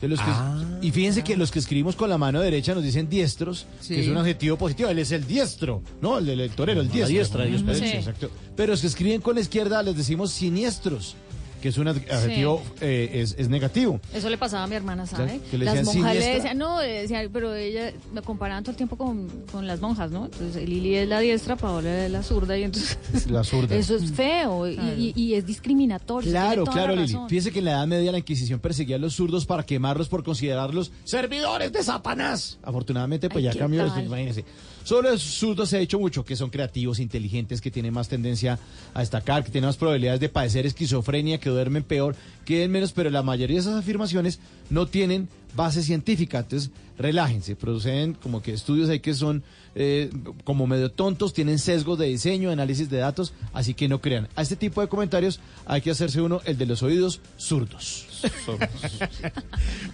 [0.02, 0.62] De los que- Ah.
[0.82, 3.94] y fíjense que los que escribimos con la mano derecha nos dicen diestros, Sí.
[3.94, 4.88] que es un adjetivo positivo.
[4.90, 6.18] Él es el diestro, ¿no?
[6.18, 7.14] El del el torero, el La diestro.
[7.16, 7.74] diestra, diestra.
[7.76, 7.84] Sí.
[7.96, 8.28] exacto.
[8.56, 11.14] Pero los que escriben con la izquierda les decimos siniestros.
[11.62, 14.00] Que es un adjetivo, eh, es, es negativo.
[14.12, 15.40] Eso le pasaba a mi hermana, ¿sabe?
[15.50, 16.34] que le las monjas le siniestra.
[16.34, 20.10] decían, no, le decían, pero ella me comparaban todo el tiempo con, con las monjas,
[20.10, 20.26] ¿no?
[20.26, 22.98] Entonces Lili es la diestra, Paola es la zurda, y entonces
[23.30, 23.74] La zurda.
[23.76, 26.30] eso es feo y, y- y es discriminatorio.
[26.30, 27.16] Claro, claro, la Lili.
[27.28, 30.22] Fíjese que en la Edad Media la Inquisición perseguía a los zurdos para quemarlos por
[30.24, 32.58] considerarlos servidores de Satanás.
[32.62, 34.44] Afortunadamente, pues Ay, ya ¿qué cambió esto, tal?
[34.84, 38.58] Sobre los zurdos se ha dicho mucho que son creativos, inteligentes, que tienen más tendencia
[38.94, 42.92] a destacar, que tienen más probabilidades de padecer esquizofrenia, que duermen peor, que den menos,
[42.92, 46.40] pero la mayoría de esas afirmaciones no tienen base científica.
[46.40, 49.42] Entonces, relájense, proceden como que estudios hay que son
[49.74, 50.10] eh,
[50.44, 54.28] como medio tontos, tienen sesgos de diseño, análisis de datos, así que no crean.
[54.36, 58.06] A este tipo de comentarios hay que hacerse uno, el de los oídos zurdos.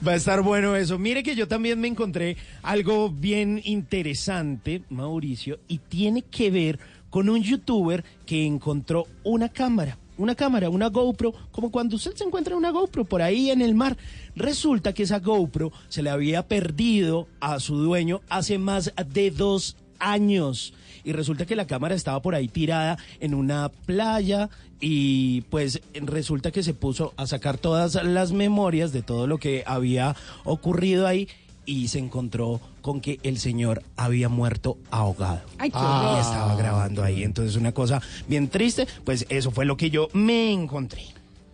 [0.07, 0.99] Va a estar bueno eso.
[0.99, 6.79] Mire que yo también me encontré algo bien interesante, Mauricio, y tiene que ver
[7.11, 9.97] con un youtuber que encontró una cámara.
[10.19, 13.75] Una cámara, una GoPro, como cuando usted se encuentra una GoPro por ahí en el
[13.75, 13.97] mar.
[14.35, 19.77] Resulta que esa GoPro se le había perdido a su dueño hace más de dos
[20.01, 20.75] años.
[21.05, 26.51] Y resulta que la cámara estaba por ahí tirada en una playa y pues resulta
[26.51, 31.29] que se puso a sacar todas las memorias de todo lo que había ocurrido ahí
[31.65, 35.43] y se encontró con que el señor había muerto ahogado.
[35.59, 36.21] Ay, qué y horror.
[36.21, 37.23] estaba grabando ahí.
[37.23, 41.03] Entonces una cosa bien triste, pues eso fue lo que yo me encontré.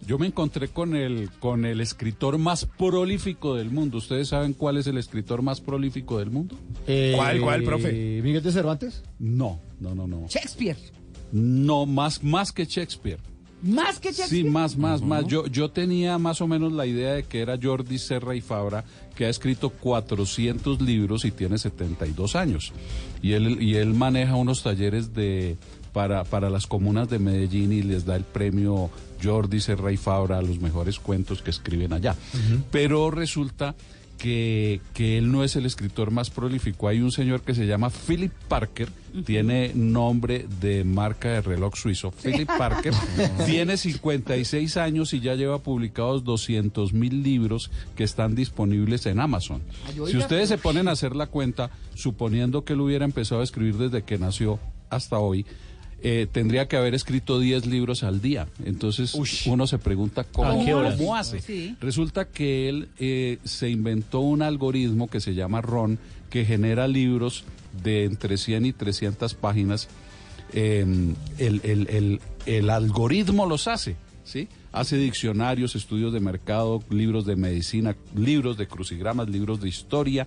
[0.07, 3.99] Yo me encontré con el, con el escritor más prolífico del mundo.
[3.99, 6.57] ¿Ustedes saben cuál es el escritor más prolífico del mundo?
[7.17, 8.19] ¿Cuál, cuál, profe?
[8.19, 9.03] Eh, ¿Miguel de Cervantes?
[9.19, 10.29] No, no, no, no.
[10.29, 10.77] Shakespeare.
[11.33, 13.19] No, más, más que Shakespeare.
[13.65, 14.45] Más que Shakespeare.
[14.45, 15.27] Sí, más, más, más.
[15.27, 18.85] Yo, yo tenía más o menos la idea de que era Jordi Serra y Fabra,
[19.17, 22.73] que ha escrito 400 libros y tiene 72 años.
[23.23, 25.57] Y él, y él maneja unos talleres de
[25.95, 28.91] para, para las comunas de Medellín y les da el premio
[29.23, 32.17] Jordi Serra y Fabra a los mejores cuentos que escriben allá.
[32.71, 33.75] Pero resulta
[34.25, 36.89] que, que él no es el escritor más prolífico.
[36.89, 38.89] Hay un señor que se llama Philip Parker,
[39.27, 42.11] tiene nombre de marca de reloj suizo.
[42.11, 42.95] Philip Parker
[43.47, 49.61] tiene 56 años y ya lleva publicados 200 mil libros que están disponibles en Amazon.
[49.87, 53.45] Ay, Si ustedes se ponen a hacer la cuenta, suponiendo que él hubiera empezado a
[53.45, 55.45] escribir desde que nació hasta hoy,
[56.07, 58.47] eh, tendría que haber escrito 10 libros al día.
[58.65, 59.15] Entonces
[59.47, 60.97] uno se pregunta cómo, ¿A qué horas?
[60.97, 61.41] cómo hace.
[61.41, 61.75] Sí.
[61.81, 65.99] Resulta que él eh, se inventó un algoritmo que se llama RON,
[66.31, 67.45] que genera libros
[67.83, 69.89] de entre 100 y 300 páginas.
[70.53, 70.85] Eh,
[71.39, 74.49] el, el- el- el algoritmo los hace, ¿sí?
[74.75, 80.27] Hace diccionarios, estudios de mercado, libros de medicina, libros de crucigramas, libros de historia.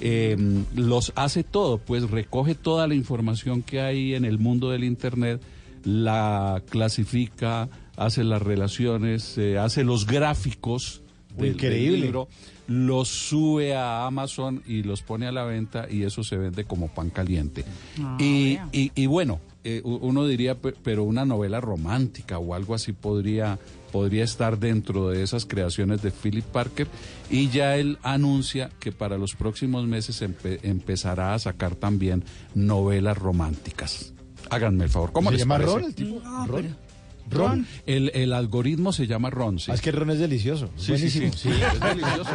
[0.00, 0.36] eh,
[0.74, 5.42] los hace todo, pues recoge toda la información que hay en el mundo del Internet,
[5.84, 11.02] la clasifica, hace las relaciones, eh, hace los gráficos
[11.36, 11.98] del, del Increíble.
[11.98, 12.28] libro,
[12.68, 16.88] los sube a Amazon y los pone a la venta y eso se vende como
[16.88, 17.64] pan caliente.
[18.00, 22.74] Ah, y, y, y bueno, eh, uno diría, pe- pero una novela romántica o algo
[22.74, 23.58] así podría,
[23.92, 26.88] podría estar dentro de esas creaciones de Philip Parker
[27.30, 33.16] y ya él anuncia que para los próximos meses empe- empezará a sacar también novelas
[33.18, 34.12] románticas.
[34.50, 35.72] Háganme el favor, ¿cómo ¿Se les llama parece?
[35.74, 36.20] Ron el tipo?
[36.24, 36.62] No, ¿Ron?
[36.62, 36.91] pero-
[37.30, 37.66] Ron.
[37.86, 39.70] El, el algoritmo se llama Ron, sí.
[39.70, 40.68] Ah, es que el ron es delicioso.
[40.76, 41.32] Sí, sí, sí, buenísimo.
[41.54, 42.30] sí, es delicioso.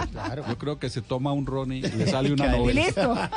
[0.48, 2.85] Yo creo que se toma un ron y le sale una novela.
[2.85, 3.16] listo.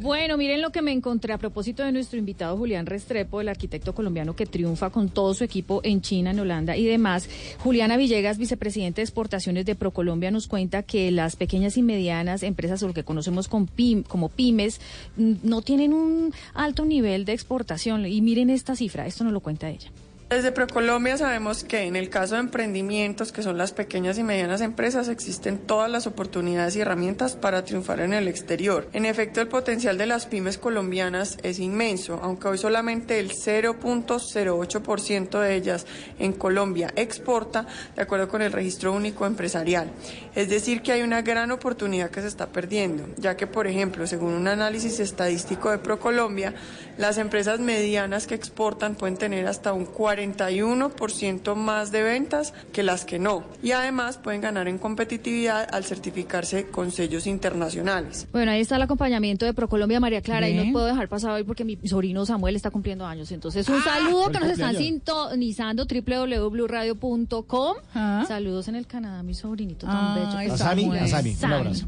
[0.00, 3.94] Bueno, miren lo que me encontré a propósito de nuestro invitado Julián Restrepo, el arquitecto
[3.94, 7.28] colombiano que triunfa con todo su equipo en China, en Holanda y demás.
[7.58, 12.82] Juliana Villegas, vicepresidente de exportaciones de Procolombia, nos cuenta que las pequeñas y medianas empresas,
[12.82, 14.80] o lo que conocemos con pym- como pymes,
[15.16, 18.06] no tienen un alto nivel de exportación.
[18.06, 19.90] Y miren esta cifra, esto nos lo cuenta ella.
[20.28, 24.62] Desde Procolombia sabemos que en el caso de emprendimientos, que son las pequeñas y medianas
[24.62, 28.88] empresas, existen todas las oportunidades y herramientas para triunfar en el exterior.
[28.94, 35.38] En efecto, el potencial de las pymes colombianas es inmenso, aunque hoy solamente el 0.08%
[35.38, 35.84] de ellas
[36.18, 39.92] en Colombia exporta, de acuerdo con el registro único empresarial.
[40.34, 44.06] Es decir, que hay una gran oportunidad que se está perdiendo, ya que, por ejemplo,
[44.06, 46.54] según un análisis estadístico de Procolombia,
[46.98, 53.04] las empresas medianas que exportan pueden tener hasta un 41% más de ventas que las
[53.04, 53.44] que no.
[53.62, 58.26] Y además pueden ganar en competitividad al certificarse con sellos internacionales.
[58.32, 60.66] Bueno, ahí está el acompañamiento de Procolombia María Clara y Ve.
[60.66, 63.30] no puedo dejar pasar hoy porque mi sobrino Samuel está cumpliendo años.
[63.32, 67.76] Entonces, un Ah, saludo que nos están sintonizando www.bluradio.com.
[67.94, 68.24] Ah.
[68.28, 70.54] Saludos en el Canadá, mi sobrinito tan Ay, bello.
[70.54, 71.86] A Sammy, a Sammy, un abrazo.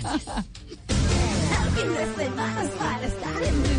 [0.00, 0.24] Gracias.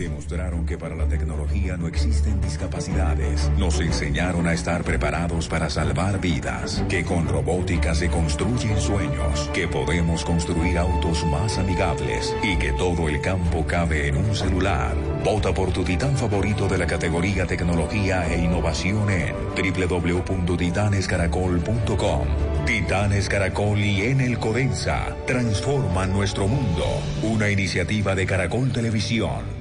[0.00, 3.50] Demostraron que para la tecnología no existen discapacidades.
[3.58, 6.82] Nos enseñaron a estar preparados para salvar vidas.
[6.88, 9.50] Que con robótica se construyen sueños.
[9.52, 12.34] Que podemos construir autos más amigables.
[12.42, 14.96] Y que todo el campo cabe en un celular.
[15.22, 22.26] Vota por tu titán favorito de la categoría tecnología e innovación en www.titanescaracol.com.
[22.64, 26.86] Titanes Caracol y Enel Codensa transforman nuestro mundo.
[27.22, 29.59] Una iniciativa de Caracol Televisión.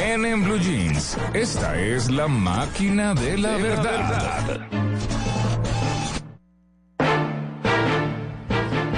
[0.00, 4.68] En, en Blue Jeans, esta es la máquina de la verdad.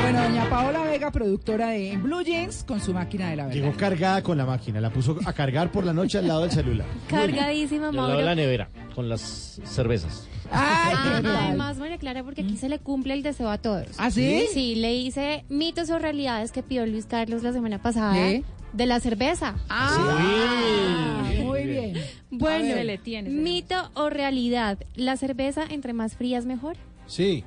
[0.00, 3.60] Bueno, doña Paola Vega, productora de Blue Jeans, con su máquina de la verdad.
[3.62, 6.50] Llegó cargada con la máquina, la puso a cargar por la noche al lado del
[6.52, 6.86] celular.
[7.08, 8.26] Cargadísima, Y al lado de Mauro.
[8.26, 10.28] la nevera, con las cervezas.
[10.50, 11.36] Ay, Ah, qué tal.
[11.36, 13.86] además, María Clara, porque aquí se le cumple el deseo a todos.
[13.98, 14.44] ¿Ah, sí?
[14.52, 18.44] Sí, le hice mitos o realidades que pidió Luis Carlos la semana pasada ¿Qué?
[18.74, 19.54] De la cerveza.
[19.68, 21.94] Ah, muy bien.
[22.30, 22.84] Bueno, ver.
[22.84, 23.32] le tienes.
[23.32, 26.76] Mito o realidad, la cerveza entre más fría es mejor.
[27.06, 27.44] Sí.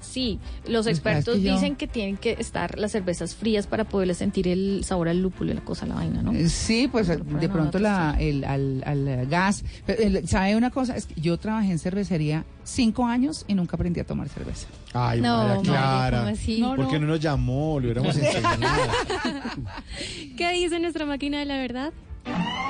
[0.00, 3.66] Sí, los Espera, es expertos que yo- dicen que tienen que estar las cervezas frías
[3.66, 6.32] para poderle sentir el sabor al lúpulo y la cosa, la vaina, ¿no?
[6.32, 9.64] Eh, Sí, pues de pronto la, el, al, al gas.
[9.84, 10.96] Pero, el- ¿Sabe una cosa?
[10.96, 14.68] Es que yo trabajé en cervecería cinco años y nunca aprendí a tomar cerveza.
[14.92, 16.18] Ay, No, María María, Clara.
[16.20, 16.60] ¿cómo así?
[16.60, 17.80] No, ¿Por qué no nos llamó?
[17.80, 18.56] Le hubiéramos enseñado.
[20.36, 21.92] ¿Qué dice nuestra máquina de la verdad?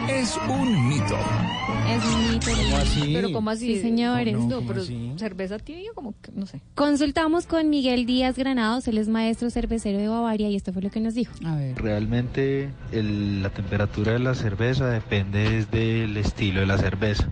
[0.08, 1.16] Es un mito.
[1.88, 2.50] Es un mito.
[2.54, 3.10] ¿Cómo así?
[3.14, 3.74] Pero como así?
[3.76, 4.34] Sí, señores.
[4.38, 5.12] No, ¿cómo pero así?
[5.16, 6.60] cerveza tibia como que, no sé.
[6.74, 10.90] Consultamos con Miguel Díaz Granados, él es maestro cervecero de Bavaria y esto fue lo
[10.90, 11.32] que nos dijo.
[11.44, 11.76] A ver.
[11.80, 17.28] Realmente el- la temperatura de la cerveza depende del estilo de la cerveza.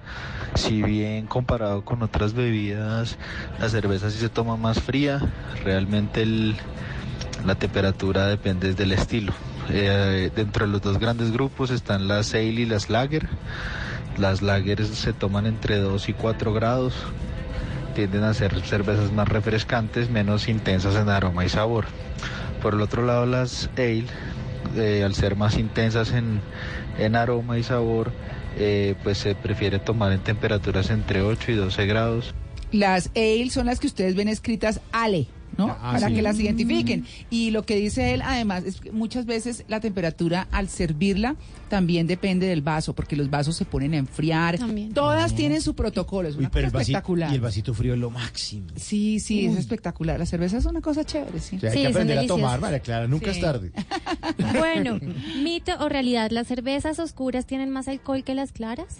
[0.55, 3.19] Si bien comparado con otras bebidas,
[3.61, 5.21] la cerveza sí se toma más fría,
[5.65, 6.57] realmente el-
[7.45, 9.33] la temperatura depende del estilo.
[9.71, 13.29] Eh, dentro de los dos grandes grupos están las ale y las lager.
[14.19, 16.95] Las lagers se toman entre 2 y 4 grados.
[17.95, 21.87] Tienden a ser cervezas más refrescantes, menos intensas en aroma y sabor.
[22.63, 24.07] Por el otro lado, las ale,
[24.77, 26.41] eh, al ser más intensas en,
[26.99, 28.13] en aroma y sabor,
[28.57, 32.35] eh, pues se prefiere tomar en temperaturas entre 8 y 12 grados.
[32.73, 35.27] Las ale son las que ustedes ven escritas ale,
[35.59, 35.71] ¿no?
[35.71, 36.15] Ah, Para sí.
[36.15, 37.05] que las identifiquen.
[37.31, 41.37] Y lo que dice él, además, es que muchas veces la temperatura al servirla
[41.69, 44.59] también depende del vaso, porque los vasos se ponen a enfriar.
[44.59, 44.93] También.
[44.95, 47.31] Todas tienen su protocolo, es Uy, una pero el cosa vasito, espectacular.
[47.33, 48.69] y el vasito frío es lo máximo.
[48.77, 50.19] Sí, sí, es espectacular.
[50.19, 51.57] La cerveza es una cosa chévere, sí.
[51.57, 52.43] O sea, hay Sí, que son aprender a deliciosas.
[52.45, 53.39] tomar, María Clara, nunca Sí.
[53.39, 53.73] es tarde.
[54.59, 54.99] Bueno,
[55.43, 58.99] mito o realidad, ¿las cervezas oscuras tienen más alcohol que las claras?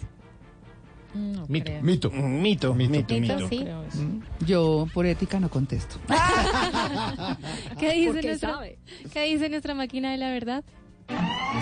[1.15, 1.71] No Mito.
[1.81, 2.11] Mito.
[2.11, 3.59] Mito, mito, Mito, sí.
[3.59, 4.03] Creo eso.
[4.45, 5.95] Yo por ética no contesto.
[7.79, 8.77] ¿Qué dice, nuestra, sabe.
[9.13, 10.63] ¿Qué dice nuestra máquina de la verdad?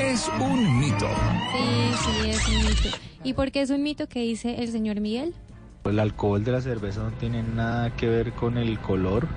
[0.02, 1.08] Es un mito.
[1.52, 2.98] Sí, sí, es un mito.
[3.24, 5.34] ¿Y por qué es un mito que dice el señor Miguel?
[5.86, 9.28] El alcohol de la cerveza no tiene nada que ver con el color.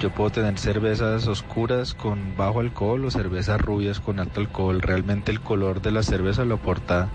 [0.00, 4.80] Yo puedo tener cervezas oscuras con bajo alcohol o cervezas rubias con alto alcohol.
[4.80, 7.08] Realmente el color de la cerveza lo aporta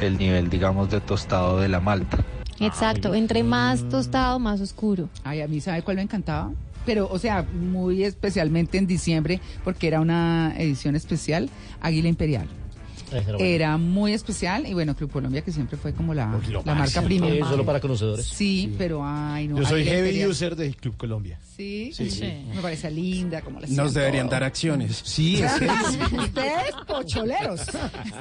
[0.00, 2.18] el nivel, digamos, de tostado de la malta.
[2.58, 5.08] Exacto, entre más tostado, más oscuro.
[5.22, 6.50] Ay, a mí, ¿sabe cuál me encantaba?
[6.84, 11.48] Pero, o sea, muy especialmente en diciembre, porque era una edición especial,
[11.80, 12.48] Águila Imperial.
[13.38, 17.32] Era muy especial y bueno, Club Colombia que siempre fue como la, la marca premium.
[17.34, 18.26] Sí, solo para conocedores.
[18.26, 19.58] Sí, pero ay, no.
[19.58, 21.38] Yo soy heavy user de Club Colombia.
[21.56, 22.20] Sí, Sí.
[22.54, 24.32] me parece linda como la Nos deberían todo.
[24.32, 25.00] dar acciones.
[25.04, 25.66] Sí, es que
[26.16, 27.60] Ustedes, pocholeros.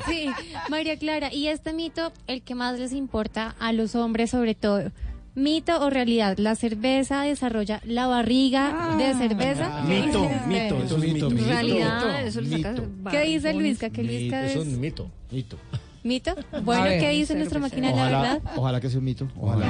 [0.08, 0.30] Sí,
[0.70, 4.92] María Clara, y este mito, el que más les importa a los hombres sobre todo.
[5.36, 6.38] ¿Mito o realidad?
[6.38, 9.84] ¿La cerveza desarrolla la barriga de cerveza?
[9.88, 11.30] ¿Qué Mito, mito, eso es mito, mito.
[11.30, 11.45] mito.
[11.48, 12.88] realidad, eso le saca Mito.
[13.10, 13.53] ¿Qué dice.
[13.53, 13.90] Luisca?
[13.90, 15.10] ¿Qué Luisca Es es un mito.
[15.32, 15.58] Mito.
[16.03, 16.36] mito?
[16.64, 18.42] Bueno, ver, ¿qué dice nuestra máquina de la verdad?
[18.56, 19.28] ojalá que sea un mito.
[19.40, 19.66] Ojalá.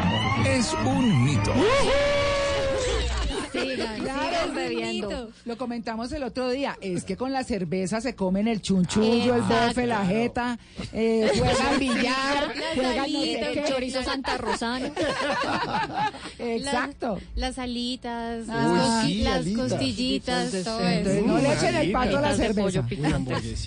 [0.45, 1.53] Es un mito.
[3.53, 5.07] Sigan, Claro, sigan es bebiendo.
[5.09, 5.29] mito.
[5.45, 6.77] Lo comentamos el otro día.
[6.81, 10.59] Es que con la cerveza se comen el chunchullo, el bofe, la jeta,
[10.91, 14.87] eh, juegan billar, juegan no sé el chorizo Santa Rosano.
[16.39, 17.19] Exacto.
[17.35, 19.69] Las, las alitas, las, costi- sí, las alitas.
[19.71, 21.27] costillitas, todo Entonces, eso.
[21.27, 22.85] no le echen el pato a la cerveza.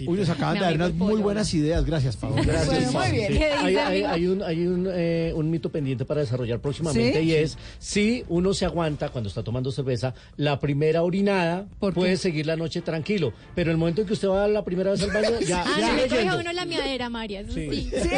[0.07, 1.85] Uy, nos acaban de dar unas muy buenas ideas.
[1.85, 2.43] Gracias, Pablo.
[2.45, 2.93] Gracias.
[2.93, 3.33] Bueno, muy bien.
[3.39, 7.27] ¿Qué Hay, hay- hay un, hay un, eh, un mito pendiente para desarrollar próximamente ¿Sí?
[7.29, 12.01] y es si uno se aguanta cuando está tomando cerveza la primera orinada ¿Por qué?
[12.01, 15.03] puede seguir la noche tranquilo, pero el momento en que usted va la primera vez
[15.03, 17.71] al baño ya, Ah, ya no le sigue coge uno la miadera, María, eso sí.
[17.71, 17.91] Sí.
[18.03, 18.09] Sí,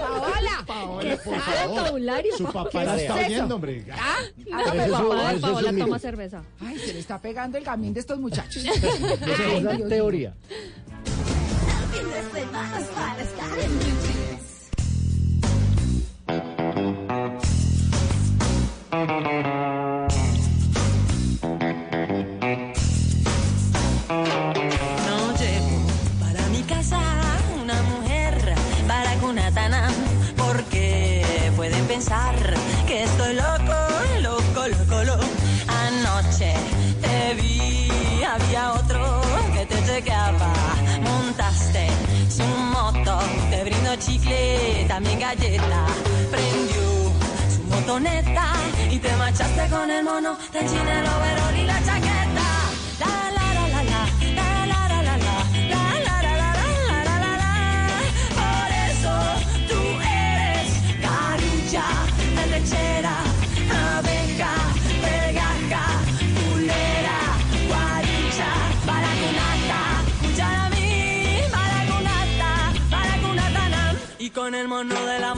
[0.00, 0.64] Paola.
[0.66, 1.00] Paola.
[1.10, 1.68] ¿Qué por favor.
[1.80, 2.36] vocabulario?
[2.36, 3.26] Su papá ¿Qué la es está eso?
[3.26, 3.84] oyendo, hombre.
[3.92, 4.16] Ah,
[4.50, 6.42] No, es papá de es Paola toma cerveza.
[6.60, 8.64] Ay, se le está pegando el gamín de estos muchachos.
[8.64, 10.34] Esa es la Dios teoría.
[18.96, 19.02] No
[25.36, 25.84] llevo
[26.18, 26.98] para mi casa
[27.62, 28.54] una mujer
[28.88, 29.90] para Cunatana
[30.38, 31.22] porque
[31.56, 32.34] pueden pensar
[32.86, 33.74] que estoy loco,
[34.22, 35.26] loco, loco, loco.
[35.68, 36.54] Anoche
[37.02, 37.90] te vi,
[38.24, 39.20] había otro
[39.52, 40.54] que te chequeaba.
[41.02, 41.88] Montaste
[42.30, 43.18] su moto,
[43.50, 45.84] te brindó chicle, también galleta.
[46.30, 47.12] Prendió
[47.54, 48.55] su motoneta
[48.96, 52.48] y te marchaste con el mono, te enchina el overol y la chaqueta.
[53.00, 54.02] La, la, la, la, la,
[54.36, 56.50] la, la, la, la, la, la, la, la, la,
[56.88, 57.52] la, la, la, la.
[58.40, 59.14] Por eso
[59.68, 60.68] tú eres
[61.04, 61.86] carulla,
[62.52, 63.16] lechera,
[63.98, 64.52] abeja,
[65.04, 65.84] pegaja,
[66.36, 67.18] pulera,
[67.68, 68.50] guaricha,
[68.88, 69.80] baracunata,
[70.22, 70.90] cucharami,
[71.52, 72.50] baracunata,
[72.90, 73.82] baracunatana.
[74.18, 75.34] Y con el mono de la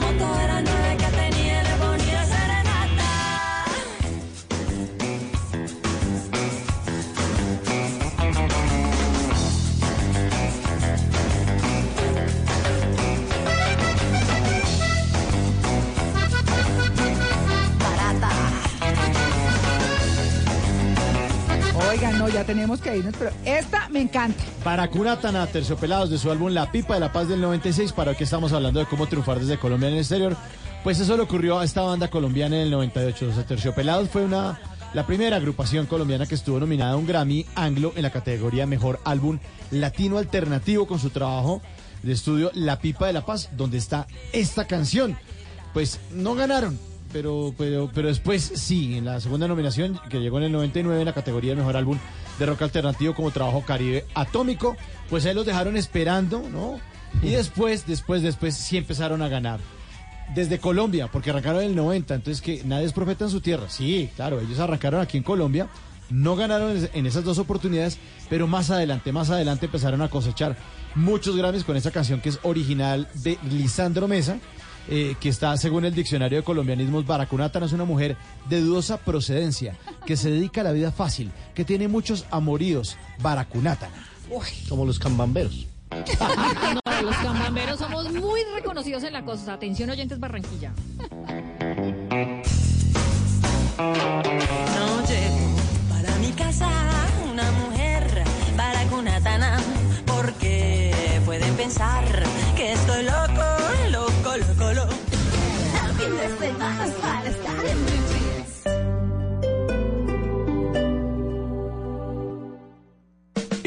[21.89, 24.43] Oigan, no, ya tenemos que irnos, pero esta me encanta.
[24.63, 28.25] Para Curatana, Terciopelados de su álbum La Pipa de la Paz del 96, para que
[28.25, 30.37] estamos hablando de cómo triunfar desde Colombia en el exterior.
[30.83, 33.29] Pues eso le ocurrió a esta banda colombiana en el 98.
[33.29, 34.59] O sea, Terciopelados fue una,
[34.93, 38.99] la primera agrupación colombiana que estuvo nominada a un Grammy Anglo en la categoría Mejor
[39.03, 39.39] Álbum
[39.71, 41.59] Latino Alternativo con su trabajo
[42.03, 45.17] de estudio La Pipa de la Paz, donde está esta canción.
[45.73, 46.77] Pues no ganaron,
[47.11, 51.05] pero, pero, pero después sí, en la segunda nominación que llegó en el 99 en
[51.05, 51.97] la categoría de Mejor Álbum
[52.37, 54.75] de Rock Alternativo como Trabajo Caribe Atómico,
[55.09, 56.79] pues ahí los dejaron esperando, ¿no?
[57.21, 59.59] Y después, después, después sí empezaron a ganar.
[60.33, 63.67] Desde Colombia, porque arrancaron en el 90, entonces que nadie es profeta en su tierra.
[63.67, 65.67] Sí, claro, ellos arrancaron aquí en Colombia,
[66.11, 67.97] no ganaron en esas dos oportunidades,
[68.29, 70.55] pero más adelante, más adelante empezaron a cosechar
[70.95, 74.39] muchos Grammys con esa canción que es original de Lisandro Mesa,
[74.87, 78.15] eh, que está, según el diccionario de colombianismos, Baracunátana es una mujer
[78.47, 79.75] de dudosa procedencia,
[80.05, 82.97] que se dedica a la vida fácil, que tiene muchos amoríos.
[83.21, 84.09] Baracunátana.
[84.67, 85.67] Como los cambamberos.
[86.85, 89.53] No, los cambamberos somos muy reconocidos en la cosa.
[89.53, 90.71] Atención, oyentes Barranquilla.
[93.77, 95.55] No llevo
[95.89, 96.69] para mi casa
[97.31, 98.23] una mujer
[98.57, 99.57] para Cunatana
[100.05, 102.03] porque pueden pensar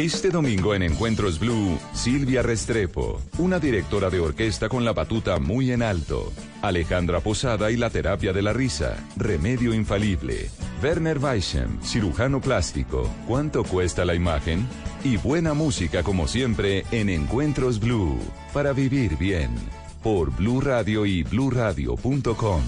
[0.02, 5.70] Este domingo en Encuentros Blue, Silvia Restrepo, una directora de orquesta con la batuta muy
[5.70, 6.32] en alto.
[6.60, 10.50] Alejandra Posada y la terapia de la risa, remedio infalible.
[10.82, 14.66] Werner Weichem, cirujano plástico, ¿cuánto cuesta la imagen?
[15.04, 18.18] Y buena música como siempre en Encuentros Blue,
[18.52, 19.54] para vivir bien.
[20.02, 22.60] Por Blue Radio y bluradio.com.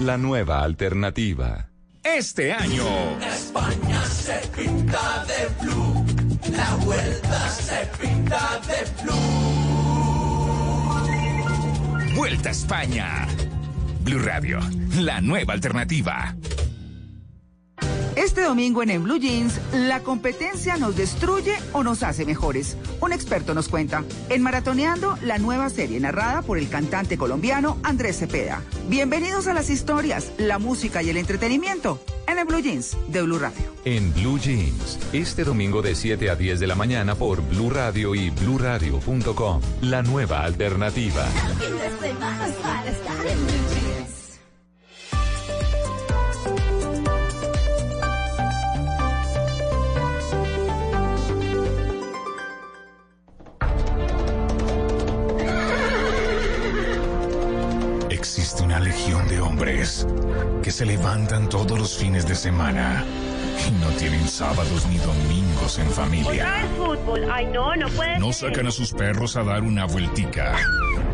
[0.00, 1.68] La nueva alternativa.
[2.02, 2.86] Este año.
[3.20, 3.91] España
[4.54, 6.04] pinta de blue,
[6.56, 9.12] la vuelta se pinta de blue.
[12.14, 13.26] Vuelta a España.
[14.00, 14.60] Blue Radio,
[14.98, 16.34] la nueva alternativa.
[18.22, 22.76] Este domingo en En Blue Jeans, ¿la competencia nos destruye o nos hace mejores?
[23.00, 24.04] Un experto nos cuenta.
[24.28, 28.62] En Maratoneando, la nueva serie narrada por el cantante colombiano Andrés Cepeda.
[28.88, 33.40] Bienvenidos a las historias, la música y el entretenimiento en En Blue Jeans de Blue
[33.40, 33.74] Radio.
[33.84, 38.14] En Blue Jeans, este domingo de 7 a 10 de la mañana por Blue Radio
[38.14, 39.60] y bluradio.com.
[39.80, 41.26] La nueva alternativa.
[59.62, 60.08] Hombres
[60.60, 63.04] que se levantan todos los fines de semana
[63.68, 66.64] y no tienen sábados ni domingos en familia.
[66.76, 67.28] fútbol.
[67.30, 70.56] Ay, no, no puede No sacan a sus perros a dar una vueltica.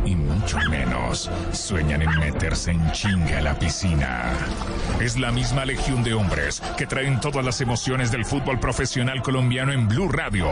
[0.07, 4.33] Y mucho menos sueñan en meterse en chinga a la piscina.
[4.99, 9.73] Es la misma legión de hombres que traen todas las emociones del fútbol profesional colombiano
[9.73, 10.49] en Blue Radio.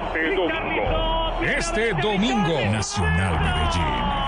[0.00, 1.42] Este domingo.
[1.42, 2.72] Este domingo.
[2.72, 4.21] Nacional Medellín.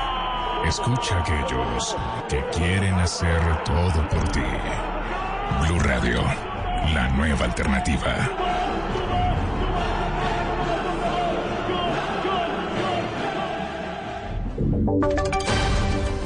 [0.67, 1.97] Escucha a aquellos
[2.29, 4.41] que quieren hacer todo por ti.
[5.63, 6.23] Blue Radio,
[6.95, 8.31] la nueva alternativa.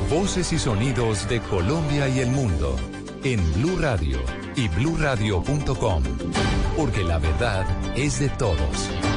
[0.08, 2.76] Voces y sonidos de Colombia y el mundo
[3.24, 4.18] en Blue Radio
[4.54, 6.02] y bluradio.com,
[6.76, 9.07] porque la verdad es de todos.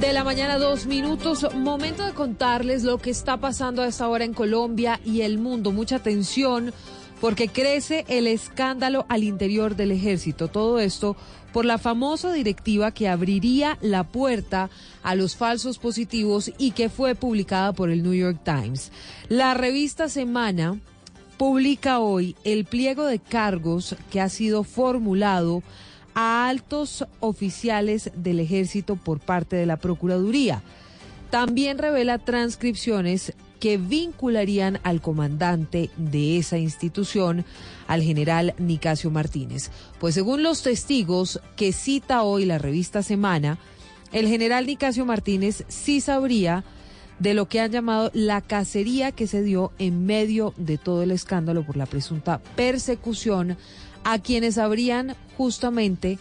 [0.00, 1.52] De la mañana, dos minutos.
[1.56, 5.72] Momento de contarles lo que está pasando a esta hora en Colombia y el mundo.
[5.72, 6.72] Mucha atención
[7.20, 10.46] porque crece el escándalo al interior del ejército.
[10.46, 11.16] Todo esto
[11.52, 14.70] por la famosa directiva que abriría la puerta
[15.02, 18.92] a los falsos positivos y que fue publicada por el New York Times.
[19.28, 20.78] La revista Semana
[21.38, 25.64] publica hoy el pliego de cargos que ha sido formulado
[26.20, 30.64] a altos oficiales del ejército por parte de la Procuraduría.
[31.30, 37.44] También revela transcripciones que vincularían al comandante de esa institución,
[37.86, 39.70] al general Nicasio Martínez.
[40.00, 43.56] Pues según los testigos que cita hoy la revista Semana,
[44.10, 46.64] el general Nicasio Martínez sí sabría
[47.20, 51.12] de lo que han llamado la cacería que se dio en medio de todo el
[51.12, 53.56] escándalo por la presunta persecución
[54.04, 56.18] a quienes habrían justamente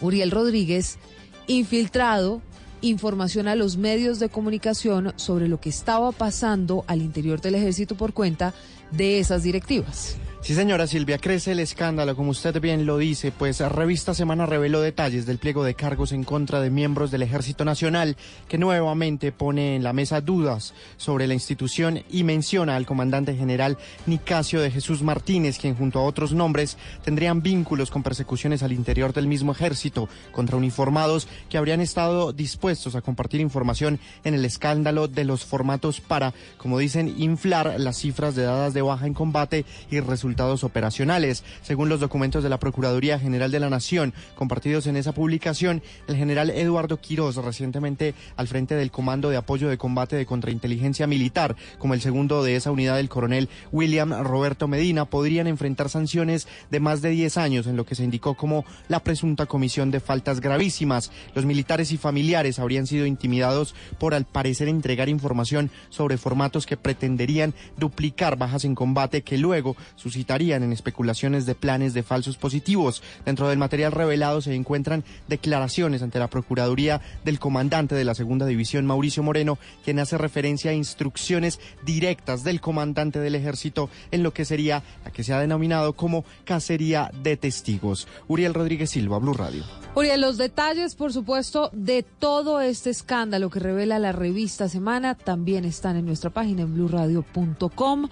[0.00, 0.98] Uriel Rodríguez
[1.46, 2.42] infiltrado
[2.82, 7.94] información a los medios de comunicación sobre lo que estaba pasando al interior del ejército
[7.94, 8.54] por cuenta
[8.90, 10.16] de esas directivas.
[10.42, 14.80] Sí, señora Silvia, crece el escándalo, como usted bien lo dice, pues Revista Semana reveló
[14.80, 18.16] detalles del pliego de cargos en contra de miembros del Ejército Nacional,
[18.48, 23.76] que nuevamente pone en la mesa dudas sobre la institución y menciona al comandante general
[24.06, 29.12] Nicasio de Jesús Martínez, quien junto a otros nombres tendrían vínculos con persecuciones al interior
[29.12, 35.06] del mismo ejército contra uniformados que habrían estado dispuestos a compartir información en el escándalo
[35.06, 39.66] de los formatos para, como dicen, inflar las cifras de dadas de baja en combate
[39.90, 41.44] y resultados operacionales.
[41.62, 46.16] Según los documentos de la Procuraduría General de la Nación compartidos en esa publicación, el
[46.16, 51.56] general Eduardo Quiroz, recientemente al frente del Comando de Apoyo de Combate de Contrainteligencia Militar,
[51.78, 56.80] como el segundo de esa unidad del coronel William Roberto Medina, podrían enfrentar sanciones de
[56.80, 60.40] más de 10 años en lo que se indicó como la presunta comisión de faltas
[60.40, 61.10] gravísimas.
[61.34, 66.76] Los militares y familiares habrían sido intimidados por al parecer entregar información sobre formatos que
[66.76, 73.02] pretenderían duplicar bajas en combate que luego sus en especulaciones de planes de falsos positivos.
[73.24, 78.46] Dentro del material revelado se encuentran declaraciones ante la Procuraduría del comandante de la Segunda
[78.46, 84.32] División, Mauricio Moreno, quien hace referencia a instrucciones directas del comandante del ejército en lo
[84.32, 88.06] que sería la que se ha denominado como cacería de testigos.
[88.28, 89.64] Uriel Rodríguez Silva, Blue Radio.
[89.94, 95.64] Uriel, los detalles, por supuesto, de todo este escándalo que revela la revista Semana también
[95.64, 98.08] están en nuestra página en blurradio.com.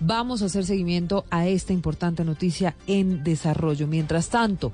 [0.00, 3.86] Vamos a hacer seguimiento a esta importante noticia en desarrollo.
[3.86, 4.72] Mientras tanto,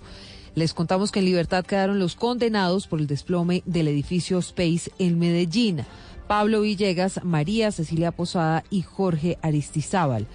[0.56, 5.20] les contamos que en libertad quedaron los condenados por el desplome del edificio Space en
[5.20, 5.84] Medellín.
[6.26, 10.26] Pablo Villegas, María Cecilia Posada y Jorge Aristizábal.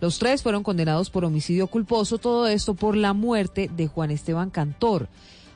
[0.00, 4.50] Los tres fueron condenados por homicidio culposo, todo esto por la muerte de Juan Esteban
[4.50, 5.08] Cantor,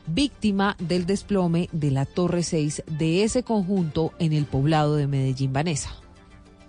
[0.06, 5.52] víctima del desplome de la Torre 6 de ese conjunto en el poblado de Medellín,
[5.52, 5.90] Vanessa.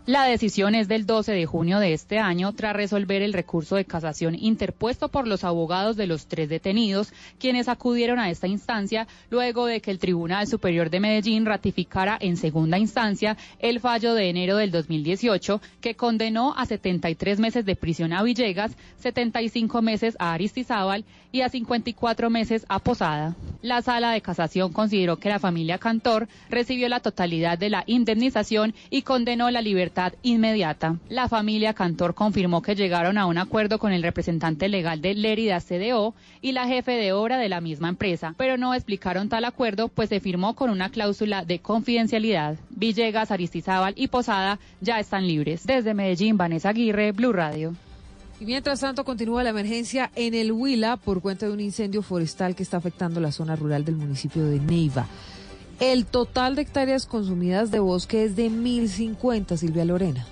[0.10, 3.86] La decisión es del 12 de junio de este año tras resolver el recurso de
[3.86, 9.68] casación interpuesto por los abogados de los tres detenidos, quienes acudieron a esta instancia luego
[9.68, 14.58] de que el Tribunal Superior de Medellín ratificara en segunda instancia el fallo de enero
[14.58, 18.72] del 2018 que condenó a 73 meses de prisión a Villegas,
[19.02, 23.36] 75 meses a Aristizábal y a 54 meses a Posada.
[23.62, 28.74] La sala de casación consideró que la familia Cantor recibió la totalidad de la indemnización
[28.90, 30.98] y condenó la libertad inmediata.
[31.10, 35.60] La familia Cantor confirmó que llegaron a un acuerdo con el representante legal de Lérida
[35.60, 39.88] CDO y la jefe de obra de la misma empresa, pero no explicaron tal acuerdo,
[39.90, 42.58] pues se firmó con una cláusula de confidencialidad.
[42.70, 45.66] Villegas, Aristizábal y Posada ya están libres.
[45.66, 47.74] Desde Medellín, Vanessa Aguirre, Blue Radio.
[48.40, 52.56] Y mientras tanto continúa la emergencia en el Huila por cuenta de un incendio forestal
[52.56, 55.08] que está afectando la zona rural del municipio de Neiva.
[55.80, 60.28] El total de hectáreas consumidas de bosque es de 1.050, Silvia Lorena.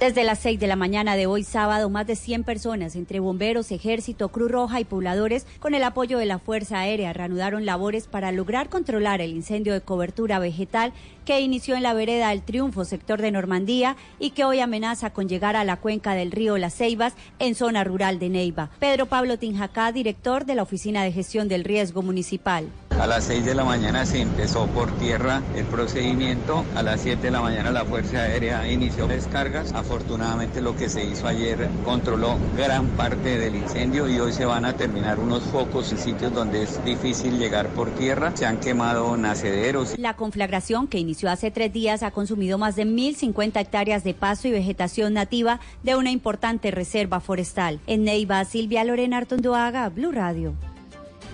[0.00, 3.70] Desde las 6 de la mañana de hoy sábado, más de 100 personas, entre bomberos,
[3.70, 8.32] ejército, Cruz Roja y pobladores, con el apoyo de la Fuerza Aérea, reanudaron labores para
[8.32, 10.92] lograr controlar el incendio de cobertura vegetal
[11.24, 15.28] que inició en la vereda El Triunfo, sector de Normandía, y que hoy amenaza con
[15.28, 18.70] llegar a la cuenca del río Las Ceibas, en zona rural de Neiva.
[18.80, 22.66] Pedro Pablo Tinjacá, director de la Oficina de Gestión del Riesgo Municipal.
[23.00, 26.66] A las 6 de la mañana se empezó por tierra el procedimiento.
[26.76, 29.72] A las 7 de la mañana la Fuerza Aérea inició descargas.
[29.72, 34.66] Afortunadamente lo que se hizo ayer controló gran parte del incendio y hoy se van
[34.66, 38.36] a terminar unos focos en sitios donde es difícil llegar por tierra.
[38.36, 39.98] Se han quemado nacederos.
[39.98, 44.46] La conflagración que inició hace tres días ha consumido más de 1.050 hectáreas de pasto
[44.46, 47.80] y vegetación nativa de una importante reserva forestal.
[47.86, 50.52] En Neiva, Silvia Lorena Artondoaga, Blue Radio.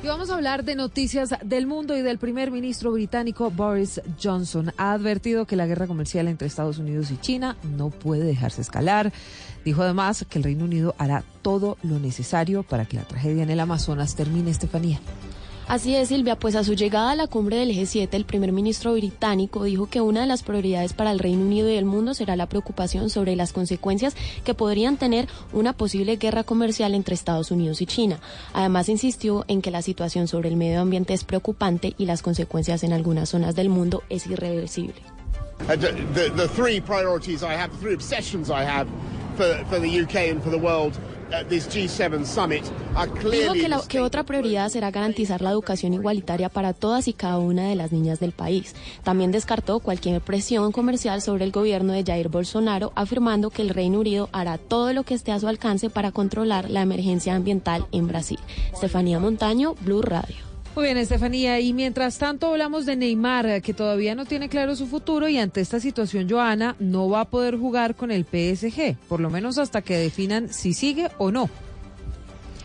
[0.02, 4.72] Y vamos a hablar de noticias del mundo y del primer ministro británico Boris Johnson.
[4.76, 9.12] Ha advertido que la guerra comercial entre Estados Unidos y China no puede dejarse escalar.
[9.64, 13.50] Dijo además que el Reino Unido hará todo lo necesario para que la tragedia en
[13.50, 15.00] el Amazonas termine, Estefanía.
[15.68, 18.92] Así es, Silvia, pues a su llegada a la cumbre del G7, el primer ministro
[18.92, 22.36] británico dijo que una de las prioridades para el Reino Unido y el mundo será
[22.36, 24.14] la preocupación sobre las consecuencias
[24.44, 28.20] que podrían tener una posible guerra comercial entre Estados Unidos y China.
[28.52, 32.84] Además, insistió en que la situación sobre el medio ambiente es preocupante y las consecuencias
[32.84, 35.02] en algunas zonas del mundo es irreversible.
[35.68, 35.72] Uh,
[40.02, 40.94] UK world
[41.32, 42.62] at this G7 summit
[42.94, 47.08] are Dijo clearly que, la- que otra prioridad será garantizar la educación igualitaria para todas
[47.08, 48.74] y cada una de las niñas del país.
[49.02, 54.00] También descartó cualquier presión comercial sobre el gobierno de Jair Bolsonaro, afirmando que el Reino
[54.00, 58.06] Unido hará todo lo que esté a su alcance para controlar la emergencia ambiental en
[58.06, 58.38] Brasil.
[58.72, 60.45] Estefanía Montaño, Blue Radio.
[60.76, 61.58] Muy bien, Estefanía.
[61.58, 65.62] Y mientras tanto hablamos de Neymar, que todavía no tiene claro su futuro y ante
[65.62, 69.80] esta situación, Joana no va a poder jugar con el PSG, por lo menos hasta
[69.80, 71.48] que definan si sigue o no.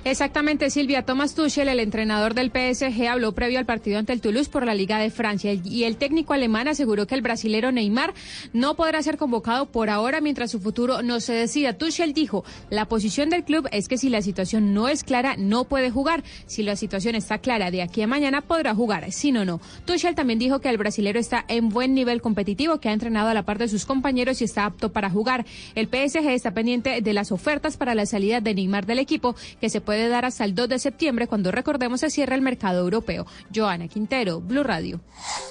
[0.03, 1.03] Exactamente, Silvia.
[1.03, 4.73] Thomas Tuchel, el entrenador del PSG, habló previo al partido ante el Toulouse por la
[4.73, 8.15] Liga de Francia y el técnico alemán aseguró que el brasilero Neymar
[8.51, 11.77] no podrá ser convocado por ahora mientras su futuro no se decida.
[11.77, 15.65] Tuchel dijo, la posición del club es que si la situación no es clara, no
[15.65, 16.23] puede jugar.
[16.47, 19.61] Si la situación está clara de aquí a mañana, podrá jugar, si no, no.
[19.85, 23.35] Tuchel también dijo que el brasilero está en buen nivel competitivo, que ha entrenado a
[23.35, 25.45] la par de sus compañeros y está apto para jugar.
[25.75, 29.69] El PSG está pendiente de las ofertas para la salida de Neymar del equipo, que
[29.69, 33.26] se dar hasta el 2 de septiembre, cuando recordemos se cierra el mercado europeo.
[33.53, 35.02] Joana Quintero, Blue Radio.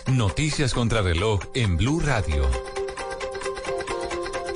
[0.06, 2.48] Noticias contra reloj en Blue Radio.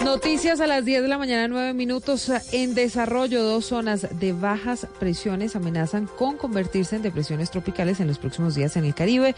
[0.05, 2.31] Noticias a las 10 de la mañana, 9 minutos.
[2.53, 8.19] En desarrollo, dos zonas de bajas presiones amenazan con convertirse en depresiones tropicales en los
[8.19, 9.35] próximos días en el Caribe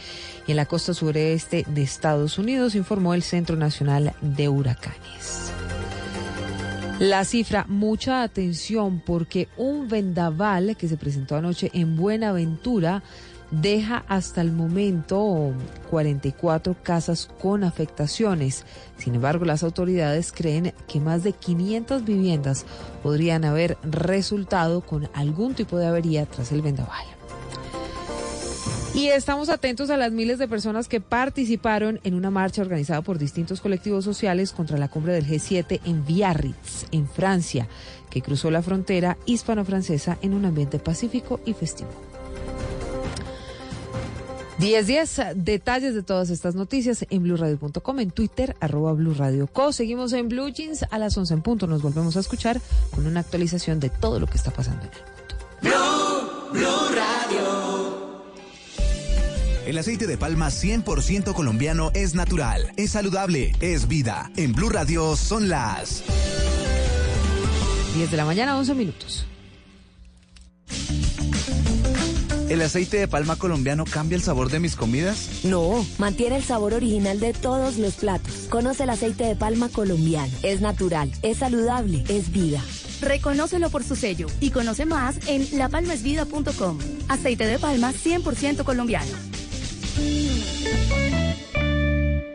[0.47, 5.52] y en la costa sureste de Estados Unidos, informó el Centro Nacional de Huracanes.
[6.99, 13.02] La cifra, mucha atención porque un vendaval que se presentó anoche en Buenaventura
[13.50, 15.52] deja hasta el momento
[15.91, 18.65] 44 casas con afectaciones.
[18.97, 22.65] Sin embargo, las autoridades creen que más de 500 viviendas
[23.02, 27.15] podrían haber resultado con algún tipo de avería tras el vendaval.
[28.94, 33.18] Y estamos atentos a las miles de personas que participaron en una marcha organizada por
[33.18, 37.68] distintos colectivos sociales contra la cumbre del G7 en Biarritz, en Francia,
[38.08, 41.90] que cruzó la frontera hispano-francesa en un ambiente pacífico y festivo.
[44.58, 49.72] 10 10 detalles de todas estas noticias en blurradio.com, en Twitter, arroba blurradioco.
[49.72, 51.66] Seguimos en Blue Jeans a las 11 en punto.
[51.66, 52.60] Nos volvemos a escuchar
[52.94, 55.26] con una actualización de todo lo que está pasando en el mundo.
[55.60, 57.85] Blue, Blue Radio.
[59.66, 64.30] El aceite de palma 100% colombiano es natural, es saludable, es vida.
[64.36, 66.04] En Blue Radio son las
[67.96, 69.26] 10 de la mañana, 11 minutos.
[72.48, 75.40] ¿El aceite de palma colombiano cambia el sabor de mis comidas?
[75.42, 78.46] No, mantiene el sabor original de todos los platos.
[78.48, 80.32] Conoce el aceite de palma colombiano.
[80.44, 82.62] Es natural, es saludable, es vida.
[83.00, 86.78] Reconócelo por su sello y conoce más en lapalmasvida.com.
[87.08, 89.35] Aceite de palma 100% colombiano.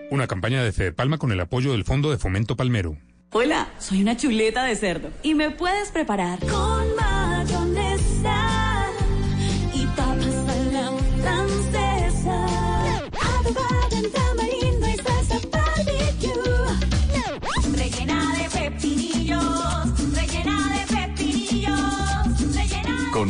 [0.09, 2.97] Una campaña de Fede Palma con el apoyo del Fondo de Fomento Palmero.
[3.31, 7.20] Hola, soy una chuleta de cerdo y me puedes preparar Con mayonesa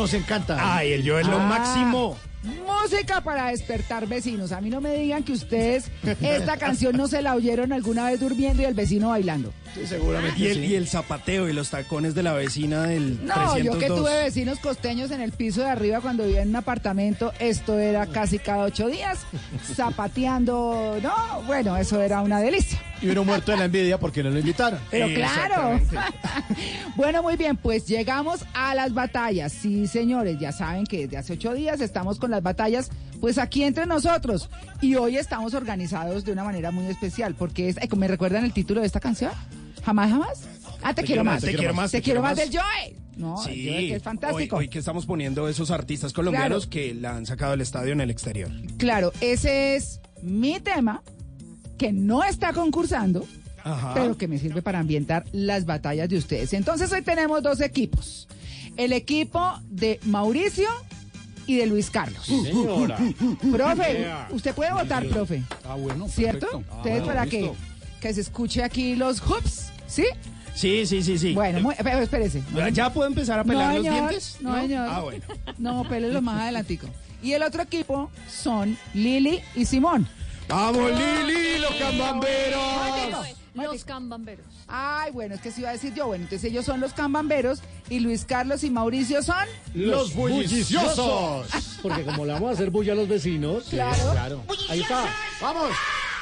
[0.00, 0.76] Nos encanta.
[0.76, 1.46] Ay, el yo es lo Ah.
[1.46, 2.16] máximo.
[2.42, 4.50] Música para despertar vecinos.
[4.52, 5.90] A mí no me digan que ustedes
[6.22, 9.52] esta canción no se la oyeron alguna vez durmiendo y el vecino bailando.
[9.86, 10.40] seguramente.
[10.40, 13.86] Y el, y el zapateo y los tacones de la vecina del No, yo que
[13.86, 13.98] 302.
[13.98, 18.06] tuve vecinos costeños en el piso de arriba cuando vivía en un apartamento, esto era
[18.06, 19.18] casi cada ocho días,
[19.74, 22.80] zapateando, no, bueno, eso era una delicia.
[23.02, 24.78] Y uno muerto de la envidia porque no lo invitaron.
[24.90, 25.78] Pero claro.
[27.00, 29.52] bueno, muy bien, pues llegamos a las batallas.
[29.52, 32.90] Sí, señores, ya saben que desde hace ocho días estamos con las batallas,
[33.22, 34.50] pues aquí entre nosotros.
[34.82, 38.52] Y hoy estamos organizados de una manera muy especial, porque es, ay, ¿me recuerdan el
[38.52, 39.32] título de esta canción?
[39.82, 40.42] ¿Jamás, jamás?
[40.82, 41.42] Ah, te, quiero más.
[41.42, 41.90] Te quiero más.
[41.90, 42.94] Te quiero más del Joy.
[43.16, 44.56] No, el Sí, que es fantástico.
[44.56, 46.70] Hoy, hoy que estamos poniendo esos artistas colombianos Claro.
[46.70, 48.50] que la han sacado del estadio en el exterior.
[48.76, 51.02] Claro, ese es mi tema,
[51.78, 53.26] que no está concursando,
[53.64, 53.94] Ajá.
[53.94, 56.52] pero que me sirve para ambientar las batallas de ustedes.
[56.52, 58.28] Entonces hoy tenemos dos equipos.
[58.76, 60.68] El equipo de Mauricio
[61.46, 62.24] y de Luis Carlos.
[62.26, 62.96] señora.
[63.52, 65.42] profe, usted puede votar, profe.
[65.64, 66.08] Ah, bueno.
[66.08, 66.46] ¿Cierto?
[66.46, 66.74] perfecto.
[66.76, 67.50] Ah, bueno, para que,
[68.00, 70.04] que se escuche aquí los hoops, ¿sí?
[70.54, 71.32] Sí, sí, sí, sí.
[71.32, 72.42] Bueno, muy- pero espérese.
[72.72, 74.36] ¿Ya puedo empezar a pelar no, los señor, dientes?
[74.40, 74.88] No, señor.
[74.90, 75.24] Ah, bueno.
[75.58, 76.86] No, pélenlo más adelantico.
[77.22, 80.06] Y el otro equipo son Lili y Simón.
[80.48, 83.39] ¡Vamos, Lili, los cambamberos!
[83.54, 84.46] Los cambamberos.
[84.68, 86.06] Ay, bueno, es que se iba a decir yo.
[86.06, 91.48] Bueno, entonces ellos son los cambamberos y Luis Carlos y Mauricio son Los bulliciosos.
[91.82, 93.64] Porque como le vamos a hacer bulla a los vecinos.
[93.70, 94.12] Claro.
[94.12, 94.42] claro.
[94.68, 95.04] Ahí está.
[95.40, 95.70] Vamos,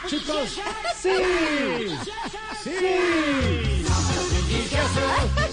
[0.07, 0.58] chicos.
[1.00, 1.10] Sí.
[2.62, 2.70] Sí.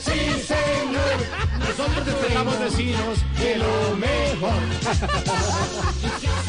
[0.02, 1.18] Sí, señor.
[1.60, 4.54] Nosotros despegamos vecinos de lo mejor.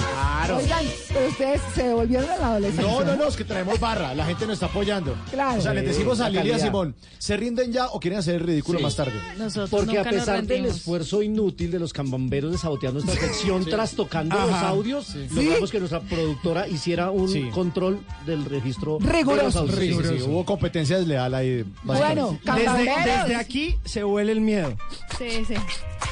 [0.47, 0.57] Claro.
[0.62, 2.83] Oigan, pero ustedes se devolvieron a la adolescencia.
[2.92, 4.15] No, no, no, es que traemos barra.
[4.15, 5.16] La gente nos está apoyando.
[5.31, 5.58] Claro.
[5.58, 6.66] O sea, les decimos a La Lili y a calidad.
[6.66, 8.84] Simón, ¿se rinden ya o quieren hacer el ridículo Sí.
[8.84, 9.12] más tarde?
[9.39, 13.65] Nosotros Porque a nos pesar del esfuerzo inútil de los cambamberos de sabotear nuestra sección,
[13.65, 14.68] trastocando los Ajá.
[14.68, 17.49] audios, logramos que nuestra productora hiciera un Sí.
[17.52, 18.99] control del registro.
[19.00, 19.65] de Riguroso.
[19.66, 19.75] los.
[19.76, 21.65] Sí, sí, sí, hubo competencia desleal ahí.
[21.83, 24.76] Bueno, Desde, desde aquí se huele el miedo.
[25.18, 25.55] Sí, sí.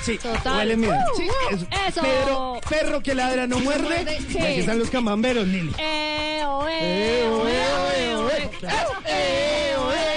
[0.02, 0.56] Sí, Total.
[0.58, 0.94] huele el miedo.
[0.94, 2.00] Uh, Sí, uh, es- eso.
[2.02, 3.82] Perro, perro que ladra no muerde.
[3.82, 4.38] muerde, sí.
[4.38, 5.72] Aquí están los cambamberos, Lili.
[5.78, 8.28] Eh, oh, eh, oh, eh, oh,
[9.06, 10.13] eh, oh,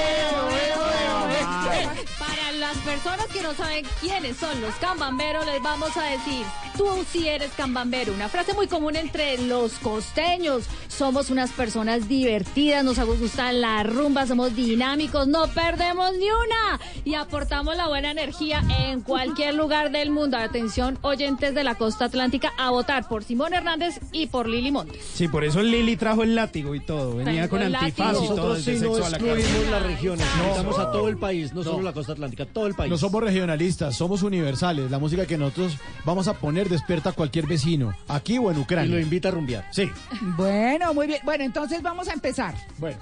[2.98, 6.44] personas que no saben quiénes son los cambamberos, les vamos a decir,
[6.76, 8.12] tú sí eres cambambero.
[8.12, 10.64] Una frase muy común entre los costeños.
[10.88, 17.14] Somos unas personas divertidas, nos gustan las rumbas, somos dinámicos, no perdemos ni una y
[17.14, 20.38] aportamos la buena energía en cualquier lugar del mundo.
[20.38, 25.04] Atención, oyentes de la costa atlántica, a votar por Simón Hernández y por Lili Montes.
[25.14, 27.18] Sí, por eso Lili trajo el látigo y todo.
[27.18, 31.10] Venía Tengo con antifaz y todo Nosotros sí no excluimos las regiones, invitamos a todo
[31.10, 32.87] el país, no, solo la costa atlántica, todo el país.
[32.90, 34.90] No somos regionalistas, somos universales.
[34.92, 38.56] La música que nosotros vamos a poner despierta a cualquier vecino, aquí o en y
[38.58, 39.00] lo Ucrania.
[39.00, 39.66] invita a rumbear.
[39.72, 39.90] Sí.
[40.38, 41.20] Bueno, muy bien.
[41.24, 42.56] Bueno, entonces vamos a empezar.
[42.78, 42.98] Bueno.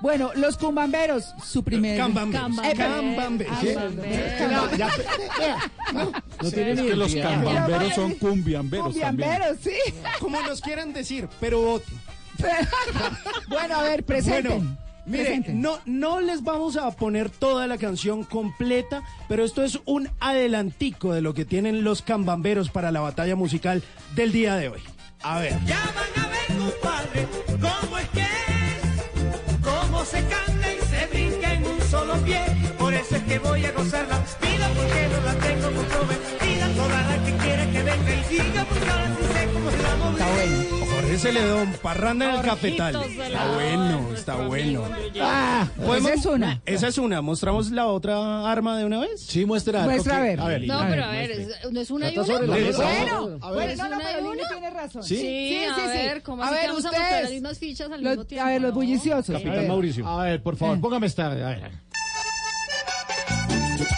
[0.00, 1.98] Bueno, los cumbamberos, su primer...
[1.98, 2.56] Cambamberos.
[2.76, 3.58] Cambamberos.
[4.50, 4.88] No, ya-
[6.40, 9.28] no tiene ni Es que los cambamberos son cumbiamberos también.
[9.28, 9.72] Cumbiamberos, sí.
[10.20, 11.94] Como nos quieran decir, pero voten.
[13.48, 14.58] bueno, a ver, presenten.
[14.60, 14.76] Bueno,
[15.08, 20.08] mire, no, no les vamos a poner toda la canción completa, pero esto es un
[20.20, 23.82] adelantico de lo que tienen los cambamberos para la batalla musical
[24.14, 24.80] del día de hoy.
[25.22, 25.58] A ver.
[25.66, 27.28] Ya van a ver, compadre,
[27.60, 32.40] cómo es que es, cómo se canta y se brinca en un solo pie.
[32.78, 36.68] Por eso es que voy a gozar la vida, porque no la tengo comprometida.
[36.76, 39.88] Toda la que quiera que venga y diga, porque ahora sí sé cómo se la.
[39.88, 40.77] Está bueno.
[41.08, 42.94] Jorge Celedón, parranda en el cafetal.
[43.02, 44.84] Está bueno, está bueno.
[45.22, 46.60] Ah, ¿Podemos- esa es una.
[46.66, 47.22] Esa es una.
[47.22, 49.18] ¿Mostramos la otra arma de una vez?
[49.22, 49.84] Sí, muestra.
[49.84, 50.38] Muestra a ver.
[50.38, 52.26] A ver, No, pero a ver, no es una y una.
[52.26, 53.54] Bueno, A ver.
[53.54, 54.48] bueno, ¿Es no, pero una?
[54.48, 55.02] tiene razón.
[55.02, 55.16] Sí.
[55.16, 57.32] Sí, a ver, ¿cómo a así que ver, vamos a mostrar las ustedes.
[57.32, 58.46] mismas fichas al Los- mismo tiempo?
[58.46, 59.34] a ver, los bulliciosos.
[59.42, 59.66] Capitán.
[59.66, 60.06] Mauricio.
[60.06, 61.26] A ver, por favor, póngame esta.
[61.26, 61.70] A ver.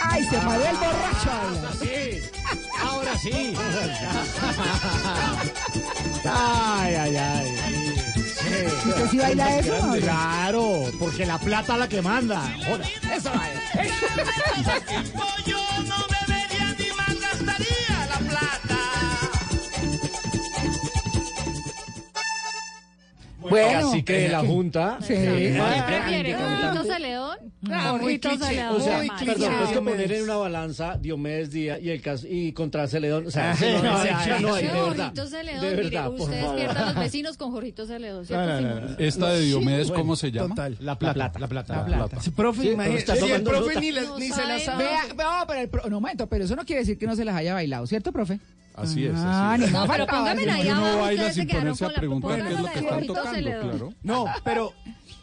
[0.02, 1.74] Ay, se paró el borracho.
[1.80, 2.22] Sí,
[2.82, 3.54] ahora sí.
[6.24, 7.56] Ay, ay, ay.
[8.40, 8.88] Sí.
[8.88, 9.86] ¿Usted sí baila eso?
[9.86, 9.94] no?
[9.96, 12.40] Claro, porque la plata es la que manda.
[12.66, 12.84] Joda.
[13.14, 13.44] Eso va.
[23.40, 24.98] Bueno, Cacique de la Junta.
[25.00, 25.14] Sí.
[25.14, 25.58] Cliché.
[28.38, 28.76] Celedón.
[28.76, 32.52] O sea, perdón, es que poner en una balanza Diomedes Díaz y el cas- y
[32.52, 35.12] contra Celedón, o sea, Ah, no, no, no, sí, hay, sí, no hay, de verdad.
[35.60, 36.56] De verdad, por usted favor.
[36.56, 38.96] despierta a los vecinos con Jorgito Celedón, ¿cierto, No, no, no, Simón?
[38.98, 40.48] Esta de Diomedes, ¿cómo se llama?
[40.54, 40.76] Total.
[40.80, 41.76] La plata, la plata.
[41.76, 42.18] La plata.
[42.36, 42.68] Profe, Sí,
[43.32, 44.84] el profe ni, se la sabe
[45.16, 47.36] no, pero, el pro- no, momento, pero eso no quiere decir que no se las
[47.36, 48.38] haya bailado, ¿cierto, profe?
[48.74, 49.12] Así es.
[49.16, 49.68] Ah, así es.
[49.68, 50.06] ni más No, pero
[50.52, 53.94] ahí baila sin ponerse a preguntar qué es lo que están tocando, claro.
[54.02, 54.72] No, pero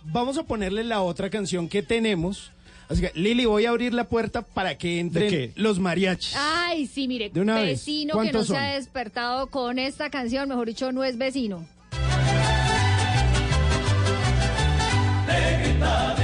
[0.05, 2.51] vamos a ponerle la otra canción que tenemos.
[2.89, 6.35] Así que, Lili, voy a abrir la puerta para que entren los mariachis.
[6.37, 7.79] Ay, sí, mire, De una vez.
[7.79, 11.65] vecino que no ¿Cuántos se ha despertado con esta canción, mejor dicho, no es vecino.
[15.27, 16.16] Negrita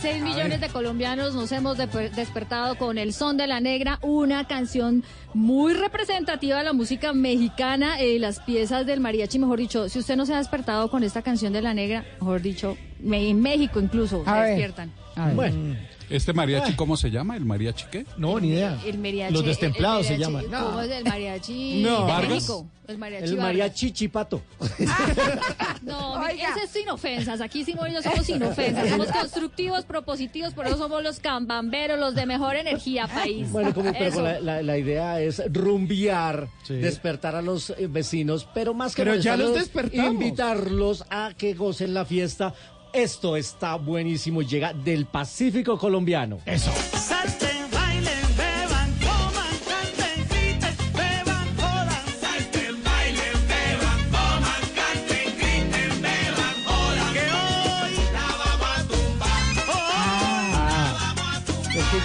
[0.00, 4.46] 46 millones de colombianos nos hemos de- despertado con El Son de la Negra, una
[4.46, 5.04] canción
[5.34, 10.16] muy representativa de la música mexicana, eh, las piezas del mariachi, mejor dicho, si usted
[10.16, 13.78] no se ha despertado con esta canción de la Negra, mejor dicho, me- en México
[13.78, 14.48] incluso A se ver.
[14.48, 14.90] despiertan.
[15.16, 15.34] A ver.
[15.36, 15.76] Bueno,
[16.10, 17.36] ¿Este mariachi cómo se llama?
[17.36, 18.04] ¿El mariachi qué?
[18.18, 18.76] No, ni idea.
[18.84, 19.32] El mariachi.
[19.32, 20.64] Los destemplados el se mariachi- llaman.
[20.64, 22.00] ¿Cómo es el mariachi No.
[22.00, 22.30] de ¿Vargas?
[22.30, 22.66] México?
[22.88, 23.24] El mariachi.
[23.26, 24.42] el mariachi chipato.
[25.82, 26.50] No, Oiga.
[26.54, 27.40] ese es sin ofensas.
[27.40, 28.88] Aquí y yo somos sin ofensas.
[28.88, 33.50] Somos constructivos, propositivos, por eso somos los cambamberos, los de mejor energía, país.
[33.50, 34.22] Bueno, como pero Eso.
[34.22, 36.74] la, la- la idea es rumbear, Sí.
[36.74, 40.12] despertar a los eh, vecinos, pero más que Pero ya los despertamos.
[40.12, 42.54] invitarlos a que gocen la fiesta.
[42.92, 46.38] Esto está buenísimo, llega del Pacífico colombiano.
[46.44, 46.70] Eso.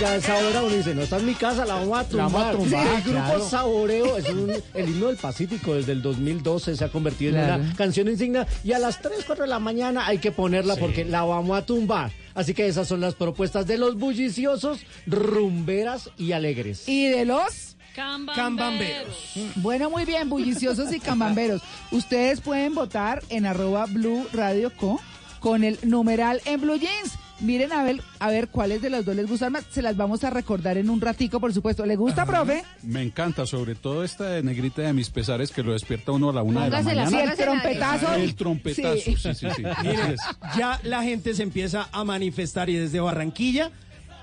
[0.06, 1.98] Es que ya a esa hora uno dice, no, esta es mi casa, la vamos
[1.98, 2.32] a La tumbar.
[2.32, 3.50] vamos a tumbar, el grupo claro.
[3.50, 7.74] Saboreo es un- el himno del Pacífico desde el 2012 se ha convertido en una
[7.75, 11.24] canción insignia y a las 3, 4 de la mañana hay que ponerla porque la
[11.24, 12.11] vamos a tumbar.
[12.34, 16.88] Así que esas son las propuestas de los bulliciosos, rumberas y alegres.
[16.88, 17.72] Y de los...
[17.95, 19.16] Cambamberos.
[19.56, 21.61] Bueno, muy bien, bulliciosos y cambamberos.
[21.92, 25.00] Ustedes pueden votar en arroba Blue Radio Co
[25.40, 27.14] con el numeral en Blue Jeans.
[27.40, 29.66] Miren a ver, a ver cuáles de los dos les gustan más.
[29.70, 31.86] Se las vamos a recordar en un ratico, por supuesto.
[31.86, 32.64] ¿Le gusta, profe?
[32.84, 36.34] Me encanta, sobre todo esta de negrita de mis pesares que lo despierta uno a
[36.34, 37.10] la una de la mañana.
[37.10, 38.14] Sí, el trompetazo.
[38.14, 39.46] El trompetazo, sí, sí, sí.
[39.84, 40.16] Miren,
[40.58, 43.72] ya la gente se empieza a manifestar y desde Barranquilla,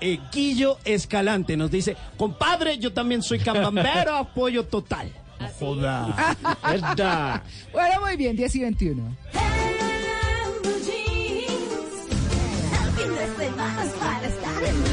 [0.01, 5.11] eh, Guillo Escalante nos dice, compadre, yo también soy cambambero, apoyo total.
[5.59, 6.35] Joda.
[6.63, 7.43] ¿Verdad?
[7.71, 9.17] Bueno, muy bien, 10 y 21.
[13.53, 14.92] اصبع اصبع استعلم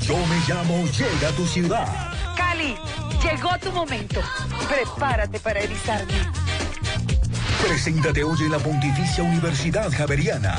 [0.00, 1.86] Yo me llamo Llega a tu ciudad.
[2.36, 2.76] Cali,
[3.22, 4.20] llegó tu momento.
[4.68, 6.14] Prepárate para erizarme.
[7.66, 10.56] Preséntate hoy en la Pontificia Universidad Javeriana.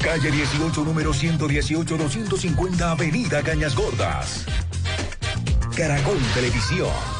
[0.00, 4.44] Calle 18, número 118, 250, Avenida Cañas Gordas.
[5.74, 7.13] Caracol Televisión.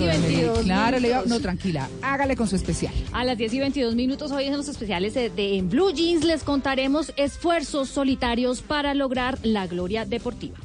[0.00, 1.28] Y Perdóneme, 22 Claro, le minutos.
[1.30, 1.88] no, tranquila.
[2.02, 2.92] Hágale con su especial.
[3.12, 6.24] A las 10 y 22 minutos, hoy en los especiales de, de En Blue Jeans
[6.24, 10.56] les contaremos esfuerzos solitarios para lograr la gloria deportiva.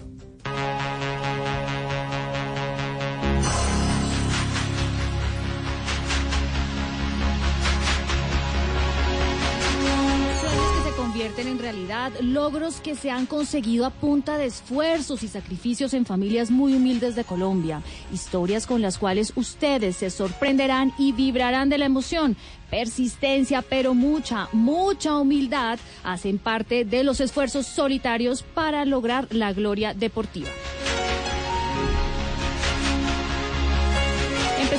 [12.22, 17.16] Logros que se han conseguido a punta de esfuerzos y sacrificios en familias muy humildes
[17.16, 17.82] de Colombia,
[18.14, 22.36] historias con las cuales ustedes se sorprenderán y vibrarán de la emoción.
[22.70, 29.94] Persistencia, pero mucha, mucha humildad hacen parte de los esfuerzos solitarios para lograr la gloria
[29.94, 30.50] deportiva.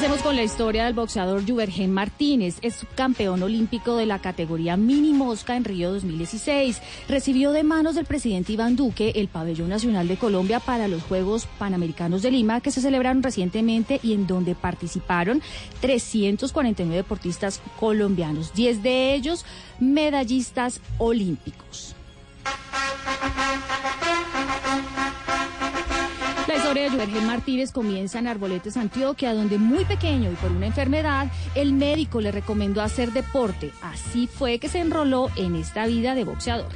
[0.00, 2.56] Empecemos con la historia del boxeador Juvergen Martínez.
[2.62, 6.80] Es campeón olímpico de la categoría mini mosca en Río 2016.
[7.06, 11.46] Recibió de manos del presidente Iván Duque el pabellón nacional de Colombia para los Juegos
[11.58, 15.42] Panamericanos de Lima que se celebraron recientemente y en donde participaron
[15.82, 19.44] 349 deportistas colombianos, 10 de ellos
[19.80, 21.94] medallistas olímpicos.
[26.70, 31.26] Historia de Juergen Martínez comienza en Arboletes, Antioquia, donde muy pequeño y por una enfermedad,
[31.56, 33.72] el médico le recomendó hacer deporte.
[33.82, 36.70] Así fue que se enroló en esta vida de boxeador.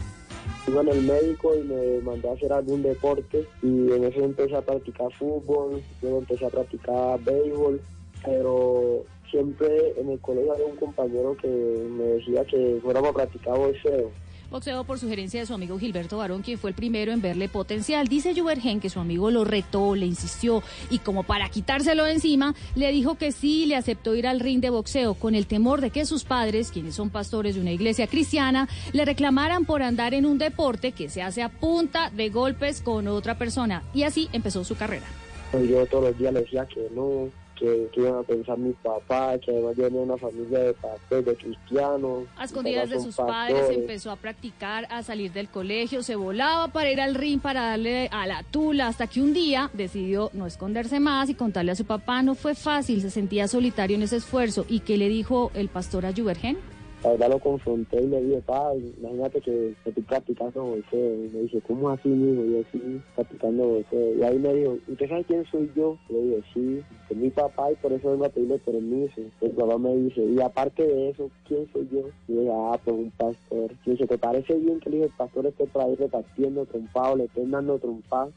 [0.66, 4.56] Iba en el médico y me mandó a hacer algún deporte y en eso empecé
[4.56, 7.80] a practicar fútbol, luego empecé a practicar béisbol,
[8.24, 13.56] pero siempre en el colegio había un compañero que me decía que fuéramos a practicar
[13.56, 14.10] boxeo.
[14.50, 18.08] Boxeo por sugerencia de su amigo Gilberto Barón, quien fue el primero en verle potencial.
[18.08, 22.54] Dice Juvergen que su amigo lo retó, le insistió y como para quitárselo de encima,
[22.74, 25.90] le dijo que sí, le aceptó ir al ring de boxeo con el temor de
[25.90, 30.26] que sus padres, quienes son pastores de una iglesia cristiana, le reclamaran por andar en
[30.26, 33.82] un deporte que se hace a punta de golpes con otra persona.
[33.94, 35.06] Y así empezó su carrera.
[35.52, 39.40] Yo todos los días le decía que no, que, que iban a pensar mis papás,
[39.40, 42.24] que además yo venía de una familia de pastores, de cristianos.
[42.36, 43.80] A escondidas de sus son padres pastores.
[43.80, 48.08] empezó a practicar, a salir del colegio, se volaba para ir al ring para darle
[48.12, 51.84] a la tula, hasta que un día decidió no esconderse más y contarle a su
[51.84, 52.22] papá.
[52.22, 54.66] No fue fácil, se sentía solitario en ese esfuerzo.
[54.68, 56.73] ¿Y qué le dijo el pastor a Juvergen?
[57.04, 61.14] La verdad lo confronté y le dije, pa, imagínate que, que estoy practicando boxeo.
[61.14, 62.08] Y me dice, ¿cómo así?
[62.08, 64.16] Y yo, sí, practicando boxeo.
[64.16, 65.98] Y ahí me dijo, ¿usted sabe quién soy yo?
[66.08, 69.20] Le dije, sí, es mi papá y por eso vengo a pedirle permiso.
[69.42, 72.08] El papá me dice, y aparte de eso, ¿quién soy yo?
[72.26, 73.70] Y dije, ah, pues un pastor.
[73.84, 77.16] Y dice, ¿te parece bien que el hijo del pastor esté por ahí repartiendo trompado,
[77.16, 78.32] le estén dando trompado?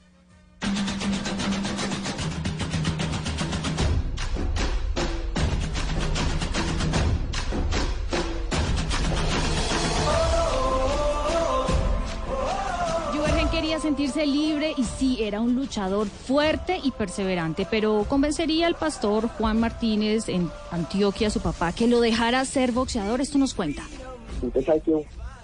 [13.58, 19.28] Quería sentirse libre y sí, era un luchador fuerte y perseverante, pero convencería al pastor
[19.30, 23.20] Juan Martínez en Antioquia, su papá, que lo dejara ser boxeador.
[23.20, 23.82] Esto nos cuenta.
[24.44, 24.84] ¿Usted sabe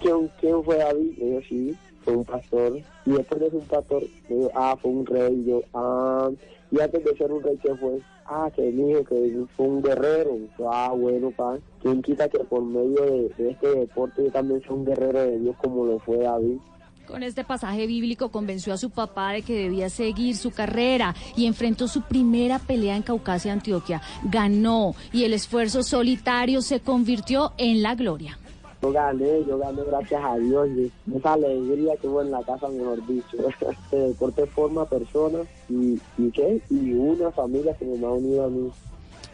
[0.00, 1.10] quién, fue David?
[1.16, 2.78] Digo, sí, fue un pastor.
[3.04, 5.44] Y después de ser un pastor, digo, ah, fue un rey.
[5.44, 6.30] Yo, ah,
[6.70, 7.98] y antes de ser un rey, ¿qué fue?
[8.26, 10.38] Ah, que dijo que fue un guerrero.
[10.56, 11.58] Yo, ah, bueno, pa.
[11.82, 15.40] ¿Quién quita que por medio de, de este deporte yo también sea un guerrero de
[15.40, 16.58] Dios como lo fue David?
[17.06, 21.46] Con este pasaje bíblico convenció a su papá de que debía seguir su carrera y
[21.46, 24.00] enfrentó su primera pelea en Caucasia, Antioquia.
[24.24, 28.38] Ganó y el esfuerzo solitario se convirtió en la gloria.
[28.80, 30.68] Yo gané, yo gané gracias a Dios.
[30.76, 30.92] Y
[31.22, 33.36] alegría que en la casa, mejor dicho.
[33.70, 35.98] Este deporte forma personas y
[36.32, 36.60] qué?
[36.70, 38.70] Y una familia que me ha unido a mí.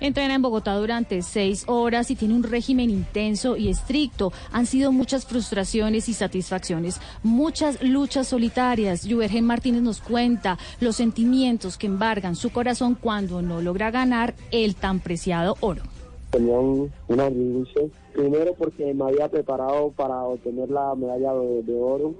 [0.01, 4.33] Entrena en Bogotá durante seis horas y tiene un régimen intenso y estricto.
[4.53, 9.07] Han sido muchas frustraciones y satisfacciones, muchas luchas solitarias.
[9.09, 14.75] Juvergen Martínez nos cuenta los sentimientos que embargan su corazón cuando no logra ganar el
[14.75, 15.83] tan preciado oro.
[16.31, 17.83] Tenía un- una angustia.
[18.15, 22.15] Primero porque me había preparado para obtener la medalla de oro.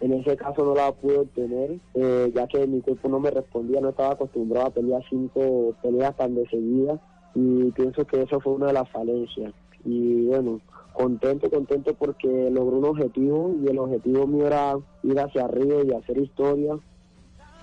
[0.00, 3.80] En ese caso no la pude obtener, eh, ya que mi cuerpo no me respondía,
[3.80, 7.00] no estaba acostumbrado a pelear cinco peleas tan de seguida.
[7.34, 9.52] Y pienso que eso fue una de las falencias.
[9.84, 10.60] Y bueno,
[10.92, 15.92] contento, contento porque logré un objetivo y el objetivo mío era ir hacia arriba y
[15.92, 16.78] hacer historia.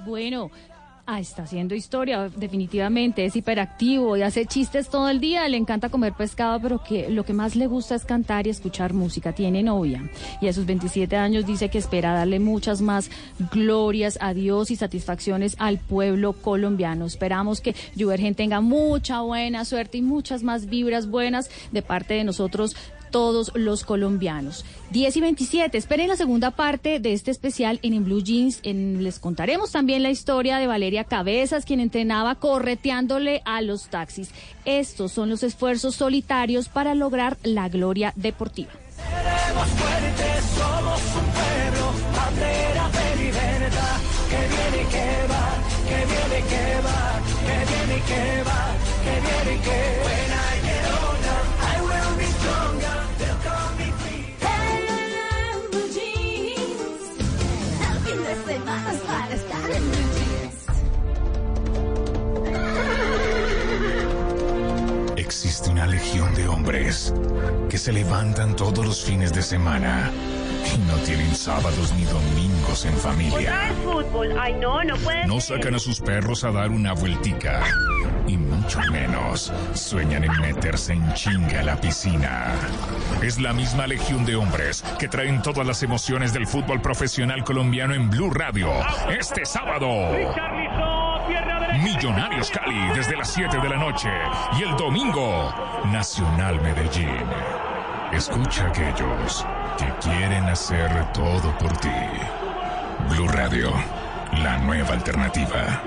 [0.06, 0.50] Bueno,
[1.12, 5.90] ah, está haciendo historia, definitivamente, es hiperactivo y hace chistes todo el día, le encanta
[5.90, 9.34] comer pescado, pero que lo que más le gusta es cantar y escuchar música.
[9.34, 10.10] Tiene novia
[10.40, 13.12] y a sus 27 años dice que espera darle muchas más
[13.52, 17.06] glorias a Dios y satisfacciones al pueblo colombiano.
[17.06, 22.24] Esperamos que Juvergen tenga mucha buena suerte y muchas más vibras buenas de parte de
[22.24, 22.76] nosotros
[23.12, 24.66] todos los colombianos.
[24.92, 25.78] 10 y 27.
[25.78, 28.62] Esperen la segunda parte de este especial en, En Blue Jeans.
[28.64, 34.32] Les contaremos también la historia de Valeria Cabezas, quien entrenaba correteándole a los taxis.
[34.66, 38.72] Estos son los esfuerzos solitarios para lograr la gloria deportiva.
[65.16, 67.14] Existe una legión de hombres
[67.70, 70.12] que se levantan todos los fines de semana
[70.88, 73.72] no tienen sábados ni domingos en familia.
[73.84, 74.36] fútbol.
[74.40, 75.58] Ay, no, no puede No ser.
[75.58, 77.62] sacan a sus perros a dar una vueltica.
[78.28, 82.54] Y mucho menos sueñan en meterse en chinga a la piscina.
[83.22, 87.94] Es la misma legión de hombres que traen todas las emociones del fútbol profesional colombiano
[87.94, 88.70] en Blue Radio.
[89.10, 89.88] Este sábado.
[91.84, 94.10] Millonarios Cali desde las 7 de la noche.
[94.60, 95.54] Y el domingo,
[95.92, 97.26] Nacional Medellín.
[98.14, 99.46] Escucha a aquellos
[99.78, 101.90] que quieren hacer todo por ti.
[103.10, 103.72] Blue Radio,
[104.34, 105.82] la nueva alternativa.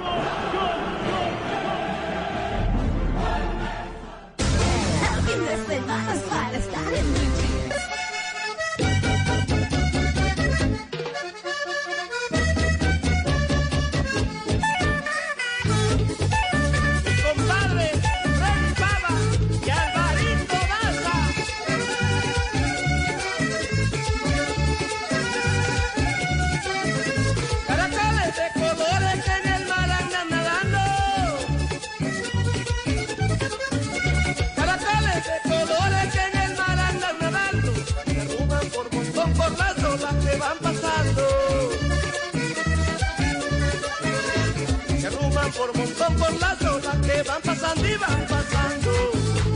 [46.04, 48.90] Montón por las olas que van pasando y van pasando.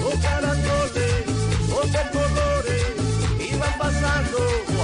[0.00, 1.24] Los caracoles,
[1.92, 2.86] de colores,
[3.38, 4.77] y van pasando.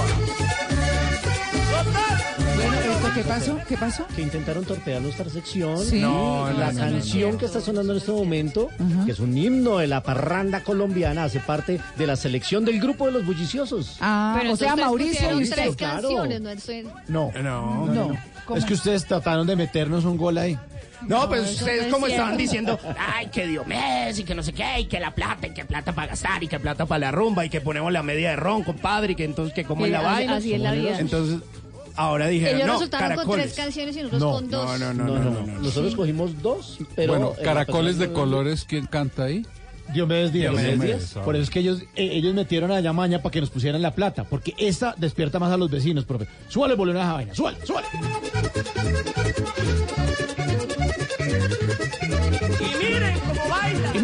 [3.15, 3.59] Qué pasó?
[3.67, 4.05] ¿Qué pasó?
[4.15, 5.83] Que intentaron torpear nuestra sección.
[5.83, 5.99] Sí.
[6.01, 7.37] No, la no, no, canción no.
[7.37, 8.69] que está sonando en este momento,
[9.05, 13.05] que es un himno de la parranda colombiana, hace parte de la selección del grupo
[13.07, 13.97] de los bulliciosos.
[14.01, 18.11] Ah, Pero o sea, Mauricio y tres canciones, no estoy- No, no.
[18.55, 20.57] Es que ustedes trataron de meternos un gol ahí.
[21.07, 24.79] No, pues ustedes no como estaban diciendo, ay, que Diomedes y que no sé qué,
[24.79, 27.45] y que la plata, y que plata para gastar, y que plata para la rumba,
[27.45, 30.01] y que ponemos la media de ron, compadre, y que entonces que como es la
[30.01, 30.37] vaina.
[30.37, 30.97] así es la vida.
[30.99, 31.39] Entonces,
[31.95, 33.45] ahora dijeron, Ellos no, resultaron con caracoles.
[33.53, 34.79] tres canciones y nosotros No, con dos.
[34.79, 37.13] No, no, No, no, Nosotros cogimos dos, pero.
[37.13, 39.45] bueno, eh, caracoles de colores, ¿quién canta ahí?
[39.93, 40.51] Diomedes Díaz.
[40.53, 40.81] Diomedes
[41.13, 41.23] Díaz.
[41.23, 43.93] Por eso es que ellos, eh, ellos metieron allá maña para que nos pusieran la
[43.93, 46.27] plata, porque esta despierta más a los vecinos, profe.
[46.49, 47.87] Súbale volumen a esa vaina, súbale, súbale.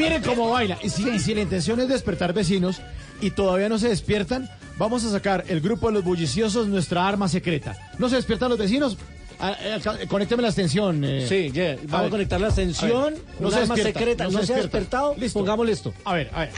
[0.02, 0.78] Miren cómo baila.
[0.84, 2.82] Y si, y si la intención es despertar vecinos
[3.22, 7.28] y todavía no se despiertan, vamos a sacar el grupo de los bulliciosos, nuestra arma
[7.28, 7.78] secreta.
[8.00, 8.98] ¿No se despiertan los vecinos?
[9.40, 11.04] Ah, eh, alca- conécteme la extensión.
[11.04, 11.26] eh.
[11.28, 15.16] Sí, ya, vamos a, conectar la ver, no un arma secreta, no, se ha despertado,
[15.18, 15.40] Listo.
[15.40, 15.94] pongámosle esto.
[16.06, 16.52] A ver, a ver.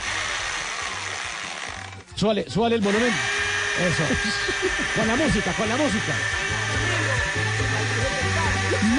[2.14, 3.08] Súbale, súbale el volumen.
[3.08, 4.04] Eso.
[4.96, 6.14] con la música, con la música.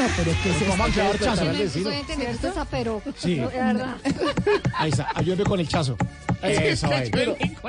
[0.06, 1.52] No, pero es que se Vamos a quedar chazo.
[1.52, 3.36] Estoy entendiendo, esto es pero Sí.
[3.38, 3.96] no, verdad.
[4.76, 5.98] Ahí está, ayúdame con el chazo.
[6.44, 7.12] Eso, ahí.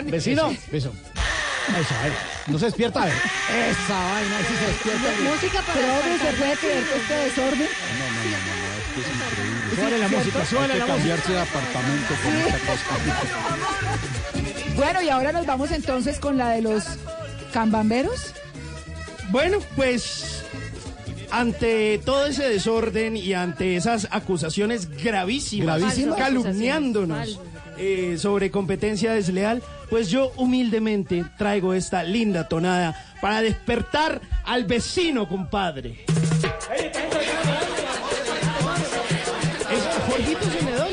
[0.04, 0.50] Vecino.
[0.50, 0.92] Eso, eso.
[1.68, 2.12] Eso, a ver.
[2.48, 3.14] No se despierta, a ver.
[3.14, 5.30] Esa vaina, ahí sí se despierta.
[5.30, 7.68] Música para Pero hombre, ¿se puede creer que este desorden?
[9.74, 10.96] Súbale la música, súbale Hay la que música.
[10.96, 12.96] cambiarse de apartamento con esta cosa.
[14.76, 16.84] Bueno, y ahora nos vamos entonces con la de los
[17.52, 18.34] cambamberos.
[19.30, 20.35] Bueno, pues
[21.30, 26.18] ante todo ese desorden y ante esas acusaciones gravísimas, Gravísimas.
[26.18, 27.40] calumniándonos
[27.78, 35.28] eh, sobre competencia desleal, pues yo humildemente traigo esta linda tonada para despertar al vecino,
[35.28, 36.04] compadre.
[39.70, 40.88] Es Jorgito Cenedón,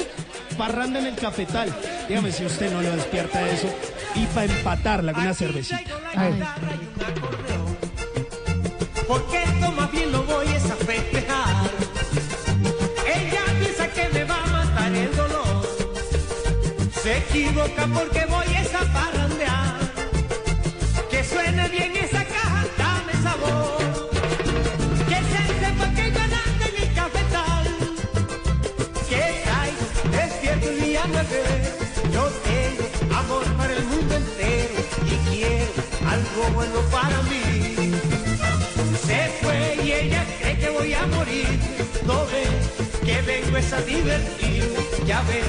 [0.58, 1.74] parranda en el cafetal.
[2.08, 3.68] Dígame si usted no lo despierta eso
[4.16, 5.80] y para empatarla con una cervecita.
[6.16, 6.44] A ver.
[9.08, 10.03] Porque esto más bien
[17.04, 19.78] Se equivoca porque voy es a parrandear.
[21.12, 23.78] Que suene bien esa caja, dame sabor.
[25.10, 27.68] Que se sepa que yo ando en el cafetal.
[29.10, 29.76] Que estáis
[30.14, 31.44] despierto el día nueve.
[32.14, 34.74] Yo tengo amor para el mundo entero
[35.06, 35.74] y quiero
[36.08, 37.92] algo bueno para mí.
[39.06, 41.60] Se fue y ella cree que voy a morir.
[42.06, 44.64] No ve que vengo es a divertir.
[45.06, 45.44] Ya ven,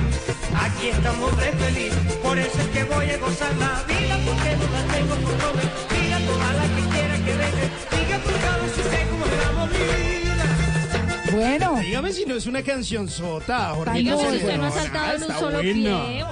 [0.57, 1.92] aquí estamos re feliz.
[2.23, 5.68] Por eso es que voy a gozar la vida porque no la tengo por comer.
[5.91, 7.65] Diga toda la que quiera que venga.
[7.91, 11.36] Diga por cada si sé cómo le damos vida.
[11.36, 11.81] Bueno.
[11.81, 13.99] Dígame si no es una canción sota, Jorge.
[13.99, 16.24] Dígame si usted no ha saltado en un solo pie,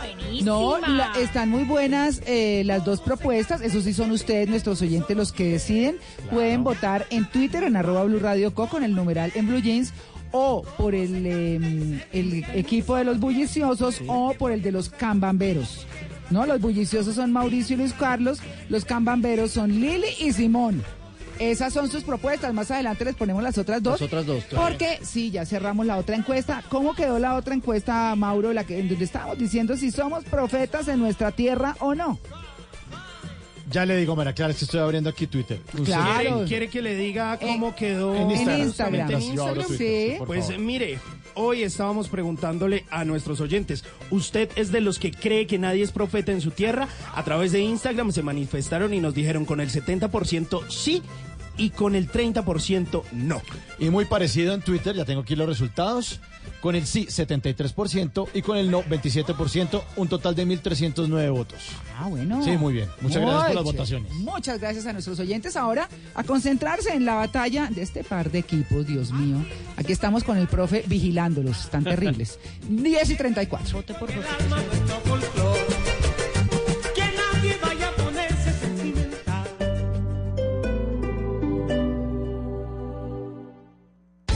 [0.44, 3.60] No, la- están muy buenas eh, las dos propuestas.
[3.62, 5.96] Eso sí son ustedes, nuestros oyentes, los que deciden.
[6.30, 9.92] Pueden votar en Twitter, en arroba Blue Radio Co, con el numeral en Blue Jeans,
[10.32, 15.86] o por el, eh, el equipo de los bulliciosos, o por el de los cambamberos.
[16.30, 20.82] No, los bulliciosos son Mauricio y Luis Carlos, los cambamberos son Lili y Simón.
[21.38, 22.54] Esas son sus propuestas.
[22.54, 24.00] Más adelante les ponemos las otras dos.
[24.00, 24.64] Las otras dos, claro.
[24.66, 26.62] Porque sí, ya cerramos la otra encuesta.
[26.68, 28.52] ¿Cómo quedó la otra encuesta, Mauro?
[28.52, 32.18] La que, en donde estábamos diciendo si somos profetas en nuestra tierra o no.
[33.72, 35.58] Ya le digo, María Clara, es que estoy abriendo aquí Twitter.
[35.84, 36.20] Claro.
[36.20, 38.14] ¿Quiere, quiere que le diga cómo quedó?
[38.14, 39.10] en Instagram.
[39.10, 39.34] En Instagram.
[39.34, 39.68] Yo abro Sí.
[39.68, 40.60] Twitter, sí, por Pues favor.
[40.60, 40.98] mire,
[41.34, 45.90] hoy estábamos preguntándole a nuestros oyentes, ¿usted es de los que cree que nadie es
[45.92, 46.88] profeta en su tierra?
[47.14, 51.02] A través de Instagram se manifestaron y nos dijeron con el 70% sí
[51.56, 53.42] y con el 30% no.
[53.78, 56.20] Y muy parecido en Twitter, ya tengo aquí los resultados.
[56.60, 61.60] Con el sí, 73% y con el no, 27%, un total de 1.309 votos.
[61.98, 62.42] Ah, bueno.
[62.44, 62.88] Sí, muy bien.
[63.00, 64.12] Muchas gracias por las votaciones.
[64.14, 65.56] Muchas gracias a nuestros oyentes.
[65.56, 69.44] Ahora a concentrarse en la batalla de este par de equipos, Dios mío.
[69.76, 72.38] Aquí estamos con el profe vigilándolos, están terribles.
[72.68, 73.84] 10 y 34.
[73.84, 73.94] Que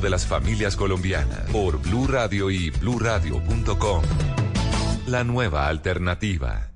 [0.00, 4.02] de las familias colombianas por Blue Radio y bluradio.com.
[5.06, 6.75] La nueva alternativa.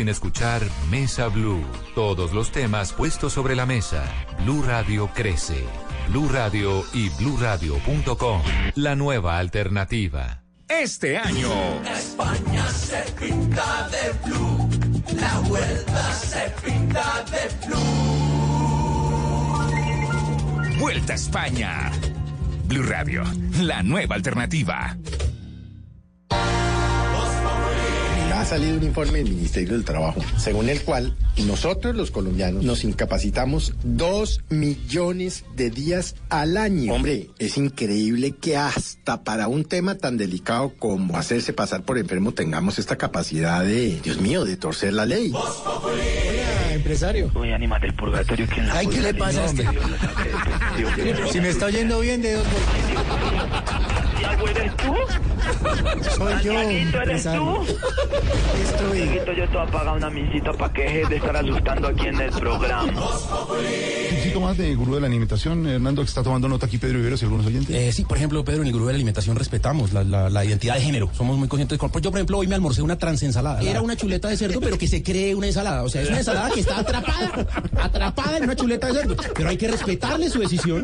[0.09, 1.63] escuchar Mesa Blue.
[1.95, 4.03] Todos los temas puestos sobre la mesa.
[4.43, 5.63] Blue Radio crece.
[6.09, 8.41] Blue Radio y bluradio.com.
[8.75, 10.43] La nueva alternativa.
[10.67, 11.49] Este año.
[11.83, 14.69] España se pinta de blue.
[15.19, 18.11] La vuelta se pinta de blue.
[20.79, 21.91] Vuelta a España.
[22.65, 23.23] Blue Radio,
[23.59, 24.97] la nueva alternativa.
[28.41, 32.83] Ha salido un informe del Ministerio del Trabajo, según el cual nosotros los colombianos nos
[32.83, 36.91] incapacitamos dos millones de días al año.
[36.91, 42.31] Hombre, es increíble que hasta para un tema tan delicado como hacerse pasar por enfermo
[42.31, 45.31] tengamos esta capacidad de, Dios mío, de torcer la ley.
[46.71, 47.29] empresario.
[47.35, 49.67] Voy a animar del purgatorio que en la Ay, ¿qué le pasa a este?
[51.31, 52.47] Si me está oyendo bien, de dos
[54.21, 54.93] ¿Eres tú?
[56.17, 57.65] Soy yo, ¿eres tú?
[58.63, 59.19] Estoy...
[59.37, 62.21] Yo te voy a pagar una misita para que dejes de estar asustando aquí en
[62.21, 62.83] el programa.
[62.91, 66.97] Un poquito más de gurú de la alimentación, Hernando, que está tomando nota aquí Pedro
[66.99, 67.75] Viveros y algunos oyentes.
[67.75, 70.45] Eh, sí, por ejemplo, Pedro, en el grupo de la alimentación respetamos la, la- la
[70.45, 71.09] identidad de género.
[71.13, 71.77] Somos muy conscientes.
[71.79, 73.61] Con, pues yo, por ejemplo, hoy me almorcé una transensalada.
[73.61, 75.83] Era una chuleta de cerdo, pero que se cree una ensalada.
[75.83, 77.47] O sea, es una ensalada que está atrapada,
[77.81, 79.15] atrapada en una chuleta de cerdo.
[79.35, 80.83] Pero hay que respetarle su decisión.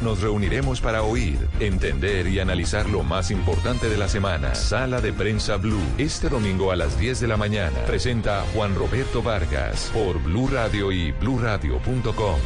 [0.01, 4.55] nos reuniremos para oír, entender y analizar lo más importante de la semana.
[4.55, 5.81] Sala de prensa Blue.
[5.97, 7.77] Este domingo a las 10 de la mañana.
[7.85, 12.39] Presenta Juan Roberto Vargas por Blue Radio y bluradio.com.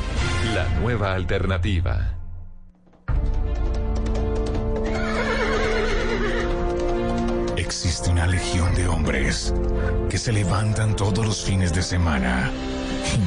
[0.54, 2.12] La nueva alternativa.
[7.58, 9.54] Existe una legión de hombres
[10.10, 12.52] que se levantan todos los fines de semana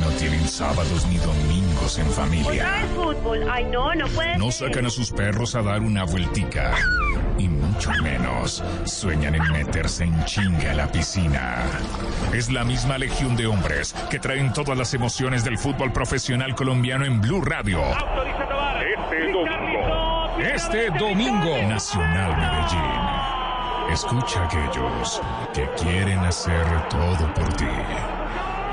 [0.00, 2.64] no tienen sábados ni domingos en Otra familia.
[2.72, 3.46] vez fútbol.
[3.50, 4.68] Ay, no, no puede No ser.
[4.68, 6.74] sacan a sus perros a dar una vueltica.
[7.38, 11.64] Y mucho menos sueñan en meterse en chinga a la piscina.
[12.34, 17.04] Es la misma legión de hombres que traen todas las emociones del fútbol profesional colombiano
[17.04, 17.80] en Blue Radio.
[18.96, 20.38] Este domingo.
[20.38, 21.62] Este domingo.
[21.68, 23.92] Nacional Medellín.
[23.92, 25.22] Escucha a aquellos
[25.54, 27.64] que quieren hacer todo por ti.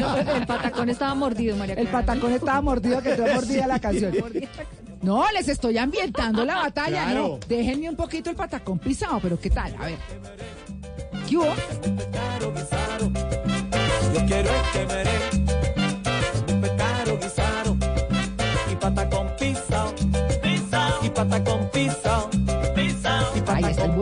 [0.00, 2.06] No, el patacón estaba mordido, María El Clara.
[2.06, 4.14] patacón estaba mordido que te mordía la canción.
[4.18, 4.48] Mordida.
[5.02, 7.28] No, les estoy ambientando la batalla, Claro.
[7.28, 7.38] no.
[7.46, 9.74] Déjenme un poquito el patacón pisado, pero ¿qué tal?
[9.78, 9.98] A ver.
[11.28, 11.54] ¿Qué hubo?
[14.14, 14.50] Yo quiero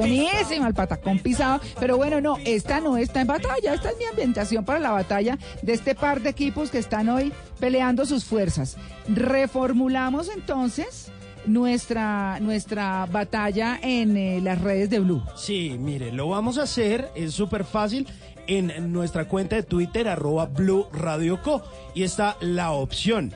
[0.03, 1.61] Buenísimo el patacón pisado.
[1.79, 3.75] Pero bueno, no, esta no está en batalla.
[3.75, 7.33] Esta es mi ambientación para la batalla de este par de equipos que están hoy
[7.61, 8.77] peleando sus fuerzas.
[9.09, 11.11] Reformulamos entonces
[11.47, 15.23] nuestra, nuestra batalla en eh, las redes de Blue.
[15.37, 18.07] Sí, mire, lo vamos a hacer, es súper fácil,
[18.47, 21.63] en nuestra cuenta de Twitter, arroba Blue Radio Co.
[21.95, 23.33] Y está la opción.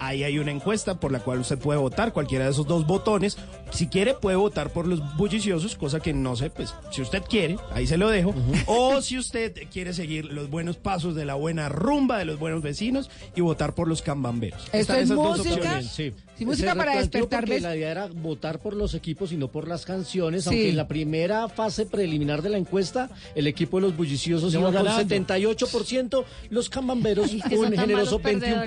[0.00, 3.36] Ahí hay una encuesta por la cual usted puede votar cualquiera de esos dos botones.
[3.70, 7.56] Si quiere, puede votar por los bulliciosos, cosa que no sé, pues si usted quiere,
[7.72, 8.34] ahí se lo dejo.
[8.66, 12.62] O si usted quiere seguir los buenos pasos de la buena rumba de los buenos
[12.62, 14.62] vecinos y votar por los cambamberos.
[14.72, 15.86] Esto Están es esas dos opciones.
[15.88, 16.12] Sí.
[16.38, 19.36] Sí, música para replanteó despertar porque ves- La idea era votar por los equipos y
[19.36, 20.48] no por las canciones, Sí.
[20.48, 24.70] aunque en la primera fase preliminar de la encuesta el equipo de los bulliciosos Lleva
[24.70, 25.02] iba con ganando.
[25.14, 28.64] 78%, los Ay, son un generoso malos perdedores.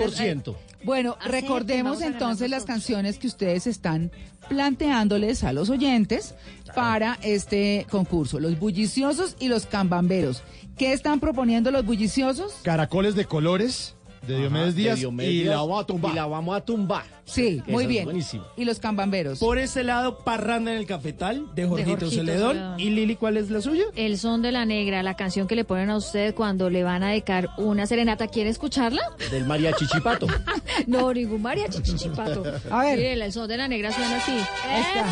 [0.84, 0.86] 21%.
[0.86, 4.12] Bueno, recordemos entonces las canciones que ustedes están
[4.48, 6.34] planteándoles a los oyentes
[6.74, 8.40] para este concurso.
[8.40, 10.42] Los bulliciosos y los cambamberos.
[10.76, 12.54] ¿Qué están proponiendo los bulliciosos?
[12.62, 13.94] Caracoles de colores
[14.26, 16.12] de Diomedes Ajá, de Díaz Diomedes y Díaz, la vamos a tumbar.
[16.12, 17.04] Y la vamos a tumbar.
[17.24, 18.04] Sí, Esa muy bien.
[18.04, 18.44] buenísima.
[18.56, 19.38] ¿Y los cambamberos?
[19.38, 22.52] Por este lado, Parranda en el Cafetal de Jorgito, Celedón.
[22.56, 22.80] Celedón.
[22.80, 23.84] ¿Y Lili cuál es la suya?
[23.96, 27.02] El son de la negra, la canción que le ponen a usted cuando le van
[27.02, 28.28] a dedicar una serenata.
[28.28, 29.02] ¿Quiere escucharla?
[29.30, 30.26] Del mariachi chipato.
[30.86, 32.42] No, ningún mariachi chichipato.
[32.70, 32.98] A ver.
[32.98, 34.32] Miren, el son de la negra suena así.
[34.32, 35.06] Esta.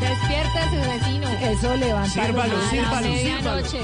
[0.00, 1.28] Despiértese, vecino.
[1.28, 2.26] Eso levanta.
[2.26, 3.78] Sírvalo, sírvalo, medianoche.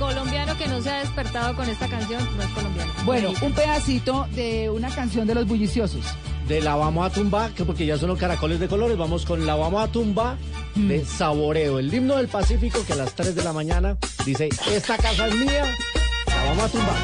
[0.00, 2.92] Colombiano que no se ha despertado con esta canción no es colombiano.
[3.04, 6.04] Bueno, un pedacito de una canción de los bulliciosos.
[6.48, 9.46] De la vamos a tumbar, que porque ya son los caracoles de colores, vamos con
[9.46, 10.36] la vamos a tumbar
[10.74, 10.88] Mm.
[10.88, 14.96] de Saboreo, el himno del Pacífico que a las 3 de la mañana dice, esta
[14.96, 15.64] casa es mía,
[16.26, 16.96] la vamos a tumbar.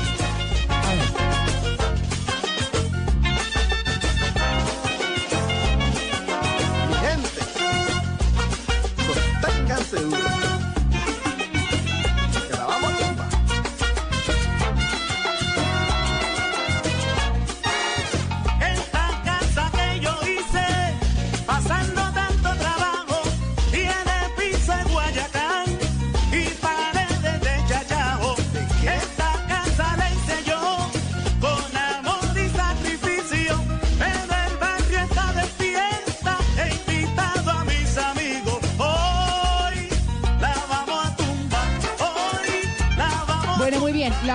[6.89, 7.41] Mi gente,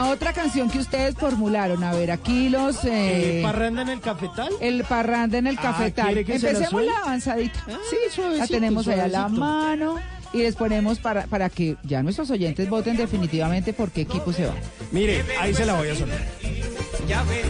[0.01, 2.83] La otra canción que ustedes formularon, a ver, aquí los...
[2.85, 4.49] eh, Eh, ¿Parranda en el Cafetal?
[4.59, 6.05] el parranda en el Ah, cafetal.
[6.07, 7.59] ¿quiere que se la Empecemos la avanzadita.
[7.87, 9.97] Sí, suavecito, La tenemos ahí a la mano
[10.33, 14.47] y les ponemos para, para que ya nuestros oyentes voten definitivamente por qué equipo se
[14.47, 14.55] va.
[14.91, 16.17] Mire, ahí se la voy a sonar.
[17.07, 17.45] Ya ven,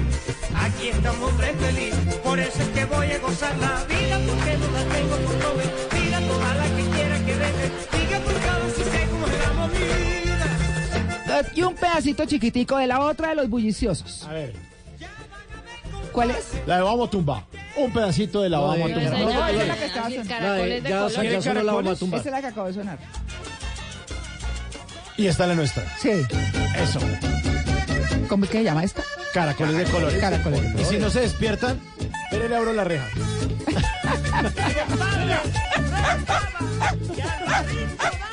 [0.54, 4.72] aquí estamos tres feliz, por eso es que voy a gozar la vida, porque no
[4.72, 5.70] la tengo por joven.
[11.56, 14.24] Y un pedacito chiquitico de la otra de los bulliciosos.
[14.24, 14.54] A ver,
[16.12, 16.48] ¿Cuál es?
[16.66, 17.44] la de vamos a tumbar.
[17.78, 19.04] un pedacito de la vamos a No, tumbar.
[19.54, 20.30] esa es la que estaba sonando.
[20.30, 21.32] caracoles de ya, colores.
[21.32, 22.20] ya sonó la vamos a tumbar.
[22.20, 23.00] Esa es la que acabó de sonar.
[25.18, 25.84] Y está la nuestra.
[26.00, 26.10] Sí.
[26.82, 27.00] Eso.
[28.28, 29.04] ¿Cómo es que se llama esta?
[29.34, 30.20] Caracoles de colores.
[30.20, 31.80] Caracoles de Y si no se despiertan,
[32.30, 33.08] pero le abro la reja.
[38.00, 38.31] A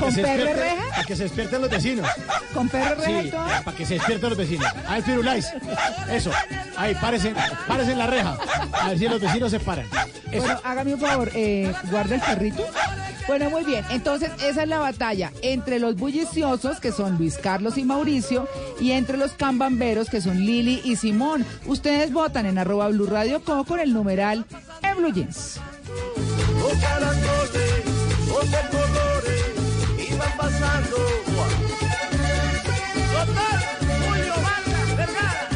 [0.00, 1.00] ¿Con perro reja?
[1.00, 2.08] A que se despierten los vecinos.
[2.52, 3.46] ¿Con perro reja Sí, y todo?
[3.64, 4.66] para que se despierten los vecinos.
[4.86, 5.52] A ver, Firulais.
[6.10, 6.30] Eso.
[6.76, 7.34] Ahí, párense,
[7.66, 8.36] párense en la reja.
[8.72, 9.86] A ver si los vecinos se paran.
[10.30, 10.42] Eso.
[10.44, 12.64] Bueno, hágame un favor, eh, guarda el perrito.
[13.26, 13.84] Bueno, muy bien.
[13.90, 18.46] Entonces, esa es la batalla entre los bulliciosos, que son Luis Carlos y Mauricio,
[18.80, 21.44] y entre los cambamberos, que son Lili y Simón.
[21.66, 24.44] Ustedes votan en arroba Blue Radio Co con el numeral
[24.82, 25.58] en Blue Jeans.
[30.36, 30.96] Pasando.
[33.12, 33.58] Doctor
[34.00, 35.48] Julio Vargas Vergara.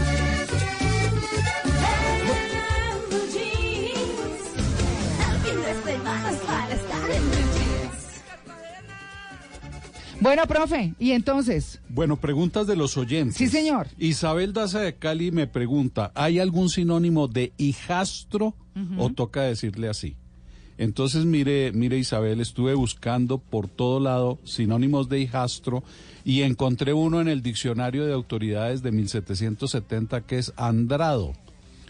[10.20, 13.36] Bueno, profe, y entonces, Bueno, preguntas de los oyentes.
[13.36, 13.88] Sí, señor.
[13.98, 18.54] Isabel Daza de Cali me pregunta, ¿hay algún sinónimo de hijastro
[18.98, 20.16] o toca decirle así?
[20.80, 25.84] Entonces, mire, mire Isabel, estuve buscando por todo lado sinónimos de hijastro
[26.24, 31.34] y encontré uno en el diccionario de autoridades de 1770 que es andrado.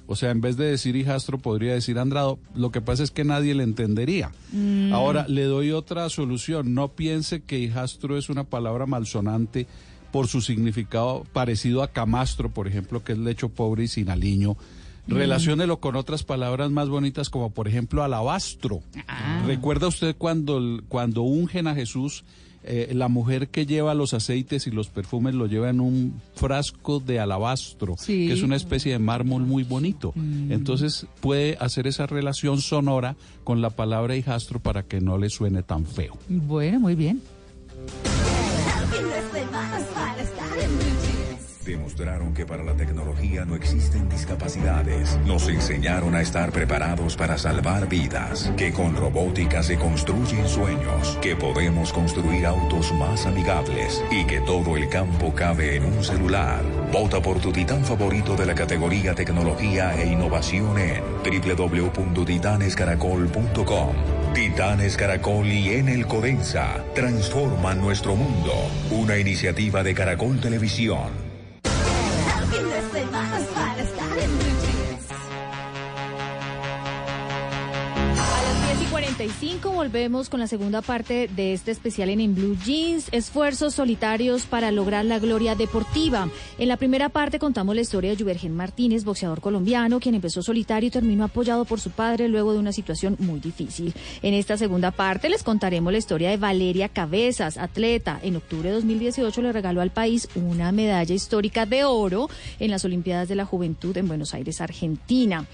[0.08, 2.40] O sea, en vez de decir hijastro podría decir andrado.
[2.56, 4.32] Lo que pasa es que nadie le entendería.
[4.50, 4.92] Mm.
[4.92, 6.74] Ahora, le doy otra solución.
[6.74, 9.68] No piense que hijastro es una palabra malsonante
[10.10, 14.56] por su significado parecido a camastro, por ejemplo, que es lecho pobre y sin aliño.
[15.10, 15.18] Mm.
[15.18, 18.80] Relaciónelo con otras palabras más bonitas como por ejemplo alabastro.
[19.46, 22.24] ¿Recuerda usted cuando, cuando ungen a Jesús,
[22.62, 27.00] eh, la mujer que lleva los aceites y los perfumes lo lleva en un frasco
[27.00, 28.26] de alabastro, Sí.
[28.28, 30.12] que es una especie de mármol muy bonito?
[30.50, 35.62] Entonces puede hacer esa relación sonora con la palabra hijastro para que no le suene
[35.62, 36.16] tan feo.
[36.28, 37.22] bueno, muy bien.
[41.70, 45.16] Demostraron que para la tecnología no existen discapacidades.
[45.24, 48.52] Nos enseñaron a estar preparados para salvar vidas.
[48.56, 51.16] Que con robótica se construyen sueños.
[51.22, 54.02] Que podemos construir autos más amigables.
[54.10, 56.64] Y que todo el campo cabe en un celular.
[56.92, 63.94] Vota por tu titán favorito de la categoría tecnología e innovación en www.titanescaracol.com.
[64.34, 68.54] Titanes Caracol y Enel Codensa transforman nuestro mundo.
[68.90, 71.29] Una iniciativa de Caracol Televisión.
[79.74, 85.04] volvemos con la segunda parte de este especial en, Blue Jeans, esfuerzos solitarios para lograr
[85.04, 86.30] la gloria deportiva.
[86.58, 90.88] En la primera parte contamos la historia de Juvergen Martínez, boxeador colombiano, quien empezó solitario
[90.88, 93.92] y terminó apoyado por su padre luego de una situación muy difícil.
[94.22, 98.20] En esta segunda parte les contaremos la historia de Valeria Cabezas, atleta.
[98.22, 102.86] En octubre de 2018 le regaló al país una medalla histórica de oro en las
[102.86, 105.46] Olimpiadas de la Juventud en Buenos Aires, Argentina.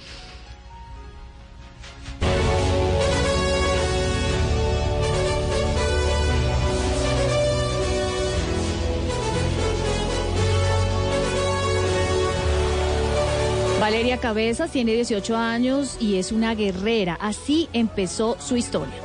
[13.86, 17.16] Valeria Cabezas tiene 18 años y es una guerrera.
[17.20, 18.96] Así empezó su historia.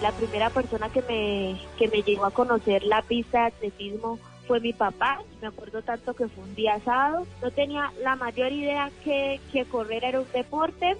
[0.00, 4.60] La primera persona que me, que me llegó a conocer la pista de atletismo fue
[4.60, 5.20] mi papá.
[5.42, 7.26] Me acuerdo tanto que fue un día sábado.
[7.42, 10.96] No tenía la mayor idea que, que correr era un deporte.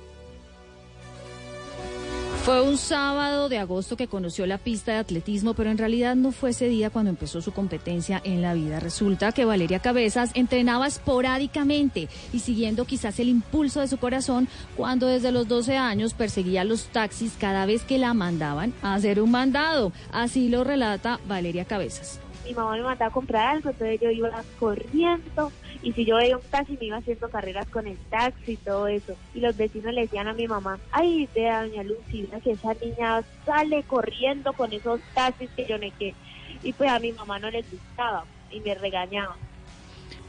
[2.49, 6.33] Fue un sábado de agosto que conoció la pista de atletismo, pero en realidad no
[6.33, 8.81] fue ese día cuando empezó su competencia en la vida.
[8.81, 15.09] Resulta que Valeria Cabezas entrenaba esporádicamente y siguiendo quizás el impulso de su corazón cuando
[15.09, 19.31] desde los 12 años perseguía los taxis cada vez que la mandaban a hacer un
[19.31, 19.93] mandado.
[20.11, 22.19] Así lo relata Valeria Cabezas.
[22.47, 25.53] Mi mamá me mandaba a comprar algo, entonces yo iba corriendo
[25.83, 28.89] y si yo veía un taxi me iba haciendo carreras con el taxi y todo
[28.89, 29.15] eso.
[29.35, 32.75] Y los vecinos le decían a mi mamá, ay, vea doña Lucy, mira que esa
[32.75, 36.15] niña sale corriendo con esos taxis que yo qué.
[36.63, 39.37] Y pues a mi mamá no le gustaba y me regañaba.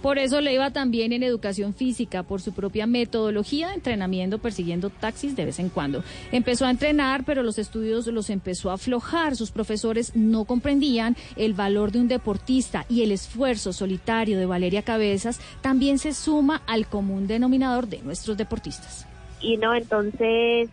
[0.01, 4.89] Por eso le iba también en educación física, por su propia metodología de entrenamiento, persiguiendo
[4.89, 6.03] taxis de vez en cuando.
[6.31, 9.35] Empezó a entrenar, pero los estudios los empezó a aflojar.
[9.35, 14.83] Sus profesores no comprendían el valor de un deportista y el esfuerzo solitario de Valeria
[14.83, 19.05] Cabezas también se suma al común denominador de nuestros deportistas.
[19.41, 20.69] y no entonces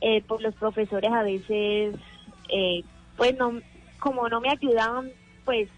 [0.00, 1.94] eh, pues los profesores a veces
[2.48, 2.84] eh,
[3.16, 3.60] pues no
[3.98, 5.10] como no me ayudaban
[5.44, 5.68] pues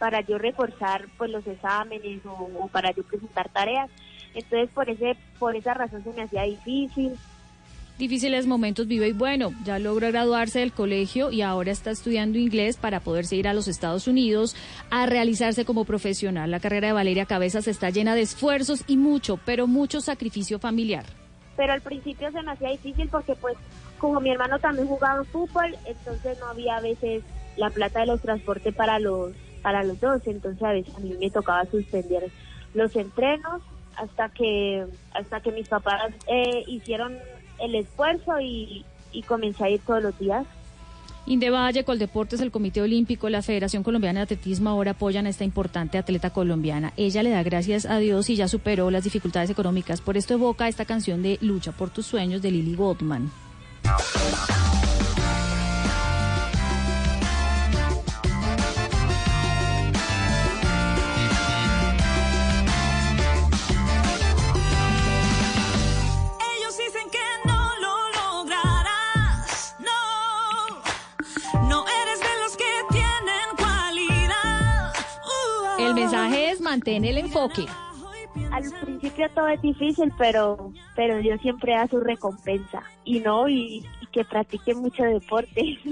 [0.00, 3.90] para yo reforzar pues los exámenes o, o para yo presentar tareas
[4.34, 7.12] Entonces por ese por esa razón se me hacía difícil.
[7.98, 12.78] Difíciles momentos vive y bueno, ya logró graduarse del colegio y ahora está estudiando inglés
[12.78, 14.56] para poderse ir a los Estados Unidos
[14.88, 16.50] a realizarse como profesional.
[16.50, 21.04] La carrera de Valeria Cabezas está llena de esfuerzos y mucho, pero mucho sacrificio familiar.
[21.58, 23.58] Pero al principio se me hacía difícil porque pues
[23.98, 27.22] como mi hermano también jugaba fútbol, entonces no había a veces
[27.58, 31.14] la plata de los transportes para los para los dos, entonces a veces a mí
[31.18, 32.30] me tocaba suspender
[32.74, 33.62] los entrenos
[33.96, 37.18] hasta que hasta que mis papás eh, hicieron
[37.58, 40.46] el esfuerzo y, y comencé a ir todos los días.
[41.26, 45.98] Indevalle, Coldeportes, el Comité Olímpico, la Federación Colombiana de Atletismo ahora apoyan a esta importante
[45.98, 46.92] atleta colombiana.
[46.96, 50.00] Ella le da gracias a Dios y ya superó las dificultades económicas.
[50.00, 53.30] Por esto evoca esta canción de Lucha por tus sueños de Lily Goldman.
[75.90, 77.66] El mensaje es mantén el enfoque.
[78.52, 83.84] Al principio todo es difícil, pero pero Dios siempre da su recompensa y no y,
[84.00, 85.78] y que practique mucho deporte.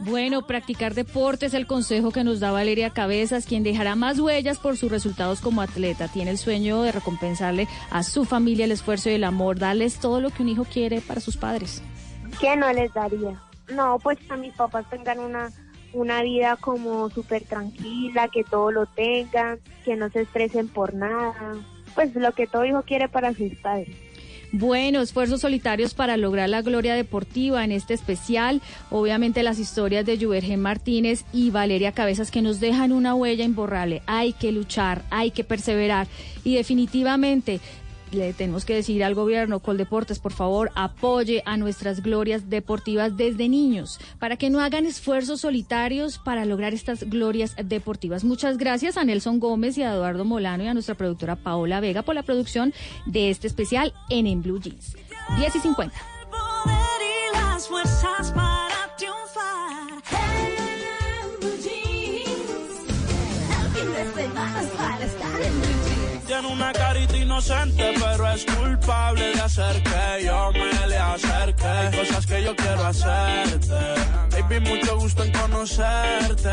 [0.00, 4.58] Bueno, practicar deporte es el consejo que nos da Valeria Cabezas, quien dejará más huellas
[4.58, 6.08] por sus resultados como atleta.
[6.08, 10.20] Tiene el sueño de recompensarle a su familia el esfuerzo y el amor, darles todo
[10.20, 11.80] lo que un hijo quiere para sus padres.
[12.40, 13.40] ¿Qué no les daría?
[13.72, 15.48] No, pues a mis papás tengan una
[15.94, 21.54] una vida como súper tranquila, que todo lo tengan, que no se estresen por nada.
[21.94, 23.96] Pues lo que todo hijo quiere para sus padres.
[24.56, 28.62] Bueno, esfuerzos solitarios para lograr la gloria deportiva en este especial.
[28.88, 34.02] Obviamente las historias de Juvergen Martínez y Valeria Cabezas que nos dejan una huella imborrable.
[34.06, 36.06] Hay que luchar, hay que perseverar
[36.44, 37.58] y definitivamente
[38.14, 43.48] le tenemos que decir al gobierno, Coldeportes, por favor, apoye a nuestras glorias deportivas desde
[43.48, 48.24] niños, para que no hagan esfuerzos solitarios para lograr estas glorias deportivas.
[48.24, 52.02] Muchas gracias a Nelson Gómez y a Eduardo Molano y a nuestra productora Paola Vega
[52.02, 52.72] por la producción
[53.06, 54.96] de este especial en En Blue Jeans.
[55.36, 55.96] 10 y 50.
[56.30, 58.32] poder y las fuerzas
[64.76, 65.73] para estar en.
[66.26, 71.66] Tiene una carita inocente, pero es culpable de hacer que yo me le acerque.
[71.66, 73.74] Hay cosas que yo quiero hacerte.
[74.30, 76.50] Baby, mucho gusto en conocerte.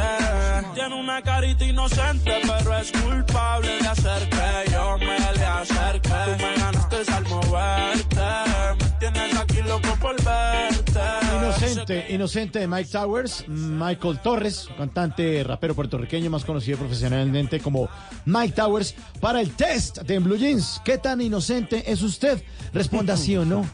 [0.73, 6.09] Tiene una carita inocente, pero es culpable de hacer que yo me le acerque.
[6.09, 8.90] Tú me ganaste al moverte.
[9.01, 10.99] Me tienes aquí loco por verte.
[11.35, 17.89] Inocente, inocente de Mike Towers, Michael Torres, cantante rapero puertorriqueño más conocido profesionalmente como
[18.25, 20.79] Mike Towers, para el test de Blue Jeans.
[20.85, 22.43] ¿Qué tan inocente es usted?
[22.73, 23.65] Responda sí o no.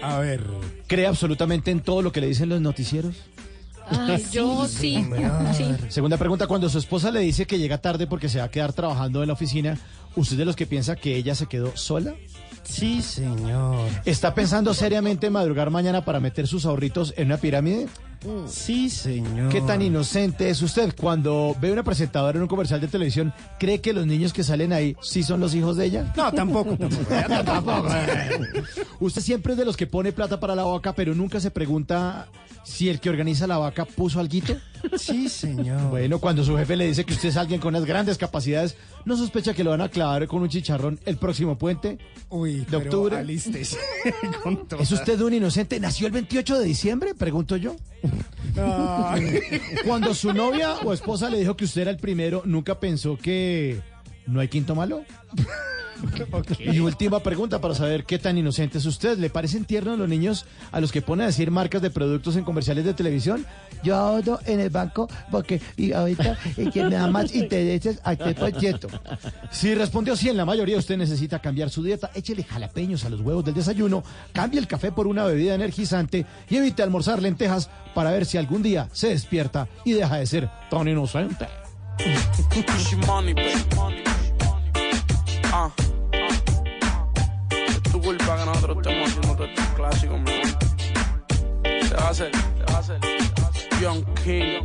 [0.00, 0.44] A ver.
[0.86, 3.16] ¿Cree absolutamente en todo lo que le dicen los noticieros?
[3.88, 5.04] Ay, yo sí,
[5.56, 5.74] sí.
[5.88, 8.72] Segunda pregunta, cuando su esposa le dice que llega tarde porque se va a quedar
[8.72, 9.76] trabajando en la oficina,
[10.14, 12.14] ¿usted es de los que piensa que ella se quedó sola?
[12.64, 13.88] Sí, señor.
[14.04, 17.88] ¿Está pensando seriamente en madrugar mañana para meter sus ahorritos en una pirámide?
[18.46, 19.50] Sí, señor.
[19.50, 23.32] ¿Qué tan inocente es usted cuando ve una presentadora en un comercial de televisión?
[23.58, 26.12] ¿Cree que los niños que salen ahí sí son los hijos de ella?
[26.16, 26.76] No, tampoco.
[26.76, 27.04] tampoco.
[27.44, 27.88] Tampoco.
[29.00, 32.28] Usted siempre es de los que pone plata para la vaca, pero nunca se pregunta
[32.64, 34.54] si el que organiza la vaca puso alguito.
[34.96, 35.90] Sí, señor.
[35.90, 39.16] Bueno, cuando su jefe le dice que usted es alguien con unas grandes capacidades, ¿no
[39.16, 41.98] sospecha que lo van a clavar con un chicharrón el próximo puente
[42.30, 43.16] Uy, de pero octubre?
[43.16, 43.78] alístese
[44.42, 44.82] con toda.
[44.82, 45.78] ¿Es usted un inocente?
[45.78, 47.14] ¿Nació el 28 de diciembre?
[47.14, 47.76] Pregunto yo.
[49.86, 53.80] Cuando su novia o esposa le dijo que usted era el primero, ¿nunca pensó que
[54.26, 55.04] no hay quinto malo?
[56.58, 59.18] Y última pregunta para saber qué tan inocente es usted.
[59.18, 62.44] ¿Le parecen tiernos los niños a los que ponen a decir marcas de productos en
[62.44, 63.46] comerciales de televisión?
[63.82, 68.12] Yo ahorro en el banco porque y ahorita el que me da más intereses a
[68.12, 68.88] este proyecto.
[69.50, 72.10] Si respondió sí en la mayoría, usted necesita cambiar su dieta.
[72.14, 76.56] Échele jalapeños a los huevos del desayuno, cambie el café por una bebida energizante y
[76.56, 80.88] evite almorzar lentejas para ver si algún día se despierta y deja de ser tan
[80.88, 81.46] inocente.
[88.02, 88.78] Culpa que nosotros.
[91.88, 93.00] Se va a hacer, se va a hacer.
[94.24, 94.62] King.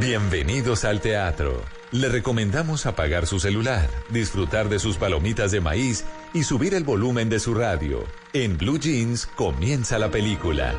[0.00, 1.62] Bienvenidos al teatro.
[1.92, 7.28] Le recomendamos apagar su celular, disfrutar de sus palomitas de maíz y subir el volumen
[7.28, 8.04] de su radio.
[8.32, 10.74] En Blue Jeans comienza la película.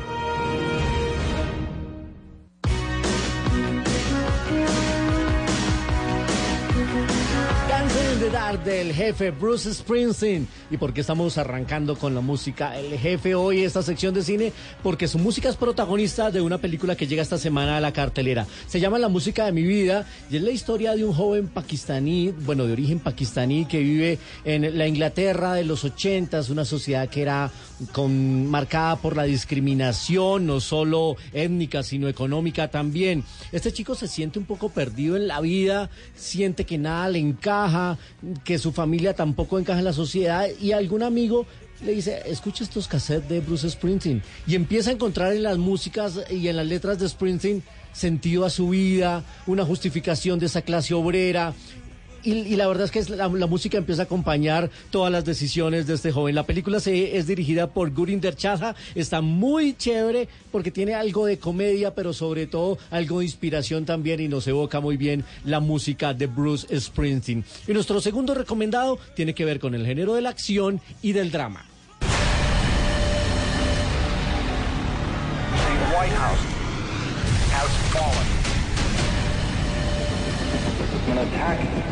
[8.64, 10.46] Del Jefe, Bruce Springsteen.
[10.70, 14.52] ¿Y por qué estamos arrancando con la música El Jefe hoy, esta sección de cine?
[14.82, 18.46] Porque su música es protagonista de una película que llega esta semana a la cartelera.
[18.66, 22.30] Se llama La música de mi vida y es la historia de un joven pakistaní,
[22.30, 27.22] bueno, de origen pakistaní, que vive en la Inglaterra de los ochentas, una sociedad que
[27.22, 27.50] era
[27.92, 33.24] con, marcada por la discriminación, no solo étnica, sino económica también.
[33.50, 37.98] Este chico se siente un poco perdido en la vida, siente que nada le encaja,
[38.44, 41.46] que su familia tampoco encaja en la sociedad y algún amigo
[41.84, 46.20] le dice, escucha estos cassettes de Bruce Springsteen y empieza a encontrar en las músicas
[46.30, 50.94] y en las letras de Springsteen sentido a su vida, una justificación de esa clase
[50.94, 51.54] obrera.
[52.24, 55.24] Y, y la verdad es que es la, la música empieza a acompañar todas las
[55.24, 56.34] decisiones de este joven.
[56.34, 61.38] La película se, es dirigida por Gurinder Chaza, está muy chévere porque tiene algo de
[61.38, 66.14] comedia, pero sobre todo algo de inspiración también y nos evoca muy bien la música
[66.14, 67.44] de Bruce Springsteen.
[67.66, 71.30] Y nuestro segundo recomendado tiene que ver con el género de la acción y del
[71.30, 71.64] drama.
[72.00, 72.06] The
[75.96, 76.40] White House
[77.52, 78.28] has fallen.
[81.10, 81.91] An attack has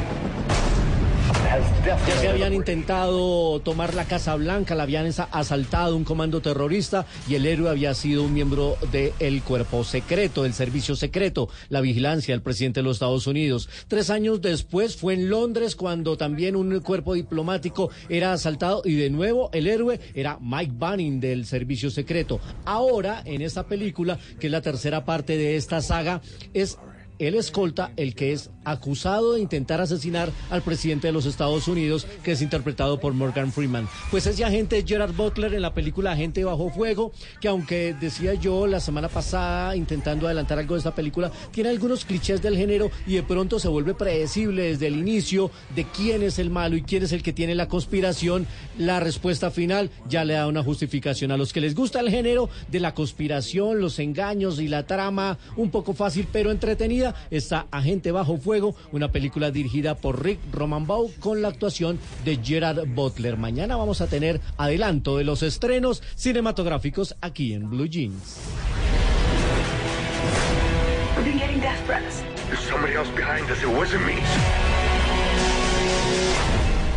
[1.85, 7.35] Ya se habían intentado tomar la Casa Blanca, la habían asaltado un comando terrorista y
[7.35, 12.43] el héroe había sido un miembro del cuerpo secreto, del servicio secreto, la vigilancia del
[12.43, 13.69] presidente de los Estados Unidos.
[13.89, 19.11] Tres años después fue en Londres cuando también un cuerpo diplomático era asaltado y de
[19.11, 22.39] nuevo el héroe era Mike Banning del servicio secreto.
[22.65, 26.21] Ahora, en esta película, que es la tercera parte de esta saga,
[26.55, 26.79] es
[27.21, 32.07] el escolta el que es acusado de intentar asesinar al presidente de los Estados Unidos,
[32.23, 33.89] que es interpretado por Morgan Freeman.
[34.11, 38.67] Pues ese agente Gerard Butler en la película Agente Bajo Fuego, que aunque decía yo
[38.67, 43.15] la semana pasada intentando adelantar algo de esta película, tiene algunos clichés del género y
[43.15, 47.03] de pronto se vuelve predecible desde el inicio de quién es el malo y quién
[47.03, 48.47] es el que tiene la conspiración.
[48.79, 52.49] La respuesta final ya le da una justificación a los que les gusta el género
[52.69, 57.10] de la conspiración, los engaños y la trama un poco fácil pero entretenida.
[57.31, 62.87] Está Agente Bajo Fuego, una película dirigida por Rick Romanbaugh con la actuación de Gerard
[62.87, 63.37] Butler.
[63.37, 68.39] Mañana vamos a tener adelanto de los estrenos cinematográficos aquí en Blue Jeans.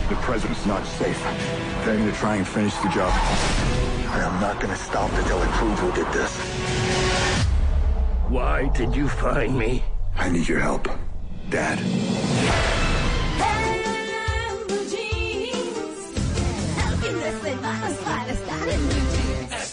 [0.10, 1.18] The president's not safe.
[1.86, 3.12] They're to try and finish the job.
[4.12, 6.38] I am not gonna stop until I prove who did this.
[8.30, 9.84] Why did you find me?
[10.16, 10.88] I need your help,
[11.50, 11.80] Dad.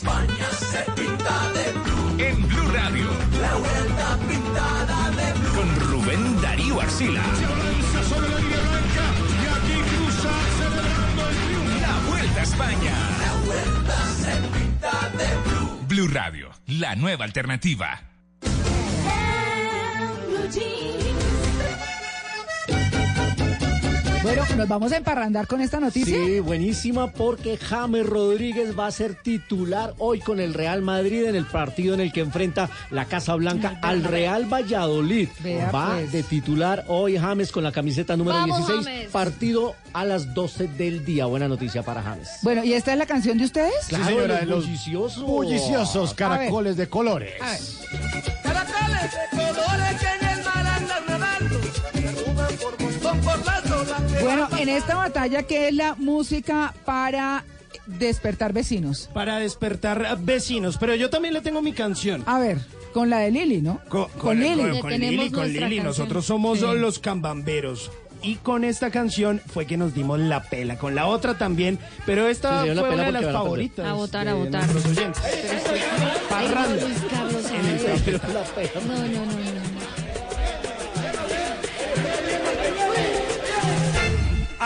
[0.00, 2.24] España se pinta de blue.
[2.24, 3.06] En Blue Radio.
[3.40, 5.54] La vuelta pintada de blue.
[5.54, 7.22] Con Rubén Darío Arcila.
[7.22, 7.28] La.
[11.80, 12.94] La vuelta a España.
[13.20, 15.86] La vuelta se pinta de blue.
[15.86, 16.50] Blue Radio.
[16.66, 18.09] La nueva alternativa.
[24.22, 26.14] Bueno, nos vamos a emparrandar con esta noticia.
[26.14, 31.36] Sí, buenísima porque James Rodríguez va a ser titular hoy con el Real Madrid en
[31.36, 35.30] el partido en el que enfrenta la Casa Blanca al Real Valladolid.
[35.40, 36.12] Vea, va pues.
[36.12, 39.10] de titular hoy James con la camiseta número Vamos, 16, James.
[39.10, 41.24] partido a las 12 del día.
[41.24, 42.28] Buena noticia para James.
[42.42, 43.74] Bueno, ¿y esta es la canción de ustedes?
[43.88, 46.14] Claro, señora, los los bulliciosos.
[46.14, 47.34] Caracoles de colores.
[48.42, 50.19] Caracoles de colores que
[54.22, 57.44] Bueno, en esta batalla, ¿qué es la música para
[57.86, 59.08] despertar vecinos?
[59.12, 62.22] Para despertar vecinos, pero yo también le tengo mi canción.
[62.26, 62.58] A ver,
[62.92, 63.80] con la de Lili, ¿no?
[63.88, 64.56] Con, Con Lili.
[64.62, 65.80] Con, Le con tenemos Lili, con Lili.
[65.80, 66.66] Nosotros somos Sí.
[66.76, 67.90] los cambamberos.
[68.22, 70.76] Y con esta canción fue que nos dimos la pela.
[70.76, 71.78] Con la otra también.
[72.04, 73.86] Pero esta fue una de las a favoritas.
[73.86, 74.68] A votar, a votar.
[74.70, 75.22] nuestros oyentes.
[76.28, 76.86] Parranda.
[78.86, 79.79] No, no, no, no.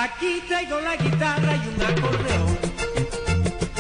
[0.05, 2.59] Aquí traigo la guitarra y un acordeón,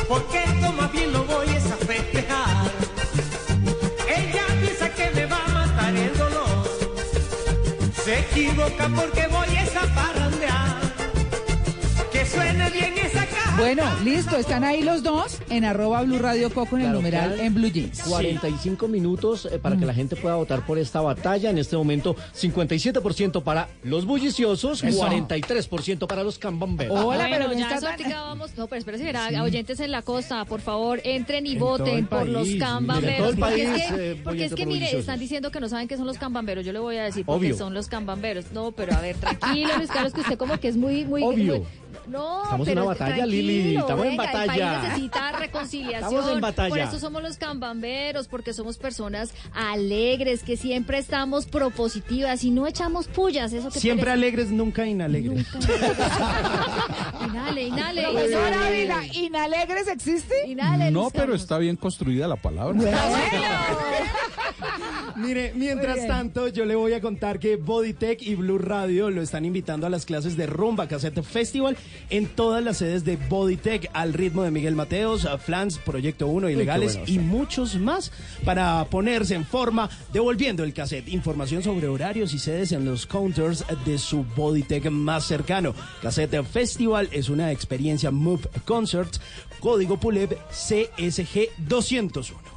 [0.09, 2.71] porque esto más bien lo voy es a festejar.
[4.09, 6.67] Ella piensa que me va a matar el dolor,
[8.03, 10.24] se equivoca porque voy es a parrandear.
[13.65, 17.41] Bueno, listo, están ahí los dos en arroba Blue Radio Coco en el Claro, numeral
[17.41, 18.03] en Blue Jeans.
[18.03, 21.49] 45 minutos eh, para que la gente pueda votar por esta batalla.
[21.49, 25.01] En este momento, 57% para los bulliciosos, Eso.
[25.09, 26.93] 43% para los cambamberos.
[26.95, 28.51] Hola, pero Bueno, no ya vamos.
[28.59, 29.37] No, pero espérese, verá, Sí.
[29.37, 33.13] oyentes en la costa, por favor, entren y En voten por país, los cambamberos.
[33.13, 35.01] En todo el porque país, es que, eh, porque es oyentes que mire, bulliciosos.
[35.01, 36.67] están diciendo que no saben qué son los cambamberos.
[36.67, 37.57] Yo le voy a decir porque Obvio.
[37.57, 38.53] son los cambamberos.
[38.53, 41.23] No, pero a ver, tranquilo, Luis Carlos, que usted como que es muy, muy.
[41.23, 41.55] Obvio.
[41.61, 41.67] muy-
[42.07, 44.45] no, Estamos en pero una batalla, Lili, estamos en batalla.
[44.45, 46.05] El país necesita reconciliación.
[46.05, 46.69] Estamos en batalla.
[46.69, 52.67] Por eso somos los cambamberos, porque somos personas alegres, que siempre estamos propositivas y no
[52.67, 53.53] echamos pullas.
[53.53, 55.47] Eso que Siempre alegres, nunca inalegres.
[57.25, 58.03] Inhale.
[58.03, 60.35] Profesora Ávila, ¿Inalegres existe?
[60.47, 62.79] Inhale, No, pero está bien construida la palabra.
[65.17, 69.45] Mire, mientras tanto, yo le voy a contar que Bodytech y Blue Radio lo están
[69.45, 71.77] invitando a las clases de Rumba Cassette Festival
[72.11, 76.51] en todas las sedes de Bodytech, al ritmo de Miguel Mateos, a Flans, Proyecto 1,
[76.51, 78.13] Ilegales bueno y muchos más
[78.45, 81.09] para ponerse en forma devolviendo el cassette.
[81.09, 85.75] Información sobre horarios y sedes en los counters de su Bodytech más cercano.
[86.03, 89.17] Cassette Festival es una experiencia Move Concert,
[89.61, 92.55] código PULEB CSG 201.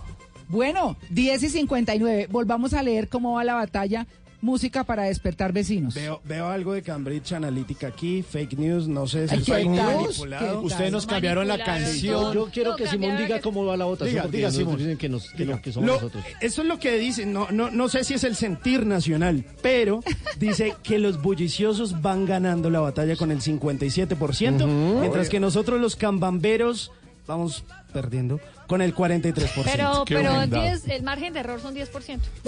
[0.50, 2.28] Bueno, 10 y 59.
[2.30, 4.08] Volvamos a leer cómo va la batalla.
[4.40, 5.96] Música para despertar vecinos.
[5.96, 10.60] Veo, veo algo de Cambridge Analytica aquí, fake news, no sé si manipulado.
[10.62, 12.34] ¿Qué Ustedes nos cambiaron la canción.
[12.34, 14.30] Yo quiero No, que Simón diga que- cómo va la votación.
[14.30, 14.78] Diga, Simón.
[14.78, 16.24] dicen que, nos, que, no- que somos Lo- nosotros.
[16.40, 20.02] eso es lo que dicen, no, no, no sé si es el sentir nacional, pero
[20.40, 24.68] dice que los bulliciosos van ganando la batalla con el 57%,
[25.00, 26.92] mientras que nosotros los cambamberos
[27.26, 29.64] vamos perdiendo con el 43%.
[29.64, 30.62] Pero, Qué pero humildad.
[30.62, 32.20] 10, el margen de error son 10%.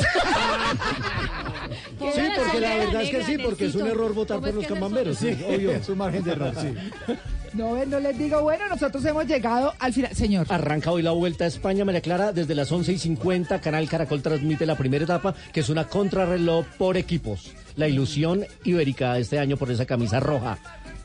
[1.99, 5.17] Sí, porque la verdad es que sí, porque es un error votar por los cambamberos.
[5.17, 5.71] Sí, obvio.
[5.71, 7.13] Es un margen de error, sí.
[7.53, 10.15] No, no les digo, bueno, nosotros hemos llegado al final.
[10.15, 10.45] Señor.
[10.49, 13.59] Arranca hoy la Vuelta a España, María Clara, desde las 11 y 50.
[13.59, 17.51] Canal Caracol transmite la primera etapa, que es una contrarreloj por equipos.
[17.75, 20.59] La ilusión ibérica de este año por esa camisa roja.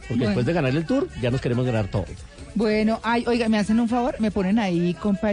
[0.09, 0.27] Porque Bueno.
[0.31, 2.05] después de ganar el Tour, ya nos queremos ganar todo.
[2.55, 4.15] Bueno, ay, oiga, ¿me hacen un favor?
[4.21, 5.33] Me ponen ahí, compa